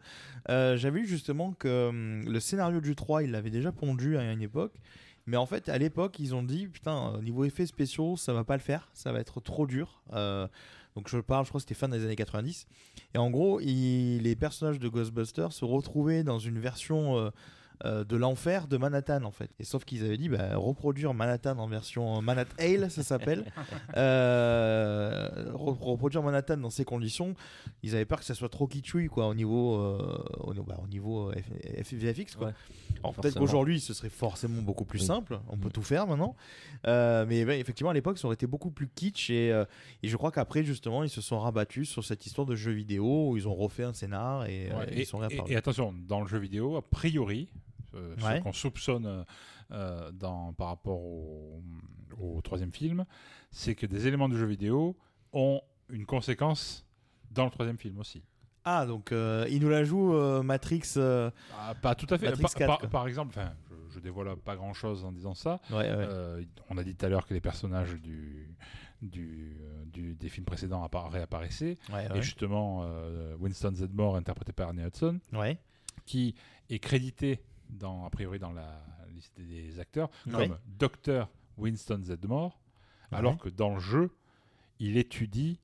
Euh, 0.50 0.76
j'avais 0.76 1.00
lu 1.00 1.06
justement 1.06 1.52
que 1.52 1.88
hum, 1.88 2.22
le 2.30 2.38
scénario 2.40 2.80
du 2.80 2.94
3, 2.94 3.24
il 3.24 3.32
l'avait 3.32 3.50
déjà 3.50 3.72
pondu 3.72 4.16
à 4.16 4.32
une 4.32 4.40
époque. 4.42 4.74
Mais 5.26 5.36
en 5.36 5.46
fait, 5.46 5.68
à 5.68 5.76
l'époque, 5.78 6.20
ils 6.20 6.36
ont 6.36 6.44
dit 6.44 6.68
putain, 6.68 7.14
euh, 7.16 7.22
niveau 7.22 7.44
effets 7.44 7.66
spéciaux, 7.66 8.16
ça 8.16 8.32
va 8.32 8.44
pas 8.44 8.54
le 8.54 8.62
faire, 8.62 8.88
ça 8.94 9.10
va 9.10 9.18
être 9.18 9.40
trop 9.40 9.66
dur. 9.66 10.00
Euh, 10.12 10.46
donc 10.94 11.08
je 11.08 11.18
parle, 11.18 11.44
je 11.44 11.48
crois 11.50 11.58
que 11.58 11.62
c'était 11.62 11.74
fin 11.74 11.88
des 11.88 12.04
années 12.04 12.14
90. 12.14 12.68
Et 13.14 13.18
en 13.18 13.30
gros, 13.30 13.58
il- 13.60 14.20
les 14.22 14.36
personnages 14.36 14.78
de 14.78 14.88
Ghostbusters 14.88 15.52
se 15.52 15.64
retrouvaient 15.64 16.22
dans 16.22 16.38
une 16.38 16.60
version 16.60 17.18
euh, 17.18 17.30
euh, 17.84 18.04
de 18.04 18.16
l'enfer 18.16 18.66
de 18.68 18.76
Manhattan 18.76 19.22
en 19.24 19.30
fait. 19.30 19.50
Et 19.58 19.64
sauf 19.64 19.84
qu'ils 19.84 20.04
avaient 20.04 20.16
dit 20.16 20.28
bah, 20.28 20.56
reproduire 20.56 21.12
Manhattan 21.14 21.58
en 21.58 21.66
version 21.68 22.22
Manhattan 22.22 22.54
Ale, 22.58 22.90
ça 22.90 23.02
s'appelle. 23.02 23.44
Euh, 23.96 25.52
re- 25.52 25.78
reproduire 25.78 26.22
Manhattan 26.22 26.56
dans 26.58 26.70
ces 26.70 26.84
conditions, 26.84 27.34
ils 27.82 27.94
avaient 27.94 28.04
peur 28.04 28.18
que 28.20 28.24
ça 28.24 28.34
soit 28.34 28.48
trop 28.48 28.66
kitschouille 28.66 29.08
quoi 29.08 29.26
au 29.28 29.34
niveau 29.34 29.74
euh, 29.76 30.18
au, 30.40 30.52
niveau- 30.54 30.64
bah, 30.64 30.78
au 30.82 30.86
niveau 30.86 31.30
euh, 31.30 31.34
F- 31.34 31.82
F- 31.82 31.96
VFX 31.96 32.36
quoi. 32.36 32.48
Ouais. 32.48 32.52
Alors 33.02 33.14
peut-être 33.14 33.38
qu'aujourd'hui 33.38 33.80
ce 33.80 33.94
serait 33.94 34.08
forcément 34.08 34.62
beaucoup 34.62 34.84
plus 34.84 35.00
Oui. 35.00 35.06
simple, 35.06 35.38
on 35.48 35.56
peut 35.56 35.68
Mm. 35.68 35.72
tout 35.72 35.82
faire 35.82 36.06
maintenant. 36.06 36.36
Euh, 36.86 37.24
mais 37.28 37.40
effectivement 37.58 37.90
à 37.90 37.94
l'époque 37.94 38.18
ça 38.18 38.26
aurait 38.26 38.34
été 38.34 38.46
beaucoup 38.46 38.70
plus 38.70 38.88
kitsch 38.88 39.30
et, 39.30 39.52
euh, 39.52 39.64
et 40.02 40.08
je 40.08 40.16
crois 40.16 40.30
qu'après 40.30 40.62
justement 40.64 41.02
ils 41.02 41.10
se 41.10 41.20
sont 41.20 41.38
rabattus 41.38 41.88
sur 41.88 42.04
cette 42.04 42.24
histoire 42.26 42.46
de 42.46 42.54
jeu 42.54 42.72
vidéo 42.72 43.30
où 43.30 43.36
ils 43.36 43.46
ont 43.48 43.54
refait 43.54 43.84
un 43.84 43.92
scénar 43.92 44.46
et, 44.46 44.70
euh, 44.72 44.86
ils 44.94 45.06
sont 45.06 45.22
et, 45.22 45.26
réapparus. 45.26 45.52
et 45.52 45.56
attention, 45.56 45.94
dans 46.08 46.20
le 46.20 46.26
jeu 46.28 46.38
vidéo, 46.38 46.76
a 46.76 46.82
priori, 46.82 47.48
euh, 47.96 48.14
Ouais. 48.16 48.38
ce 48.38 48.42
qu'on 48.42 48.52
soupçonne 48.52 49.06
euh, 49.06 49.24
euh, 49.72 50.12
dans, 50.12 50.52
par 50.52 50.68
rapport 50.68 51.00
au, 51.02 51.62
au 52.20 52.40
troisième 52.42 52.72
film, 52.72 53.04
c'est 53.50 53.74
que 53.74 53.86
des 53.86 54.06
éléments 54.06 54.28
du 54.28 54.36
jeu 54.38 54.46
vidéo 54.46 54.96
ont 55.32 55.60
une 55.90 56.06
conséquence 56.06 56.86
dans 57.30 57.44
le 57.44 57.50
troisième 57.50 57.78
film 57.78 57.98
aussi. 57.98 58.22
Ah 58.68 58.84
donc 58.86 59.12
euh, 59.12 59.46
il 59.48 59.60
nous 59.62 59.68
la 59.68 59.84
joue 59.84 60.14
euh, 60.14 60.42
Matrix. 60.42 60.82
euh, 60.96 61.30
Ah, 61.58 61.74
pas 61.74 61.94
tout 61.94 62.06
à 62.10 62.18
fait. 62.18 62.26
Matrix 62.26 62.42
Par- 62.42 62.54
4, 62.54 62.66
par, 62.66 62.78
quoi. 62.78 62.88
par 62.88 63.06
exemple, 63.08 63.38
je, 63.70 63.94
je 63.94 64.00
dévoile 64.00 64.36
pas 64.36 64.56
grand 64.56 64.74
chose 64.74 65.04
en 65.04 65.12
disant 65.12 65.34
ça. 65.34 65.60
Ouais, 65.70 65.76
ouais. 65.94 66.46
On 66.70 66.76
a 66.78 66.82
dit 66.82 66.94
tout 66.96 67.06
à 67.06 67.08
l'heure 67.08 67.26
que 67.28 67.34
les 67.34 67.40
personnages 67.40 67.94
du, 67.94 68.48
du, 69.02 69.56
du- 69.86 70.14
des 70.16 70.28
films 70.28 70.46
précédents 70.46 70.84
appara- 70.84 71.08
réapparaissaient. 71.10 71.76
ouais, 71.92 72.08
Et 72.16 72.22
justement, 72.22 72.84
Winston 73.38 73.72
Zedmore, 73.74 74.16
interprété 74.16 74.52
par 74.52 74.68
Ernie 74.68 74.82
Hudson, 74.84 75.20
qui 76.04 76.34
est 76.68 76.78
crédité 76.80 77.40
dans, 77.70 78.04
a 78.06 78.10
priori 78.10 78.38
dans 78.38 78.52
la 78.52 78.82
liste 79.14 79.40
des 79.40 79.78
acteurs 79.80 80.10
Ouais. 80.26 80.48
comme 80.48 80.58
Dr 80.66 81.28
Winston 81.56 82.00
Zedmore, 82.02 82.60
Ouais. 83.12 83.18
alors 83.18 83.38
que 83.38 83.48
dans 83.48 83.74
le 83.74 83.80
jeu, 83.80 84.10
il 84.80 84.96
étudie, 84.96 85.60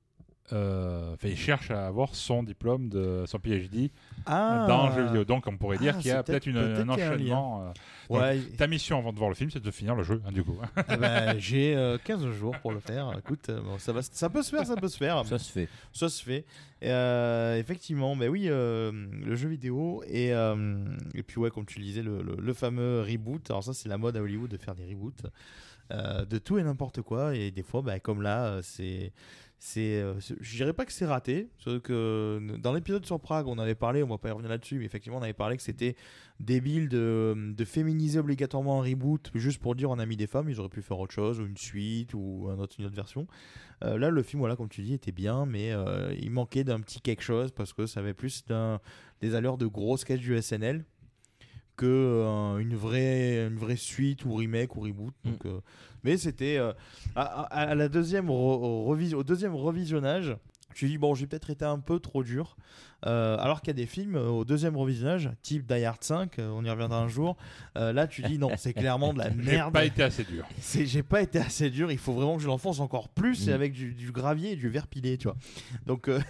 euh, 0.52 1.14
il 1.22 1.36
cherche 1.36 1.70
à 1.70 1.86
avoir 1.86 2.14
son 2.14 2.42
diplôme 2.42 2.88
de 2.88 3.24
son 3.26 3.38
PhD 3.38 3.90
Ah 4.26 4.66
dans 4.68 4.88
le 4.88 4.94
jeu 4.94 5.04
vidéo. 5.06 5.24
Donc 5.24 5.46
on 5.46 5.56
pourrait 5.56 5.78
dire 5.78 5.94
Ah, 5.96 6.00
qu'il 6.00 6.08
y 6.10 6.12
a 6.12 6.22
peut-être 6.22 6.44
peut-être 6.44 6.80
un 6.80 6.88
enchaînement. 6.88 7.62
euh. 7.62 7.72
Donc, 8.36 8.56
ta 8.56 8.66
mission 8.66 8.98
avant 8.98 9.12
de 9.12 9.18
voir 9.18 9.30
le 9.30 9.34
film, 9.36 9.50
c'est 9.50 9.62
de 9.62 9.70
finir 9.70 9.94
le 9.94 10.02
jeu, 10.02 10.20
hein, 10.26 10.32
du 10.32 10.42
coup. 10.42 10.58
Eh 10.90 10.96
ben, 10.96 11.38
j'ai 11.38 11.74
euh, 11.76 11.96
15 12.04 12.26
jours 12.32 12.54
pour 12.60 12.72
le 12.72 12.80
faire. 12.80 13.10
Écoute, 13.18 13.48
euh, 13.48 13.60
bon, 13.62 13.78
ça, 13.78 13.92
va, 13.92 14.02
ça 14.02 14.28
peut 14.28 14.42
se 14.42 14.50
faire, 14.54 14.66
ça 14.66 14.76
peut 14.76 14.88
se 14.88 14.98
faire. 14.98 15.24
Ça 15.24 15.38
se 15.38 15.50
fait. 15.50 15.68
Ça 15.92 16.08
se 16.08 16.22
fait. 16.22 16.44
Et, 16.82 16.90
euh, 16.90 17.56
effectivement, 17.58 18.14
mais 18.14 18.28
oui, 18.28 18.46
euh, 18.48 18.90
le 19.24 19.34
jeu 19.36 19.48
vidéo 19.48 20.02
et, 20.06 20.34
euh, 20.34 20.84
et 21.14 21.22
puis 21.22 21.38
ouais, 21.38 21.50
comme 21.50 21.64
tu 21.64 21.78
le 21.78 21.84
disais, 21.84 22.02
le, 22.02 22.20
le- 22.22 22.36
le 22.38 22.52
fameux 22.52 23.00
reboot. 23.00 23.48
Alors 23.50 23.62
ça, 23.64 23.72
c'est 23.72 23.88
la 23.88 23.96
mode 23.96 24.16
à 24.16 24.20
Hollywood 24.20 24.50
de 24.50 24.56
faire 24.58 24.74
des 24.74 24.84
reboots 24.84 25.22
euh, 25.92 26.24
de 26.26 26.38
tout 26.38 26.58
et 26.58 26.62
n'importe 26.62 27.00
quoi. 27.00 27.34
Et 27.36 27.50
des 27.50 27.62
fois, 27.62 27.80
bah, 27.82 27.98
comme 28.00 28.20
là, 28.22 28.58
c'est 28.62 29.12
euh, 29.76 30.18
c'est- 30.20 30.34
je 30.40 30.56
dirais 30.56 30.72
pas 30.72 30.84
que 30.84 30.92
c'est 30.92 31.06
raté, 31.06 31.48
que 31.64 31.80
euh, 31.90 32.56
dans 32.58 32.72
l'épisode 32.72 33.06
sur 33.06 33.20
Prague, 33.20 33.46
on 33.46 33.58
avait 33.58 33.74
parlé, 33.76 34.02
on 34.02 34.08
va 34.08 34.18
pas 34.18 34.28
y 34.28 34.32
revenir 34.32 34.50
là-dessus, 34.50 34.78
mais 34.78 34.84
effectivement, 34.84 35.18
on 35.18 35.22
avait 35.22 35.32
parlé 35.32 35.56
que 35.56 35.62
c'était 35.62 35.94
débile 36.40 36.88
de, 36.88 37.34
de 37.56 37.64
féminiser 37.64 38.18
obligatoirement 38.18 38.80
un 38.80 38.84
reboot 38.84 39.30
juste 39.34 39.60
pour 39.60 39.74
dire 39.76 39.90
on 39.90 39.98
a 39.98 40.06
mis 40.06 40.16
des 40.16 40.26
femmes, 40.26 40.50
ils 40.50 40.58
auraient 40.58 40.68
pu 40.68 40.82
faire 40.82 40.98
autre 40.98 41.14
chose, 41.14 41.38
ou 41.40 41.46
une 41.46 41.56
suite, 41.56 42.12
ou 42.14 42.48
une 42.52 42.60
autre 42.60 42.76
version. 42.90 43.26
Euh, 43.84 43.98
là, 43.98 44.10
le 44.10 44.22
film, 44.22 44.40
voilà, 44.40 44.56
comme 44.56 44.68
tu 44.68 44.82
dis, 44.82 44.94
était 44.94 45.12
bien, 45.12 45.46
mais 45.46 45.72
il 46.20 46.30
manquait 46.30 46.64
d'un 46.64 46.80
petit 46.80 47.00
quelque 47.00 47.22
chose 47.22 47.52
parce 47.52 47.72
que 47.72 47.86
ça 47.86 48.00
avait 48.00 48.14
plus 48.14 48.44
d'un, 48.46 48.80
des 49.20 49.34
allures 49.34 49.58
de 49.58 49.66
gros 49.66 49.96
sketch 49.96 50.20
du 50.20 50.36
SNL 50.40 50.84
que 51.82 51.86
euh, 51.88 52.58
une 52.58 52.76
vraie 52.76 53.46
une 53.48 53.56
vraie 53.58 53.76
suite 53.76 54.24
ou 54.24 54.34
remake 54.34 54.76
ou 54.76 54.80
reboot. 54.80 55.12
Donc 55.24 55.44
euh, 55.46 55.60
mais 56.04 56.16
c'était 56.16 56.56
euh, 56.58 56.72
à, 57.16 57.74
la 57.74 57.88
deuxième 57.88 58.28
re- 58.28 58.86
revis- 58.88 59.14
au 59.14 59.24
deuxième 59.24 59.54
revisionnage 59.54 60.36
je 60.74 60.86
me 60.86 60.90
dis 60.90 60.98
bon 60.98 61.14
j'ai 61.14 61.26
peut-être 61.26 61.50
été 61.50 61.64
un 61.64 61.78
peu 61.80 61.98
trop 61.98 62.22
dur 62.22 62.56
Euh, 63.04 63.36
alors 63.40 63.60
qu'il 63.62 63.68
y 63.68 63.70
a 63.72 63.74
des 63.74 63.86
films 63.86 64.14
euh, 64.14 64.28
au 64.28 64.44
deuxième 64.44 64.76
revisionnage 64.76 65.28
type 65.42 65.66
Die 65.66 65.84
Hard 65.84 66.04
5 66.04 66.38
euh, 66.38 66.50
on 66.54 66.64
y 66.64 66.70
reviendra 66.70 66.98
un 67.00 67.08
jour 67.08 67.36
euh, 67.76 67.92
là 67.92 68.06
tu 68.06 68.22
dis 68.22 68.38
non 68.38 68.50
c'est 68.56 68.72
clairement 68.74 69.12
de 69.12 69.18
la 69.18 69.30
J'ai 69.30 69.34
merde 69.34 69.72
pas 69.72 69.84
été 69.84 70.04
assez 70.04 70.22
dur. 70.22 70.44
c'est 70.60 70.86
j'ai 70.86 71.02
pas 71.02 71.20
été 71.20 71.40
assez 71.40 71.68
dur 71.68 71.90
il 71.90 71.98
faut 71.98 72.12
vraiment 72.12 72.36
que 72.36 72.42
je 72.42 72.46
l'enfonce 72.46 72.78
encore 72.78 73.08
plus 73.08 73.46
Mm. 73.46 73.50
et 73.50 73.52
avec 73.54 73.72
du, 73.72 73.92
du 73.94 74.12
gravier 74.12 74.52
et 74.52 74.56
du 74.56 74.68
verre 74.68 74.86
pilé 74.86 75.18
tu 75.18 75.26
vois 75.26 75.36
donc 75.84 76.08
euh, 76.08 76.20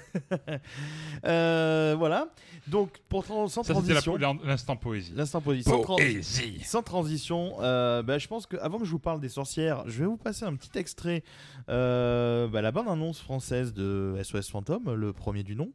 voilà 1.99 2.29
donc 2.69 2.99
pour 3.09 3.27
sans 3.27 3.49
Ça, 3.49 3.73
transition 3.75 4.17
l'instant 4.45 4.77
poésie. 4.77 5.13
l'instant 5.15 5.41
Poésie. 5.41 6.61
sans 6.65 6.83
transition 6.83 7.57
bah, 7.59 8.19
je 8.19 8.27
pense 8.29 8.47
que 8.47 8.57
avant 8.59 8.79
que 8.79 8.85
je 8.85 8.91
vous 8.91 8.99
parle 8.99 9.21
des 9.21 9.29
sorcières 9.29 9.83
je 9.89 10.01
vais 10.01 10.07
vous 10.07 10.17
passer 10.17 10.45
un 10.45 10.55
petit 10.55 10.79
extrait 10.79 11.23
bah, 11.69 12.61
la 12.63 12.73
bande 12.73 12.89
annonce 12.89 13.21
française 13.21 13.73
de 13.73 14.17
SOS 14.23 14.49
Fantôme 14.51 14.95
le 14.95 15.13
premier 15.13 15.43
du 15.43 15.55
nom 15.57 15.71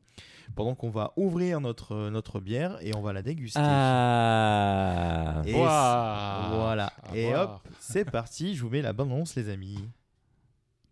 pendant 0.56 0.76
qu'on 0.76 0.89
va 0.89 1.14
ouvrir 1.18 1.60
notre 1.62 2.10
notre 2.10 2.39
bière 2.39 2.78
et 2.82 2.95
on 2.95 3.02
va 3.02 3.14
la 3.14 3.22
déguster. 3.22 3.60
Ah. 3.62 5.41
Et 5.45 5.54
voilà. 5.54 6.91
et 7.14 7.36
hop 7.36 7.60
c'est 7.80 8.06
parti. 8.06 8.56
Je 8.56 8.62
vous 8.64 8.70
mets 8.70 8.82
la 8.82 8.93
bande 8.93 9.12
annonce 9.12 9.36
les 9.36 9.50
amis. 9.50 9.89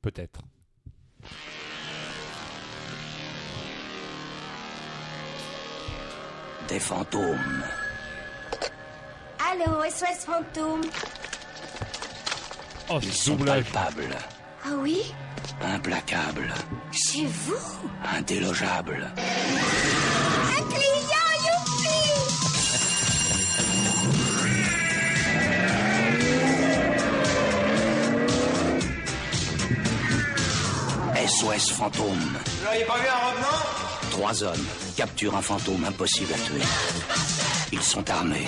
Peut-être. 0.02 0.42
Des 6.68 6.80
fantômes. 6.80 7.64
Allô, 9.52 9.84
SOS 9.90 10.26
Fantôme. 10.26 10.82
Oh, 12.90 13.00
Ils 13.02 13.14
sont 13.14 13.38
palpables, 13.38 14.16
Ah 14.68 14.72
oui 14.82 15.14
implacables, 15.62 16.54
Chez 16.92 17.26
vous 17.26 17.56
indélogeables. 18.18 19.12
Un 19.18 20.64
client, 20.64 21.32
youpi 21.46 23.06
SOS 31.28 31.72
fantôme. 31.72 32.08
Vous 32.10 32.66
n'auriez 32.66 32.86
pas 32.86 32.98
vu 32.98 33.08
un 33.08 33.30
revenant 33.30 33.64
Trois 34.12 34.44
hommes 34.44 34.66
capturent 34.96 35.36
un 35.36 35.42
fantôme 35.42 35.84
impossible 35.86 36.34
à 36.34 36.38
tuer. 36.38 36.62
Ils 37.72 37.82
sont 37.84 38.08
armés. 38.10 38.48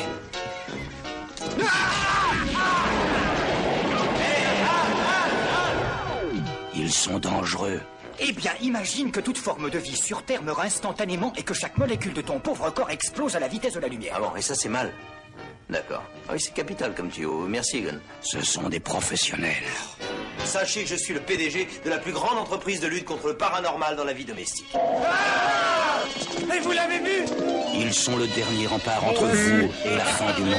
Ils 6.88 6.94
sont 6.94 7.20
dangereux. 7.20 7.82
Eh 8.22 8.32
bien, 8.32 8.54
imagine 8.62 9.12
que 9.12 9.20
toute 9.20 9.38
forme 9.38 9.70
de 9.70 9.78
vie 9.78 9.98
sur 9.98 10.24
Terre 10.24 10.42
meurt 10.42 10.62
instantanément 10.62 11.34
et 11.36 11.44
que 11.44 11.54
chaque 11.54 11.78
molécule 11.78 12.14
de 12.14 12.22
ton 12.22 12.40
pauvre 12.40 12.70
corps 12.70 12.90
explose 12.90 13.36
à 13.36 13.42
la 13.42 13.50
vitesse 13.50 13.74
de 13.74 13.82
la 13.82 13.90
lumière. 13.90 14.14
Ah 14.16 14.22
bon, 14.22 14.34
et 14.38 14.42
ça 14.42 14.56
c'est 14.56 14.70
mal 14.70 14.94
D'accord. 15.70 16.02
Ah 16.30 16.32
oui, 16.32 16.40
c'est 16.40 16.54
capital 16.54 16.96
comme 16.96 17.10
tuyau. 17.10 17.46
Merci, 17.46 17.80
Egon. 17.80 18.00
Ce 18.22 18.40
sont 18.40 18.70
des 18.70 18.80
professionnels. 18.80 19.52
Sachez 20.46 20.84
que 20.84 20.90
je 20.90 20.96
suis 20.96 21.14
le 21.14 21.20
PDG 21.20 21.68
de 21.84 21.90
la 21.90 21.98
plus 21.98 22.14
grande 22.14 22.38
entreprise 22.38 22.80
de 22.80 22.88
lutte 22.88 23.04
contre 23.04 23.28
le 23.28 23.36
paranormal 23.36 23.98
dans 23.98 24.06
la 24.06 24.14
vie 24.14 24.24
domestique. 24.24 24.74
Mais 26.48 26.60
vous 26.60 26.72
l'avez 26.72 27.00
vu 27.00 27.26
Ils 27.76 27.94
sont 27.94 28.16
le 28.16 28.28
dernier 28.28 28.68
rempart 28.68 29.04
entre 29.04 29.26
vous 29.26 29.70
et 29.84 29.96
la 29.98 30.06
fin 30.06 30.32
du 30.36 30.44
monde. 30.44 30.58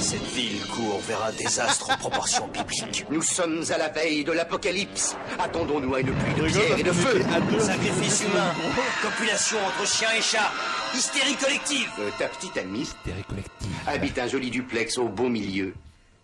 Cette 0.00 0.22
ville 0.34 0.60
court 0.66 1.00
vers 1.00 1.24
un 1.24 1.32
désastre 1.32 1.90
en 1.90 1.96
proportion 1.96 2.46
biblique. 2.48 3.04
Nous 3.10 3.22
sommes 3.22 3.64
à 3.70 3.78
la 3.78 3.88
veille 3.88 4.24
de 4.24 4.32
l'apocalypse. 4.32 5.16
Attendons-nous 5.38 5.94
à 5.94 6.00
une 6.00 6.12
pluie 6.14 6.34
de 6.34 6.42
rigole 6.42 6.62
pierre 6.64 6.78
et 6.78 6.82
de 6.82 6.92
feu. 6.92 7.20
était 7.20 7.34
à 7.34 7.40
deux. 7.40 7.60
Sacrifice 7.60 8.22
humain, 8.22 8.54
copulation 9.02 9.58
entre 9.66 9.86
chiens 9.86 10.10
et 10.16 10.22
chats, 10.22 10.50
hystérie 10.94 11.34
collective. 11.36 11.90
Euh, 11.98 12.10
ta 12.18 12.28
petite 12.28 12.56
amie 12.56 12.82
Hystérie 12.82 13.24
collective. 13.28 13.68
habite 13.86 14.18
un 14.18 14.28
joli 14.28 14.50
duplex 14.50 14.98
au 14.98 15.08
beau 15.08 15.28
milieu 15.28 15.74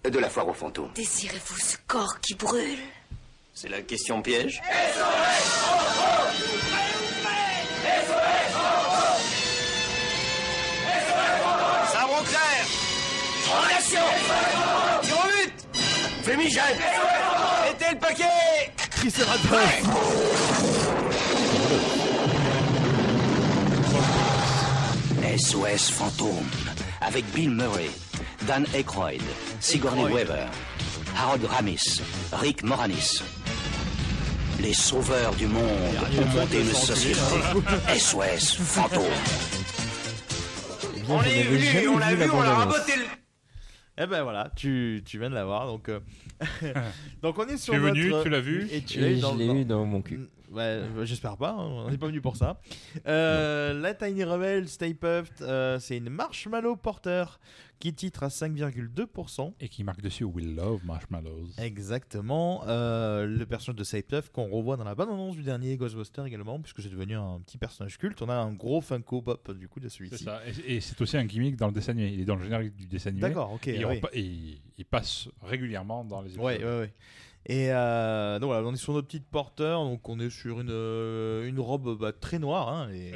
de 0.05 0.19
la 0.19 0.31
foire 0.31 0.49
aux 0.49 0.55
fantômes. 0.55 0.91
Désirez-vous 0.95 1.59
ce 1.59 1.77
corps 1.87 2.21
qui 2.21 2.35
brûle? 2.35 2.79
C'est 3.55 3.69
la 3.69 3.83
question 3.83 4.23
piège 4.23 4.61
En 13.55 13.65
action 13.77 14.07
Tir 15.03 15.17
au 15.17 15.29
but 15.29 15.55
Fumigène 16.23 16.79
Mettez 17.65 17.93
le 17.93 17.99
paquet 17.99 18.73
Triceratops 18.91 20.45
SOS 25.37 25.91
Fantôme 25.91 26.49
avec 27.01 27.25
Bill 27.33 27.51
Murray, 27.51 27.91
Dan 28.47 28.67
Aykroyd, 28.73 29.21
Sigourney 29.61 30.05
Weaver, 30.05 30.47
Harold 31.17 31.45
Ramis, 31.45 32.01
Rick 32.33 32.63
Moranis. 32.63 33.23
Les 34.61 34.73
sauveurs 34.73 35.35
du 35.35 35.47
monde 35.47 35.65
ont 36.19 36.39
monté 36.39 36.61
une 36.61 36.73
société. 36.73 37.19
SOS 37.99 38.57
Fantôme. 38.57 39.05
Eh 40.97 41.01
bien, 41.01 41.23
je 41.23 41.31
n'avais 41.31 41.61
jamais 41.61 42.15
vu 42.15 42.19
la 42.19 42.27
bande-annonce. 42.29 42.77
le... 42.89 43.24
Eh 43.97 44.07
ben 44.07 44.23
voilà, 44.25 44.51
tu, 44.57 45.03
tu 45.05 45.19
viens 45.21 45.31
de 45.31 45.35
l'avoir. 45.35 45.67
Donc, 45.67 45.89
euh, 45.89 46.01
donc 47.23 47.39
on 47.39 47.47
est 47.47 47.57
sur 47.57 47.75
Tu 47.75 47.79
es 47.81 47.83
venu, 47.83 48.09
notre- 48.11 48.25
tu 48.25 48.29
l'as 48.31 48.41
vu 48.41 48.69
et 48.73 48.81
tu 48.83 48.99
Et 48.99 49.03
l'as 49.03 49.11
eu 49.11 49.17
je 49.17 49.21
dans, 49.21 49.35
l'ai 49.37 49.47
eu 49.47 49.65
dans 49.65 49.85
mon 49.85 50.03
cul. 50.03 50.21
Ouais, 50.55 50.83
bah, 50.95 51.05
j'espère 51.05 51.37
pas, 51.37 51.51
hein, 51.51 51.67
on 51.87 51.91
n'est 51.91 51.99
pas 51.99 52.07
venu 52.07 52.21
pour 52.21 52.37
ça. 52.37 52.61
Euh, 53.07 53.73
la 53.75 53.93
Tiny 53.95 54.23
Rebel 54.25 54.69
Stay 54.69 54.95
Puft, 54.95 55.43
euh, 55.43 55.79
c'est 55.81 55.97
une 55.97 56.09
Marshmallow 56.11 56.77
Porter 56.77 57.25
qui 57.81 57.93
titre 57.93 58.23
à 58.23 58.29
5,2%. 58.29 59.53
Et 59.61 59.69
qui 59.69 59.83
marque 59.85 60.01
dessus 60.01 60.25
We 60.25 60.47
Love 60.47 60.81
Marshmallows. 60.85 61.49
Exactement. 61.59 62.63
Euh, 62.67 63.27
le 63.27 63.45
personnage 63.47 63.79
de 63.79 63.85
Stay 63.85 64.03
Puft 64.03 64.33
qu'on 64.33 64.49
revoit 64.49 64.77
dans 64.77 64.85
la 64.85 64.95
bande-annonce 64.95 65.35
du 65.35 65.43
dernier 65.43 65.77
Ghostbuster 65.77 66.23
également, 66.25 66.61
puisque 66.61 66.81
c'est 66.83 66.89
devenu 66.89 67.17
un 67.17 67.41
petit 67.45 67.59
personnage 67.59 67.99
culte. 67.99 68.23
On 68.23 68.29
a 68.29 68.35
un 68.35 68.53
gros 68.53 68.81
Funko 68.81 69.23
Pop 69.23 69.51
du 69.53 69.69
coup 69.69 69.81
de 69.81 69.89
C'est 69.89 69.97
celui-ci. 69.99 70.25
ça. 70.25 70.41
Et, 70.67 70.77
et 70.77 70.81
c'est 70.81 71.01
aussi 71.01 71.17
un 71.17 71.25
gimmick 71.25 71.57
dans 71.57 71.67
le 71.67 71.73
dessin 71.73 71.93
animé. 71.93 72.13
Il 72.13 72.21
est 72.21 72.25
dans 72.25 72.37
le 72.37 72.45
générique 72.45 72.77
du 72.77 72.87
dessin 72.87 73.11
animé. 73.11 73.23
D'accord, 73.29 73.53
ok. 73.53 73.67
Et, 73.69 74.61
il 74.77 74.85
passe 74.85 75.29
régulièrement 75.43 76.05
dans 76.05 76.21
les 76.21 76.31
épisodes. 76.31 76.45
Ouais, 76.45 76.59
ouais, 76.65 76.79
ouais. 76.81 76.93
Et 77.47 77.71
euh, 77.73 78.39
donc 78.39 78.49
voilà, 78.49 78.67
on 78.67 78.73
est 78.73 78.77
sur 78.79 78.93
notre 78.95 79.07
petite 79.07 79.27
porteur, 79.27 79.85
donc 79.85 80.09
on 80.09 80.19
est 80.19 80.31
sur 80.31 80.61
une, 80.61 80.71
euh, 80.71 81.47
une 81.47 81.61
robe 81.61 81.99
bah, 81.99 82.13
très 82.13 82.39
noire. 82.39 82.69
hein, 82.71 82.91
et 82.93 83.13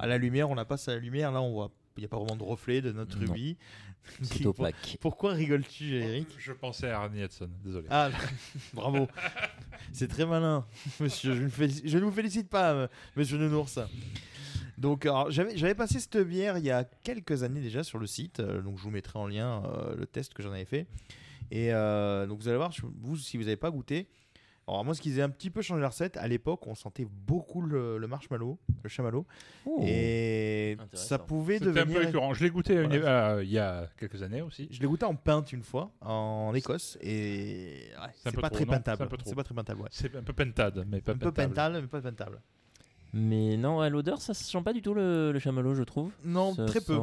à 0.00 0.06
la 0.06 0.18
lumière, 0.18 0.50
on 0.50 0.54
la 0.54 0.64
passe 0.64 0.88
à 0.88 0.94
la 0.94 0.98
lumière. 1.00 1.30
Là, 1.32 1.40
on 1.42 1.52
voit, 1.52 1.70
il 1.96 2.00
n'y 2.00 2.04
a 2.06 2.08
pas 2.08 2.18
vraiment 2.18 2.36
de 2.36 2.42
reflet 2.42 2.80
de 2.80 2.90
notre 2.92 3.18
Non. 3.18 3.32
rubis. 3.32 3.56
C'est 4.22 4.46
opaque. 4.46 4.96
Pourquoi 5.00 5.32
rigoles-tu, 5.32 5.96
Eric 5.96 6.28
Je 6.38 6.52
pensais 6.52 6.88
à 6.90 7.00
Arnie 7.00 7.22
Hudson, 7.22 7.50
désolé. 7.62 7.86
Ah, 7.90 8.10
bravo. 8.72 9.06
C'est 9.92 10.08
très 10.08 10.24
malin, 10.26 10.64
monsieur. 11.00 11.34
Je 11.34 11.42
ne, 11.42 11.48
félici- 11.48 11.82
je 11.84 11.98
ne 11.98 12.04
vous 12.04 12.12
félicite 12.12 12.48
pas, 12.48 12.72
euh, 12.72 12.88
monsieur 13.16 13.36
Nounours. 13.38 13.78
Donc, 14.78 15.08
j'avais 15.28 15.56
j'avais 15.56 15.74
passé 15.74 15.98
cette 16.00 16.16
bière 16.18 16.56
il 16.56 16.64
y 16.64 16.70
a 16.70 16.84
quelques 16.84 17.42
années 17.42 17.60
déjà 17.60 17.82
sur 17.84 17.98
le 17.98 18.06
site. 18.06 18.40
euh, 18.40 18.62
donc, 18.62 18.78
je 18.78 18.82
vous 18.82 18.90
mettrai 18.90 19.18
en 19.18 19.26
lien 19.26 19.62
euh, 19.66 19.94
le 19.96 20.06
test 20.06 20.32
que 20.34 20.42
j'en 20.42 20.52
avais 20.52 20.64
fait. 20.64 20.86
Et 21.50 21.72
euh, 21.72 22.26
donc, 22.26 22.40
vous 22.40 22.48
allez 22.48 22.56
voir, 22.56 22.70
vous, 23.00 23.16
si 23.16 23.36
vous 23.36 23.44
n'avez 23.44 23.56
pas 23.56 23.70
goûté. 23.70 24.08
Alors, 24.66 24.84
moi, 24.84 24.94
ce 24.94 25.00
qu'ils 25.00 25.12
avaient 25.14 25.22
un 25.22 25.30
petit 25.30 25.48
peu 25.48 25.62
changé 25.62 25.80
la 25.80 25.88
recette, 25.88 26.18
à 26.18 26.28
l'époque, 26.28 26.66
on 26.66 26.74
sentait 26.74 27.06
beaucoup 27.26 27.62
le, 27.62 27.96
le 27.96 28.06
marshmallow, 28.06 28.58
le 28.82 28.88
chamallow. 28.90 29.24
Oh. 29.64 29.80
Et 29.82 30.76
ça 30.92 31.18
pouvait 31.18 31.54
C'était 31.54 31.70
un 31.70 31.72
devenir. 31.72 32.00
peu 32.00 32.04
récurrent. 32.04 32.34
Je 32.34 32.44
l'ai 32.44 32.50
goûté 32.50 32.74
Voilà. 32.84 33.30
euh, 33.36 33.44
il 33.44 33.50
y 33.50 33.58
a 33.58 33.88
quelques 33.96 34.22
années 34.22 34.42
aussi. 34.42 34.68
Je 34.70 34.78
l'ai 34.80 34.86
goûté 34.86 35.06
en 35.06 35.14
pinte 35.14 35.54
une 35.54 35.62
fois, 35.62 35.90
en 36.02 36.52
Écosse. 36.54 36.98
Et 37.00 37.86
ouais, 37.98 38.08
C'est 38.14 38.28
un 38.28 38.30
c'est 38.30 38.36
peu 38.36 38.42
pas 38.42 38.50
trop, 38.50 38.56
très 38.58 38.66
non 38.66 38.72
C'est 39.24 39.34
pas 39.34 39.42
très 39.42 39.72
ouais. 39.74 39.88
C'est 39.90 40.14
un 40.14 40.22
peu 40.22 40.34
pentade, 40.34 40.84
mais 40.86 41.00
pas 41.00 41.12
Un 41.12 41.16
peu 41.16 41.32
pentable. 41.32 41.80
mais 41.80 41.86
pas 41.86 42.02
pentable. 42.02 42.42
Mais 43.14 43.56
non, 43.56 43.80
à 43.80 43.88
l'odeur, 43.88 44.20
ça 44.20 44.34
se 44.34 44.44
sent 44.44 44.60
pas 44.62 44.74
du 44.74 44.82
tout 44.82 44.92
le, 44.92 45.32
le 45.32 45.38
chamallow, 45.38 45.74
je 45.74 45.82
trouve. 45.82 46.12
Non, 46.24 46.54
Ça 46.54 46.66
très 46.66 46.80
peu. 46.82 46.94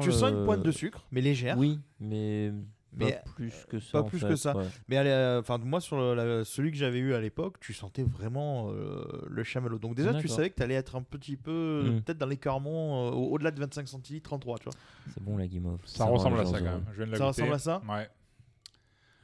Tu, 0.00 0.12
sens 0.12 0.30
une 0.30 0.44
pointe 0.46 0.62
de 0.62 0.70
sucre, 0.70 1.04
mais 1.12 1.20
légère. 1.20 1.58
Oui, 1.58 1.80
mais, 2.00 2.50
Mais 2.92 3.12
pas 3.12 3.30
plus 3.36 3.52
que 3.68 3.78
ça. 3.78 4.02
pas 4.02 4.08
plus 4.08 4.18
fait, 4.18 4.28
que 4.28 4.36
ça. 4.36 4.56
ouais. 4.56 4.64
Mais 4.88 4.96
est- 4.96 5.36
enfin, 5.38 5.58
moi, 5.58 5.80
sur 5.80 5.96
le- 5.96 6.14
la- 6.14 6.44
celui 6.44 6.70
que 6.72 6.76
j'avais 6.76 6.98
eu 6.98 7.14
à 7.14 7.20
l'époque, 7.20 7.58
tu 7.60 7.72
sentais 7.72 8.02
vraiment 8.02 8.70
euh, 8.72 9.04
le 9.28 9.44
chamallow. 9.44 9.78
Donc, 9.78 9.94
déjà, 9.94 10.12
tu 10.14 10.26
savais 10.28 10.50
que 10.50 10.56
tu 10.56 10.62
allais 10.62 10.74
être 10.74 10.96
un 10.96 11.02
petit 11.02 11.36
peu, 11.36 11.84
Mm. 11.84 12.00
peut-être 12.02 12.18
dans 12.18 12.26
l'écartement, 12.26 13.08
euh, 13.08 13.10
au- 13.12 13.30
au-delà 13.32 13.50
de 13.52 13.60
25 13.60 13.86
centilitres, 13.88 14.28
33, 14.28 14.58
tu 14.58 14.64
vois. 14.64 14.72
C'est 15.14 15.22
bon 15.22 15.36
la 15.36 15.46
guimauve. 15.46 15.80
Ça, 15.84 16.04
ressemble 16.04 16.36
les 16.36 16.42
à 16.42 16.46
ça 16.46 16.58
quand 16.58 16.64
même. 16.64 16.84
Je 16.92 16.96
viens 16.96 17.06
de 17.06 17.10
la 17.12 17.18
Ça 17.18 17.24
goûter. 17.26 17.42
ressemble 17.42 17.54
à 17.54 17.58
ça 17.58 17.82
Ouais. 17.88 18.08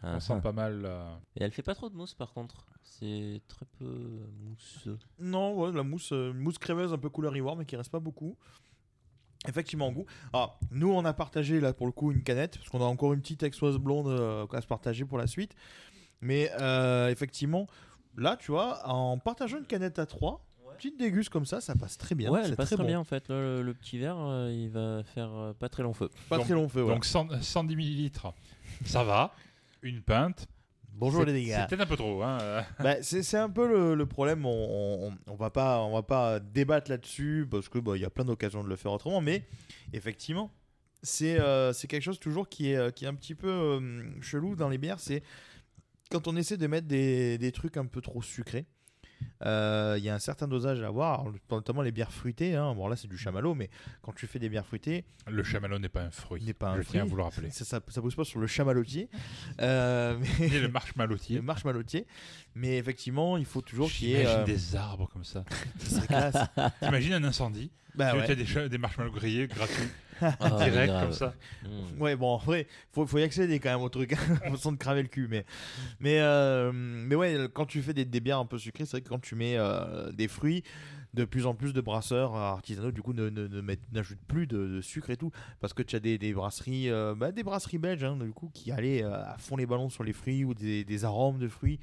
Ah, 0.02 0.12
On 0.16 0.20
sent 0.20 0.34
ah. 0.36 0.40
pas 0.40 0.52
mal. 0.52 0.82
euh, 0.84 1.14
Et 1.36 1.42
elle 1.42 1.50
fait 1.50 1.62
pas 1.62 1.74
trop 1.74 1.88
de 1.88 1.96
mousse 1.96 2.14
par 2.14 2.32
contre. 2.32 2.66
C'est 2.84 3.40
très 3.48 3.66
peu 3.78 4.20
mousseux. 4.44 4.98
Non, 5.18 5.54
ouais, 5.58 5.72
la 5.72 5.82
mousse, 5.82 6.12
euh, 6.12 6.30
une 6.30 6.38
mousse 6.38 6.58
crémeuse 6.58 6.92
un 6.92 6.98
peu 6.98 7.08
couleur 7.08 7.36
ivoire, 7.36 7.56
mais 7.56 7.64
qui 7.64 7.74
reste 7.76 7.90
pas 7.90 7.98
beaucoup. 8.00 8.36
Effectivement, 9.48 9.86
en 9.88 9.92
goût. 9.92 10.06
Alors, 10.32 10.58
nous, 10.70 10.92
on 10.92 11.04
a 11.04 11.12
partagé 11.12 11.60
là 11.60 11.72
pour 11.72 11.86
le 11.86 11.92
coup 11.92 12.12
une 12.12 12.22
canette, 12.22 12.58
parce 12.58 12.68
qu'on 12.70 12.80
a 12.80 12.84
encore 12.84 13.12
une 13.12 13.20
petite 13.20 13.42
exoise 13.42 13.76
blonde 13.78 14.08
euh, 14.08 14.46
à 14.52 14.60
se 14.60 14.66
partager 14.66 15.04
pour 15.04 15.18
la 15.18 15.26
suite. 15.26 15.54
Mais 16.20 16.50
euh, 16.60 17.08
effectivement, 17.10 17.66
là, 18.16 18.36
tu 18.36 18.50
vois, 18.50 18.86
en 18.88 19.18
partageant 19.18 19.58
une 19.58 19.66
canette 19.66 19.98
à 19.98 20.06
3, 20.06 20.42
petite 20.76 20.98
déguste 20.98 21.30
comme 21.30 21.46
ça, 21.46 21.60
ça 21.62 21.74
passe 21.74 21.96
très 21.96 22.14
bien. 22.14 22.30
ouais, 22.30 22.42
elle 22.44 22.54
passe 22.56 22.66
très 22.66 22.76
très, 22.76 22.84
bon. 22.84 22.88
bien 22.88 23.00
en 23.00 23.04
fait. 23.04 23.28
Là, 23.28 23.36
le, 23.40 23.62
le 23.62 23.72
petit 23.74 23.96
verre, 23.98 24.18
euh, 24.18 24.52
il 24.52 24.68
va 24.68 25.02
faire 25.04 25.32
euh, 25.32 25.52
pas 25.54 25.68
très 25.70 25.82
long 25.82 25.94
feu. 25.94 26.10
Pas 26.28 26.36
Donc- 26.36 26.44
très 26.44 26.54
long 26.54 26.68
feu. 26.68 26.82
voilà. 26.82 26.96
Donc 26.96 27.04
100 27.06 27.28
110 27.40 27.76
millilitres, 27.76 28.34
ça 28.84 29.02
va. 29.02 29.32
Une 29.82 30.02
pinte. 30.02 30.48
Bonjour 30.98 31.24
les 31.24 31.32
dégâts. 31.34 31.56
C'est 31.60 31.68
peut-être 31.68 31.82
un 31.82 31.86
peu 31.86 31.96
trop. 31.96 32.22
Hein. 32.22 32.38
euh. 32.40 32.62
Bah, 32.82 33.02
c'est 33.02 33.22
c'est 33.22 33.36
un 33.36 33.50
peu 33.50 33.68
le, 33.68 33.94
le 33.94 34.06
problème. 34.06 34.46
On, 34.46 35.08
on, 35.08 35.18
on 35.26 35.34
va 35.36 35.50
pas, 35.50 35.80
on 35.82 35.92
va 35.92 36.02
pas 36.02 36.40
débattre 36.40 36.90
là-dessus 36.90 37.46
parce 37.50 37.68
que 37.68 37.78
bah, 37.78 37.92
il 37.96 38.02
y 38.02 38.04
a 38.04 38.10
plein 38.10 38.24
d'occasions 38.24 38.64
de 38.64 38.68
le 38.68 38.76
faire 38.76 38.92
autrement. 38.92 39.20
Mais 39.20 39.44
effectivement, 39.92 40.50
c'est 41.02 41.38
euh, 41.38 41.72
c'est 41.72 41.86
quelque 41.86 42.02
chose 42.02 42.18
toujours 42.18 42.48
qui 42.48 42.70
est, 42.70 42.76
euh, 42.76 42.90
qui 42.90 43.04
est 43.04 43.08
un 43.08 43.14
petit 43.14 43.34
peu 43.34 43.48
euh, 43.48 44.02
chelou 44.22 44.56
dans 44.56 44.68
les 44.70 44.78
bières. 44.78 44.98
C'est 45.00 45.22
quand 46.10 46.28
on 46.28 46.36
essaie 46.36 46.56
de 46.56 46.66
mettre 46.66 46.86
des, 46.86 47.36
des 47.36 47.52
trucs 47.52 47.76
un 47.76 47.86
peu 47.86 48.00
trop 48.00 48.22
sucrés. 48.22 48.66
Euh, 49.44 49.94
Il 49.98 50.04
y 50.04 50.08
a 50.08 50.14
un 50.14 50.18
certain 50.18 50.48
dosage 50.48 50.82
à 50.82 50.86
avoir, 50.88 51.24
notamment 51.50 51.82
les 51.82 51.92
bières 51.92 52.12
fruitées. 52.12 52.54
hein. 52.56 52.74
Bon, 52.74 52.88
là, 52.88 52.96
c'est 52.96 53.08
du 53.08 53.16
chamallow, 53.18 53.54
mais 53.54 53.70
quand 54.02 54.12
tu 54.12 54.26
fais 54.26 54.38
des 54.38 54.48
bières 54.48 54.66
fruitées, 54.66 55.04
Le 55.28 55.42
chamallow 55.42 55.78
n'est 55.78 55.88
pas 55.88 56.02
un 56.02 56.10
fruit. 56.10 56.42
n'est 56.44 56.52
pas 56.54 56.70
un 56.70 56.76
Je 56.76 56.82
tiens 56.82 57.00
à 57.00 57.04
fruit. 57.04 57.10
vous 57.10 57.16
le 57.16 57.22
rappeler. 57.22 57.50
ça, 57.50 57.64
ça, 57.64 57.80
ça 57.88 58.00
pousse 58.00 58.14
pas 58.16 58.24
sur 58.24 58.40
le 58.40 58.46
chamallotier. 58.46 59.08
Euh, 59.60 60.18
mais- 60.40 60.46
Et 60.46 60.60
le 60.60 60.68
marshmallowtier. 60.68 61.36
le 61.36 61.42
marshmallowtier. 61.42 62.06
Mais 62.54 62.76
effectivement, 62.78 63.36
il 63.36 63.44
faut 63.44 63.60
toujours 63.62 63.90
qu'il 63.90 64.08
y 64.08 64.14
ait. 64.14 64.26
Euh, 64.26 64.44
des 64.44 64.76
arbres 64.76 65.08
comme 65.12 65.24
ça. 65.24 65.44
ça 65.78 65.96
serait 65.96 66.06
classe. 66.06 66.36
T'imagines 66.80 67.14
un 67.14 67.24
incendie? 67.24 67.70
Bah 67.94 68.10
Tu 68.12 68.18
ouais. 68.18 68.30
as 68.30 68.34
des, 68.34 68.68
des 68.68 68.78
marshmallows 68.78 69.10
grillés 69.12 69.46
gratuits, 69.48 69.88
Ah, 70.20 70.36
direct 70.64 70.92
comme 71.00 71.12
ça. 71.12 71.34
Mm. 71.62 72.00
Ouais, 72.00 72.16
bon, 72.16 72.28
en 72.28 72.36
vrai, 72.38 72.66
faut, 72.92 73.06
faut 73.06 73.18
y 73.18 73.22
accéder 73.22 73.58
quand 73.60 73.70
même 73.70 73.82
au 73.82 73.88
truc, 73.88 74.14
sans 74.56 74.72
te 74.72 74.78
cramer 74.78 75.02
le 75.02 75.08
cul. 75.08 75.28
Mais, 75.28 75.44
mais, 76.00 76.20
euh, 76.20 76.72
mais 76.72 77.14
ouais, 77.14 77.48
quand 77.52 77.66
tu 77.66 77.82
fais 77.82 77.92
des, 77.94 78.04
des 78.04 78.20
bières 78.20 78.38
un 78.38 78.46
peu 78.46 78.58
sucrées, 78.58 78.84
c'est 78.84 78.92
vrai 78.92 79.00
que 79.02 79.08
quand 79.08 79.20
tu 79.20 79.34
mets 79.34 79.56
euh, 79.56 80.12
des 80.12 80.28
fruits, 80.28 80.62
de 81.14 81.24
plus 81.24 81.46
en 81.46 81.54
plus 81.54 81.72
de 81.72 81.80
brasseurs 81.80 82.34
artisanaux, 82.34 82.90
du 82.92 83.00
coup, 83.00 83.14
ne, 83.14 83.30
ne, 83.30 83.46
ne 83.46 83.74
n'ajoutent 83.92 84.18
plus 84.28 84.46
de, 84.46 84.66
de 84.66 84.80
sucre 84.82 85.08
et 85.10 85.16
tout. 85.16 85.30
Parce 85.60 85.72
que 85.72 85.82
tu 85.82 85.96
as 85.96 86.00
des, 86.00 86.18
des 86.18 86.32
brasseries, 86.34 86.90
euh, 86.90 87.14
bah, 87.16 87.32
des 87.32 87.42
brasseries 87.42 87.78
belges, 87.78 88.04
hein, 88.04 88.16
du 88.16 88.32
coup, 88.32 88.50
qui 88.52 88.70
allaient 88.70 89.02
euh, 89.02 89.24
à 89.24 89.36
fond 89.38 89.56
les 89.56 89.64
ballons 89.66 89.88
sur 89.88 90.04
les 90.04 90.12
fruits 90.12 90.44
ou 90.44 90.52
des, 90.54 90.84
des 90.84 91.04
arômes 91.04 91.38
de 91.38 91.48
fruits. 91.48 91.80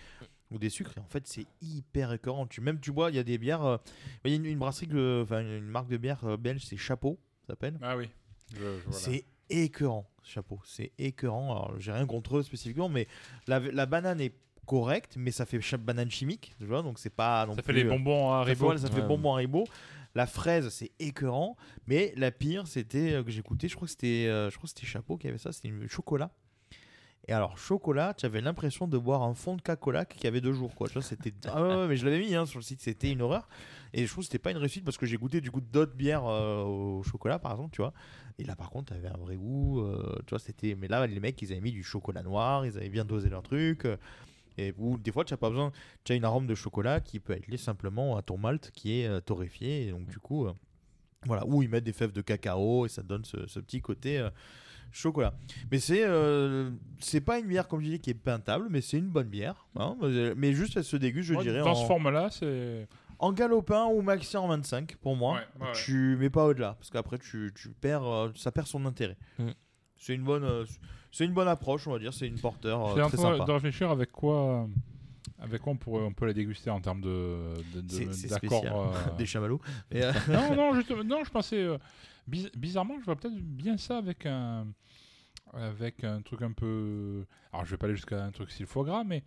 Ou 0.51 0.59
des 0.59 0.69
sucres, 0.69 0.91
et 0.97 0.99
en 0.99 1.07
fait 1.07 1.25
c'est 1.25 1.47
hyper 1.63 2.13
écœurant. 2.13 2.45
Tu, 2.45 2.61
même 2.61 2.79
tu 2.79 2.91
vois, 2.91 3.09
il 3.09 3.15
y 3.15 3.19
a 3.19 3.23
des 3.23 3.39
bières. 3.39 3.63
euh, 3.65 3.77
Il 4.23 4.29
y 4.29 4.33
a 4.35 4.37
une, 4.37 4.45
une 4.45 4.59
brasserie, 4.59 4.87
enfin 5.23 5.39
une 5.39 5.65
marque 5.65 5.87
de 5.87 5.97
bière 5.97 6.23
euh, 6.25 6.37
belge, 6.37 6.61
c'est 6.63 6.77
Chapeau, 6.77 7.17
ça 7.41 7.53
s'appelle. 7.53 7.79
Ah 7.81 7.97
oui. 7.97 8.07
Voilà. 8.57 8.79
C'est 8.91 9.25
écœurant, 9.49 10.07
chapeau. 10.23 10.59
C'est 10.65 10.91
écœurant. 10.97 11.51
Alors, 11.51 11.73
j'ai 11.79 11.91
rien 11.91 12.05
contre 12.05 12.37
eux 12.37 12.43
spécifiquement, 12.43 12.89
mais 12.89 13.07
la, 13.47 13.59
la 13.59 13.85
banane 13.85 14.19
est 14.21 14.33
correcte, 14.65 15.15
mais 15.17 15.31
ça 15.31 15.45
fait 15.45 15.59
banane 15.77 16.09
chimique, 16.09 16.53
tu 16.57 16.65
vois, 16.65 16.81
donc 16.83 16.97
c'est 16.97 17.09
pas 17.09 17.45
non 17.45 17.53
Ça 17.55 17.61
fait 17.61 17.73
les 17.73 17.83
bonbons 17.83 18.31
à 18.31 18.45
ça 18.45 18.55
fait, 18.55 18.63
Haribo. 18.63 18.77
ça 18.77 18.87
fait 18.89 19.01
Ouais. 19.01 19.07
bonbon 19.07 19.33
Haribo. 19.33 19.65
La 20.15 20.27
fraise, 20.27 20.69
c'est 20.69 20.91
écœurant, 20.99 21.57
mais 21.87 22.13
la 22.15 22.29
pire, 22.31 22.67
c'était 22.67 23.13
euh, 23.13 23.23
que 23.23 23.31
j'ai 23.31 23.39
écouté, 23.39 23.67
je 23.67 23.75
crois 23.75 23.87
que 23.87 23.91
c'était, 23.91 24.27
euh, 24.27 24.49
je 24.51 24.55
crois 24.57 24.67
que 24.67 24.69
c'était 24.75 24.85
Chapeau 24.85 25.17
qui 25.17 25.27
avait 25.27 25.39
ça, 25.39 25.51
c'était 25.51 25.69
une 25.69 25.87
chocolat. 25.89 26.29
Et 27.27 27.31
alors, 27.33 27.57
chocolat, 27.57 28.13
tu 28.13 28.25
avais 28.25 28.41
l'impression 28.41 28.85
de 28.87 28.97
boire 28.97 29.23
un 29.23 29.33
fond 29.33 29.55
de 29.55 29.61
Coca-Cola 29.61 30.03
qui 30.05 30.27
avait 30.27 30.41
deux 30.41 30.51
jours. 30.53 30.75
Quoi. 30.75 30.87
Tu 30.87 30.93
vois, 30.93 31.01
c'était... 31.01 31.33
Ah 31.47 31.61
ouais, 31.63 31.75
ouais, 31.75 31.87
mais 31.87 31.95
je 31.95 32.03
l'avais 32.05 32.19
mis 32.19 32.35
hein, 32.35 32.45
sur 32.45 32.59
le 32.59 32.63
site, 32.63 32.81
c'était 32.81 33.11
une 33.11 33.21
horreur. 33.21 33.47
Et 33.93 34.05
je 34.05 34.11
trouve 34.11 34.23
que 34.23 34.27
c'était 34.27 34.39
pas 34.39 34.51
une 34.51 34.57
réussite 34.57 34.83
parce 34.83 34.97
que 34.97 35.05
j'ai 35.05 35.15
goûté 35.17 35.39
du 35.41 35.49
coup 35.49 35.61
d'autres 35.61 35.93
bières 35.95 36.25
euh, 36.25 36.63
au 36.63 37.01
chocolat, 37.03 37.39
par 37.39 37.51
exemple, 37.53 37.71
tu 37.73 37.81
vois. 37.81 37.93
Et 38.39 38.43
là, 38.43 38.55
par 38.55 38.69
contre, 38.69 38.91
tu 38.93 38.97
avais 38.99 39.07
un 39.09 39.17
vrai 39.17 39.35
goût. 39.35 39.81
euh, 39.81 40.15
tu 40.25 40.31
vois, 40.31 40.39
c'était. 40.39 40.75
Mais 40.75 40.87
là, 40.87 41.05
les 41.07 41.19
mecs, 41.19 41.41
ils 41.41 41.51
avaient 41.51 41.61
mis 41.61 41.71
du 41.71 41.83
chocolat 41.83 42.23
noir, 42.23 42.65
ils 42.65 42.77
avaient 42.77 42.89
bien 42.89 43.05
dosé 43.05 43.29
leur 43.29 43.43
truc. 43.43 43.85
euh, 43.85 43.97
et 44.57 44.73
ou 44.77 44.97
des 44.97 45.11
fois, 45.11 45.23
tu 45.25 45.33
n'as 45.33 45.37
pas 45.37 45.49
besoin. 45.49 45.71
Tu 46.03 46.13
as 46.13 46.15
une 46.15 46.25
arôme 46.25 46.47
de 46.47 46.55
chocolat 46.55 46.99
qui 46.99 47.19
peut 47.19 47.33
être 47.33 47.47
liée 47.47 47.57
simplement 47.57 48.17
à 48.17 48.21
ton 48.21 48.37
malt 48.37 48.71
qui 48.73 48.99
est 49.01 49.07
euh, 49.07 49.19
torréfié. 49.19 49.87
Et 49.87 49.91
donc, 49.91 50.07
du 50.07 50.19
coup, 50.19 50.47
voilà. 51.25 51.45
Ou 51.47 51.63
ils 51.63 51.69
mettent 51.69 51.83
des 51.85 51.93
fèves 51.93 52.11
de 52.11 52.21
cacao 52.21 52.85
et 52.85 52.89
ça 52.89 53.01
donne 53.03 53.23
ce, 53.25 53.47
ce 53.47 53.59
petit 53.59 53.81
côté 53.81 54.27
chocolat. 54.91 55.33
Mais 55.71 55.79
c'est 55.79 56.03
euh, 56.05 56.69
c'est 56.99 57.21
pas 57.21 57.39
une 57.39 57.47
bière, 57.47 57.67
comme 57.67 57.79
je 57.79 57.85
disais, 57.85 57.99
qui 57.99 58.09
est 58.11 58.13
peintable, 58.15 58.67
mais 58.69 58.81
c'est 58.81 58.97
une 58.97 59.09
bonne 59.09 59.27
bière. 59.27 59.65
hein. 59.75 59.95
mais 60.37 60.53
juste, 60.53 60.77
elle 60.77 60.83
se 60.83 60.97
déguste, 60.97 61.29
je 61.29 61.33
Ouais, 61.35 61.43
dirais. 61.43 61.59
Dans 61.59 61.71
en, 61.71 61.75
ce 61.75 61.85
format-là, 61.87 62.29
c'est. 62.29 62.87
En 63.23 63.31
galopin 63.31 63.85
ou 63.85 64.01
maxi 64.01 64.35
en 64.35 64.47
25 64.47 64.97
pour 64.97 65.15
moi. 65.15 65.35
Ouais, 65.35 65.39
ouais, 65.61 65.67
ouais. 65.67 65.73
Tu 65.73 66.17
mets 66.19 66.29
pas 66.29 66.45
au-delà 66.45 66.73
parce 66.73 66.89
qu'après 66.89 67.17
tu, 67.17 67.53
tu 67.55 67.69
perds 67.69 68.03
euh, 68.05 68.29
ça 68.35 68.51
perd 68.51 68.67
son 68.67 68.85
intérêt. 68.85 69.17
Mm. 69.39 69.49
C'est 69.95 70.13
une 70.13 70.23
bonne 70.23 70.43
euh, 70.43 70.65
c'est 71.11 71.23
une 71.25 71.33
bonne 71.33 71.47
approche, 71.47 71.87
on 71.87 71.91
va 71.93 71.99
dire, 71.99 72.13
c'est 72.13 72.27
une 72.27 72.39
porteur 72.39 72.97
euh, 72.97 73.07
très 73.07 73.17
sympa. 73.17 73.45
de 73.45 73.51
réfléchir 73.51 73.89
avec 73.91 74.11
quoi, 74.11 74.67
avec 75.39 75.61
quoi 75.61 75.71
on, 75.73 75.77
pourrait, 75.77 76.03
on 76.03 76.11
peut 76.11 76.25
la 76.25 76.33
déguster 76.33 76.69
en 76.69 76.81
termes 76.81 77.01
de, 77.01 77.53
de- 77.75 77.81
de- 77.81 78.27
d'accord. 78.27 78.63
euh, 78.65 79.15
Des 79.17 79.25
chamallows. 79.25 79.61
Euh, 79.93 80.11
non, 80.27 80.55
non, 80.57 80.73
justement, 80.75 81.03
non, 81.03 81.23
je 81.23 81.29
pensais. 81.29 81.61
euh, 81.63 81.77
biz- 82.27 82.51
bizarrement, 82.57 82.95
je 82.99 83.05
vois 83.05 83.15
peut-être 83.15 83.37
bien 83.37 83.77
ça 83.77 83.99
avec 83.99 84.25
un, 84.25 84.65
avec 85.53 86.03
un 86.03 86.21
truc 86.21 86.41
un 86.41 86.51
peu. 86.51 87.25
Alors, 87.53 87.63
je 87.63 87.71
vais 87.71 87.77
pas 87.77 87.85
aller 87.85 87.95
jusqu'à 87.95 88.23
un 88.23 88.31
truc 88.31 88.49
style 88.51 88.65
foie 88.65 88.83
gras, 88.83 89.03
mais 89.05 89.23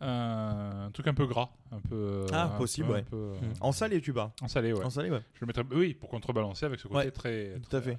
un, 0.00 0.86
un 0.86 0.90
truc 0.92 1.06
un 1.08 1.14
peu 1.14 1.26
gras, 1.26 1.50
un 1.72 1.80
peu. 1.80 2.26
Ah, 2.32 2.44
un 2.44 2.48
peu- 2.48 2.58
possible, 2.58 2.88
un 2.90 2.94
ouais. 2.94 3.02
peu, 3.02 3.16
euh, 3.16 3.34
en 3.60 3.72
salé 3.72 4.00
tu 4.00 4.12
bats. 4.12 4.32
En 4.42 4.48
salé, 4.48 4.72
ouais. 4.72 4.84
En 4.84 4.90
salé 4.90 5.10
ouais. 5.10 5.22
Je 5.34 5.40
le 5.42 5.46
mettrais, 5.46 5.64
oui, 5.72 5.94
pour 5.94 6.08
contrebalancer 6.08 6.66
avec 6.66 6.80
ce 6.80 6.88
côté 6.88 6.96
Ouais, 7.06 7.10
très, 7.10 7.58
Tout 7.68 7.76
à 7.76 7.80
fait. 7.80 7.98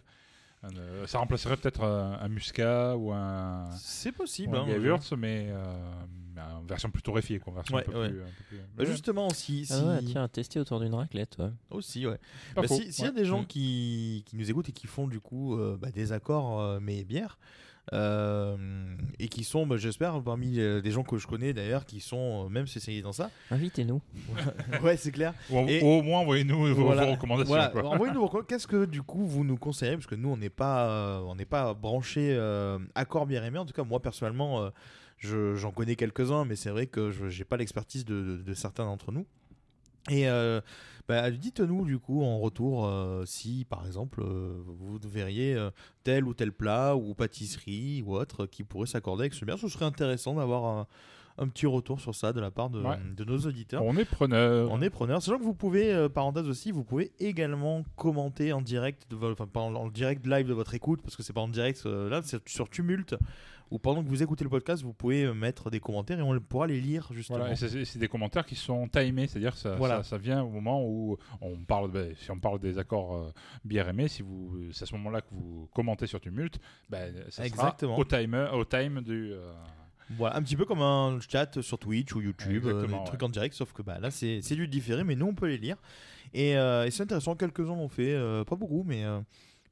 un, 0.63 0.75
euh, 0.77 1.07
ça 1.07 1.19
remplacerait 1.19 1.57
peut-être 1.57 1.83
un, 1.83 2.17
un 2.21 2.27
muscat 2.27 2.95
ou 2.97 3.11
un, 3.11 3.69
C'est 3.77 4.09
ou 4.09 4.13
possible 4.13 4.55
un 4.55 4.61
hein, 4.61 4.65
mais 5.17 5.47
euh, 5.49 5.63
mais 6.33 6.41
en 6.41 6.61
version 6.63 6.89
plus 6.89 7.01
torréfiée, 7.01 7.39
quoi, 7.39 7.53
version 7.53 7.75
Ouais, 7.75 7.81
un 7.87 7.91
peu 7.91 7.99
ouais. 8.01 8.09
plus. 8.09 8.21
un 8.21 8.25
peu 8.25 8.43
plus- 8.47 8.59
Bah, 8.75 8.85
justement 8.85 9.29
si 9.31 9.67
Ah 9.69 9.83
ouais, 9.83 9.99
tiens, 10.05 10.27
tester 10.27 10.59
autour 10.59 10.79
d'une 10.79 10.93
raclette, 10.93 11.35
ouais. 11.39 11.49
aussi 11.71 12.07
ouais. 12.07 12.19
Bah, 12.55 12.63
faux, 12.67 12.75
si- 12.75 12.93
S'il 12.93 13.05
y 13.05 13.07
a 13.07 13.11
des 13.11 13.25
gens 13.25 13.41
Mm. 13.41 13.47
qui, 13.47 14.23
qui 14.25 14.37
nous 14.37 14.49
écoutent 14.49 14.69
et 14.69 14.71
qui 14.71 14.87
font 14.87 15.07
du 15.07 15.19
coup 15.19 15.55
euh, 15.57 15.77
bah, 15.79 15.91
des 15.91 16.13
accords 16.13 16.59
euh, 16.61 16.79
mais 16.81 17.03
bières 17.03 17.37
euh, 17.93 18.55
et 19.19 19.27
qui 19.27 19.43
sont, 19.43 19.65
bah, 19.65 19.77
j'espère, 19.77 20.21
parmi 20.23 20.59
euh, 20.59 20.81
des 20.81 20.91
gens 20.91 21.03
que 21.03 21.17
je 21.17 21.27
connais 21.27 21.53
d'ailleurs, 21.53 21.85
qui 21.85 21.99
sont 21.99 22.45
euh, 22.45 22.49
même 22.49 22.67
spécialisés 22.67 23.01
dans 23.03 23.11
ça. 23.11 23.29
Invitez-nous. 23.49 24.01
ouais, 24.83 24.97
c'est 24.97 25.11
clair. 25.11 25.33
Ou, 25.49 25.59
Et- 25.67 25.81
au 25.81 26.01
moins, 26.01 26.19
envoyez-nous 26.19 26.73
vos, 26.75 26.85
Voilà. 26.85 27.05
vos 27.05 27.11
recommandations. 27.11 27.53
Voilà. 27.53 27.71
Envoyez-nous 27.87 28.19
vos 28.19 28.25
recommandations. 28.27 28.47
Qu'est-ce 28.47 28.67
que 28.67 28.85
du 28.85 29.01
coup 29.01 29.25
vous 29.25 29.43
nous 29.43 29.57
conseillez? 29.57 29.93
Parce 29.93 30.07
que 30.07 30.15
nous 30.15 30.29
on 30.29 30.37
n'est 30.37 30.49
pas, 30.49 30.87
euh, 30.89 31.19
on 31.27 31.35
n'est 31.35 31.45
pas 31.45 31.73
branché 31.73 32.33
euh, 32.37 32.79
accord 32.95 33.25
bien 33.25 33.43
aimé. 33.43 33.57
En 33.57 33.65
tout 33.65 33.73
cas, 33.73 33.83
moi 33.83 34.01
personnellement, 34.01 34.61
euh, 34.61 34.69
je- 35.17 35.55
j'en 35.55 35.71
connais 35.71 35.95
quelques-uns, 35.95 36.45
mais 36.45 36.55
c'est 36.55 36.69
vrai 36.71 36.87
que 36.87 37.11
je 37.11 37.25
n'ai 37.25 37.43
pas 37.45 37.57
l'expertise 37.57 38.05
de, 38.05 38.21
de- 38.21 38.37
de 38.37 38.53
certains 38.53 38.85
d'entre 38.85 39.11
nous. 39.11 39.25
Et 40.09 40.27
euh, 40.27 40.61
bah, 41.07 41.29
dites-nous 41.29 41.85
du 41.85 41.99
coup 41.99 42.23
en 42.23 42.39
retour 42.39 42.85
euh, 42.87 43.23
si 43.25 43.65
par 43.69 43.85
exemple 43.85 44.21
euh, 44.21 44.61
vous 44.65 44.97
verriez 45.05 45.55
tel 46.03 46.25
ou 46.25 46.33
tel 46.33 46.51
plat 46.51 46.95
ou 46.95 47.13
pâtisserie 47.13 48.03
ou 48.05 48.15
autre 48.15 48.45
qui 48.47 48.63
pourrait 48.63 48.87
s'accorder 48.87 49.23
avec 49.23 49.33
ce 49.33 49.45
bien. 49.45 49.57
Ce 49.57 49.67
serait 49.67 49.85
intéressant 49.85 50.33
d'avoir 50.35 50.65
un, 50.65 50.87
un 51.37 51.47
petit 51.47 51.67
retour 51.67 51.99
sur 51.99 52.15
ça 52.15 52.33
de 52.33 52.39
la 52.41 52.49
part 52.49 52.69
de, 52.71 52.81
Ouais. 52.81 52.97
de 53.15 53.23
nos 53.23 53.37
auditeurs. 53.39 53.83
On 53.85 53.95
est 53.95 54.05
preneur. 54.05 54.69
On 54.71 54.81
est 54.81 54.89
preneur. 54.89 55.21
Sachant 55.21 55.37
que 55.37 55.43
vous 55.43 55.53
pouvez, 55.53 56.07
parenthèse 56.09 56.47
aussi, 56.47 56.71
vous 56.71 56.83
pouvez 56.83 57.11
également 57.19 57.83
commenter 57.95 58.53
en 58.53 58.61
direct, 58.61 59.05
de 59.09 59.15
vo- 59.15 59.31
enfin 59.31 59.47
pas 59.47 59.59
en, 59.61 59.75
en 59.75 59.87
direct 59.87 60.25
live 60.25 60.47
de 60.47 60.53
votre 60.53 60.73
écoute, 60.73 61.01
parce 61.03 61.15
que 61.15 61.23
c'est 61.23 61.33
pas 61.33 61.41
en 61.41 61.47
direct 61.47 61.85
là, 61.85 62.21
c'est 62.23 62.47
sur 62.49 62.69
Tumult, 62.69 63.15
ou 63.71 63.79
pendant 63.79 64.03
que 64.03 64.09
vous 64.09 64.21
écoutez 64.21 64.43
le 64.43 64.49
podcast, 64.49 64.83
vous 64.83 64.93
pouvez 64.93 65.23
euh, 65.23 65.33
mettre 65.33 65.69
des 65.71 65.79
commentaires 65.79 66.19
et 66.19 66.21
on 66.21 66.37
pourra 66.41 66.67
les 66.67 66.79
lire 66.81 67.09
justement. 67.13 67.39
Voilà, 67.39 67.55
c'est- 67.55 67.97
des 67.97 68.07
commentaires 68.07 68.45
qui 68.45 68.55
sont 68.55 68.87
timés, 68.89 69.27
c'est-à-dire 69.27 69.55
ça, 69.57 69.75
Voilà. 69.75 70.03
ça, 70.03 70.11
ça 70.11 70.17
vient 70.17 70.43
au 70.43 70.49
moment 70.49 70.83
où 70.85 71.17
on 71.41 71.55
parle, 71.63 71.89
ben, 71.89 72.13
si 72.17 72.29
on 72.31 72.39
parle 72.39 72.59
des 72.59 72.77
accords 72.77 73.15
euh, 73.15 73.31
bien 73.65 73.87
aimés, 73.87 74.07
si 74.09 74.21
vous, 74.21 74.57
c'est 74.73 74.83
à 74.83 74.85
ce 74.85 74.93
moment-là 74.95 75.21
que 75.21 75.29
vous 75.31 75.69
commentez 75.73 76.05
sur 76.05 76.19
Tumult, 76.19 76.59
ben, 76.89 77.13
ça 77.29 77.45
Exactement. 77.45 77.93
sera 77.97 78.01
au, 78.01 78.03
timer, 78.05 78.47
au 78.53 78.65
time 78.65 79.01
du. 79.01 79.31
euh, 79.33 79.51
Voilà, 80.17 80.35
un 80.35 80.41
petit 80.43 80.57
peu 80.57 80.65
comme 80.65 80.81
un 80.81 81.19
chat 81.21 81.61
sur 81.61 81.79
Twitch 81.79 82.13
ou 82.13 82.19
YouTube, 82.21 82.65
euh, 82.65 82.85
des 82.85 83.03
trucs 83.05 83.23
en 83.23 83.29
direct, 83.29 83.55
sauf 83.55 83.71
que 83.71 83.81
bah, 83.81 83.97
là 84.01 84.11
c'est 84.11 84.41
c'est 84.41 84.55
du 84.55 84.67
différé, 84.67 85.05
mais 85.05 85.15
nous 85.15 85.27
on 85.27 85.33
peut 85.33 85.47
les 85.47 85.57
lire. 85.57 85.77
Et, 86.33 86.57
euh, 86.57 86.85
et 86.85 86.91
c'est 86.91 87.03
intéressant, 87.03 87.35
quelques-uns 87.35 87.75
l'ont 87.75 87.87
fait, 87.89 88.15
pas 88.45 88.55
beaucoup, 88.57 88.83
mais, 88.85 89.05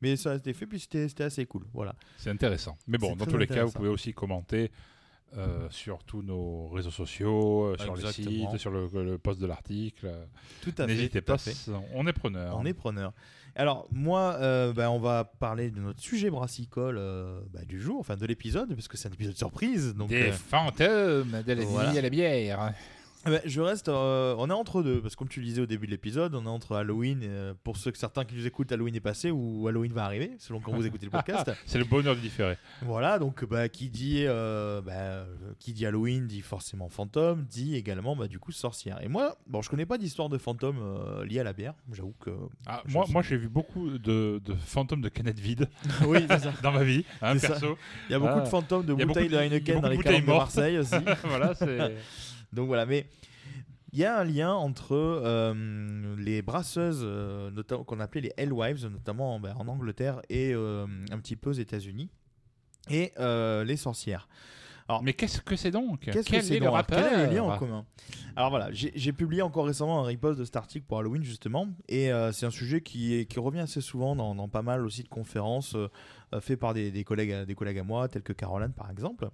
mais 0.02 0.16
ça 0.16 0.32
a 0.32 0.36
été 0.36 0.54
fait, 0.54 0.66
puis 0.66 0.80
c'était 0.80 1.24
assez 1.24 1.46
cool. 1.46 1.66
Voilà. 1.74 1.96
c'est 2.18 2.30
intéressant. 2.30 2.78
Mais 2.88 2.98
bon, 2.98 3.16
dans 3.16 3.26
tous 3.26 3.38
les 3.38 3.48
cas, 3.48 3.64
vous 3.66 3.72
pouvez 3.72 3.90
aussi 3.90 4.14
commenter. 4.14 4.72
euh, 5.38 5.68
sur 5.70 6.04
tous 6.06 6.24
nos 6.24 6.70
réseaux 6.70 6.90
sociaux, 6.90 7.66
euh, 7.66 7.78
sur 7.78 7.94
Exactement. 7.94 8.50
site, 8.52 8.60
sur 8.60 8.72
le, 8.72 8.90
le 9.04 9.20
post 9.20 9.40
de 9.40 9.46
l'article. 9.46 10.10
Tout 10.64 10.72
à 10.80 10.88
fait. 10.88 10.88
N'hésitez 10.88 11.22
pas, 11.22 11.38
fait. 11.38 11.54
on 11.94 12.08
est 12.08 12.14
preneur. 12.14 12.58
On 12.58 12.66
est 12.66 12.74
preneur. 12.74 13.14
Alors, 13.54 13.88
moi, 13.92 14.38
euh, 14.40 14.74
bah, 14.74 14.90
on 14.90 14.98
va 14.98 15.26
parler 15.26 15.70
de 15.70 15.80
notre 15.82 16.02
sujet 16.02 16.32
brassicole 16.32 16.98
euh, 16.98 17.42
bah, 17.54 17.64
du 17.64 17.80
jour, 17.80 18.00
enfin 18.00 18.16
de 18.18 18.26
l'épisode, 18.26 18.74
parce 18.74 18.88
que 18.88 18.98
c'est 18.98 19.08
un 19.08 19.12
épisode 19.12 19.38
surprise. 19.38 19.94
Donc, 19.94 20.10
Des 20.10 20.32
fantômes 20.32 21.44
de 21.46 21.54
la 21.54 21.64
voilà. 21.64 21.92
nuit 21.92 22.00
à 22.00 22.02
la 22.02 22.10
bière. 22.10 22.74
Eh 23.28 23.30
ben, 23.32 23.42
je 23.46 23.60
reste. 23.62 23.90
euh, 23.90 24.34
on 24.38 24.50
est 24.50 24.54
entre 24.54 24.82
deux, 24.82 25.02
parce 25.02 25.16
que 25.16 25.20
comme 25.20 25.28
tu 25.28 25.42
le 25.42 25.46
disais 25.46 25.62
au 25.62 25.66
début 25.66 25.86
de 25.88 25.92
l'épisode, 25.92 26.34
on 26.36 26.46
est 26.46 26.50
entre 26.50 26.76
Halloween, 26.78 27.20
euh, 27.24 27.54
pour 27.64 27.76
ceux 27.78 27.92
que 27.92 27.98
certains 27.98 28.24
qui 28.24 28.36
nous 28.36 28.48
écoutent, 28.48 28.72
Halloween 28.72 28.96
est 28.96 29.00
passé 29.02 29.30
ou 29.30 29.68
Halloween 29.68 29.92
va 29.92 30.06
arriver, 30.06 30.32
selon 30.40 30.60
quand 30.62 30.72
vous 30.72 30.86
écoutez 30.86 31.06
le 31.06 31.12
podcast. 31.12 31.52
C'est 31.66 31.78
le 31.80 31.84
bonheur 31.84 32.16
du 32.16 32.22
différé. 32.22 32.58
voilà, 32.82 33.20
donc 33.20 33.44
bah, 33.46 33.68
qui 33.68 33.90
dit 33.90 34.24
euh, 34.26 34.82
bah, 34.82 35.26
qui 35.60 35.74
dit 35.74 35.86
Halloween 35.86 36.28
dit 36.28 36.42
forcément 36.42 36.88
fantôme, 36.88 37.46
dit 37.50 37.76
également 37.76 38.16
bah, 38.16 38.28
du 38.28 38.40
coup 38.40 38.52
sorcière. 38.54 39.04
Et 39.04 39.08
moi, 39.10 39.38
bon, 39.48 39.62
je 39.62 39.70
connais 39.70 39.86
pas 39.86 39.98
d'histoire 39.98 40.30
de 40.30 40.38
fantôme 40.38 40.78
liée 41.26 41.40
à 41.40 41.44
la 41.44 41.54
bière. 41.54 41.74
J'avoue 41.92 42.16
que. 42.22 42.30
Ah, 42.66 42.84
moi, 42.88 43.06
moi 43.10 43.22
j'ai 43.22 43.36
vu 43.38 43.50
beaucoup 43.50 43.90
de, 43.98 44.42
de 44.46 44.56
fantômes 44.56 45.02
de 45.02 45.10
canettes 45.10 45.40
vides 45.40 45.68
oui, 46.08 46.20
c'est 46.30 46.40
ça. 46.40 46.54
dans 46.64 46.72
ma 46.72 46.84
vie, 46.84 47.04
hein, 47.22 47.38
perso. 47.38 47.78
Il 48.10 48.14
y 48.14 48.16
a 48.16 48.20
beaucoup 48.20 48.34
Ah. 48.38 48.42
de 48.42 48.48
fantômes 48.48 48.86
de 48.86 48.94
bouteilles 48.94 49.28
de- 49.28 49.36
Heineken 49.38 49.82
dans 49.82 49.90
les 49.90 49.98
calanques 49.98 50.22
de. 50.22 50.28
Marseille 50.32 50.78
aussi. 50.78 50.96
voilà, 51.26 51.54
c'est. 51.54 51.94
Donc 52.54 52.68
voilà, 52.68 52.86
mais 52.86 53.08
il 53.92 54.00
y 54.00 54.06
a 54.06 54.20
un 54.20 54.24
lien 54.24 54.54
entre 54.54 54.94
euh, 54.96 56.16
les 56.18 56.42
brasseuses, 56.42 57.02
euh, 57.04 57.52
qu'on 57.86 58.00
appelait 58.00 58.22
les 58.22 58.34
Hellwives, 58.38 58.86
notamment 58.88 59.40
ben, 59.40 59.56
en 59.58 59.68
Angleterre 59.68 60.22
et 60.30 60.54
euh, 60.54 60.86
un 61.12 61.20
petit 61.20 61.36
peu 61.36 61.50
aux 61.52 61.54
États-Unis, 61.54 62.10
et 62.90 63.12
les 63.66 63.78
sorcières. 63.78 64.28
Alors, 64.88 65.04
Mais 65.04 65.14
qu'est-ce 65.14 65.40
que 65.42 65.56
c'est 65.56 65.70
donc? 65.70 66.00
Qu'est-ce 66.00 66.28
Quel 66.28 66.42
que 66.42 66.48
est 66.48 66.60
le 66.60 66.84
Quel 66.88 66.98
est 67.04 67.28
le 67.28 67.34
lien 67.36 67.44
en 67.44 67.58
commun? 67.60 67.86
Alors 68.36 68.50
voilà, 68.50 68.70
j'ai 68.72 69.14
publié 69.14 69.44
encore 69.44 69.68
récemment 69.68 70.00
un 70.04 70.08
repost 70.08 70.40
de 70.40 70.46
cet 70.46 70.56
article 70.56 70.86
pour 70.88 70.98
Halloween 70.98 71.22
justement, 71.24 71.68
et 71.88 72.12
euh, 72.12 72.32
c'est 72.32 72.48
un 72.48 72.52
sujet 72.52 72.82
qui, 72.82 73.14
est- 73.14 73.26
qui 73.26 73.40
revient 73.40 73.60
assez 73.60 73.82
souvent 73.82 74.16
dans, 74.16 74.34
dans 74.34 74.48
pas 74.50 74.64
mal 74.64 74.84
aussi 74.84 75.04
de 75.04 75.08
conférences 75.08 75.76
euh, 75.76 75.90
faites 76.42 76.60
par 76.60 76.74
des, 76.74 76.90
des 76.90 77.04
collègues, 77.04 77.46
des 77.46 77.54
collègues 77.54 77.78
à 77.78 77.84
moi, 77.84 78.08
tels 78.08 78.24
que 78.24 78.34
Caroline 78.34 78.74
par 78.74 78.90
exemple. 78.90 79.30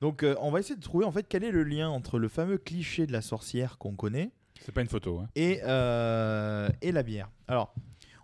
Donc 0.00 0.22
euh, 0.22 0.34
on 0.40 0.50
va 0.50 0.60
essayer 0.60 0.76
de 0.76 0.82
trouver 0.82 1.04
en 1.04 1.12
fait 1.12 1.26
quel 1.28 1.44
est 1.44 1.50
le 1.50 1.64
lien 1.64 1.88
entre 1.88 2.18
le 2.18 2.28
fameux 2.28 2.58
cliché 2.58 3.06
de 3.06 3.12
la 3.12 3.22
sorcière 3.22 3.78
qu'on 3.78 3.94
connaît 3.94 4.30
C'est 4.60 4.72
pas 4.72 4.82
une 4.82 4.88
photo. 4.88 5.20
Hein. 5.20 5.28
et, 5.34 5.60
euh, 5.64 6.68
et 6.82 6.92
la 6.92 7.02
bière. 7.02 7.30
Alors, 7.48 7.74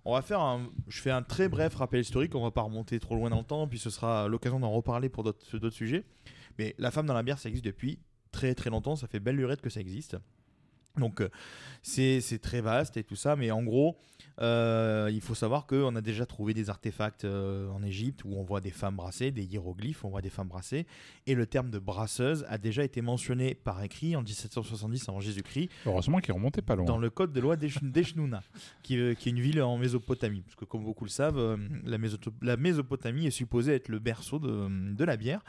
on 0.05 0.15
va 0.15 0.23
faire 0.23 0.41
un, 0.41 0.69
je 0.89 1.01
fais 1.01 1.11
un 1.11 1.23
très 1.23 1.49
bref 1.49 1.77
rappel 1.77 2.01
historique, 2.01 2.35
on 2.35 2.43
va 2.43 2.51
pas 2.51 2.63
remonter 2.63 2.99
trop 2.99 3.15
loin 3.15 3.31
dans 3.31 3.39
le 3.39 3.45
temps, 3.45 3.69
puis 3.69 3.79
ce 3.79 3.89
sera 3.89 4.27
l'occasion 4.29 4.59
d'en 4.59 4.71
reparler 4.71 5.09
pour 5.09 5.23
d'autres 5.23 5.71
sujets. 5.71 6.05
Mais 6.59 6.75
la 6.79 6.91
femme 6.91 7.07
dans 7.07 7.15
la 7.15 7.23
bière, 7.23 7.39
ça 7.39 7.49
existe 7.49 7.65
depuis 7.65 7.99
très 8.33 8.55
très 8.55 8.71
longtemps, 8.71 8.97
ça 8.97 9.07
fait 9.07 9.21
belle 9.21 9.37
lurette 9.37 9.61
que 9.61 9.71
ça 9.71 9.81
existe. 9.81 10.17
Donc 10.99 11.21
euh, 11.21 11.29
c'est 11.83 12.41
très 12.41 12.61
vaste 12.61 12.97
et 12.97 13.05
tout 13.05 13.17
ça, 13.17 13.37
mais 13.37 13.51
en 13.51 13.63
gros, 13.63 13.97
euh, 14.41 15.11
il 15.13 15.21
faut 15.21 15.35
savoir 15.35 15.67
qu'on 15.67 15.95
a 15.95 16.01
déjà 16.01 16.27
trouvé 16.27 16.55
des 16.55 16.71
artefacts 16.71 17.25
euh, 17.25 17.69
en 17.71 17.83
Égypte 17.83 18.23
où 18.25 18.35
on 18.37 18.43
voit 18.43 18.61
des 18.61 18.71
femmes 18.71 18.97
brassées, 18.97 19.31
des 19.31 19.45
hiéroglyphes, 19.45 20.05
on 20.05 20.09
voit 20.09 20.23
des 20.23 20.31
femmes 20.31 20.49
brassées, 20.49 20.87
et 21.27 21.35
le 21.35 21.47
terme 21.47 21.71
de 21.71 21.79
brasseuse 21.79 22.45
a 22.49 22.57
déjà 22.59 22.83
été 22.85 23.03
mentionné 23.03 23.55
par 23.55 23.83
écrit 23.83 24.17
en 24.17 24.23
1770 24.23 25.09
avant 25.09 25.21
Jésus-Christ 25.21 25.71
Heureusement 25.87 26.19
qu'il 26.19 26.33
remontait 26.35 26.63
pas 26.63 26.77
loin. 26.77 26.85
dans 26.87 26.99
le 26.99 27.11
code 27.11 27.33
de 27.33 27.41
loi 27.41 27.57
d'Esh- 27.57 27.83
d'Eshnouna, 27.83 28.43
qui, 28.83 28.99
euh, 28.99 29.15
qui 29.15 29.29
est 29.29 29.33
une 29.33 29.41
ville 29.41 29.61
en 29.63 29.77
Mésopotamie. 29.77 30.41
Parce 30.43 30.57
que 30.57 30.65
comme 30.65 30.85
beaucoup 30.85 31.05
le 31.05 31.11
savent, 31.11 31.59
la, 31.85 32.57
Mésopotamie 32.57 33.27
est 33.27 33.31
supposée 33.31 33.75
être 33.75 33.89
le 33.89 33.99
berceau 33.99 34.39
de, 34.39 34.95
de 34.95 35.05
la 35.05 35.17
bière. 35.17 35.43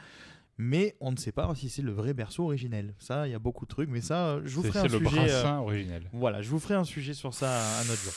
Mais 0.56 0.96
on 1.00 1.10
ne 1.10 1.16
sait 1.16 1.32
pas 1.32 1.52
si 1.56 1.68
c'est 1.68 1.82
le 1.82 1.90
vrai 1.92 2.14
berceau 2.14 2.44
originel. 2.44 2.94
Ça, 2.98 3.26
il 3.26 3.32
y 3.32 3.34
a 3.34 3.38
beaucoup 3.40 3.64
de 3.64 3.70
trucs, 3.70 3.90
mais 3.90 4.00
ça, 4.00 4.38
je 4.44 4.54
vous 4.54 4.62
ferai 4.62 4.78
un 4.78 4.82
c'est 4.82 4.88
le 4.88 4.98
sujet. 4.98 5.18
euh, 5.18 5.42
brassin 5.42 5.58
originel. 5.58 6.08
voilà, 6.12 6.42
je 6.42 6.50
vous 6.50 6.60
ferai 6.60 6.74
un 6.74 6.84
sujet 6.84 7.12
sur 7.14 7.34
ça 7.34 7.60
un 7.80 7.82
autre 7.90 8.02
jour. 8.02 8.12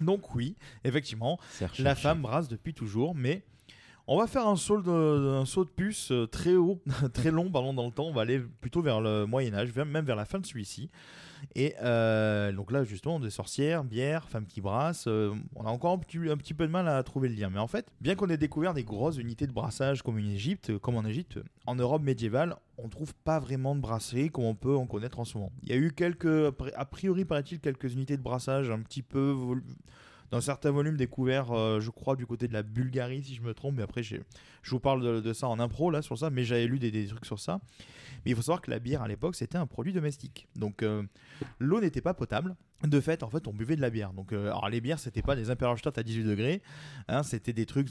Donc 0.00 0.34
oui, 0.34 0.56
effectivement, 0.84 1.38
la 1.78 1.94
femme 1.94 2.22
brasse 2.22 2.48
depuis 2.48 2.74
toujours, 2.74 3.14
mais 3.14 3.42
On 4.08 4.18
va 4.18 4.26
faire 4.26 4.48
un 4.48 4.56
saut 4.56 4.80
de, 4.80 5.64
puce 5.76 6.10
euh, 6.10 6.26
très 6.26 6.54
haut, 6.56 6.80
très 7.14 7.30
long 7.30 7.48
dans 7.50 7.86
le 7.86 7.92
temps. 7.92 8.06
On 8.06 8.12
va 8.12 8.22
aller 8.22 8.40
plutôt 8.60 8.82
vers 8.82 9.00
le 9.00 9.26
Moyen 9.26 9.54
Âge, 9.54 9.70
vers- 9.70 9.86
même 9.86 10.04
vers 10.04 10.16
la 10.16 10.24
fin 10.24 10.40
de 10.40 10.46
celui-ci. 10.46 10.90
Et 11.54 11.74
euh, 11.82 12.52
donc 12.52 12.72
là, 12.72 12.84
justement, 12.84 13.20
des 13.20 13.30
sorcières, 13.30 13.84
bière, 13.84 14.28
femmes 14.28 14.46
qui 14.46 14.60
brassent. 14.60 15.06
euh, 15.06 15.32
on 15.54 15.64
a 15.64 15.70
encore 15.70 15.92
un 15.92 15.98
petit, 15.98 16.54
peu 16.54 16.66
de 16.66 16.72
mal 16.72 16.88
à 16.88 17.02
trouver 17.02 17.28
le 17.28 17.36
lien. 17.36 17.50
Mais 17.50 17.58
en 17.60 17.66
fait, 17.68 17.86
bien 18.00 18.14
qu'on 18.16 18.28
ait 18.28 18.36
découvert 18.36 18.74
des 18.74 18.84
grosses 18.84 19.18
unités 19.18 19.46
de 19.46 19.52
brassage 19.52 20.02
comme 20.02 20.16
en 20.16 20.18
Égypte, 20.18 20.76
comme 20.78 20.96
en 20.96 21.04
Égypte, 21.04 21.38
en 21.66 21.76
Europe 21.76 22.02
médiévale, 22.02 22.56
on 22.78 22.88
trouve 22.88 23.14
pas 23.24 23.38
vraiment 23.38 23.74
de 23.76 23.80
brasserie 23.80 24.30
comme 24.30 24.44
on 24.44 24.54
peut 24.54 24.76
en 24.76 24.86
connaître 24.86 25.20
en 25.20 25.24
ce 25.24 25.38
moment. 25.38 25.52
Il 25.62 25.68
y 25.68 25.72
a 25.72 25.76
eu 25.76 25.92
quelques, 25.92 26.52
a 26.76 26.84
priori, 26.84 27.24
paraît-il, 27.24 27.60
quelques 27.60 27.92
unités 27.94 28.16
de 28.16 28.22
brassage 28.22 28.70
un 28.70 28.80
petit 28.80 29.02
peu 29.02 29.34
vol- 30.32 30.38
dans 30.38 30.40
certains 30.40 30.70
volumes 30.70 30.96
découverts, 30.96 31.52
euh, 31.52 31.80
je 31.80 31.90
crois, 31.90 32.16
du 32.16 32.26
côté 32.26 32.48
de 32.48 32.52
la 32.52 32.62
Bulgarie, 32.62 33.22
si 33.22 33.34
je 33.34 33.42
me 33.42 33.54
trompe. 33.54 33.76
Mais 33.76 33.82
après, 33.82 34.02
je 34.02 34.16
vous 34.70 34.80
parle 34.80 35.02
de, 35.02 35.20
de 35.20 35.32
ça 35.32 35.46
en 35.48 35.58
impro, 35.60 35.90
là, 35.90 36.02
sur 36.02 36.18
ça. 36.18 36.30
Mais 36.30 36.44
j'avais 36.44 36.66
lu 36.66 36.78
des, 36.78 36.90
des 36.90 37.06
trucs 37.06 37.24
sur 37.26 37.38
ça. 37.38 37.60
Mais 38.24 38.30
il 38.32 38.34
faut 38.36 38.42
savoir 38.42 38.60
que 38.60 38.70
la 38.70 38.78
bière, 38.78 39.02
à 39.02 39.08
l'époque, 39.08 39.34
c'était 39.36 39.58
un 39.58 39.66
produit 39.66 39.92
domestique. 39.92 40.48
Donc, 40.56 40.82
euh, 40.82 41.02
l'eau 41.58 41.80
n'était 41.80 42.00
pas 42.00 42.14
potable. 42.14 42.54
De 42.84 43.00
fait, 43.00 43.22
en 43.22 43.30
fait, 43.30 43.46
on 43.46 43.52
buvait 43.52 43.76
de 43.76 43.80
la 43.80 43.90
bière. 43.90 44.12
Donc, 44.12 44.32
euh, 44.32 44.46
alors, 44.46 44.68
les 44.68 44.80
bières, 44.80 44.98
c'était 44.98 45.22
pas 45.22 45.36
des 45.36 45.50
Imperialstadt 45.50 45.98
à 45.98 46.02
18 46.02 46.24
degrés. 46.24 46.62
hein, 47.08 47.22
c'était 47.22 47.52
des 47.52 47.66
trucs 47.66 47.88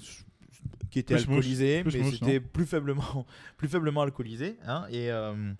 qui 0.89 0.99
étaient 0.99 1.15
Plus 1.15 1.23
alcoolisés, 1.23 1.83
mais 1.85 2.03
c'était 2.11 2.39
plus 2.41 2.65
faiblement, 2.65 3.25
plus 3.57 3.67
faiblement 3.69 4.01
alcoolisés. 4.01 4.57
hein, 4.65 4.85
et 4.89 5.09
euh, 5.11 5.53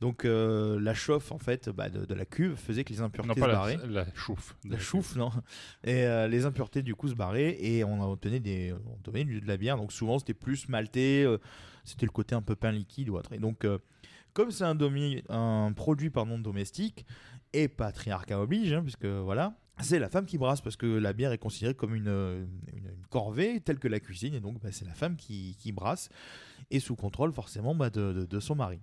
donc, 0.00 0.24
euh, 0.24 0.78
la 0.80 0.94
chauffe, 0.94 1.32
en 1.32 1.38
fait, 1.38 1.68
bah, 1.70 1.88
de, 1.88 2.04
de 2.04 2.14
la 2.14 2.24
cuve 2.24 2.54
faisait 2.56 2.84
que 2.84 2.92
les 2.92 3.00
impuretés 3.00 3.28
Non, 3.40 3.46
se 3.46 3.50
barraient. 3.50 3.76
la, 3.78 4.04
la 4.04 4.14
chouffe. 4.14 4.56
La 4.64 4.78
chouffe, 4.78 5.16
non. 5.16 5.30
Et 5.84 6.04
euh, 6.04 6.28
les 6.28 6.44
impuretés, 6.46 6.82
du 6.82 6.94
coup, 6.94 7.08
se 7.08 7.14
barraient 7.14 7.56
et 7.62 7.82
on 7.84 8.00
obtenait, 8.02 8.40
des, 8.40 8.72
on 8.86 8.92
obtenait 8.94 9.24
de 9.24 9.46
la 9.46 9.56
bière. 9.56 9.76
Donc, 9.76 9.92
souvent, 9.92 10.18
c'était 10.18 10.34
plus 10.34 10.68
maltais, 10.68 11.24
euh, 11.26 11.38
c'était 11.84 12.06
le 12.06 12.12
côté 12.12 12.34
un 12.34 12.42
peu 12.42 12.54
pain 12.54 12.70
liquide 12.70 13.08
ou 13.08 13.16
autre. 13.16 13.32
Et 13.32 13.38
donc, 13.38 13.66
comme 14.34 14.50
c'est 14.52 14.64
un, 14.64 14.74
domi- 14.76 15.22
un 15.28 15.72
produit 15.74 16.10
pardon, 16.10 16.38
domestique, 16.38 17.04
et 17.52 17.66
patriarcat 17.66 18.38
oblige, 18.40 18.72
hein, 18.74 18.82
puisque 18.82 19.06
voilà, 19.06 19.56
c'est 19.80 19.98
la 19.98 20.08
femme 20.10 20.26
qui 20.26 20.38
brasse 20.38 20.60
parce 20.60 20.76
que 20.76 20.86
la 20.86 21.12
bière 21.12 21.32
est 21.32 21.38
considérée 21.38 21.74
comme 21.74 21.94
une, 21.94 22.06
une, 22.08 22.48
une 22.76 23.06
corvée 23.10 23.60
telle 23.60 23.78
que 23.78 23.88
la 23.88 24.00
cuisine, 24.00 24.34
et 24.34 24.40
donc 24.40 24.60
bah, 24.60 24.68
c'est 24.70 24.84
la 24.84 24.92
femme 24.94 25.16
qui, 25.16 25.56
qui 25.58 25.72
brasse, 25.72 26.08
et 26.70 26.78
sous 26.78 26.94
contrôle 26.94 27.32
forcément 27.32 27.74
bah, 27.74 27.88
de, 27.90 28.12
de- 28.12 28.26
de 28.26 28.38
son 28.40 28.54
mari. 28.54 28.80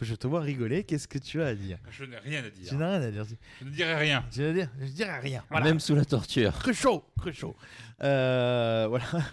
Je 0.00 0.14
te 0.14 0.26
vois 0.26 0.40
rigoler, 0.40 0.84
qu'est-ce 0.84 1.08
que 1.08 1.18
tu 1.18 1.42
as 1.42 1.46
à 1.46 1.54
dire 1.54 1.78
Je 1.90 2.04
n'ai 2.04 2.18
rien 2.18 2.44
à 2.44 2.50
dire. 2.50 2.68
Tu 2.68 2.76
n'as 2.76 2.98
rien 2.98 3.08
à 3.08 3.10
dire. 3.10 3.24
Je 3.60 3.64
ne 3.64 3.70
dirai 3.70 3.94
rien. 3.94 4.24
Je 4.30 4.42
ne 4.42 4.52
dire, 4.52 4.70
je 4.78 4.86
dirais 4.92 5.18
rien. 5.20 5.42
Voilà. 5.50 5.64
Même 5.66 5.80
sous 5.80 5.94
la 5.94 6.04
torture. 6.04 6.52
Très 6.52 6.74
chaud, 6.74 7.02
très 7.16 7.32
chaud. 7.32 7.56
Euh, 8.02 8.86
voilà. 8.88 9.06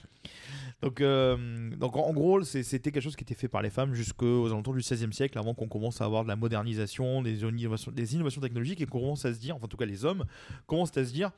Donc, 0.82 0.99
euh, 0.99 1.70
donc 1.78 1.95
en 1.95 2.11
gros, 2.11 2.43
c'était 2.43 2.91
quelque 2.91 3.01
chose 3.01 3.16
qui 3.16 3.24
était 3.24 3.36
fait 3.36 3.47
par 3.47 3.61
les 3.61 3.70
femmes 3.70 3.93
jusqu'aux 3.93 4.47
alentours 4.47 4.74
du 4.74 4.82
XVIe 4.82 5.14
siècle, 5.14 5.39
avant 5.39 5.53
qu'on 5.53 5.70
commence 5.70 6.01
à 6.01 6.05
avoir 6.05 6.24
de 6.24 6.28
la 6.28 6.36
modernisation, 6.36 7.22
des 7.22 7.41
innovations, 7.41 7.89
des 7.89 8.16
innovations 8.16 8.41
technologiques, 8.41 8.82
et 8.82 8.86
qu'on 8.86 8.99
commence 8.99 9.24
à 9.24 9.34
se 9.34 9.39
dire, 9.39 9.55
enfin 9.55 9.64
en 9.64 9.68
tout 9.70 9.78
cas 9.78 9.86
les 9.86 10.03
hommes, 10.03 10.26
commencent 10.68 10.97
à 10.97 11.05
se 11.05 11.14
dire, 11.14 11.32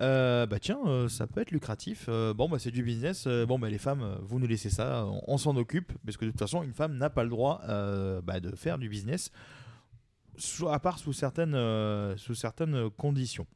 euh, 0.00 0.46
bah 0.46 0.58
tiens, 0.58 0.80
euh, 0.86 1.08
ça 1.08 1.26
peut 1.26 1.40
être 1.40 1.52
lucratif, 1.52 2.06
euh, 2.08 2.34
bon 2.34 2.48
bah 2.48 2.58
c'est 2.58 2.72
du 2.72 2.82
business, 2.82 3.26
euh, 3.26 3.46
bon 3.46 3.58
bah 3.60 3.70
les 3.70 3.78
femmes, 3.78 4.18
vous 4.22 4.40
nous 4.40 4.46
laissez 4.46 4.70
ça, 4.70 5.06
on, 5.26 5.38
s'en 5.38 5.56
occupe, 5.56 5.92
parce 6.04 6.16
que 6.16 6.24
de 6.24 6.30
toute 6.30 6.40
façon, 6.40 6.62
une 6.62 6.72
femme 6.72 6.96
n'a 6.96 7.10
pas 7.10 7.22
le 7.22 7.30
droit 7.30 7.60
bah, 8.22 8.40
de 8.40 8.54
faire 8.56 8.78
du 8.78 8.88
business, 8.88 9.30
à 10.68 10.78
part 10.80 10.98
sous 10.98 11.12
certaines 11.12 12.90
conditions. 12.96 13.46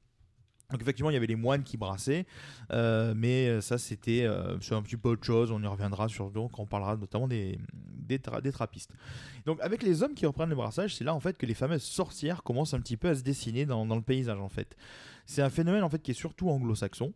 Donc 0.70 0.82
effectivement, 0.82 1.08
il 1.08 1.14
y 1.14 1.16
avait 1.16 1.26
les 1.26 1.34
moines 1.34 1.62
qui 1.62 1.78
brassaient, 1.78 2.26
euh, 2.72 3.14
mais 3.16 3.48
euh, 3.48 3.62
ça 3.62 3.78
c'était 3.78 4.24
euh, 4.24 4.58
un 4.70 4.82
petit 4.82 4.98
peu 4.98 5.08
autre 5.08 5.24
chose. 5.24 5.50
On 5.50 5.62
y 5.62 5.66
reviendra 5.66 6.08
sur 6.08 6.30
donc 6.30 6.58
on 6.58 6.66
parlera 6.66 6.94
notamment 6.94 7.26
des 7.26 7.58
des, 7.72 8.18
tra- 8.18 8.42
des 8.42 8.52
trappistes. 8.52 8.92
Donc 9.46 9.58
avec 9.62 9.82
les 9.82 10.02
hommes 10.02 10.12
qui 10.12 10.26
reprennent 10.26 10.50
le 10.50 10.56
brassage, 10.56 10.94
c'est 10.94 11.04
là 11.04 11.14
en 11.14 11.20
fait 11.20 11.38
que 11.38 11.46
les 11.46 11.54
fameuses 11.54 11.82
sorcières 11.84 12.42
commencent 12.42 12.74
un 12.74 12.80
petit 12.80 12.98
peu 12.98 13.08
à 13.08 13.14
se 13.14 13.22
dessiner 13.22 13.64
dans, 13.64 13.86
le 13.86 14.02
paysage 14.02 14.38
en 14.38 14.50
fait. 14.50 14.76
C'est 15.24 15.40
un 15.40 15.48
phénomène 15.48 15.84
en 15.84 15.88
fait 15.88 16.02
qui 16.02 16.10
est 16.10 16.14
surtout 16.14 16.50
anglo-saxon. 16.50 17.14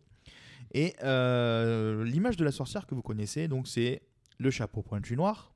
Et 0.73 0.95
euh, 1.03 2.03
l'image 2.05 2.37
de 2.37 2.45
la 2.45 2.51
sorcière 2.51 2.87
que 2.87 2.95
vous 2.95 3.03
connaissez, 3.03 3.47
donc 3.47 3.67
c'est 3.67 4.01
le 4.39 4.49
chapeau 4.49 4.81
pointu 4.81 5.15
noir, 5.15 5.53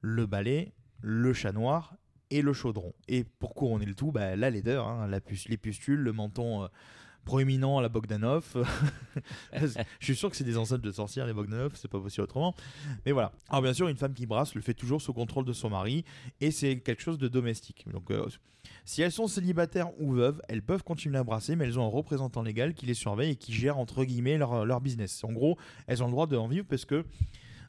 le 0.00 0.24
balai, 0.24 0.72
le 1.02 1.34
chat 1.34 1.52
noir 1.52 1.94
et 2.30 2.40
le 2.40 2.54
chaudron. 2.54 2.94
Et 3.06 3.24
pour 3.24 3.54
couronner 3.54 3.84
le 3.84 3.94
tout, 3.94 4.12
bah, 4.12 4.34
la 4.34 4.48
laideur, 4.48 4.88
hein, 4.88 5.06
la 5.08 5.20
pus- 5.20 5.46
les 5.48 5.58
pustules, 5.58 6.00
le 6.00 6.12
menton 6.12 6.68
proéminent 7.28 7.76
à 7.76 7.82
la 7.82 7.90
Bogdanov. 7.90 8.56
Je 9.52 9.84
suis 10.00 10.16
sûr 10.16 10.30
que 10.30 10.36
c'est 10.36 10.44
des 10.44 10.56
ancêtres 10.56 10.80
de 10.80 10.90
sorcières, 10.90 11.26
les 11.26 11.34
Bogdanov, 11.34 11.72
c'est 11.74 11.90
pas 11.90 12.00
possible 12.00 12.22
autrement. 12.22 12.54
Mais 13.04 13.12
voilà. 13.12 13.32
Alors 13.50 13.60
bien 13.60 13.74
sûr, 13.74 13.86
une 13.88 13.98
femme 13.98 14.14
qui 14.14 14.24
brasse 14.24 14.54
le 14.54 14.62
fait 14.62 14.72
toujours 14.72 15.02
sous 15.02 15.12
contrôle 15.12 15.44
de 15.44 15.52
son 15.52 15.68
mari 15.68 16.06
et 16.40 16.50
c'est 16.50 16.78
quelque 16.78 17.02
chose 17.02 17.18
de 17.18 17.28
domestique. 17.28 17.84
Donc 17.92 18.10
euh, 18.10 18.24
si 18.86 19.02
elles 19.02 19.12
sont 19.12 19.26
célibataires 19.26 19.90
ou 20.00 20.12
veuves, 20.12 20.40
elles 20.48 20.62
peuvent 20.62 20.82
continuer 20.82 21.18
à 21.18 21.22
brasser, 21.22 21.54
mais 21.54 21.66
elles 21.66 21.78
ont 21.78 21.84
un 21.84 21.90
représentant 21.90 22.42
légal 22.42 22.72
qui 22.72 22.86
les 22.86 22.94
surveille 22.94 23.32
et 23.32 23.36
qui 23.36 23.52
gère 23.52 23.76
entre 23.76 24.04
guillemets 24.04 24.38
leur, 24.38 24.64
leur 24.64 24.80
business. 24.80 25.22
En 25.22 25.32
gros, 25.32 25.58
elles 25.86 26.02
ont 26.02 26.06
le 26.06 26.12
droit 26.12 26.26
d'en 26.26 26.48
vivre 26.48 26.64
parce 26.66 26.86
que 26.86 27.04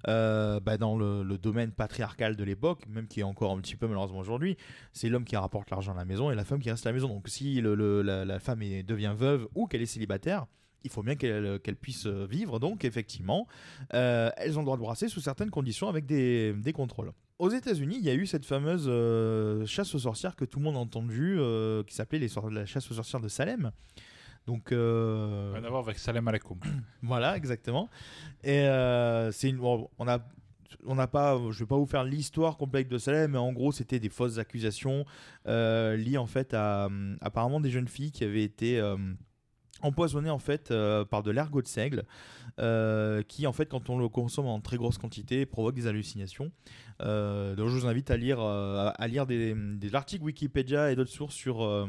euh, 0.07 0.59
bah, 0.59 0.77
dans 0.77 0.97
le, 0.97 1.37
domaine 1.37 1.71
patriarcal 1.71 2.35
de 2.35 2.43
l'époque, 2.43 2.85
même 2.87 3.07
qui 3.07 3.19
est 3.19 3.23
encore 3.23 3.51
un 3.51 3.59
petit 3.59 3.75
peu 3.75 3.87
malheureusement 3.87 4.19
aujourd'hui, 4.19 4.57
c'est 4.93 5.09
l'homme 5.09 5.25
qui 5.25 5.35
rapporte 5.35 5.69
l'argent 5.71 5.93
à 5.93 5.95
la 5.97 6.05
maison 6.05 6.31
et 6.31 6.35
la 6.35 6.45
femme 6.45 6.59
qui 6.59 6.69
reste 6.69 6.85
à 6.85 6.89
la 6.89 6.93
maison. 6.93 7.07
Donc 7.09 7.27
si 7.27 7.61
le- 7.61 8.01
la, 8.01 8.39
femme 8.39 8.61
est- 8.61 8.83
devient 8.83 9.13
veuve 9.17 9.47
ou 9.55 9.67
qu'elle 9.67 9.81
est 9.81 9.85
célibataire, 9.85 10.45
il 10.83 10.89
faut 10.89 11.03
bien 11.03 11.15
qu'elle 11.15 11.59
qu'elle 11.59 11.75
puisse 11.75 12.05
euh, 12.05 12.25
vivre. 12.29 12.59
Donc 12.59 12.85
effectivement, 12.85 13.47
euh, 13.93 14.29
elles 14.37 14.57
ont 14.57 14.61
le 14.61 14.65
droit 14.65 14.77
de 14.77 14.81
brasser 14.81 15.09
sous 15.09 15.19
certaines 15.19 15.49
conditions 15.49 15.89
avec 15.89 16.05
des, 16.05 16.53
des 16.53 16.71
contrôles. 16.71 17.11
Aux 17.37 17.49
États-Unis, 17.49 17.97
il 17.99 18.05
y 18.05 18.09
a 18.09 18.13
eu 18.15 18.25
cette 18.25 18.45
fameuse 18.45 18.89
chasse 19.65 19.95
aux 19.95 19.99
sorcières 19.99 20.35
que 20.35 20.43
tout 20.45 20.59
le 20.59 20.65
monde 20.65 20.75
a 20.75 20.79
entendu, 20.79 21.35
euh, 21.39 21.83
qui 21.83 21.95
s'appelait 21.95 22.19
la 22.51 22.65
chasse 22.65 22.91
aux 22.91 22.93
sorcières 22.95 23.21
de 23.21 23.29
Salem. 23.29 23.71
Donc, 24.47 24.71
euh, 24.71 25.51
Rien 25.53 25.63
à 25.63 25.69
voir 25.69 25.83
avec 25.83 25.99
Salem 25.99 26.27
Aleikum. 26.27 26.59
voilà, 27.03 27.37
exactement. 27.37 27.89
Et 28.43 28.61
euh, 28.61 29.31
c'est 29.31 29.49
une, 29.49 29.57
bon, 29.57 29.89
on 29.99 30.07
a, 30.07 30.19
on 30.85 30.95
n'a 30.95 31.07
pas, 31.07 31.37
je 31.51 31.59
vais 31.59 31.67
pas 31.67 31.77
vous 31.77 31.85
faire 31.85 32.03
l'histoire 32.03 32.57
complète 32.57 32.87
de 32.87 32.97
Salem, 32.97 33.31
mais 33.31 33.37
en 33.37 33.53
gros, 33.53 33.71
c'était 33.71 33.99
des 33.99 34.09
fausses 34.09 34.37
accusations 34.37 35.05
euh, 35.47 35.95
liées 35.95 36.17
en 36.17 36.25
fait 36.25 36.53
à 36.53 36.85
hum, 36.87 37.17
apparemment 37.21 37.59
des 37.59 37.69
jeunes 37.69 37.87
filles 37.87 38.11
qui 38.11 38.23
avaient 38.23 38.43
été 38.43 38.79
euh, 38.79 38.97
empoisonnées 39.81 40.29
en 40.29 40.39
fait 40.39 40.71
euh, 40.71 41.05
par 41.05 41.23
de 41.23 41.31
l'ergot 41.31 41.61
de 41.61 41.67
seigle, 41.67 42.03
euh, 42.59 43.21
qui 43.23 43.47
en 43.47 43.53
fait, 43.53 43.67
quand 43.67 43.89
on 43.89 43.97
le 43.97 44.09
consomme 44.09 44.47
en 44.47 44.59
très 44.59 44.77
grosse 44.77 44.97
quantité, 44.97 45.45
provoque 45.45 45.75
des 45.75 45.87
hallucinations. 45.87 46.51
Euh, 47.01 47.55
donc, 47.55 47.69
je 47.69 47.77
vous 47.77 47.87
invite 47.87 48.11
à 48.11 48.17
lire, 48.17 48.39
euh, 48.41 48.91
à 48.97 49.07
lire 49.07 49.25
des, 49.25 49.53
des 49.55 49.95
articles 49.95 50.23
Wikipédia 50.23 50.91
et 50.91 50.95
d'autres 50.95 51.11
sources 51.11 51.35
sur 51.35 51.63
euh, 51.63 51.87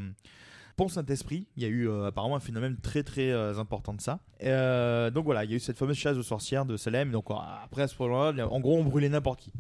Pont 0.81 0.89
Saint-Esprit. 0.89 1.47
Il 1.59 1.63
y 1.63 1.67
a 1.67 1.69
eu 1.69 1.91
euh, 1.91 2.07
apparemment 2.07 2.37
un 2.37 2.41
phénomène 2.41 2.79
très 2.81 3.03
très 3.03 3.31
euh, 3.31 3.59
important 3.59 3.93
de 3.93 4.01
ça. 4.01 4.19
Euh, 4.43 5.11
donc 5.11 5.27
voilà, 5.27 5.45
il 5.45 5.51
y 5.51 5.53
a 5.53 5.57
eu 5.59 5.61
cette 5.61 5.77
fameuse 5.77 5.99
chasse 5.99 6.17
aux 6.17 6.23
sorcières 6.23 6.65
de 6.65 6.79
Salem. 6.79 7.11
Donc 7.11 7.31
euh, 7.31 7.35
après 7.63 7.83
à 7.83 7.87
ce 7.87 7.95
moment-là, 8.03 8.49
en 8.49 8.61
gros, 8.61 8.79
on 8.79 8.85
brûlait 8.85 9.11
n'importe 9.11 9.41
qui. 9.41 9.53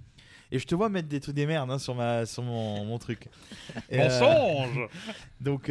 Et 0.51 0.59
je 0.59 0.67
te 0.67 0.75
vois 0.75 0.89
mettre 0.89 1.09
des 1.09 1.21
trucs 1.21 1.35
des 1.35 1.45
merdes 1.45 1.71
hein, 1.71 1.79
sur, 1.79 1.95
ma, 1.95 2.25
sur 2.25 2.43
mon, 2.43 2.87
mon 2.87 2.99
truc. 2.99 3.29
Euh, 3.93 3.99
Mensonge 3.99 4.89
donc, 5.43 5.71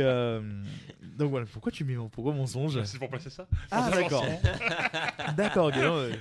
donc 1.17 1.31
voilà, 1.31 1.47
pourquoi 1.51 1.71
tu 1.71 1.83
mets 1.83 1.95
mon 1.95 2.09
pourquoi 2.09 2.31
mensonge? 2.31 2.81
C'est 2.83 2.99
pour 2.99 3.09
placer 3.09 3.31
ça? 3.31 3.47
Ah 3.71 3.89
d'accord. 3.91 4.25
d'accord, 5.35 5.71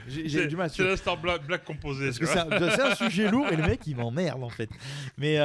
j'ai 0.08 0.46
du 0.46 0.56
mal. 0.56 0.70
C'est 0.70 0.82
l'instant. 0.84 1.18
Parce 1.22 1.40
tu 1.44 2.18
que 2.18 2.26
c'est 2.26 2.80
un, 2.80 2.94
sujet 2.94 3.30
lourd 3.30 3.46
et 3.48 3.56
le 3.56 3.62
mec 3.62 3.86
il 3.86 3.94
m'emmerde 3.94 4.42
en 4.42 4.48
fait. 4.48 4.70
Mais, 5.18 5.36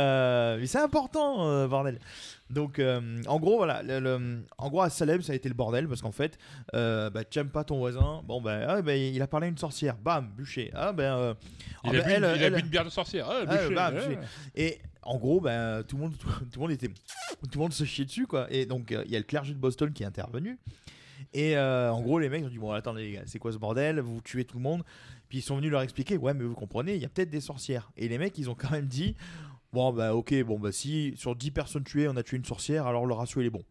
mais 0.57 0.67
c'est 0.67 0.79
important, 0.79 1.67
bordel. 1.67 1.99
Donc 2.49 2.77
euh, 2.79 3.21
en 3.27 3.39
gros, 3.39 3.57
voilà. 3.57 3.81
le- 3.83 3.99
le- 3.99 4.43
en 4.57 4.69
gros, 4.69 4.81
à 4.81 4.89
Salem, 4.89 5.21
ça 5.21 5.33
a 5.33 5.35
été 5.35 5.49
le 5.49 5.55
bordel 5.55 5.87
parce 5.87 6.01
qu'en 6.01 6.11
fait, 6.11 6.37
euh, 6.75 7.09
bah, 7.09 7.23
tu 7.23 7.39
aimes 7.39 7.49
pas 7.49 7.63
ton 7.63 7.77
voisin. 7.77 8.21
Bon, 8.25 8.41
ben 8.41 8.65
ah, 8.67 8.81
bah, 8.81 8.95
il 8.95 9.21
a 9.21 9.27
parlé 9.27 9.47
à 9.47 9.49
une 9.49 9.57
sorcière. 9.57 9.97
Bam, 9.97 10.27
bûché. 10.35 10.69
Ah, 10.75 10.91
ben. 10.93 11.15
euh, 11.17 11.33
Il, 11.85 11.89
ah, 11.95 11.99
a, 11.99 12.05
bu, 12.05 12.11
elle, 12.11 12.23
une- 12.23 12.35
il 12.35 12.43
a 12.43 12.47
elle- 12.47 12.53
bu 12.53 12.59
une 12.59 12.67
bière 12.67 12.85
de 12.85 12.89
sorcière. 12.89 13.27
Ah, 13.29 13.39
ah, 13.47 13.55
bûché, 13.55 13.73
bam, 13.73 13.95
bûché. 13.95 14.17
Et 14.55 14.79
en 15.01 15.17
gros, 15.17 15.41
ben, 15.41 15.83
tout, 15.83 15.95
le 15.97 16.03
monde, 16.03 16.13
tout, 16.17 16.27
le 16.55 16.59
monde 16.59 16.71
était. 16.71 16.87
Tout 16.89 17.49
le 17.55 17.59
monde 17.59 17.73
se 17.73 17.83
chiait 17.85 18.05
dessus, 18.05 18.27
quoi. 18.27 18.47
Et 18.51 18.65
donc, 18.65 18.91
euh, 18.91 19.03
il 19.05 19.11
y 19.11 19.15
a 19.15 19.19
le 19.19 19.25
clergé 19.25 19.53
de 19.53 19.59
Boston 19.59 19.91
qui 19.91 20.03
est 20.03 20.05
intervenu. 20.05 20.59
Et 21.33 21.57
euh, 21.57 21.91
en 21.91 22.01
gros, 22.01 22.19
les 22.19 22.29
mecs 22.29 22.43
ont 22.45 22.49
dit 22.49 22.59
Bon, 22.59 22.71
attendez, 22.71 23.03
les 23.05 23.11
gars, 23.13 23.21
c'est 23.25 23.39
quoi 23.39 23.51
ce 23.51 23.57
bordel? 23.57 23.99
Vous 23.99 24.21
tuez 24.21 24.45
tout 24.45 24.57
le 24.57 24.63
monde. 24.63 24.83
Puis 25.29 25.39
ils 25.39 25.41
sont 25.41 25.55
venus 25.55 25.71
leur 25.71 25.81
expliquer 25.81 26.17
Ouais, 26.17 26.33
mais 26.35 26.43
vous 26.43 26.53
comprenez, 26.53 26.93
il 26.95 27.01
y 27.01 27.05
a 27.05 27.09
peut-être 27.09 27.31
des 27.31 27.41
sorcières. 27.41 27.89
Et 27.97 28.07
les 28.07 28.19
mecs, 28.19 28.37
ils 28.37 28.49
ont 28.51 28.55
quand 28.55 28.69
même 28.69 28.85
dit 28.85 29.15
Bon, 29.73 29.91
bah, 29.91 30.13
ok, 30.15 30.33
bon, 30.43 30.59
bah, 30.59 30.71
si 30.71 31.13
sur 31.17 31.35
10 31.35 31.51
personnes 31.51 31.83
tuées, 31.83 32.07
on 32.07 32.15
a 32.15 32.23
tué 32.23 32.37
une 32.37 32.45
sorcière, 32.45 32.85
alors 32.87 33.05
le 33.05 33.13
ratio, 33.13 33.41
il 33.41 33.47
est 33.47 33.49
bon. 33.49 33.63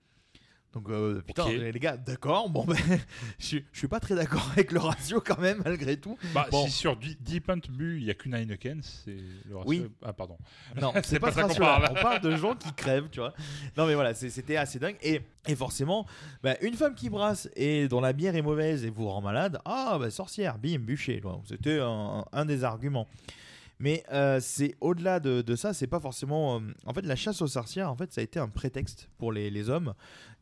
Donc, 0.73 0.89
euh, 0.89 1.21
putain, 1.27 1.51
les 1.51 1.71
gars, 1.79 1.99
d'accord, 1.99 2.49
bon, 2.49 2.65
ben, 2.65 2.75
je 3.39 3.59
je 3.73 3.79
suis 3.79 3.89
pas 3.89 4.01
très 4.01 4.15
d'accord 4.15 4.49
avec 4.53 4.73
le 4.73 4.81
ratio 4.81 5.21
quand 5.21 5.39
même, 5.39 5.61
malgré 5.65 5.99
tout. 5.99 6.17
Bah, 6.35 6.47
Bon. 6.51 6.65
si 6.65 6.71
sur 6.73 6.97
Di- 6.97 7.15
Deep 7.21 7.51
Hunt 7.51 7.61
bu, 7.71 7.99
il 7.99 8.05
n'y 8.05 8.11
a 8.11 8.15
qu'une 8.15 8.33
Heineken, 8.35 8.81
c'est 8.83 9.19
le 9.47 9.55
ratio. 9.55 9.69
Oui. 9.69 9.87
Ah, 10.03 10.15
pardon. 10.15 10.39
Non, 10.81 10.93
c'est 11.05 11.21
pas, 11.21 11.31
ça 11.31 11.47
ce 11.51 11.55
qu'on 11.59 11.61
parle. 11.61 11.89
On 11.91 11.95
parle 12.01 12.21
de 12.23 12.35
gens 12.37 12.55
qui 12.57 12.73
crèvent, 12.73 13.11
tu 13.11 13.21
vois. 13.21 13.35
Non, 13.77 13.87
mais 13.87 13.95
voilà, 13.95 14.15
c'était 14.15 14.57
assez 14.57 14.79
dingue. 14.79 14.97
Et, 15.03 15.21
et 15.47 15.55
forcément, 15.55 16.07
bah, 16.43 16.57
une 16.63 16.73
femme 16.75 16.95
qui 16.95 17.11
brasse 17.11 17.51
et 17.55 17.87
dont 17.87 18.01
la 18.01 18.15
bière 18.15 18.35
est 18.35 18.41
mauvaise 18.43 18.87
et 18.87 18.89
vous 18.91 19.07
rend 19.09 19.21
malade, 19.21 19.59
ah, 19.67 19.99
bah, 20.01 20.11
sorcière, 20.11 20.57
bim, 20.59 20.79
bûcher. 20.79 21.21
C'était 21.45 21.81
un, 21.81 22.25
un 22.33 22.45
des 22.47 22.65
arguments. 22.65 23.09
Mais 23.83 24.05
euh, 24.13 24.39
c'est 24.41 24.77
au-delà 24.81 25.19
de, 25.19 25.43
de 25.43 25.57
ça, 25.57 25.75
c'est 25.75 25.89
pas 25.89 25.99
forcément. 25.99 26.61
euh, 26.61 26.61
en 26.87 26.95
fait, 26.95 27.05
la 27.05 27.17
chasse 27.17 27.43
aux 27.43 27.49
sorcières, 27.49 27.91
en 27.91 27.97
fait, 27.97 28.13
ça 28.13 28.21
a 28.21 28.25
été 28.25 28.39
un 28.39 28.49
prétexte 28.49 29.11
pour 29.19 29.33
les, 29.33 29.51
les 29.51 29.69
hommes 29.69 29.95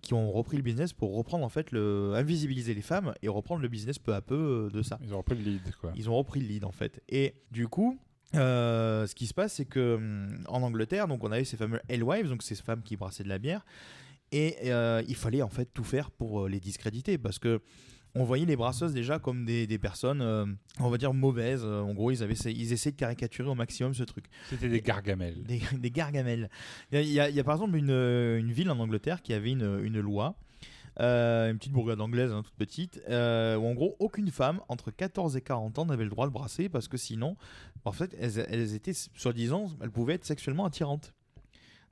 qui 0.03 0.13
ont 0.13 0.31
repris 0.31 0.59
le 0.59 0.63
business 0.63 0.93
pour 0.93 1.17
reprendre, 1.17 1.43
en 1.45 1.49
fait, 1.49 1.73
le 1.73 2.13
invisibiliser 2.15 2.75
les 2.75 2.83
femmes 2.83 3.15
et 3.23 3.29
reprendre 3.29 3.63
le 3.63 3.69
business 3.69 3.99
peu 3.99 4.13
à 4.13 4.21
peu 4.21 4.69
euh, 4.69 4.71
de 4.71 4.83
ça. 4.83 4.99
Ils 5.03 5.15
ont 5.15 5.19
repris 5.19 5.37
le 5.37 5.43
lead, 5.43 5.75
quoi. 5.81 5.91
Ils 5.97 6.11
ont 6.11 6.17
repris 6.19 6.41
le 6.41 6.49
lead 6.49 6.65
en 6.65 6.71
fait. 6.71 7.03
Et 7.09 7.35
du 7.51 7.67
coup, 7.67 7.99
euh, 8.35 9.07
ce 9.07 9.15
qui 9.15 9.27
se 9.27 9.33
passe, 9.33 9.55
c'est 9.55 9.65
que 9.65 10.29
en 10.47 10.63
Angleterre, 10.63 11.09
donc 11.09 11.25
on 11.25 11.33
avait 11.33 11.45
ces 11.45 11.57
fameux 11.57 11.81
alewives, 11.89 12.29
donc 12.29 12.43
ces 12.43 12.55
femmes 12.57 12.83
qui 12.83 12.97
brassaient 12.99 13.25
de 13.25 13.31
la 13.31 13.39
bière, 13.39 13.65
et 14.33 14.57
euh, 14.67 15.03
il 15.09 15.17
fallait 15.17 15.43
en 15.43 15.49
fait 15.49 15.71
tout 15.73 15.83
faire 15.83 16.11
pour 16.11 16.47
les 16.47 16.61
discréditer 16.61 17.17
parce 17.17 17.39
que 17.39 17.63
on 18.15 18.25
voyait 18.25 18.45
les 18.47 18.57
brasseuses 18.57 18.93
déjà 18.93 19.19
comme 19.19 19.45
des, 19.45 19.67
des 19.67 19.79
personnes, 19.79 20.21
euh, 20.21 20.45
on 20.81 20.89
va 20.91 20.99
dire 20.99 21.13
mauvaises. 21.15 21.63
Euh, 21.65 21.81
En 21.81 21.95
gros, 21.95 22.11
ils 22.11 22.23
avaient, 22.23 22.35
ils 22.35 22.73
essayaient 22.73 22.93
de 22.93 22.97
caricaturer 22.97 23.49
au 23.49 23.55
maximum 23.55 23.95
ce 23.95 24.03
truc. 24.03 24.25
C'était 24.49 24.69
des 24.69 24.81
gargamels. 24.81 25.43
Des, 25.45 25.61
des 25.79 25.91
gargamels. 25.91 26.51
Il 26.93 26.97
y, 26.97 26.99
a, 26.99 27.03
il 27.03 27.13
y 27.13 27.21
a- 27.21 27.29
il 27.31 27.37
y 27.37 27.41
a 27.41 27.45
par 27.45 27.55
exemple 27.55 27.77
une, 27.77 27.91
une 27.91 28.53
ville 28.53 28.71
en 28.71 28.79
Angleterre 28.79 29.23
qui 29.23 29.33
avait 29.33 29.51
une, 29.53 29.81
une 29.85 30.01
loi, 30.01 30.35
euh, 30.99 31.51
une 31.51 31.59
petite 31.59 31.73
bourgade 31.73 32.01
anglaise, 32.01 32.33
hein, 32.33 32.43
toute 32.43 32.57
petite, 32.57 33.01
euh, 33.09 33.57
où 33.57 33.67
en 33.67 33.75
gros 33.75 33.97
aucune 34.01 34.31
femme 34.31 34.61
entre 34.69 34.91
14 34.91 35.37
et 35.37 35.41
40 35.41 35.79
ans 35.79 35.87
n'avait 35.87 36.05
le 36.05 36.11
droit 36.11 36.27
de 36.27 36.33
brasser 36.33 36.69
parce 36.69 36.89
que 36.89 36.97
sinon, 36.97 37.37
en 37.85 37.93
fait, 37.93 38.15
elles, 38.21 38.45
elles 38.51 38.75
étaient, 38.75 38.93
soi-disant, 39.15 39.69
elles 39.81 39.91
pouvaient 39.93 40.15
être 40.15 40.25
sexuellement 40.27 40.67
attirantes. 40.67 41.15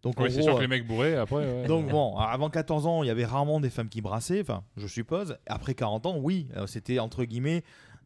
Donc, 0.02 0.20
en 0.20 0.24
Oui, 0.24 0.30
c'est 0.30 0.38
gros, 0.38 0.48
sûr 0.48 0.56
que 0.56 0.60
les 0.62 0.68
mecs 0.68 0.86
bourrés, 0.86 1.16
après. 1.16 1.36
ouais. 1.44 1.66
donc 1.66 1.88
bon, 1.88 2.16
avant 2.16 2.50
14 2.50 2.86
ans, 2.86 3.02
il 3.02 3.06
y 3.06 3.10
avait 3.10 3.24
rarement 3.24 3.60
des 3.60 3.70
femmes 3.70 3.88
qui 3.88 4.00
brassaient, 4.00 4.40
enfin, 4.40 4.62
je 4.76 4.86
suppose. 4.86 5.36
Après 5.46 5.74
40 5.74 6.06
ans, 6.06 6.16
oui, 6.18 6.46
euh, 6.56 6.66
c'était 6.66 6.98
entre 7.00 7.24
guillemets 7.24 7.64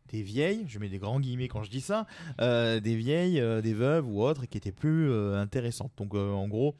des 0.08 0.22
vieilles, 0.22 0.64
je 0.68 0.78
mets 0.78 0.88
des 0.88 0.98
grands 0.98 1.20
guillemets 1.20 1.48
quand 1.48 1.62
je 1.62 1.70
dis 1.70 1.80
ça, 1.80 2.06
euh, 2.40 2.80
des 2.80 2.96
vieilles, 2.96 3.40
euh, 3.40 3.60
des 3.60 3.74
veuves 3.74 4.06
ou 4.08 4.22
autres 4.22 4.46
qui 4.46 4.58
étaient 4.58 4.72
plus 4.72 5.10
euh, 5.10 5.40
intéressantes. 5.40 5.92
Donc 5.96 6.14
en 6.14 6.48
gros, 6.48 6.74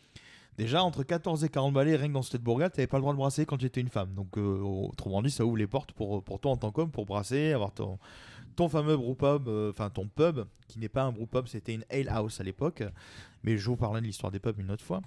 déjà 0.59 0.83
entre 0.83 1.03
14 1.03 1.45
et 1.45 1.49
40 1.49 1.73
balais, 1.75 1.97
rien 1.97 2.09
que 2.09 2.13
dans 2.15 2.23
cette 2.23 2.43
bourgade, 2.43 2.73
t'avais 2.73 2.87
pas 2.87 2.97
le 2.99 3.03
droit 3.03 3.13
de 3.13 3.19
brasser 3.19 3.47
quand 3.47 3.61
j'étais 3.61 3.81
une 3.81 3.89
femme. 3.89 4.13
Donc 4.15 4.37
autrement 4.37 5.23
dit, 5.23 5.31
ça 5.31 5.45
ouvre 5.45 5.57
les 5.57 5.67
portes 5.67 5.93
pour, 5.93 6.23
pour 6.23 6.41
toi 6.41 6.53
en 6.53 6.57
tant 6.57 6.71
qu'homme 6.73 6.91
pour 6.91 7.07
brasser, 7.07 7.53
avoir 7.53 7.73
ton, 7.73 7.99
ton 8.57 8.69
fameux 8.69 8.97
brewpub, 8.97 9.49
euh, 9.49 9.71
enfin 9.71 9.89
ton 9.89 10.09
pub, 10.09 10.41
qui 10.69 10.79
n'est 10.79 10.91
pas 10.91 11.05
un 11.05 11.13
brewpub, 11.13 11.47
c'était 11.47 11.75
une 11.75 11.85
ale 11.91 12.09
house 12.11 12.39
à 12.41 12.45
l'époque. 12.45 12.83
Mais 13.45 13.57
je 13.57 13.67
vous 13.67 13.77
parlerai 13.77 14.01
de 14.01 14.07
l'histoire 14.07 14.31
des 14.31 14.39
pubs 14.39 14.59
une 14.59 14.71
autre 14.71 14.85
fois. 14.85 15.01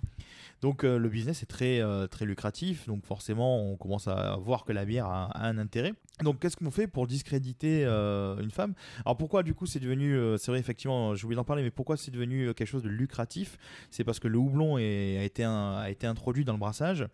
Donc 0.62 0.84
euh, 0.84 0.98
le 0.98 1.10
business 1.10 1.44
est 1.44 1.48
très, 1.48 1.82
euh, 1.82 2.08
très 2.08 2.26
lucratif, 2.26 2.88
donc 2.88 3.06
forcément 3.06 3.70
on 3.72 3.76
commence 3.76 4.08
à 4.08 4.38
voir 4.42 4.64
que 4.64 4.72
la 4.74 4.86
bière 4.86 5.06
a, 5.06 5.26
a 5.26 5.48
un 5.48 5.58
intérêt. 5.58 5.94
Donc 6.24 6.40
qu'est-ce 6.40 6.56
qu'on 6.58 6.72
fait 6.72 6.88
pour 6.88 7.08
discréditer 7.08 7.84
euh, 7.86 8.38
une 8.42 8.52
femme? 8.52 8.74
Alors 9.06 9.18
pourquoi 9.18 9.44
du 9.44 9.54
coup 9.54 9.66
c'est 9.66 9.80
devenu, 9.82 10.18
c'est 10.38 10.52
vrai 10.52 10.60
effectivement, 10.60 11.14
j'ai 11.14 11.26
oublié 11.26 11.36
d'en 11.36 11.44
parler, 11.44 11.62
mais 11.62 11.72
pourquoi 11.72 11.98
c'est 11.98 12.12
devenu 12.12 12.54
quelque 12.54 12.68
chose 12.68 12.84
de 12.84 12.90
lucratif? 12.90 13.58
C'est 13.92 14.04
parce 14.04 14.20
que 14.20 14.28
le 14.28 14.38
houblon 14.38 14.78
est- 14.78 15.18
a, 15.20 15.24
été 15.24 15.44
un- 15.44 15.76
a 15.78 15.90
été 15.90 16.08
introduit 16.08 16.46
dans 16.46 16.54
le 16.54 16.60
brassage, 16.60 17.06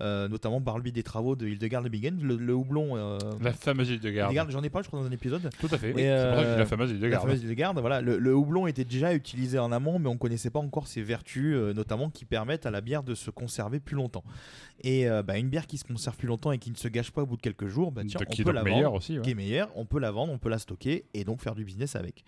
notamment 0.00 0.60
par 0.60 0.76
le 0.76 0.82
biais 0.82 0.92
des 0.92 1.02
travaux 1.02 1.34
de 1.36 1.46
Hildegard 1.46 1.82
de 1.82 1.88
Bingen. 1.88 2.20
Le, 2.22 2.36
le 2.36 2.52
houblon... 2.54 3.18
La 3.40 3.52
fameuse 3.52 3.90
Hildegard. 3.90 4.28
Hildegard, 4.30 4.50
J'en 4.50 4.62
ai 4.62 4.70
parlé 4.70 4.84
je 4.84 4.88
crois 4.88 5.00
dans 5.00 5.06
un 5.06 5.12
épisode. 5.12 5.48
Tout 5.60 5.68
à 5.70 5.78
fait. 5.78 5.92
Oui, 5.94 6.02
c'est 6.02 6.28
pour 6.30 6.36
ça 6.40 6.44
que 6.54 6.58
la 6.58 6.66
fameuse 6.66 6.90
Hildegard. 6.90 7.10
La 7.10 7.20
fameuse 7.20 7.42
Hildegard, 7.42 7.74
voilà. 7.74 8.00
Le, 8.00 8.18
le 8.18 8.34
houblon 8.34 8.66
était 8.66 8.84
déjà 8.84 9.14
utilisé 9.14 9.58
en 9.58 9.72
amont, 9.72 9.98
mais 9.98 10.08
on 10.08 10.16
connaissait 10.16 10.50
pas 10.50 10.58
encore 10.58 10.67
ses 10.86 11.02
vertus, 11.02 11.54
euh, 11.54 11.72
notamment 11.72 12.10
qui 12.10 12.24
permettent 12.24 12.66
à 12.66 12.70
la 12.70 12.80
bière 12.80 13.02
de 13.02 13.14
se 13.14 13.30
conserver 13.30 13.80
plus 13.80 13.96
longtemps. 13.96 14.24
Et 14.82 15.08
euh, 15.08 15.22
bah, 15.22 15.38
une 15.38 15.48
bière 15.48 15.66
qui 15.66 15.78
se 15.78 15.84
conserve 15.84 16.16
plus 16.16 16.28
longtemps 16.28 16.52
et 16.52 16.58
qui 16.58 16.70
ne 16.70 16.76
se 16.76 16.88
gâche 16.88 17.10
pas 17.10 17.22
au 17.22 17.26
bout 17.26 17.36
de 17.36 17.42
quelques 17.42 17.66
jours, 17.66 17.90
bah, 17.92 18.02
tiens, 18.06 18.20
De- 18.20 18.26
on 18.40 18.44
peut 18.44 18.52
la 18.52 18.62
vendre, 18.62 18.94
aussi, 18.94 19.16
ouais. 19.16 19.22
qui 19.22 19.30
est 19.30 19.34
meilleure, 19.34 19.70
on 19.76 19.84
peut 19.86 19.98
la 19.98 20.10
vendre, 20.10 20.32
on 20.32 20.38
peut 20.38 20.48
la 20.50 20.58
stocker 20.58 21.04
et 21.14 21.24
donc 21.24 21.40
faire 21.40 21.54
du 21.54 21.64
business 21.64 21.96
avec. 21.96 22.24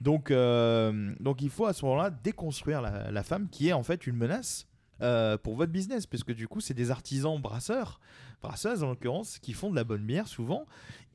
Donc, 0.00 0.30
euh, 0.30 1.14
donc 1.20 1.40
il 1.42 1.50
faut 1.50 1.66
à 1.66 1.72
ce 1.72 1.84
moment-là 1.84 2.10
déconstruire 2.10 2.80
la, 2.82 3.10
la 3.10 3.22
femme 3.22 3.48
qui 3.48 3.68
est 3.68 3.72
en 3.72 3.82
fait 3.82 4.06
une 4.06 4.16
menace 4.16 4.66
euh, 5.04 5.38
pour 5.38 5.54
votre 5.54 5.70
business, 5.70 6.06
parce 6.06 6.24
que 6.24 6.32
du 6.32 6.48
coup 6.48 6.60
c'est 6.60 6.74
des 6.74 6.90
artisans 6.90 7.40
brasseurs, 7.40 8.00
brasseuses 8.42 8.82
en 8.82 8.88
l'occurrence, 8.88 9.38
qui 9.38 9.52
font 9.52 9.70
de 9.70 9.76
la 9.76 9.84
bonne 9.84 10.04
bière 10.04 10.26
souvent. 10.26 10.66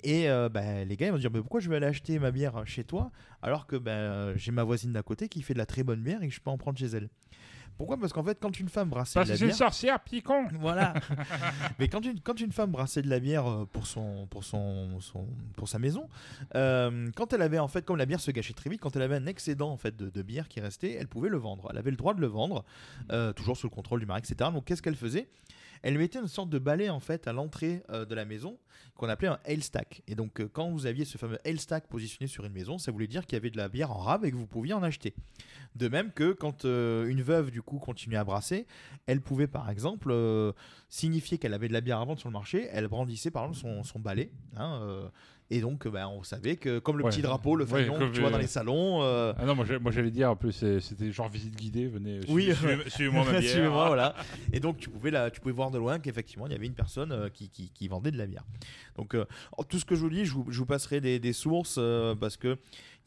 Et 0.03 0.29
euh, 0.29 0.47
bah, 0.47 0.85
les 0.85 0.95
gars 0.95 1.07
ils 1.07 1.11
vont 1.11 1.17
dire 1.17 1.31
mais 1.31 1.41
pourquoi 1.41 1.59
je 1.59 1.69
vais 1.69 1.75
aller 1.75 1.87
acheter 1.87 2.19
ma 2.19 2.31
bière 2.31 2.63
chez 2.65 2.85
toi 2.85 3.11
alors 3.41 3.67
que 3.67 3.75
bah, 3.75 4.33
j'ai 4.37 4.51
ma 4.51 4.63
voisine 4.63 4.93
d'à 4.93 5.03
côté 5.03 5.27
qui 5.27 5.41
fait 5.41 5.53
de 5.53 5.59
la 5.59 5.65
très 5.65 5.83
bonne 5.83 6.01
bière 6.01 6.23
et 6.23 6.29
que 6.29 6.33
je 6.33 6.39
peux 6.39 6.49
en 6.49 6.57
prendre 6.57 6.77
chez 6.77 6.85
elle? 6.85 7.09
Pourquoi? 7.79 7.97
Parce 7.97 8.13
qu'en 8.13 8.23
fait 8.23 8.37
quand 8.39 8.59
une 8.59 8.69
femme 8.69 8.89
brassait 8.89 9.13
Parce 9.17 9.29
de 9.29 9.33
la 9.33 9.35
que 9.35 9.39
c'est 9.39 9.45
une 9.45 9.49
bière, 9.49 9.57
sorcière, 9.57 9.99
petit 10.01 10.21
con 10.21 10.47
voilà. 10.59 10.93
Mais 11.79 11.87
quand 11.87 12.05
une, 12.05 12.19
quand 12.19 12.39
une 12.39 12.51
femme 12.51 12.69
brassait 12.71 13.01
de 13.01 13.09
la 13.09 13.19
bière 13.19 13.49
euh, 13.49 13.65
pour, 13.71 13.87
son, 13.87 14.27
pour, 14.27 14.43
son, 14.43 14.99
son- 14.99 15.25
pour 15.55 15.67
sa 15.69 15.79
maison, 15.79 16.07
euh, 16.55 17.09
quand 17.15 17.33
elle 17.33 17.41
avait 17.41 17.57
en 17.57 17.67
fait, 17.69 17.85
comme 17.85 17.97
la 17.97 18.05
bière 18.05 18.19
se 18.19 18.31
gâchait 18.31 18.53
très 18.53 18.69
vite, 18.69 18.81
quand 18.81 18.95
elle 18.97 19.01
avait 19.01 19.15
un 19.15 19.25
excédent 19.25 19.71
en 19.71 19.77
fait 19.77 19.95
de, 19.95 20.09
de 20.09 20.21
bière 20.21 20.47
qui 20.49 20.59
restait, 20.59 20.91
elle 20.93 21.07
pouvait 21.07 21.29
le 21.29 21.37
vendre. 21.37 21.69
Elle 21.71 21.77
avait 21.77 21.91
le 21.91 21.97
droit 21.97 22.13
de 22.13 22.21
le 22.21 22.27
vendre, 22.27 22.65
euh, 23.11 23.31
toujours 23.33 23.55
sous 23.57 23.67
le 23.67 23.71
contrôle 23.73 24.01
du 24.01 24.05
mari, 24.05 24.21
etc. 24.29 24.49
Donc 24.53 24.65
qu'est-ce 24.65 24.81
qu'elle 24.81 24.95
faisait? 24.97 25.29
Elle 25.81 25.97
mettait 25.97 26.19
une 26.19 26.27
sorte 26.27 26.49
de 26.49 26.59
balai 26.59 26.89
en 26.89 26.99
fait 26.99 27.27
à 27.27 27.33
l'entrée 27.33 27.83
euh, 27.89 28.05
de 28.05 28.15
la 28.15 28.25
maison 28.25 28.57
qu'on 28.95 29.07
appelait 29.07 29.29
un 29.29 29.39
ale 29.45 29.63
stack. 29.63 30.01
Et 30.07 30.15
donc 30.15 30.41
euh, 30.41 30.49
quand 30.51 30.69
vous 30.69 30.85
aviez 30.85 31.05
ce 31.05 31.17
fameux 31.17 31.37
ale 31.45 31.59
stack 31.59 31.87
positionné 31.87 32.27
sur 32.27 32.45
une 32.45 32.53
maison, 32.53 32.77
ça 32.77 32.91
voulait 32.91 33.07
dire 33.07 33.25
qu'il 33.25 33.35
y 33.35 33.37
avait 33.37 33.49
de 33.49 33.57
la 33.57 33.69
bière 33.69 33.91
en 33.91 33.99
rab 33.99 34.25
et 34.25 34.31
que 34.31 34.35
vous 34.35 34.47
pouviez 34.47 34.73
en 34.73 34.83
acheter. 34.83 35.13
De 35.75 35.87
même 35.87 36.11
que 36.11 36.33
quand 36.33 36.65
euh, 36.65 37.07
une 37.07 37.21
veuve 37.21 37.51
du 37.51 37.61
coup 37.61 37.79
continuait 37.79 38.17
à 38.17 38.23
brasser, 38.23 38.67
elle 39.05 39.21
pouvait 39.21 39.47
par 39.47 39.69
exemple 39.69 40.13
signifier 40.89 41.37
qu'elle 41.37 41.53
avait 41.53 41.67
de 41.67 41.73
la 41.73 41.81
bière 41.81 41.99
à 41.99 42.05
vendre 42.05 42.19
sur 42.19 42.29
le 42.29 42.33
marché, 42.33 42.67
elle 42.71 42.87
brandissait 42.87 43.31
par 43.31 43.45
exemple 43.47 43.83
son, 43.85 43.99
balai. 43.99 44.31
hein, 44.55 45.11
et 45.51 45.61
donc 45.61 45.85
euh, 45.87 45.89
bah, 45.89 46.07
on 46.09 46.21
savait 46.23 46.55
que 46.57 46.79
comme 46.79 46.97
le 46.97 47.03
Ouais. 47.03 47.09
petit 47.11 47.21
drapeau, 47.21 47.55
le 47.55 47.65
fanion 47.65 47.97
que 47.97 48.05
tu 48.11 48.19
vois 48.19 48.29
euh, 48.29 48.31
dans 48.33 48.37
les 48.37 48.47
salons. 48.47 49.01
euh, 49.01 49.33
Ah 49.37 49.45
non, 49.45 49.55
moi, 49.55 49.65
j'allais 49.91 50.11
dire, 50.11 50.29
en 50.31 50.35
plus, 50.35 50.51
c'était 50.79 51.11
genre 51.11 51.27
visite 51.29 51.55
guidée, 51.55 51.87
venez, 51.87 52.19
oui, 52.27 52.53
suivez- 52.53 52.89
suivez-moi 52.89 53.25
ma 53.25 53.31
bière. 53.39 53.51
Suivez-moi, 53.51 53.87
voilà. 53.87 54.15
Et 54.53 54.59
donc 54.59 54.77
tu 54.77 54.89
pouvais, 54.89 55.11
la, 55.11 55.31
tu 55.31 55.39
pouvais 55.41 55.53
voir 55.53 55.71
de 55.71 55.77
loin 55.77 55.99
qu'effectivement 55.99 56.45
il 56.47 56.51
y 56.51 56.55
avait 56.55 56.67
une 56.67 56.73
personne 56.75 57.11
euh, 57.11 57.29
qui, 57.29 57.49
qui, 57.49 57.69
qui 57.71 57.87
vendait 57.87 58.11
de 58.11 58.17
la 58.17 58.27
bière. 58.27 58.43
Donc 58.95 59.15
euh, 59.15 59.25
tout 59.69 59.79
ce 59.79 59.85
que 59.85 59.95
je 59.95 60.01
vous 60.01 60.09
dis, 60.09 60.25
je 60.25 60.33
vous, 60.33 60.45
je 60.49 60.59
vous 60.59 60.65
passerai 60.65 61.01
des, 61.01 61.19
des 61.19 61.33
sources 61.33 61.77
euh, 61.79 62.15
parce 62.15 62.37
que 62.37 62.57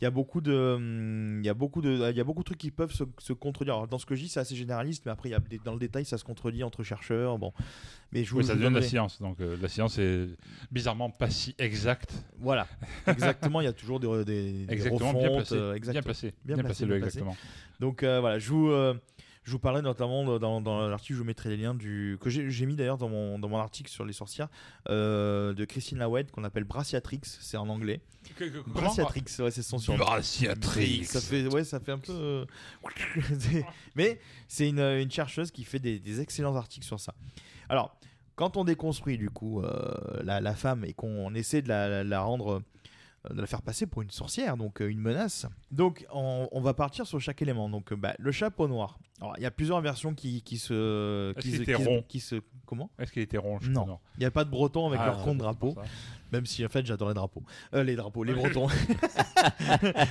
il 0.03 0.05
y 0.05 0.09
a 0.09 0.11
beaucoup 0.11 0.41
de, 0.41 0.53
hum, 0.53 1.39
il 1.43 1.47
y 1.47 1.49
a 1.49 1.55
beaucoup 1.55 1.81
de, 1.81 2.11
il 2.11 2.17
y 2.17 2.21
a 2.21 2.25
beaucoup 2.25 2.41
de 2.41 2.45
trucs 2.47 2.59
qui 2.59 2.73
peuvent 2.73 2.93
se, 2.93 3.05
se 3.21 3.33
contredire. 3.33 3.75
Alors, 3.75 3.87
dans 3.87 3.99
ce 4.01 4.05
que 4.07 4.17
je 4.17 4.23
dis, 4.23 4.29
c'est 4.29 4.41
assez 4.41 4.57
généraliste, 4.57 5.05
mais 5.07 5.13
après 5.13 5.29
il 5.29 5.33
y 5.33 5.35
a 5.37 5.39
des- 5.39 5.61
dans 5.61 5.75
le 5.75 5.79
détail, 5.79 6.05
ça 6.05 6.19
se 6.19 6.25
contredit 6.25 6.65
entre 6.65 6.83
chercheurs. 6.83 7.39
Bon, 7.39 7.53
mais 8.11 8.25
je 8.25 8.35
Oui, 8.35 8.43
ça 8.43 8.55
devient 8.57 8.71
de 8.71 8.75
la 8.75 8.83
science. 8.83 9.23
Donc 9.23 9.41
euh, 9.41 9.57
la 9.63 9.69
science 9.69 9.99
est 9.99 10.27
bizarrement 10.73 11.09
pas 11.09 11.31
si 11.31 11.55
exacte. 11.57 12.13
Voilà, 12.41 12.67
exactement. 13.07 13.61
Il 13.61 13.65
y 13.65 13.69
a 13.69 13.73
toujours 13.73 14.01
des, 14.01 14.09
des, 14.25 14.67
des 14.67 14.73
Exactement, 14.73 15.13
bien 15.15 15.31
placé. 15.31 15.55
euh, 15.55 15.79
Bien 15.79 16.03
placé. 16.03 16.35
Bien 16.45 16.57
placé, 16.59 16.85
le 16.85 16.97
exactement. 16.97 17.37
Donc 17.79 18.03
euh, 18.03 18.19
voilà, 18.19 18.41
je 18.41 18.51
vous, 18.51 18.71
je 19.45 19.51
vous 19.53 19.59
parlais 19.59 19.83
notamment 19.83 20.39
dans, 20.39 20.61
dans 20.61 20.89
l'article, 20.89 21.15
je 21.15 21.19
vous 21.19 21.25
mettrai 21.25 21.49
les 21.51 21.57
liens 21.57 21.75
du 21.75 22.17
que 22.21 22.31
j'ai 22.31 22.67
mis 22.67 22.77
d'ailleurs 22.77 22.99
dans 22.99 23.09
mon, 23.09 23.39
dans 23.39 23.49
mon 23.49 23.59
article 23.59 23.91
sur 23.91 24.05
les 24.05 24.13
sorcières 24.13 24.49
euh, 24.89 25.53
de 25.55 25.65
Christine 25.65 25.99
Lawed 25.99 26.31
qu'on 26.31 26.45
appelle 26.45 26.65
Brassiatrix, 26.65 27.21
c'est 27.25 27.57
en 27.57 27.69
anglais. 27.69 28.01
Que- 28.39 28.45
que- 28.45 28.59
comment 28.59 28.81
Brassiatrix, 28.83 29.25
ouais, 29.41 29.51
c'est 29.51 29.63
son 29.63 29.79
surnom. 29.79 30.05
Brassiatrix. 30.05 31.05
Ça 31.07 31.21
fait, 31.21 31.47
ouais, 31.49 31.65
ça 31.65 31.81
fait 31.81 31.91
un 31.93 31.99
peu. 31.99 32.13
euh, 32.13 32.45
Mais 33.97 34.21
c'est 34.49 34.69
une, 34.69 34.79
une 34.81 35.11
chercheuse 35.11 35.51
qui 35.51 35.65
fait 35.65 35.79
des, 35.79 35.99
des 35.99 36.21
excellents 36.21 36.57
articles 36.57 36.87
sur 36.87 37.01
ça. 37.01 37.15
Alors, 37.69 37.97
quand 38.37 38.57
on 38.57 38.65
déconstruit 38.65 39.19
du 39.19 39.29
coup 39.31 39.63
euh, 39.63 39.93
la, 40.23 40.41
la 40.41 40.55
femme 40.55 40.85
et 40.85 40.93
qu'on 40.95 41.35
essaie 41.35 41.63
de 41.63 41.69
la, 41.69 41.89
la- 41.89 42.05
la 42.05 42.21
rendre, 42.21 42.53
euh, 42.55 42.63
de 43.31 43.41
la 43.41 43.47
faire 43.47 43.63
passer 43.63 43.87
pour 43.87 44.03
une 44.03 44.11
sorcière, 44.11 44.57
donc 44.57 44.81
euh, 44.83 44.89
une 44.91 45.01
menace, 45.01 45.47
donc 45.71 46.05
on, 46.13 46.49
on 46.51 46.61
va 46.61 46.75
partir 46.75 47.07
sur 47.07 47.21
chaque 47.21 47.41
élément. 47.43 47.69
Donc 47.69 47.93
euh, 47.93 47.97
bah, 47.97 48.15
le 48.19 48.33
chapeau 48.33 48.67
noir. 48.69 48.99
Alors 49.21 49.35
il 49.37 49.43
y 49.43 49.47
a 49.47 49.51
plusieurs 49.53 49.81
versions 49.81 50.15
qui, 50.15 50.43
qui 50.43 50.59
se, 50.59 51.31
Est-ce 51.31 51.41
qui 51.41 51.49
qu'il 51.51 51.57
se, 51.59 51.63
était 51.63 51.75
qui 51.75 51.83
se- 51.85 51.89
rond 51.89 52.05
qui 52.09 52.21
se- 52.21 52.43
comment? 52.67 52.91
Est-ce 52.99 53.13
qu'il 53.13 53.23
était 53.23 53.39
rond 53.39 53.59
Non, 53.69 54.01
il 54.17 54.21
n'y 54.21 54.27
a 54.27 54.31
pas 54.33 54.45
de 54.45 54.51
Bretons 54.51 54.89
avec 54.89 54.99
Ah, 55.01 55.07
leur 55.07 55.23
compte 55.23 55.39
drapeau. 55.39 55.77
Même 56.33 56.47
si 56.47 56.65
en 56.65 56.69
fait 56.71 56.85
j'adore 56.87 57.09
les 57.09 57.15
drapeaux. 57.15 57.43
Euh, 57.75 57.85
les 57.85 57.95
drapeaux, 57.95 58.25
les 58.25 58.33
Bretons. 58.33 58.67
tu 58.69 58.97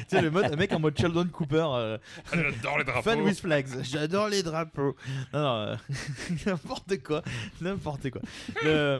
sais, 0.07 0.21
le, 0.21 0.29
mode, 0.31 0.55
mec 0.57 0.71
en 0.71 0.79
mode 0.79 0.97
Sheldon 0.97 1.27
Cooper. 1.27 1.65
euh, 1.73 1.97
J'adore 2.33 2.77
les 2.77 2.83
drapeaux. 2.85 3.01
Fan 3.01 3.21
with 3.21 3.39
flags. 3.39 3.67
J'adore 3.83 4.29
les 4.29 4.43
drapeaux. 4.43 4.95
Non, 5.33 5.39
non, 5.41 5.55
euh, 5.55 5.75
n'importe 6.45 7.01
quoi. 7.03 7.23
N'importe 7.59 8.11
quoi. 8.11 8.21
Le... 8.63 8.99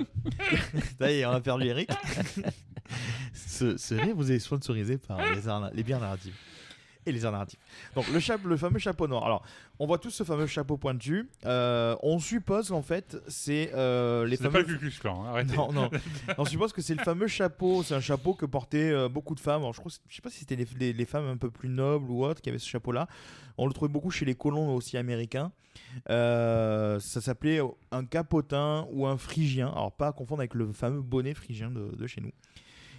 Ça 1.00 1.12
y 1.12 1.20
est, 1.20 1.26
on 1.26 1.32
a 1.32 1.42
perdu 1.42 1.68
Eric. 1.68 1.90
Ce, 3.34 3.78
ce 3.78 3.96
rire 3.96 4.16
vous 4.16 4.32
est 4.32 4.40
sponsorisé 4.40 4.98
par 4.98 5.18
les, 5.20 5.42
les 5.74 5.84
bières 5.84 6.00
narratives. 6.00 6.36
et 7.06 7.12
les 7.12 7.26
arts 7.26 7.32
narratifs. 7.32 7.60
Donc 7.96 8.06
le, 8.10 8.58
fameux 8.58 8.78
chapeau 8.80 9.08
noir. 9.08 9.26
Alors, 9.26 9.44
on 9.80 9.88
voit 9.88 9.98
tous 9.98 10.12
ce 10.12 10.24
fameux 10.24 10.46
chapeau 10.46 10.78
pointu. 10.78 11.28
Euh, 11.46 11.96
on 12.04 12.20
suppose 12.20 12.72
en 12.72 12.84
fait 12.84 13.18
c'est 13.28 13.72
euh, 13.74 14.26
les 14.28 14.38
fameux. 14.38 14.64
pas 14.64 14.72
le 14.72 14.90
Klan, 15.00 15.24
hein, 15.26 15.30
arrêtez. 15.30 15.56
Non, 15.56 15.72
non. 15.72 15.90
on 16.38 16.46
suppose 16.46 16.72
que 16.74 16.82
c'est 16.84 16.94
le 16.96 17.04
fameux 17.04 17.28
chapeau. 17.28 17.82
C'est 17.82 17.96
un 17.96 18.02
chapeau 18.02 18.36
que 18.36 18.46
portaient 18.46 18.92
euh, 18.92 19.10
beaucoup 19.10 19.34
de 19.34 19.40
femmes. 19.40 19.62
Alors, 19.62 19.74
je 19.74 19.80
crois, 19.80 19.92
je 20.08 20.16
sais 20.16 20.22
pas 20.22 20.30
si 20.30 20.40
c'était 20.40 20.56
les, 20.56 20.68
les- 20.80 20.94
les 20.94 21.06
femmes 21.06 21.28
un 21.28 21.38
peu 21.38 21.50
plus 21.50 21.70
nobles 21.70 22.12
ou 22.12 22.24
autres 22.24 22.42
qui 22.42 22.50
avaient 22.50 22.60
ce 22.60 22.70
chapeau-là. 22.70 23.08
On 23.58 23.66
le 23.68 23.74
trouvait 23.74 23.92
beaucoup 23.92 24.12
chez 24.12 24.26
les 24.26 24.36
colons 24.36 24.76
aussi 24.76 24.96
américains. 24.98 25.52
Euh, 26.10 27.00
ça 27.00 27.20
s'appelait 27.22 27.62
un 27.92 28.06
capotin 28.06 28.88
ou 28.92 29.08
un 29.08 29.18
phrygien. 29.18 29.70
Alors 29.70 29.92
pas 29.92 30.10
à 30.10 30.12
confondre 30.12 30.42
avec 30.42 30.54
le 30.54 30.72
fameux 30.72 31.02
bonnet 31.02 31.34
phrygien 31.34 31.72
de, 31.72 31.96
de 31.96 32.08
chez 32.08 32.22
nous. 32.22 32.32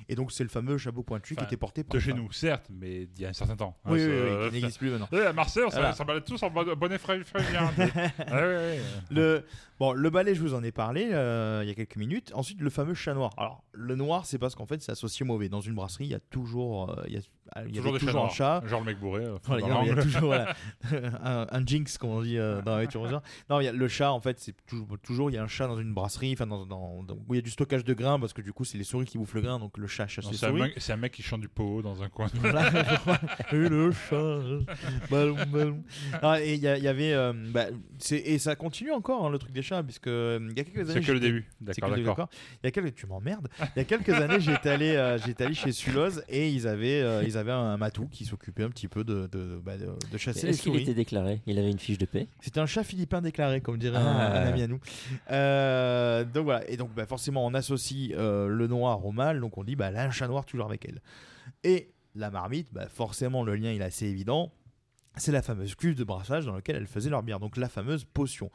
Et 0.08 0.14
donc 0.14 0.32
c'est 0.32 0.42
le 0.44 0.48
fameux 0.50 0.78
chapeau 0.78 1.02
pointu 1.02 1.36
qui 1.36 1.44
était 1.44 1.56
porté 1.56 1.84
par 1.84 1.94
de 1.94 2.00
chez 2.00 2.12
nous, 2.12 2.30
certes, 2.32 2.66
mais 2.70 3.02
il 3.14 3.20
y 3.20 3.26
a 3.26 3.28
un 3.30 3.32
certain 3.32 3.56
temps. 3.56 3.76
Oui, 3.86 4.02
Hein, 4.02 4.06
oui, 4.08 4.18
ça- 4.28 4.38
oui, 4.42 4.48
qui 4.48 4.54
n'existe 4.54 4.78
plus 4.78 4.90
maintenant. 4.90 5.08
Oui, 5.12 5.20
à 5.20 5.32
Marseille, 5.32 5.64
on 5.66 5.70
s'en- 5.70 5.76
Voilà. 5.76 5.92
s'en 5.92 6.04
balade 6.04 6.24
tous 6.24 6.42
en 6.42 6.50
bon- 6.50 6.74
bonnet 6.76 6.98
frais-. 6.98 7.22
Ouais, 7.34 7.42
ouais, 8.30 8.40
ouais. 8.40 8.80
Le, 9.10 9.44
bon, 9.78 9.92
le 9.92 10.10
balai, 10.10 10.34
je 10.34 10.40
vous 10.40 10.54
en 10.54 10.62
ai 10.62 10.72
parlé 10.72 11.10
euh, 11.12 11.60
il 11.62 11.68
y 11.68 11.70
a 11.70 11.74
quelques 11.74 11.96
minutes. 11.96 12.32
Ensuite, 12.34 12.60
le 12.60 12.70
fameux 12.70 12.94
chat 12.94 13.14
noir. 13.14 13.32
Alors, 13.36 13.62
le 13.72 13.94
noir, 13.96 14.26
c'est 14.26 14.38
parce 14.38 14.54
qu'en 14.54 14.66
fait, 14.66 14.82
c'est 14.82 14.92
associé 14.92 15.24
au 15.24 15.26
mauvais. 15.26 15.48
Dans 15.48 15.60
une 15.60 15.74
brasserie, 15.74 16.04
il 16.04 16.10
y 16.10 16.14
a 16.14 16.20
toujours, 16.20 16.90
euh, 16.90 17.02
il 17.06 17.14
y 17.14 17.16
a, 17.18 17.20
il 17.66 17.74
y 17.74 17.78
Toujours 17.78 17.90
avait 17.90 17.98
des 17.98 18.06
chats 18.06 18.12
toujours 18.12 18.24
un 18.26 18.28
chat. 18.30 18.62
Genre 18.66 18.80
le 18.80 18.86
mec 18.86 18.98
bourré, 18.98 19.24
euh, 19.24 19.36
Voilà, 19.44 19.60
dans 19.62 19.68
non, 19.68 19.82
il 19.82 19.88
y 19.88 19.90
a 19.90 20.02
toujours 20.02 20.20
voilà, 20.22 20.54
un, 21.22 21.46
un 21.50 21.66
jinx, 21.66 21.98
comme 21.98 22.10
on 22.10 22.22
dit 22.22 22.38
euh, 22.38 22.62
dans 22.62 22.76
la. 22.76 22.84
Non, 23.50 23.60
il 23.60 23.64
y 23.64 23.68
a 23.68 23.72
le 23.72 23.88
chat, 23.88 24.12
en 24.12 24.20
fait, 24.20 24.38
c'est 24.40 24.54
toujours, 24.66 24.86
toujours, 25.02 25.30
il 25.30 25.34
y 25.34 25.38
a 25.38 25.42
un 25.42 25.48
chat 25.48 25.66
dans 25.66 25.78
une 25.78 25.92
brasserie, 25.94 26.32
enfin, 26.34 26.46
dans, 26.46 26.64
dans- 26.66 27.02
dans- 27.02 27.14
où 27.28 27.34
il 27.34 27.36
y 27.36 27.38
a 27.38 27.42
du 27.42 27.50
stockage 27.50 27.84
de 27.84 27.94
grains, 27.94 28.18
parce 28.20 28.32
que 28.32 28.42
du 28.42 28.52
coup, 28.52 28.64
c'est 28.64 28.78
les 28.78 28.84
souris 28.84 29.06
qui 29.06 29.18
bouffent 29.18 29.34
le 29.34 29.40
grain, 29.42 29.58
donc 29.58 29.76
le 29.78 29.86
chat 29.86 30.06
chasse 30.06 30.24
Non, 30.24 30.30
les 30.30 30.36
C'est 30.36 30.46
un, 30.46 30.48
souris. 30.50 30.62
mec- 30.62 30.74
c'est 30.78 30.92
un 30.92 30.96
mec 30.96 31.12
qui 31.12 31.22
chante 31.22 31.40
du 31.40 31.48
pot 31.48 31.82
dans 31.82 32.02
un 32.02 32.08
coin. 32.08 32.28
Voilà. 32.34 32.70
et 33.52 33.56
le 33.56 33.90
chat, 33.92 34.40
ballon, 35.10 35.36
ballon. 35.48 35.82
Ah, 36.22 36.40
et 36.42 36.54
il 36.54 36.60
y, 36.60 36.66
avait, 36.68 37.12
euh, 37.12 37.32
bah, 37.50 37.66
et 38.10 38.38
ça 38.38 38.54
continue 38.56 38.92
encore 38.92 39.26
hein, 39.26 39.30
le 39.30 39.38
truc 39.38 39.52
des 39.52 39.62
chats, 39.62 39.82
puisque 39.82 40.06
euh, 40.08 40.38
il 40.50 40.56
y 40.56 40.60
a 40.60 40.64
quelques 40.64 40.86
C'est 40.86 40.92
années. 40.92 41.00
que 41.06 41.12
le 41.12 41.18
j'étais- 41.18 41.26
début. 41.26 41.48
c'est 41.66 41.80
que 41.80 41.86
le 41.86 41.94
début, 41.96 42.06
d'accord. 42.06 42.28
Il 42.62 42.66
y 42.66 42.68
a 42.68 42.70
quelques, 42.70 42.94
tu 42.94 43.06
m'emmerdes. 43.06 43.48
Il 43.60 43.78
y 43.78 43.80
a 43.80 43.84
quelques 43.84 44.10
années, 44.10 44.40
j'étais 44.40 44.70
allé, 44.70 44.94
euh, 44.96 45.18
allé 45.38 45.54
chez 45.54 45.72
Suloz 45.72 46.22
et 46.28 46.48
ils 46.50 46.68
avaient, 46.68 47.24
ils 47.26 47.36
avaient 47.36 47.41
un 47.50 47.76
matou 47.76 48.06
qui 48.06 48.24
s'occupait 48.24 48.62
un 48.62 48.68
petit 48.70 48.86
peu 48.88 49.02
de, 49.04 49.26
de, 49.32 49.60
bah, 49.64 49.76
de, 49.76 49.88
de 50.10 50.18
chasser 50.18 50.46
les 50.46 50.52
Est-ce 50.52 50.62
qu'il 50.62 50.70
souris. 50.72 50.82
était 50.82 50.94
déclaré? 50.94 51.40
Il 51.46 51.58
avait 51.58 51.70
une 51.70 51.78
fiche 51.80 51.98
de 51.98 52.06
paix? 52.06 52.28
C'était 52.40 52.60
un 52.60 52.66
chat 52.66 52.84
philippin 52.84 53.20
déclaré, 53.20 53.60
comme 53.60 53.78
dirait 53.78 53.96
un- 53.98 54.02
Ah. 54.06 54.42
un, 54.42 54.46
ami 54.48 54.62
à 54.62 54.68
nous. 54.68 54.78
Euh, 55.30 56.24
donc 56.24 56.44
voilà, 56.44 56.68
et 56.70 56.76
donc 56.76 56.94
bah, 56.94 57.06
forcément 57.06 57.44
on 57.46 57.54
associe 57.54 58.12
euh, 58.16 58.46
le 58.48 58.66
noir 58.66 59.04
au 59.04 59.12
mâle, 59.12 59.40
donc 59.40 59.58
on 59.58 59.64
dit 59.64 59.76
bah 59.76 59.90
là 59.90 60.04
un 60.04 60.10
chat 60.10 60.28
noir 60.28 60.44
toujours 60.44 60.66
avec 60.66 60.84
elle. 60.86 61.00
Et 61.64 61.90
la 62.14 62.30
marmite, 62.30 62.68
bah, 62.72 62.86
forcément 62.88 63.42
le 63.42 63.54
lien 63.56 63.72
il 63.72 63.80
est 63.80 63.84
assez 63.84 64.06
évident. 64.06 64.52
C'est 65.16 65.32
la 65.32 65.42
fameuse 65.42 65.74
cuve 65.74 65.94
de 65.94 66.04
brassage 66.04 66.46
dans 66.46 66.54
laquelle 66.54 66.76
elle 66.76 66.86
faisait 66.86 67.10
leur 67.10 67.22
bière, 67.22 67.38
donc 67.38 67.56
la 67.58 67.68
fameuse 67.68 68.04
potion. 68.04 68.50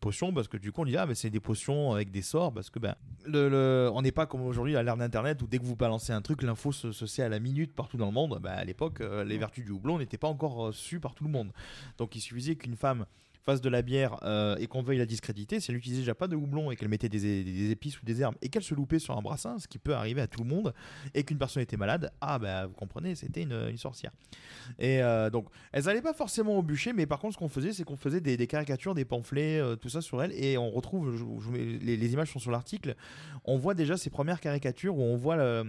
Potion 0.00 0.32
parce 0.32 0.46
que 0.46 0.56
du 0.56 0.72
coup 0.72 0.82
on 0.82 0.84
dit 0.84 0.96
ah 0.96 1.06
mais 1.06 1.14
c'est 1.14 1.30
des 1.30 1.40
potions 1.40 1.92
avec 1.92 2.10
des 2.10 2.22
sorts 2.22 2.52
parce 2.52 2.70
que 2.70 2.78
ben 2.78 2.94
le, 3.24 3.48
le- 3.48 3.90
on 3.92 4.02
n'est 4.02 4.12
pas 4.12 4.26
comme 4.26 4.42
aujourd'hui 4.42 4.76
à 4.76 4.82
l'ère 4.82 4.96
d'internet 4.96 5.40
où 5.42 5.46
dès 5.46 5.58
que 5.58 5.64
vous 5.64 5.74
balancez 5.74 6.12
un 6.12 6.20
truc 6.22 6.42
l'info 6.42 6.70
se, 6.70 6.92
se 6.92 7.06
sait 7.06 7.22
à 7.22 7.28
la 7.28 7.40
minute 7.40 7.74
partout 7.74 7.96
dans 7.96 8.06
le 8.06 8.12
monde. 8.12 8.38
Bah, 8.42 8.52
à 8.52 8.64
l'époque 8.64 9.00
euh, 9.00 9.24
les 9.24 9.38
vertus 9.38 9.64
du 9.64 9.72
houblon 9.72 9.98
n'étaient 9.98 10.18
pas 10.18 10.28
encore 10.28 10.66
euh, 10.68 10.72
sues 10.72 11.00
par 11.00 11.14
tout 11.14 11.24
le 11.24 11.30
monde. 11.30 11.50
Donc 11.98 12.14
il 12.14 12.20
suffisait 12.20 12.56
qu'une 12.56 12.76
femme 12.76 13.06
fasse 13.46 13.60
de 13.60 13.68
la 13.68 13.80
bière 13.80 14.16
euh, 14.24 14.56
et 14.58 14.66
qu'on 14.66 14.82
veuille 14.82 14.98
la 14.98 15.06
discréditer, 15.06 15.60
si 15.60 15.70
elle 15.70 15.76
n'utilisait 15.76 16.02
déjà 16.02 16.16
pas 16.16 16.26
de 16.26 16.34
houblon 16.34 16.72
et 16.72 16.76
qu'elle 16.76 16.88
mettait 16.88 17.08
des, 17.08 17.70
épices 17.70 18.00
ou 18.02 18.04
des 18.04 18.20
herbes 18.20 18.34
et 18.42 18.48
qu'elle 18.48 18.64
se 18.64 18.74
loupait 18.74 18.98
sur 18.98 19.16
un 19.16 19.22
brassin, 19.22 19.58
ce 19.60 19.68
qui 19.68 19.78
peut 19.78 19.94
arriver 19.94 20.20
à 20.20 20.26
tout 20.26 20.42
le 20.42 20.48
monde, 20.48 20.74
et 21.14 21.22
qu'une 21.22 21.38
personne 21.38 21.62
était 21.62 21.76
malade, 21.76 22.10
ah 22.20 22.38
bah 22.40 22.66
vous 22.66 22.74
comprenez, 22.74 23.14
c'était 23.14 23.42
une, 23.42 23.76
sorcière. 23.76 24.10
Et 24.78 25.02
euh, 25.02 25.30
donc 25.30 25.46
elles 25.72 25.84
n'allaient 25.84 26.02
pas 26.02 26.12
forcément 26.12 26.58
au 26.58 26.62
bûcher, 26.62 26.92
mais 26.92 27.06
par 27.06 27.20
contre 27.20 27.34
ce 27.34 27.38
qu'on 27.38 27.48
faisait, 27.48 27.72
c'est 27.72 27.84
qu'on 27.84 27.96
faisait 27.96 28.20
des, 28.20 28.46
caricatures, 28.46 28.94
des 28.94 29.04
pamphlets, 29.04 29.60
euh, 29.60 29.76
tout 29.76 29.88
ça 29.88 30.00
sur 30.00 30.22
elle, 30.22 30.32
et 30.32 30.58
on 30.58 30.70
retrouve, 30.70 31.14
les, 31.54 32.12
images 32.12 32.32
sont 32.32 32.38
sur 32.40 32.50
l'article, 32.50 32.96
on 33.44 33.58
voit 33.58 33.74
déjà 33.74 33.96
ces 33.96 34.10
premières 34.10 34.40
caricatures 34.40 34.96
où 34.96 35.02
on 35.02 35.16
voit 35.16 35.36
la, 35.36 35.62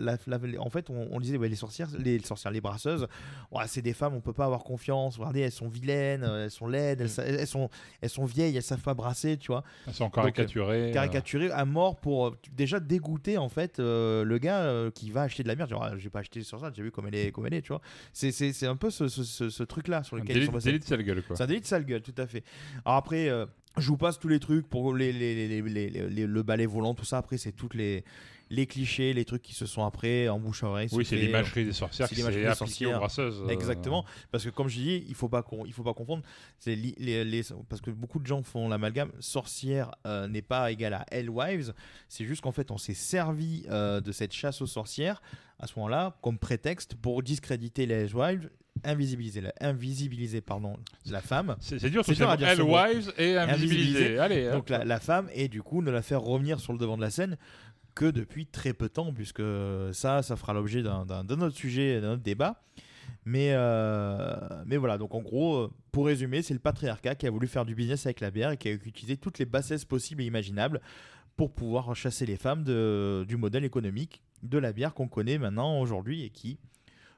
la- 0.00 0.16
en 0.58 0.70
fait 0.70 0.88
on, 0.88 1.20
disait 1.20 1.36
les 1.36 1.56
sorcières, 1.56 1.88
les, 1.98 2.20
sorcières, 2.20 2.52
les 2.52 2.60
brasseuses, 2.60 3.06
ouais, 3.52 3.64
c'est 3.66 3.82
des 3.82 3.92
femmes, 3.92 4.14
on 4.14 4.20
peut 4.20 4.32
pas 4.32 4.46
avoir 4.46 4.64
confiance. 4.64 5.18
Regardez, 5.18 5.40
elles 5.40 5.52
sont 5.52 5.68
vilaines, 5.68 6.22
elles 6.24 6.50
sont 6.50 6.66
laides, 6.66 7.00
elles, 7.00 7.10
elles 7.26 7.46
sont, 7.46 7.68
elles 8.00 8.10
sont 8.10 8.24
vieilles, 8.24 8.56
elles 8.56 8.62
savent 8.62 8.82
pas 8.82 8.94
brasser, 8.94 9.36
tu 9.36 9.48
vois. 9.48 9.64
Elles 9.86 9.94
sont 9.94 10.10
caricaturées, 10.10 10.76
euh, 10.86 10.90
euh. 10.90 10.92
caricaturées 10.92 11.50
à 11.50 11.64
mort 11.64 11.96
pour 11.96 12.26
euh, 12.28 12.38
déjà 12.56 12.80
dégoûter 12.80 13.38
en 13.38 13.48
fait 13.48 13.78
euh, 13.80 14.24
le 14.24 14.38
gars 14.38 14.60
euh, 14.60 14.90
qui 14.90 15.10
va 15.10 15.22
acheter 15.22 15.42
de 15.42 15.48
la 15.48 15.54
merde. 15.56 15.70
Genre, 15.70 15.82
ah, 15.84 15.96
j'ai 15.98 16.10
pas 16.10 16.20
acheté 16.20 16.42
sur 16.42 16.60
ça, 16.60 16.70
j'ai 16.74 16.82
vu 16.82 16.90
comme 16.90 17.06
elle 17.08 17.14
est, 17.14 17.30
comme 17.32 17.46
elle 17.46 17.54
est, 17.54 17.62
tu 17.62 17.68
vois. 17.68 17.80
C'est, 18.12 18.32
c'est, 18.32 18.52
c'est 18.52 18.66
un 18.66 18.76
peu 18.76 18.90
ce, 18.90 19.08
ce, 19.08 19.24
ce- 19.24 19.50
ce 19.50 19.62
truc-là 19.62 20.02
sur 20.02 20.16
Un 20.16 20.20
lequel 20.20 20.36
délit- 20.36 20.46
ils 20.46 20.52
sont 20.52 20.58
délit 20.58 20.78
de 20.78 20.84
sale 20.84 21.02
gueule, 21.02 21.22
quoi. 21.22 21.36
C'est 21.36 21.42
un 21.42 21.46
délit 21.46 21.60
de 21.60 21.66
sale 21.66 21.84
gueule, 21.84 22.02
tout 22.02 22.14
à 22.18 22.26
fait. 22.26 22.44
Alors 22.84 22.98
après. 22.98 23.28
je 23.76 23.88
vous 23.88 23.96
passe 23.96 24.18
tous 24.18 24.26
les 24.28 24.40
trucs 24.40 24.68
pour 24.68 24.92
les- 24.92 25.12
les- 25.12 25.62
les- 25.62 26.26
le 26.26 26.42
balai 26.42 26.66
volant, 26.66 26.94
tout 26.94 27.04
ça. 27.04 27.18
Après, 27.18 27.36
c'est 27.38 27.52
toutes 27.52 27.74
les, 27.74 28.02
les 28.50 28.66
clichés, 28.66 29.12
les 29.12 29.24
trucs 29.24 29.42
qui 29.42 29.52
se 29.54 29.66
sont 29.66 29.84
après 29.84 30.28
en 30.28 30.38
bouche 30.38 30.64
à 30.64 30.68
oreille. 30.68 30.88
Oui, 30.92 31.04
c'est 31.04 31.16
l'imagerie 31.16 31.64
des 31.66 31.72
sorcières 31.72 32.08
c'est 32.08 32.14
qui 32.14 32.20
l'imagerie 32.20 32.40
s'est 32.42 32.46
des 32.46 32.52
appliquée 32.52 32.86
aux 32.86 32.90
sorcières. 32.90 32.98
brasseuses, 32.98 33.42
euh. 33.46 33.48
Exactement. 33.52 34.04
Parce 34.30 34.44
que 34.44 34.50
comme 34.50 34.68
je 34.68 34.76
dis, 34.78 35.04
il 35.08 35.14
faut 35.14 35.28
pas 35.28 35.42
qu'on, 35.42 35.66
il 35.66 35.72
faut 35.72 35.82
pas 35.82 35.94
confondre. 35.94 36.22
C'est 36.58 36.74
les, 36.74 37.24
les- 37.24 37.42
parce 37.68 37.80
que 37.80 37.90
beaucoup 37.90 38.18
de 38.20 38.26
gens 38.26 38.42
font 38.42 38.68
l'amalgame. 38.68 39.10
Sorcière 39.20 39.90
euh, 40.06 40.28
n'est 40.28 40.42
pas 40.42 40.70
égal 40.72 40.94
à 40.94 41.04
Hellwives. 41.10 41.74
C'est 42.08 42.24
juste 42.24 42.40
qu'en 42.42 42.52
fait, 42.52 42.70
on 42.70 42.78
s'est 42.78 42.94
servi 42.94 43.64
euh, 43.70 44.00
de 44.00 44.12
cette 44.12 44.32
chasse 44.32 44.60
aux 44.62 44.66
sorcières 44.66 45.20
à 45.58 45.66
ce 45.66 45.72
moment-là 45.76 46.16
comme 46.22 46.38
prétexte 46.38 46.94
pour 46.94 47.22
discréditer 47.22 47.84
les 47.86 47.94
Hellwives, 47.94 48.48
invisibiliser, 48.84 49.40
la, 49.40 49.52
invisibiliser 49.60 50.40
pardon, 50.40 50.76
la 51.10 51.20
femme. 51.20 51.56
C'est- 51.60 51.78
c'est 51.80 51.90
dur, 51.90 52.04
à 52.28 52.36
dire. 52.36 52.48
Hellwives 52.48 53.12
et 53.18 53.36
invisibiliser. 53.36 54.18
Allez, 54.18 54.50
Donc 54.50 54.70
la, 54.70 54.84
la 54.84 55.00
femme 55.00 55.28
et 55.34 55.48
du 55.48 55.62
coup 55.62 55.82
ne 55.82 55.90
la 55.90 56.02
faire 56.02 56.20
revenir 56.20 56.60
sur 56.60 56.72
le 56.72 56.78
devant 56.78 56.96
de 56.96 57.02
la 57.02 57.10
scène 57.10 57.36
que 57.98 58.12
depuis 58.12 58.46
très 58.46 58.72
peu 58.74 58.86
de 58.86 58.92
temps, 58.92 59.12
puisque 59.12 59.42
ça, 59.92 60.22
ça 60.22 60.36
fera 60.36 60.52
l'objet 60.52 60.84
d'un 60.84 61.28
autre 61.40 61.56
sujet, 61.56 62.00
d'un 62.00 62.12
autre 62.12 62.22
débat. 62.22 62.62
Mais, 63.24 63.50
euh, 63.54 64.38
mais 64.66 64.76
voilà, 64.76 64.98
donc 64.98 65.16
en 65.16 65.20
gros, 65.20 65.56
euh, 65.56 65.72
pour 65.90 66.06
résumer, 66.06 66.42
c'est 66.42 66.54
le 66.54 66.60
patriarcat 66.60 67.16
qui 67.16 67.26
a 67.26 67.30
voulu 67.30 67.48
faire 67.48 67.64
du 67.64 67.74
business 67.74 68.06
avec 68.06 68.20
la 68.20 68.30
bière 68.30 68.52
et 68.52 68.56
qui 68.56 68.68
a 68.68 68.70
utilisé 68.70 69.16
toutes 69.16 69.40
les 69.40 69.46
bassesses 69.46 69.84
possibles 69.84 70.22
et 70.22 70.26
imaginables 70.26 70.80
pour 71.36 71.52
pouvoir 71.52 71.92
chasser 71.96 72.24
les 72.24 72.36
femmes 72.36 72.62
de, 72.62 73.24
du 73.26 73.36
modèle 73.36 73.64
économique 73.64 74.22
de 74.44 74.58
la 74.58 74.72
bière 74.72 74.94
qu'on 74.94 75.08
connaît 75.08 75.38
maintenant 75.38 75.80
aujourd'hui 75.80 76.22
et 76.22 76.30
qui, 76.30 76.60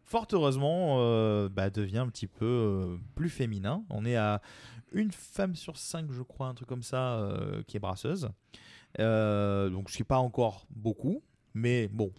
fort 0.07 0.27
heureusement, 0.33 0.97
euh, 1.01 1.51
bah, 1.51 1.69
devient 1.69 1.99
un 1.99 2.09
petit 2.09 2.27
peu 2.27 2.99
plus 3.15 3.29
féminin. 3.29 3.85
On 3.91 4.07
est 4.07 4.17
à 4.17 4.41
une 4.93 5.13
femme 5.13 5.57
sur 5.57 5.77
cinq, 5.77 6.11
je 6.11 6.23
crois, 6.23 6.47
un 6.47 6.55
truc 6.55 6.69
comme 6.69 6.83
ça, 6.83 7.35
qui 7.67 7.77
est 7.77 7.81
brasseuse. 7.81 8.31
Euh, 8.99 9.69
donc, 9.71 9.91
ce 9.91 9.97
qui 9.97 10.03
n'est 10.03 10.07
pas 10.07 10.19
encore 10.19 10.67
beaucoup, 10.71 11.23
mais 11.55 11.89
bon. 11.89 12.11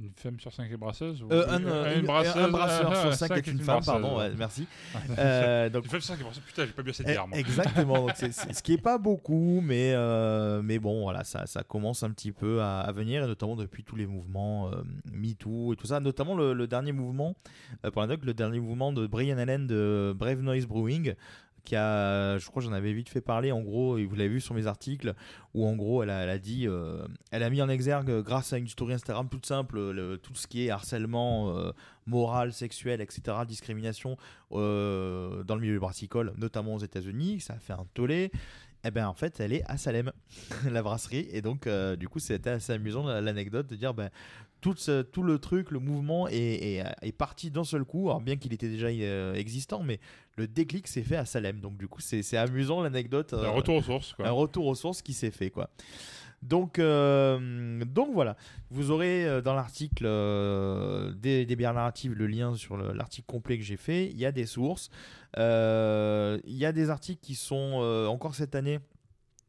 Une 0.00 0.12
femme 0.14 0.38
sur 0.38 0.52
cinq 0.52 0.70
est 0.70 0.76
brasseuse 0.76 1.20
ou- 1.22 1.28
Euh, 1.30 1.46
un, 1.48 1.62
euh, 1.66 1.92
une 1.94 2.00
une- 2.00 2.06
brasseuse, 2.06 2.36
un 2.36 2.48
brasseur 2.48 2.92
ah, 2.92 2.94
sur 2.94 3.08
ah, 3.10 3.12
cinq 3.16 3.26
cinq 3.28 3.36
est 3.38 3.46
une 3.48 3.58
femme, 3.58 3.84
pardon, 3.84 4.18
ouais, 4.18 4.30
merci. 4.38 4.66
Euh, 5.18 5.68
donc- 5.68 5.84
Une 5.84 5.90
femme 5.90 6.00
sur 6.00 6.14
cinq 6.14 6.20
est 6.20 6.22
brasseuse. 6.22 6.42
Putain, 6.46 6.64
j'ai 6.66 6.72
pas 6.72 6.88
assez 6.88 7.02
de 7.04 7.10
Eh. 7.34 7.38
Exactement, 7.38 7.98
donc 8.06 8.12
c'est- 8.14 8.32
c'est- 8.32 8.52
ce 8.52 8.62
qui 8.62 8.74
est 8.74 8.80
pas 8.80 8.98
beaucoup, 8.98 9.60
mais, 9.62 9.92
euh, 9.94 10.62
mais 10.62 10.78
bon, 10.78 11.02
voilà, 11.02 11.24
ça, 11.24 11.44
ça 11.46 11.64
commence 11.64 12.02
un 12.04 12.10
petit 12.12 12.30
peu 12.32 12.62
à, 12.62 12.80
à 12.80 12.92
venir, 12.92 13.24
et 13.24 13.26
notamment 13.26 13.56
depuis 13.56 13.82
tous 13.82 13.96
les 13.96 14.06
mouvements 14.06 14.70
euh, 14.70 14.76
MeToo 15.12 15.72
et 15.72 15.76
tout 15.76 15.88
ça, 15.88 15.98
notamment 16.00 16.34
le, 16.36 16.54
le 16.54 16.66
dernier 16.68 16.92
mouvement, 16.92 17.34
euh, 17.84 17.90
pour 17.90 18.00
l'anecdote, 18.00 18.26
le 18.26 18.34
dernier 18.34 18.60
mouvement 18.60 18.92
de 18.92 19.06
Brian 19.08 19.38
Allen 19.38 19.66
de 19.66 20.14
Brave 20.16 20.40
Noise 20.40 20.66
Brewing, 20.66 21.14
qui 21.64 21.76
a, 21.76 22.38
je 22.38 22.46
crois 22.46 22.62
j'en 22.62 22.72
avais 22.72 22.92
vite 22.92 23.08
fait 23.08 23.20
parler, 23.20 23.52
en 23.52 23.60
gros, 23.60 23.98
et 23.98 24.04
vous 24.04 24.14
l'avez 24.16 24.28
vu 24.28 24.40
sur 24.40 24.54
mes 24.54 24.66
articles, 24.66 25.14
où 25.54 25.66
en 25.66 25.76
gros, 25.76 26.02
elle 26.02 26.10
a, 26.10 26.22
elle 26.22 26.30
a 26.30 26.38
dit, 26.38 26.66
euh, 26.66 27.06
elle 27.30 27.42
a 27.42 27.50
mis 27.50 27.60
en 27.62 27.68
exergue, 27.68 28.10
euh, 28.10 28.22
grâce 28.22 28.52
à 28.52 28.58
une 28.58 28.68
story 28.68 28.94
Instagram 28.94 29.28
toute 29.28 29.46
simple, 29.46 29.78
le- 29.90 30.16
tout 30.18 30.34
ce 30.34 30.46
qui 30.46 30.66
est 30.66 30.70
harcèlement 30.70 31.56
euh, 31.56 31.72
moral, 32.06 32.52
sexuel, 32.52 33.00
etc., 33.00 33.36
discrimination 33.46 34.16
euh, 34.52 35.42
dans 35.44 35.54
le 35.54 35.60
milieu 35.60 35.78
brassicole, 35.78 36.32
notamment 36.36 36.74
aux 36.74 36.80
États-Unis, 36.80 37.40
ça 37.40 37.54
a 37.54 37.58
fait 37.58 37.72
un 37.72 37.86
tollé. 37.94 38.30
Eh 38.84 38.90
ben 38.90 39.06
en 39.06 39.14
fait, 39.14 39.40
elle 39.40 39.52
est 39.52 39.62
à 39.66 39.76
Salem, 39.76 40.10
la 40.70 40.82
brasserie, 40.82 41.28
et 41.32 41.42
donc 41.42 41.66
euh, 41.66 41.96
du 41.96 42.08
coup, 42.08 42.18
c'était 42.18 42.50
assez 42.50 42.72
amusant 42.72 43.04
l'anecdote 43.20 43.66
de 43.66 43.76
dire 43.76 43.92
ben 43.94 44.08
tout, 44.62 44.74
ce- 44.76 45.02
tout 45.02 45.22
le 45.22 45.38
truc, 45.38 45.70
le 45.70 45.78
mouvement 45.80 46.28
est, 46.28 46.34
est- 46.36 46.84
est 47.02 47.12
parti 47.12 47.50
d'un 47.50 47.64
seul 47.64 47.84
coup, 47.84 48.08
alors 48.08 48.20
bien 48.20 48.36
qu'il 48.36 48.52
était 48.52 48.68
déjà 48.68 48.86
euh, 48.88 49.34
existant, 49.34 49.82
mais 49.82 50.00
le 50.36 50.46
déclic 50.46 50.86
s'est 50.86 51.02
fait 51.02 51.16
à 51.16 51.24
Salem. 51.24 51.60
Donc 51.60 51.76
du 51.76 51.88
coup, 51.88 52.00
c'est 52.00 52.22
c'est 52.22 52.36
amusant 52.36 52.82
l'anecdote. 52.82 53.32
Un 53.34 53.50
retour 53.50 53.76
aux 53.76 53.82
sources, 53.82 54.12
quoi. 54.14 54.28
Un 54.28 54.32
retour 54.32 54.66
aux 54.66 54.74
sources 54.74 55.02
qui 55.02 55.12
s'est 55.12 55.30
fait, 55.30 55.50
quoi. 55.50 55.70
Donc, 56.42 56.78
euh, 56.78 57.84
donc 57.84 58.14
voilà, 58.14 58.36
vous 58.70 58.90
aurez 58.90 59.26
euh, 59.26 59.42
dans 59.42 59.54
l'article 59.54 60.04
euh, 60.06 61.12
des, 61.12 61.44
des 61.44 61.56
bières 61.56 61.74
narratives 61.74 62.14
le 62.14 62.26
lien 62.26 62.54
sur 62.54 62.78
le- 62.78 62.92
l'article 62.94 63.26
complet 63.26 63.58
que 63.58 63.64
j'ai 63.64 63.76
fait. 63.76 64.06
Il 64.06 64.18
y 64.18 64.24
a 64.24 64.32
des 64.32 64.46
sources, 64.46 64.88
il 65.36 66.40
y 66.46 66.64
a 66.64 66.72
des 66.72 66.88
articles 66.88 67.20
qui 67.20 67.34
sont 67.34 68.06
encore 68.08 68.34
cette 68.34 68.54
année 68.54 68.80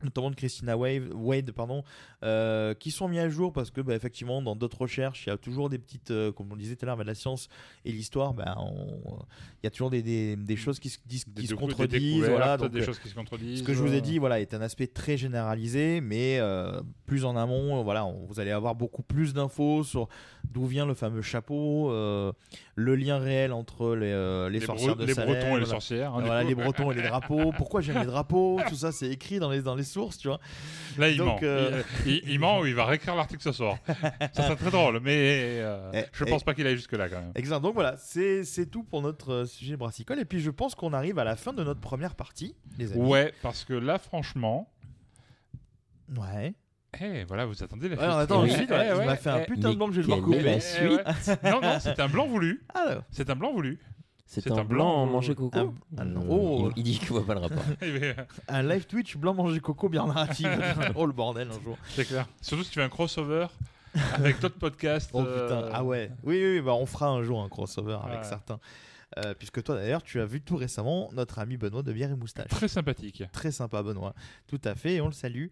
notamment 0.04 0.30
de 0.30 0.36
Christina 0.36 0.78
Wade, 0.78 1.10
Wade 1.14 1.52
pardon, 1.52 1.84
euh, 2.24 2.74
qui 2.74 2.92
sont 2.92 3.08
mis 3.08 3.20
à 3.20 3.30
jour 3.30 3.52
parce 3.54 3.72
que 3.72 3.82
bah, 3.82 3.96
effectivement 3.96 4.42
dans 4.42 4.56
d'autres 4.56 4.82
recherches 4.82 5.26
il 5.26 5.30
y 5.30 5.34
a 5.34 5.38
toujours 5.38 5.70
des 5.70 5.78
petites, 5.80 6.12
euh, 6.12 6.32
comme 6.32 6.52
on 6.52 6.56
disait 6.56 6.76
tout 6.76 6.86
à 6.86 6.88
l'heure, 6.88 6.98
bah, 6.98 7.04
la 7.04 7.16
science 7.16 7.48
et 7.86 7.92
l'histoire, 7.92 8.34
bah, 8.34 8.56
on- 8.60 9.20
il 9.62 9.66
y 9.66 9.68
a 9.68 9.70
toujours 9.72 9.90
des, 9.90 10.02
des, 10.02 10.36
des 10.36 10.56
choses 10.56 10.80
qui 10.80 10.90
se, 10.90 10.98
Des 11.06 11.42
qui 11.42 11.48
se 11.48 11.54
contredisent. 11.56 12.26
Voilà, 12.28 12.58
donc, 12.58 12.72
des 12.72 12.84
choses 12.84 13.00
qui 13.00 13.10
se 13.10 13.16
contredisent, 13.16 13.60
Ce 13.60 13.64
que 13.64 13.74
je 13.74 13.80
vous 13.82 13.94
ai 13.94 13.98
euh. 13.98 14.02
dit, 14.02 14.18
voilà, 14.18 14.40
est 14.40 14.54
un 14.54 14.62
aspect 14.62 14.88
très 14.88 15.18
généralisé, 15.18 16.02
mais 16.02 16.38
euh, 16.40 16.82
plus 17.06 17.26
en 17.26 17.36
amont, 17.36 17.84
voilà, 17.84 18.06
on- 18.06 18.26
vous 18.26 18.40
allez 18.40 18.52
avoir 18.52 18.76
beaucoup 18.76 19.04
plus 19.04 19.34
d'infos 19.34 19.84
sur 19.84 20.08
d'où 20.50 20.66
vient 20.66 20.86
le 20.86 20.94
fameux 20.96 21.22
chapeau, 21.22 21.92
le 22.76 22.96
lien 22.96 23.20
réel 23.20 23.52
entre 23.54 23.96
les, 23.96 24.12
les, 24.50 24.60
Les 24.60 24.66
sorcières 24.66 24.96
de 24.96 25.06
les 25.06 25.14
Salem, 25.14 25.34
Bretons 25.36 25.58
et 25.58 25.60
les 25.60 25.66
sorcières, 25.66 26.16
hein, 26.16 26.22
Voilà, 26.26 26.44
les 26.44 26.56
Bretons 26.56 26.92
et 26.92 26.96
les 26.96 27.04
drapeaux. 27.04 27.52
Pourquoi 27.56 27.82
j'aime 27.82 28.00
les 28.00 28.06
drapeaux 28.06 28.60
Tout 28.68 28.76
ça, 28.76 28.92
c'est 28.92 29.10
écrit 29.10 29.40
dans 29.40 29.50
les, 29.50 29.62
dans 29.62 29.76
les 29.76 29.84
sources, 29.92 30.18
tu 30.18 30.28
vois. 30.28 30.40
Là, 30.98 31.10
il 31.10 31.18
Donc, 31.18 31.28
ment. 31.28 31.40
euh, 31.44 31.84
Il, 32.06 32.12
il- 32.14 32.30
il 32.32 32.40
ment 32.40 32.60
ou 32.60 32.66
il 32.66 32.74
va 32.76 32.86
réécrire 32.86 33.16
l'article 33.16 33.42
ce 33.44 33.52
soir. 33.52 33.78
ça 34.34 34.44
serait 34.44 34.56
très 34.56 34.72
drôle, 34.72 35.00
mais 35.02 35.60
euh, 35.62 35.92
Eh, 35.94 36.06
je 36.14 36.24
eh. 36.26 36.30
pense 36.30 36.44
pas 36.44 36.54
qu'il 36.54 36.66
aille 36.68 36.76
jusque-là 36.76 37.10
quand 37.10 37.20
même. 37.22 37.32
Exact. 37.36 37.60
Donc 37.62 37.74
voilà, 37.74 37.96
c'est 37.98 38.44
tout 38.72 38.84
pour 38.84 39.02
notre 39.02 39.32
euh, 39.34 39.46
sujet 39.46 39.76
brassicole. 39.78 40.20
Et 40.20 40.26
puis 40.26 40.40
je 40.42 40.50
pense 40.52 40.74
qu'on 40.76 40.94
arrive 40.94 41.20
à 41.20 41.24
la 41.24 41.36
fin 41.36 41.54
de 41.54 41.64
notre 41.64 41.80
première 41.82 42.16
partie, 42.16 42.56
les 42.78 42.94
amis. 42.94 43.02
Ouais, 43.02 43.34
parce 43.42 43.64
que 43.66 43.74
là, 43.74 43.98
franchement. 44.00 44.72
Ouais. 46.18 46.54
Eh, 47.00 47.24
voilà, 47.24 47.46
vous 47.46 47.64
attendez 47.64 47.88
la 47.88 47.96
suite. 47.96 48.38
Eh, 48.46 48.50
suite, 48.50 48.70
ouais. 48.72 48.92
Ouais, 48.94 49.06
m'a 49.06 49.16
fait 49.16 49.30
un 49.30 49.40
putain 49.42 49.70
de 49.72 49.76
blanc 49.76 49.88
que 49.88 49.94
je 49.94 50.02
vais 50.02 50.08
devoir 50.08 50.22
couper. 50.22 50.42
la 50.42 50.60
suite 50.60 50.92
ouais. 50.92 51.50
Non, 51.50 51.62
non, 51.62 51.78
c'est 51.80 51.98
un 52.02 52.10
blanc 52.10 52.28
voulu. 52.28 52.66
Ah, 52.74 52.98
C'est 53.12 53.30
un 53.30 53.36
blanc 53.38 53.54
voulu. 53.54 53.80
C'est 54.34 54.50
un 54.50 54.64
blanc 54.64 55.06
manger 55.08 55.36
coco 55.36 55.60
Un- 55.60 55.74
ah 55.98 56.06
non. 56.06 56.26
Oh. 56.30 56.70
il, 56.78 56.80
il 56.80 56.84
dit 56.84 57.00
qu'il 57.00 57.10
voit 57.10 57.26
pas 57.26 57.34
le 57.34 57.42
rapport. 57.42 57.64
Un 58.48 58.64
live 58.64 58.86
Twitch 58.86 59.18
blanc 59.18 59.34
manger 59.34 59.60
coco 59.60 59.90
bien 59.90 60.08
narratif. 60.08 60.48
oh 60.96 61.06
le 61.06 61.12
bordel 61.12 61.50
un 61.50 61.62
jour. 61.62 61.78
C'est 61.90 62.06
clair. 62.08 62.26
Surtout 62.42 62.64
si 62.64 62.70
tu 62.70 62.80
fais 62.80 62.86
un 62.86 62.90
crossover 62.90 63.48
avec 64.14 64.40
d'autres 64.40 64.58
podcasts. 64.58 65.10
Oh 65.14 65.20
putain, 65.24 65.34
euh, 65.64 65.70
ah 65.74 65.84
ouais. 65.84 66.12
Oui, 66.24 66.38
oui, 66.42 66.56
oui, 66.56 66.62
bah, 66.62 66.74
on 66.76 66.86
fera 66.86 67.08
un 67.08 67.24
jour 67.24 67.42
un 67.44 67.50
crossover 67.50 67.98
avec 68.06 68.20
Ouais. 68.20 68.24
certains. 68.24 68.60
Euh, 69.18 69.34
puisque 69.34 69.62
toi 69.64 69.76
d'ailleurs, 69.76 70.04
tu 70.04 70.22
as 70.22 70.26
vu 70.26 70.42
tout 70.42 70.56
récemment 70.56 71.10
notre 71.14 71.40
ami 71.40 71.58
Benoît 71.58 71.84
de 71.84 71.92
Bière 71.92 72.12
et 72.12 72.16
Moustache. 72.16 72.48
Très 72.48 72.68
sympathique. 72.68 73.24
Très 73.34 73.52
sympa 73.52 73.84
Benoît. 73.84 74.14
Tout 74.48 74.62
à 74.64 74.76
fait, 74.76 74.96
et 74.96 75.02
on 75.02 75.08
le 75.08 75.14
salue. 75.14 75.48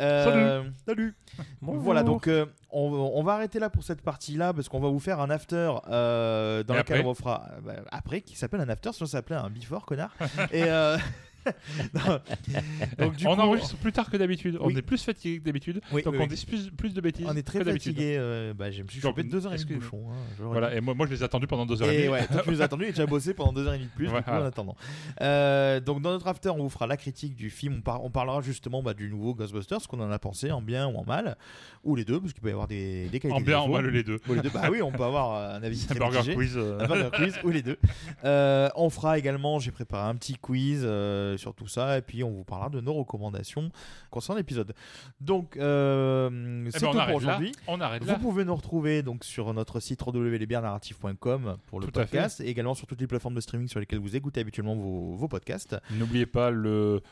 Euh, 0.00 0.64
salut. 0.86 1.14
Bonjour. 1.62 1.82
Voilà, 1.82 2.02
donc 2.02 2.26
euh, 2.28 2.46
on, 2.70 3.12
on 3.14 3.22
va 3.22 3.34
arrêter 3.34 3.58
là 3.58 3.68
pour 3.68 3.84
cette 3.84 4.00
partie-là 4.00 4.54
parce 4.54 4.68
qu'on 4.68 4.80
va 4.80 4.88
vous 4.88 5.00
faire 5.00 5.20
un 5.20 5.30
after 5.30 5.72
dans 5.86 6.60
Et 6.60 6.62
lequel 6.62 6.78
après 6.78 7.04
on 7.04 7.14
fera 7.14 7.48
bah, 7.62 7.74
après 7.90 8.22
qui 8.22 8.36
s'appelle 8.36 8.60
un 8.60 8.68
after, 8.68 8.92
sinon 8.92 9.06
ça 9.06 9.18
s'appelait 9.18 9.36
un 9.36 9.50
before, 9.50 9.84
connard. 9.84 10.14
et 10.52 10.64
euh. 10.64 10.96
donc 12.98 13.16
du 13.16 13.26
on 13.26 13.34
coup, 13.34 13.40
enregistre 13.42 13.76
plus 13.76 13.92
tard 13.92 14.10
que 14.10 14.16
d'habitude. 14.16 14.58
On 14.60 14.70
est 14.70 14.82
plus 14.82 15.02
fatigué 15.02 15.38
que 15.40 15.44
d'habitude. 15.44 15.80
Oui, 15.92 16.02
donc 16.02 16.14
oui, 16.14 16.20
on 16.22 16.26
dit 16.26 16.44
plus, 16.46 16.70
plus 16.70 16.94
de 16.94 17.00
bêtises. 17.00 17.26
on 17.28 17.36
est 17.36 17.42
très 17.42 17.64
fatigué. 17.64 18.16
euh, 18.18 18.54
bah, 18.54 18.70
je 18.70 18.82
me 18.82 18.88
suis 18.88 19.00
chopé 19.00 19.22
deux 19.22 19.46
heures 19.46 19.52
et 19.54 19.56
demie 19.56 19.68
de 19.70 19.74
excusez-nous. 19.74 20.02
bouchon. 20.04 20.12
hein, 20.12 20.24
je 20.38 20.42
Voilà, 20.44 20.74
et 20.74 20.80
moi, 20.80 20.94
moi 20.94 21.06
je 21.06 21.12
les 21.12 21.20
ai 21.20 21.24
attendus 21.24 21.46
pendant 21.46 21.66
deux 21.66 21.82
heures 21.82 21.90
et 21.90 21.96
demie. 21.96 22.08
ouais, 22.08 22.26
toi 22.32 22.42
tu 22.44 22.50
nous 22.50 22.60
as 22.62 22.64
attendu 22.64 22.84
et 22.86 22.92
tu 22.92 23.00
as 23.00 23.06
bossé 23.06 23.34
pendant 23.34 23.52
deux 23.52 23.66
heures 23.66 23.74
et 23.74 23.78
demie 23.78 23.88
de 23.88 23.94
plus 23.94 24.06
du 24.06 24.12
coup, 24.12 24.20
Voilà. 24.26 24.42
en 24.42 24.46
attendant. 24.46 24.76
Euh, 25.20 25.80
donc 25.80 26.02
dans 26.02 26.10
notre 26.10 26.26
after, 26.28 26.50
on 26.50 26.62
vous 26.62 26.68
fera 26.70 26.86
la 26.86 26.96
critique 26.96 27.34
du 27.36 27.50
film. 27.50 27.76
On, 27.78 27.80
par- 27.80 28.04
on 28.04 28.10
parlera 28.10 28.40
justement 28.40 28.82
bah, 28.82 28.94
du 28.94 29.08
nouveau 29.08 29.34
Ghostbusters, 29.34 29.80
ce 29.80 29.88
qu'on 29.88 30.00
en 30.00 30.10
a 30.10 30.18
pensé, 30.18 30.50
en 30.52 30.62
bien 30.62 30.86
ou 30.88 30.96
en 30.96 31.04
mal, 31.04 31.36
ou 31.84 31.96
les 31.96 32.04
deux, 32.04 32.20
parce 32.20 32.32
qu'il 32.32 32.42
peut 32.42 32.48
y 32.48 32.52
avoir 32.52 32.68
des, 32.68 33.08
des 33.08 33.20
qualités. 33.20 33.40
En 33.40 33.44
bien, 33.44 33.58
en 33.58 33.68
mal, 33.68 33.86
les 33.88 34.02
deux. 34.02 34.18
Ou 34.28 34.34
les 34.34 34.40
deux. 34.42 34.50
Bah 34.50 34.68
oui, 34.70 34.82
on 34.82 34.92
peut 34.92 35.04
avoir 35.04 35.34
euh, 35.36 35.58
un 35.58 35.62
avis 35.62 35.86
un 35.90 35.94
burger 35.94 36.34
quiz, 36.34 36.54
euh. 36.56 36.78
Un 36.80 36.86
burger 36.86 37.10
quiz 37.14 37.34
ou 37.44 37.50
les 37.50 37.62
deux. 37.62 37.78
On 38.24 38.90
fera 38.90 39.18
également, 39.18 39.58
j'ai 39.58 39.70
préparé 39.70 40.08
un 40.08 40.14
petit 40.14 40.34
quiz 40.36 40.86
euh, 41.32 41.36
sur 41.36 41.54
tout 41.54 41.66
ça, 41.66 41.98
et 41.98 42.02
puis 42.02 42.22
on 42.24 42.30
vous 42.30 42.44
parlera 42.44 42.70
de 42.70 42.80
nos 42.80 42.94
recommandations 42.94 43.70
concernant 44.10 44.38
l'épisode. 44.38 44.74
Donc 45.20 45.56
euh, 45.56 46.68
c'est 46.70 46.82
ben, 46.82 46.92
tout 46.92 46.98
pour 47.06 47.14
aujourd'hui. 47.16 47.52
On 47.66 47.80
arrête 47.80 48.02
Vous 48.02 48.08
là. 48.08 48.18
pouvez 48.18 48.44
nous 48.44 48.54
retrouver 48.54 49.02
donc 49.02 49.24
sur 49.24 49.52
notre 49.54 49.80
site 49.80 50.00
www.lesbiernarratifs.com 50.04 51.56
pour 51.66 51.80
le 51.80 51.86
Tout 51.86 51.92
podcast 51.92 52.40
et 52.40 52.48
également 52.48 52.74
sur 52.74 52.86
toutes 52.86 53.00
les 53.00 53.06
plateformes 53.06 53.34
de 53.34 53.40
streaming 53.40 53.68
sur 53.68 53.80
lesquelles 53.80 53.98
vous 53.98 54.16
écoutez 54.16 54.40
habituellement 54.40 54.76
vos, 54.76 55.14
vos 55.14 55.28
podcasts. 55.28 55.76
N'oubliez 55.90 56.26
pas 56.26 56.50
le 56.50 57.02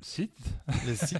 site. 0.00 0.38
Le 0.86 0.94
site. 0.94 1.18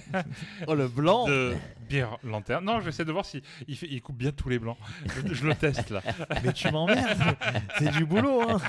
Oh 0.67 0.75
le 0.75 0.87
blanc 0.87 1.27
de 1.27 1.53
bière 1.89 2.17
lanterne. 2.23 2.63
Non, 2.65 2.79
j'essaie 2.79 3.05
de 3.05 3.11
voir 3.11 3.25
si 3.25 3.41
il, 3.67 3.75
fait, 3.75 3.87
il 3.89 4.01
coupe 4.01 4.17
bien 4.17 4.31
tous 4.31 4.49
les 4.49 4.59
blancs. 4.59 4.77
Je, 5.05 5.33
je 5.33 5.45
le 5.47 5.55
teste 5.55 5.89
là. 5.89 6.01
Mais 6.43 6.53
tu 6.53 6.71
m'emmerdes. 6.71 7.35
C'est 7.77 7.91
du 7.91 8.05
boulot 8.05 8.41
hein. 8.49 8.59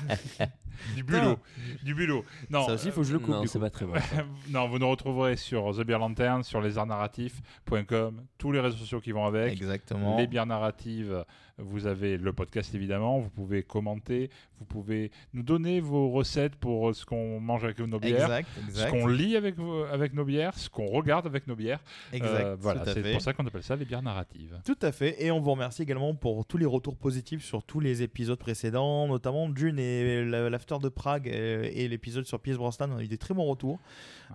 Du 0.95 1.03
bulot. 1.03 1.37
Du 1.83 1.93
bulot. 1.93 2.23
Non. 2.49 2.65
Ça 2.65 2.73
aussi, 2.73 2.87
il 2.87 2.91
faut 2.91 3.01
que 3.01 3.07
je 3.07 3.13
le 3.13 3.19
coupe, 3.19 3.29
Non, 3.35 3.45
c'est 3.45 3.59
pas 3.59 3.69
très 3.69 3.85
bon. 3.85 3.93
non, 4.49 4.67
vous 4.67 4.79
nous 4.79 4.89
retrouverez 4.89 5.35
sur 5.35 5.75
The 5.75 5.81
Beer 5.83 5.97
Lantern, 5.99 6.43
sur 6.43 6.61
lesartsnarratifs.com, 6.61 8.21
tous 8.37 8.51
les 8.51 8.59
réseaux 8.59 8.77
sociaux 8.77 8.99
qui 9.01 9.11
vont 9.11 9.25
avec. 9.25 9.53
Exactement. 9.53 10.17
Les 10.17 10.27
bières 10.27 10.45
narratives, 10.45 11.23
vous 11.57 11.85
avez 11.87 12.17
le 12.17 12.33
podcast 12.33 12.73
évidemment, 12.73 13.19
vous 13.19 13.29
pouvez 13.29 13.63
commenter, 13.63 14.29
vous 14.59 14.65
pouvez 14.65 15.11
nous 15.33 15.43
donner 15.43 15.79
vos 15.79 16.09
recettes 16.09 16.55
pour 16.55 16.93
ce 16.95 17.05
qu'on 17.05 17.39
mange 17.39 17.63
avec 17.63 17.79
nos 17.79 17.99
bières, 17.99 18.23
Exact, 18.23 18.49
exact. 18.67 18.85
ce 18.87 18.91
qu'on 18.91 19.07
lit 19.07 19.35
avec, 19.35 19.55
avec 19.91 20.13
nos 20.13 20.25
bières, 20.25 20.57
ce 20.57 20.69
qu'on 20.69 20.87
regarde 20.87 21.27
avec 21.27 21.47
nos 21.47 21.55
bières. 21.55 21.79
Exact, 22.13 22.29
Euh, 22.45 22.55
voilà, 22.59 22.81
tout 22.81 22.89
à 22.89 22.93
c'est 22.93 23.11
pour 23.11 23.21
ça 23.21 23.33
qu'on 23.33 23.45
appelle 23.45 23.63
ça 23.63 23.75
les 23.75 23.85
bières 23.85 24.01
narratives. 24.01 24.59
Tout 24.65 24.77
à 24.81 24.91
fait, 24.91 25.23
et 25.23 25.29
on 25.31 25.39
vous 25.39 25.51
remercie 25.51 25.83
également 25.83 26.15
pour 26.15 26.45
tous 26.45 26.57
les 26.57 26.65
retours 26.65 26.95
positifs 26.95 27.43
sur 27.43 27.63
tous 27.63 27.79
les 27.79 28.01
épisodes 28.01 28.39
précédents, 28.39 29.07
notamment 29.07 29.47
Dune 29.49 29.77
et 29.79 30.23
la- 30.25 30.49
de 30.65 30.89
Prague 30.89 31.29
euh, 31.29 31.69
et 31.73 31.87
l'épisode 31.87 32.25
sur 32.25 32.39
Pierce 32.39 32.57
Brosnan, 32.57 32.91
on 32.91 32.97
a 32.97 33.03
eu 33.03 33.07
des 33.07 33.17
très 33.17 33.33
bons 33.33 33.45
retours. 33.45 33.79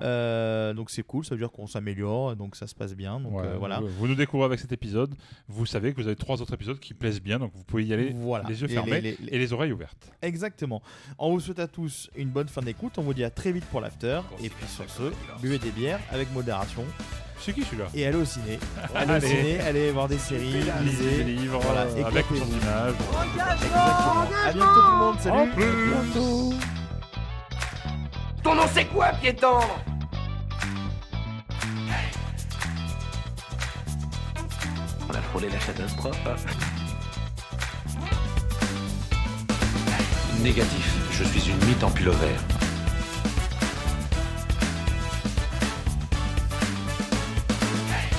Euh, 0.03 0.75
donc 0.75 0.91
c'est 0.91 1.03
cool, 1.03 1.25
ça 1.25 1.35
veut 1.35 1.41
dire 1.41 1.51
qu'on 1.51 1.67
s'améliore, 1.67 2.37
donc 2.37 2.57
ça 2.57 2.67
se 2.67 2.75
passe 2.75 2.95
bien. 2.95 3.21
Donc 3.21 3.35
Ouais, 3.35 3.45
euh, 3.47 3.57
voilà. 3.59 3.81
vous, 3.81 4.07
nous 4.09 4.15
découvrez 4.15 4.47
avec 4.47 4.61
cet 4.61 4.73
épisode, 4.73 5.15
vous 5.49 5.67
savez 5.67 5.93
que 5.93 6.01
vous 6.01 6.07
avez 6.07 6.17
trois 6.17 6.41
autres 6.43 6.55
épisodes 6.55 6.79
qui 6.79 6.95
plaisent 6.95 7.21
bien, 7.23 7.39
donc 7.39 7.53
vous 7.55 7.65
pouvez 7.65 7.85
y 7.85 7.93
aller 7.93 8.13
Voilà. 8.15 8.49
les 8.49 8.61
yeux 8.61 8.71
Et 8.71 8.75
fermés 8.75 9.01
les- 9.01 9.17
les- 9.21 9.35
et 9.35 9.39
les 9.39 9.53
oreilles 9.53 9.73
ouvertes. 9.73 10.11
Exactement. 10.23 10.83
On 11.19 11.31
vous 11.33 11.41
souhaite 11.41 11.59
à 11.61 11.69
tous 11.69 12.11
une 12.17 12.29
bonne 12.29 12.49
fin 12.49 12.63
d'écoute, 12.63 12.99
on 12.99 13.03
vous 13.03 13.15
dit 13.15 13.25
à 13.25 13.31
très 13.31 13.53
vite 13.53 13.65
pour 13.67 13.81
l'after, 13.81 14.21
et 14.43 14.49
puis 14.49 14.67
sur 14.67 14.89
ce, 14.91 15.13
buvez 15.41 15.59
des 15.59 15.71
bières 15.71 16.01
avec 16.11 16.33
modération. 16.33 16.85
C'est 17.39 17.53
qui 17.53 17.63
celui-là? 17.65 17.87
Et 17.95 18.07
allez 18.07 18.17
au 18.17 18.25
ciné. 18.25 18.59
Allez 18.95 19.15
au 19.15 19.21
ciné, 19.21 19.61
allez 19.61 19.91
voir 19.93 20.09
des 20.09 20.17
séries, 20.19 20.55
lisez 20.83 21.23
des 21.23 21.35
livres, 21.35 21.61
voilà, 21.63 21.83
avec 21.83 22.25
son 22.27 22.35
image. 22.35 22.95
Exactement. 23.35 24.23
À 24.47 24.53
bientôt 24.53 24.81
tout 24.81 24.91
le 24.91 24.99
monde, 24.99 25.19
salut. 25.21 25.39
À 25.39 25.47
bientôt. 26.03 26.53
Ton 28.47 28.55
nom 28.55 28.63
c'est 28.73 28.85
quoi, 28.85 29.09
piéton 29.21 29.59
On 35.11 35.13
a 35.13 35.21
frôlé 35.21 35.49
la 35.51 35.59
catastrophe. 35.59 36.17
Négatif, 40.45 40.95
je 41.11 41.25
suis 41.25 41.51
une 41.51 41.65
mythe 41.65 41.83
en 41.83 41.91
pullover. 41.91 42.37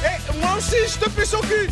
Eh, 0.04 0.40
moi 0.42 0.56
aussi, 0.58 0.76
je 0.90 1.06
te 1.06 1.10
fais 1.10 1.26
son 1.26 1.40
cul 1.40 1.70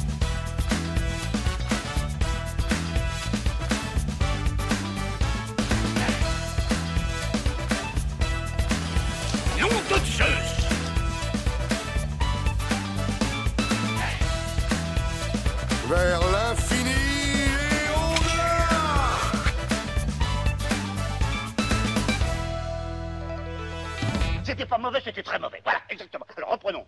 C'était 25.06 25.22
très 25.22 25.38
mauvais. 25.38 25.62
Voilà, 25.64 25.82
exactement. 25.90 26.26
Alors 26.36 26.50
reprenons. 26.50 26.88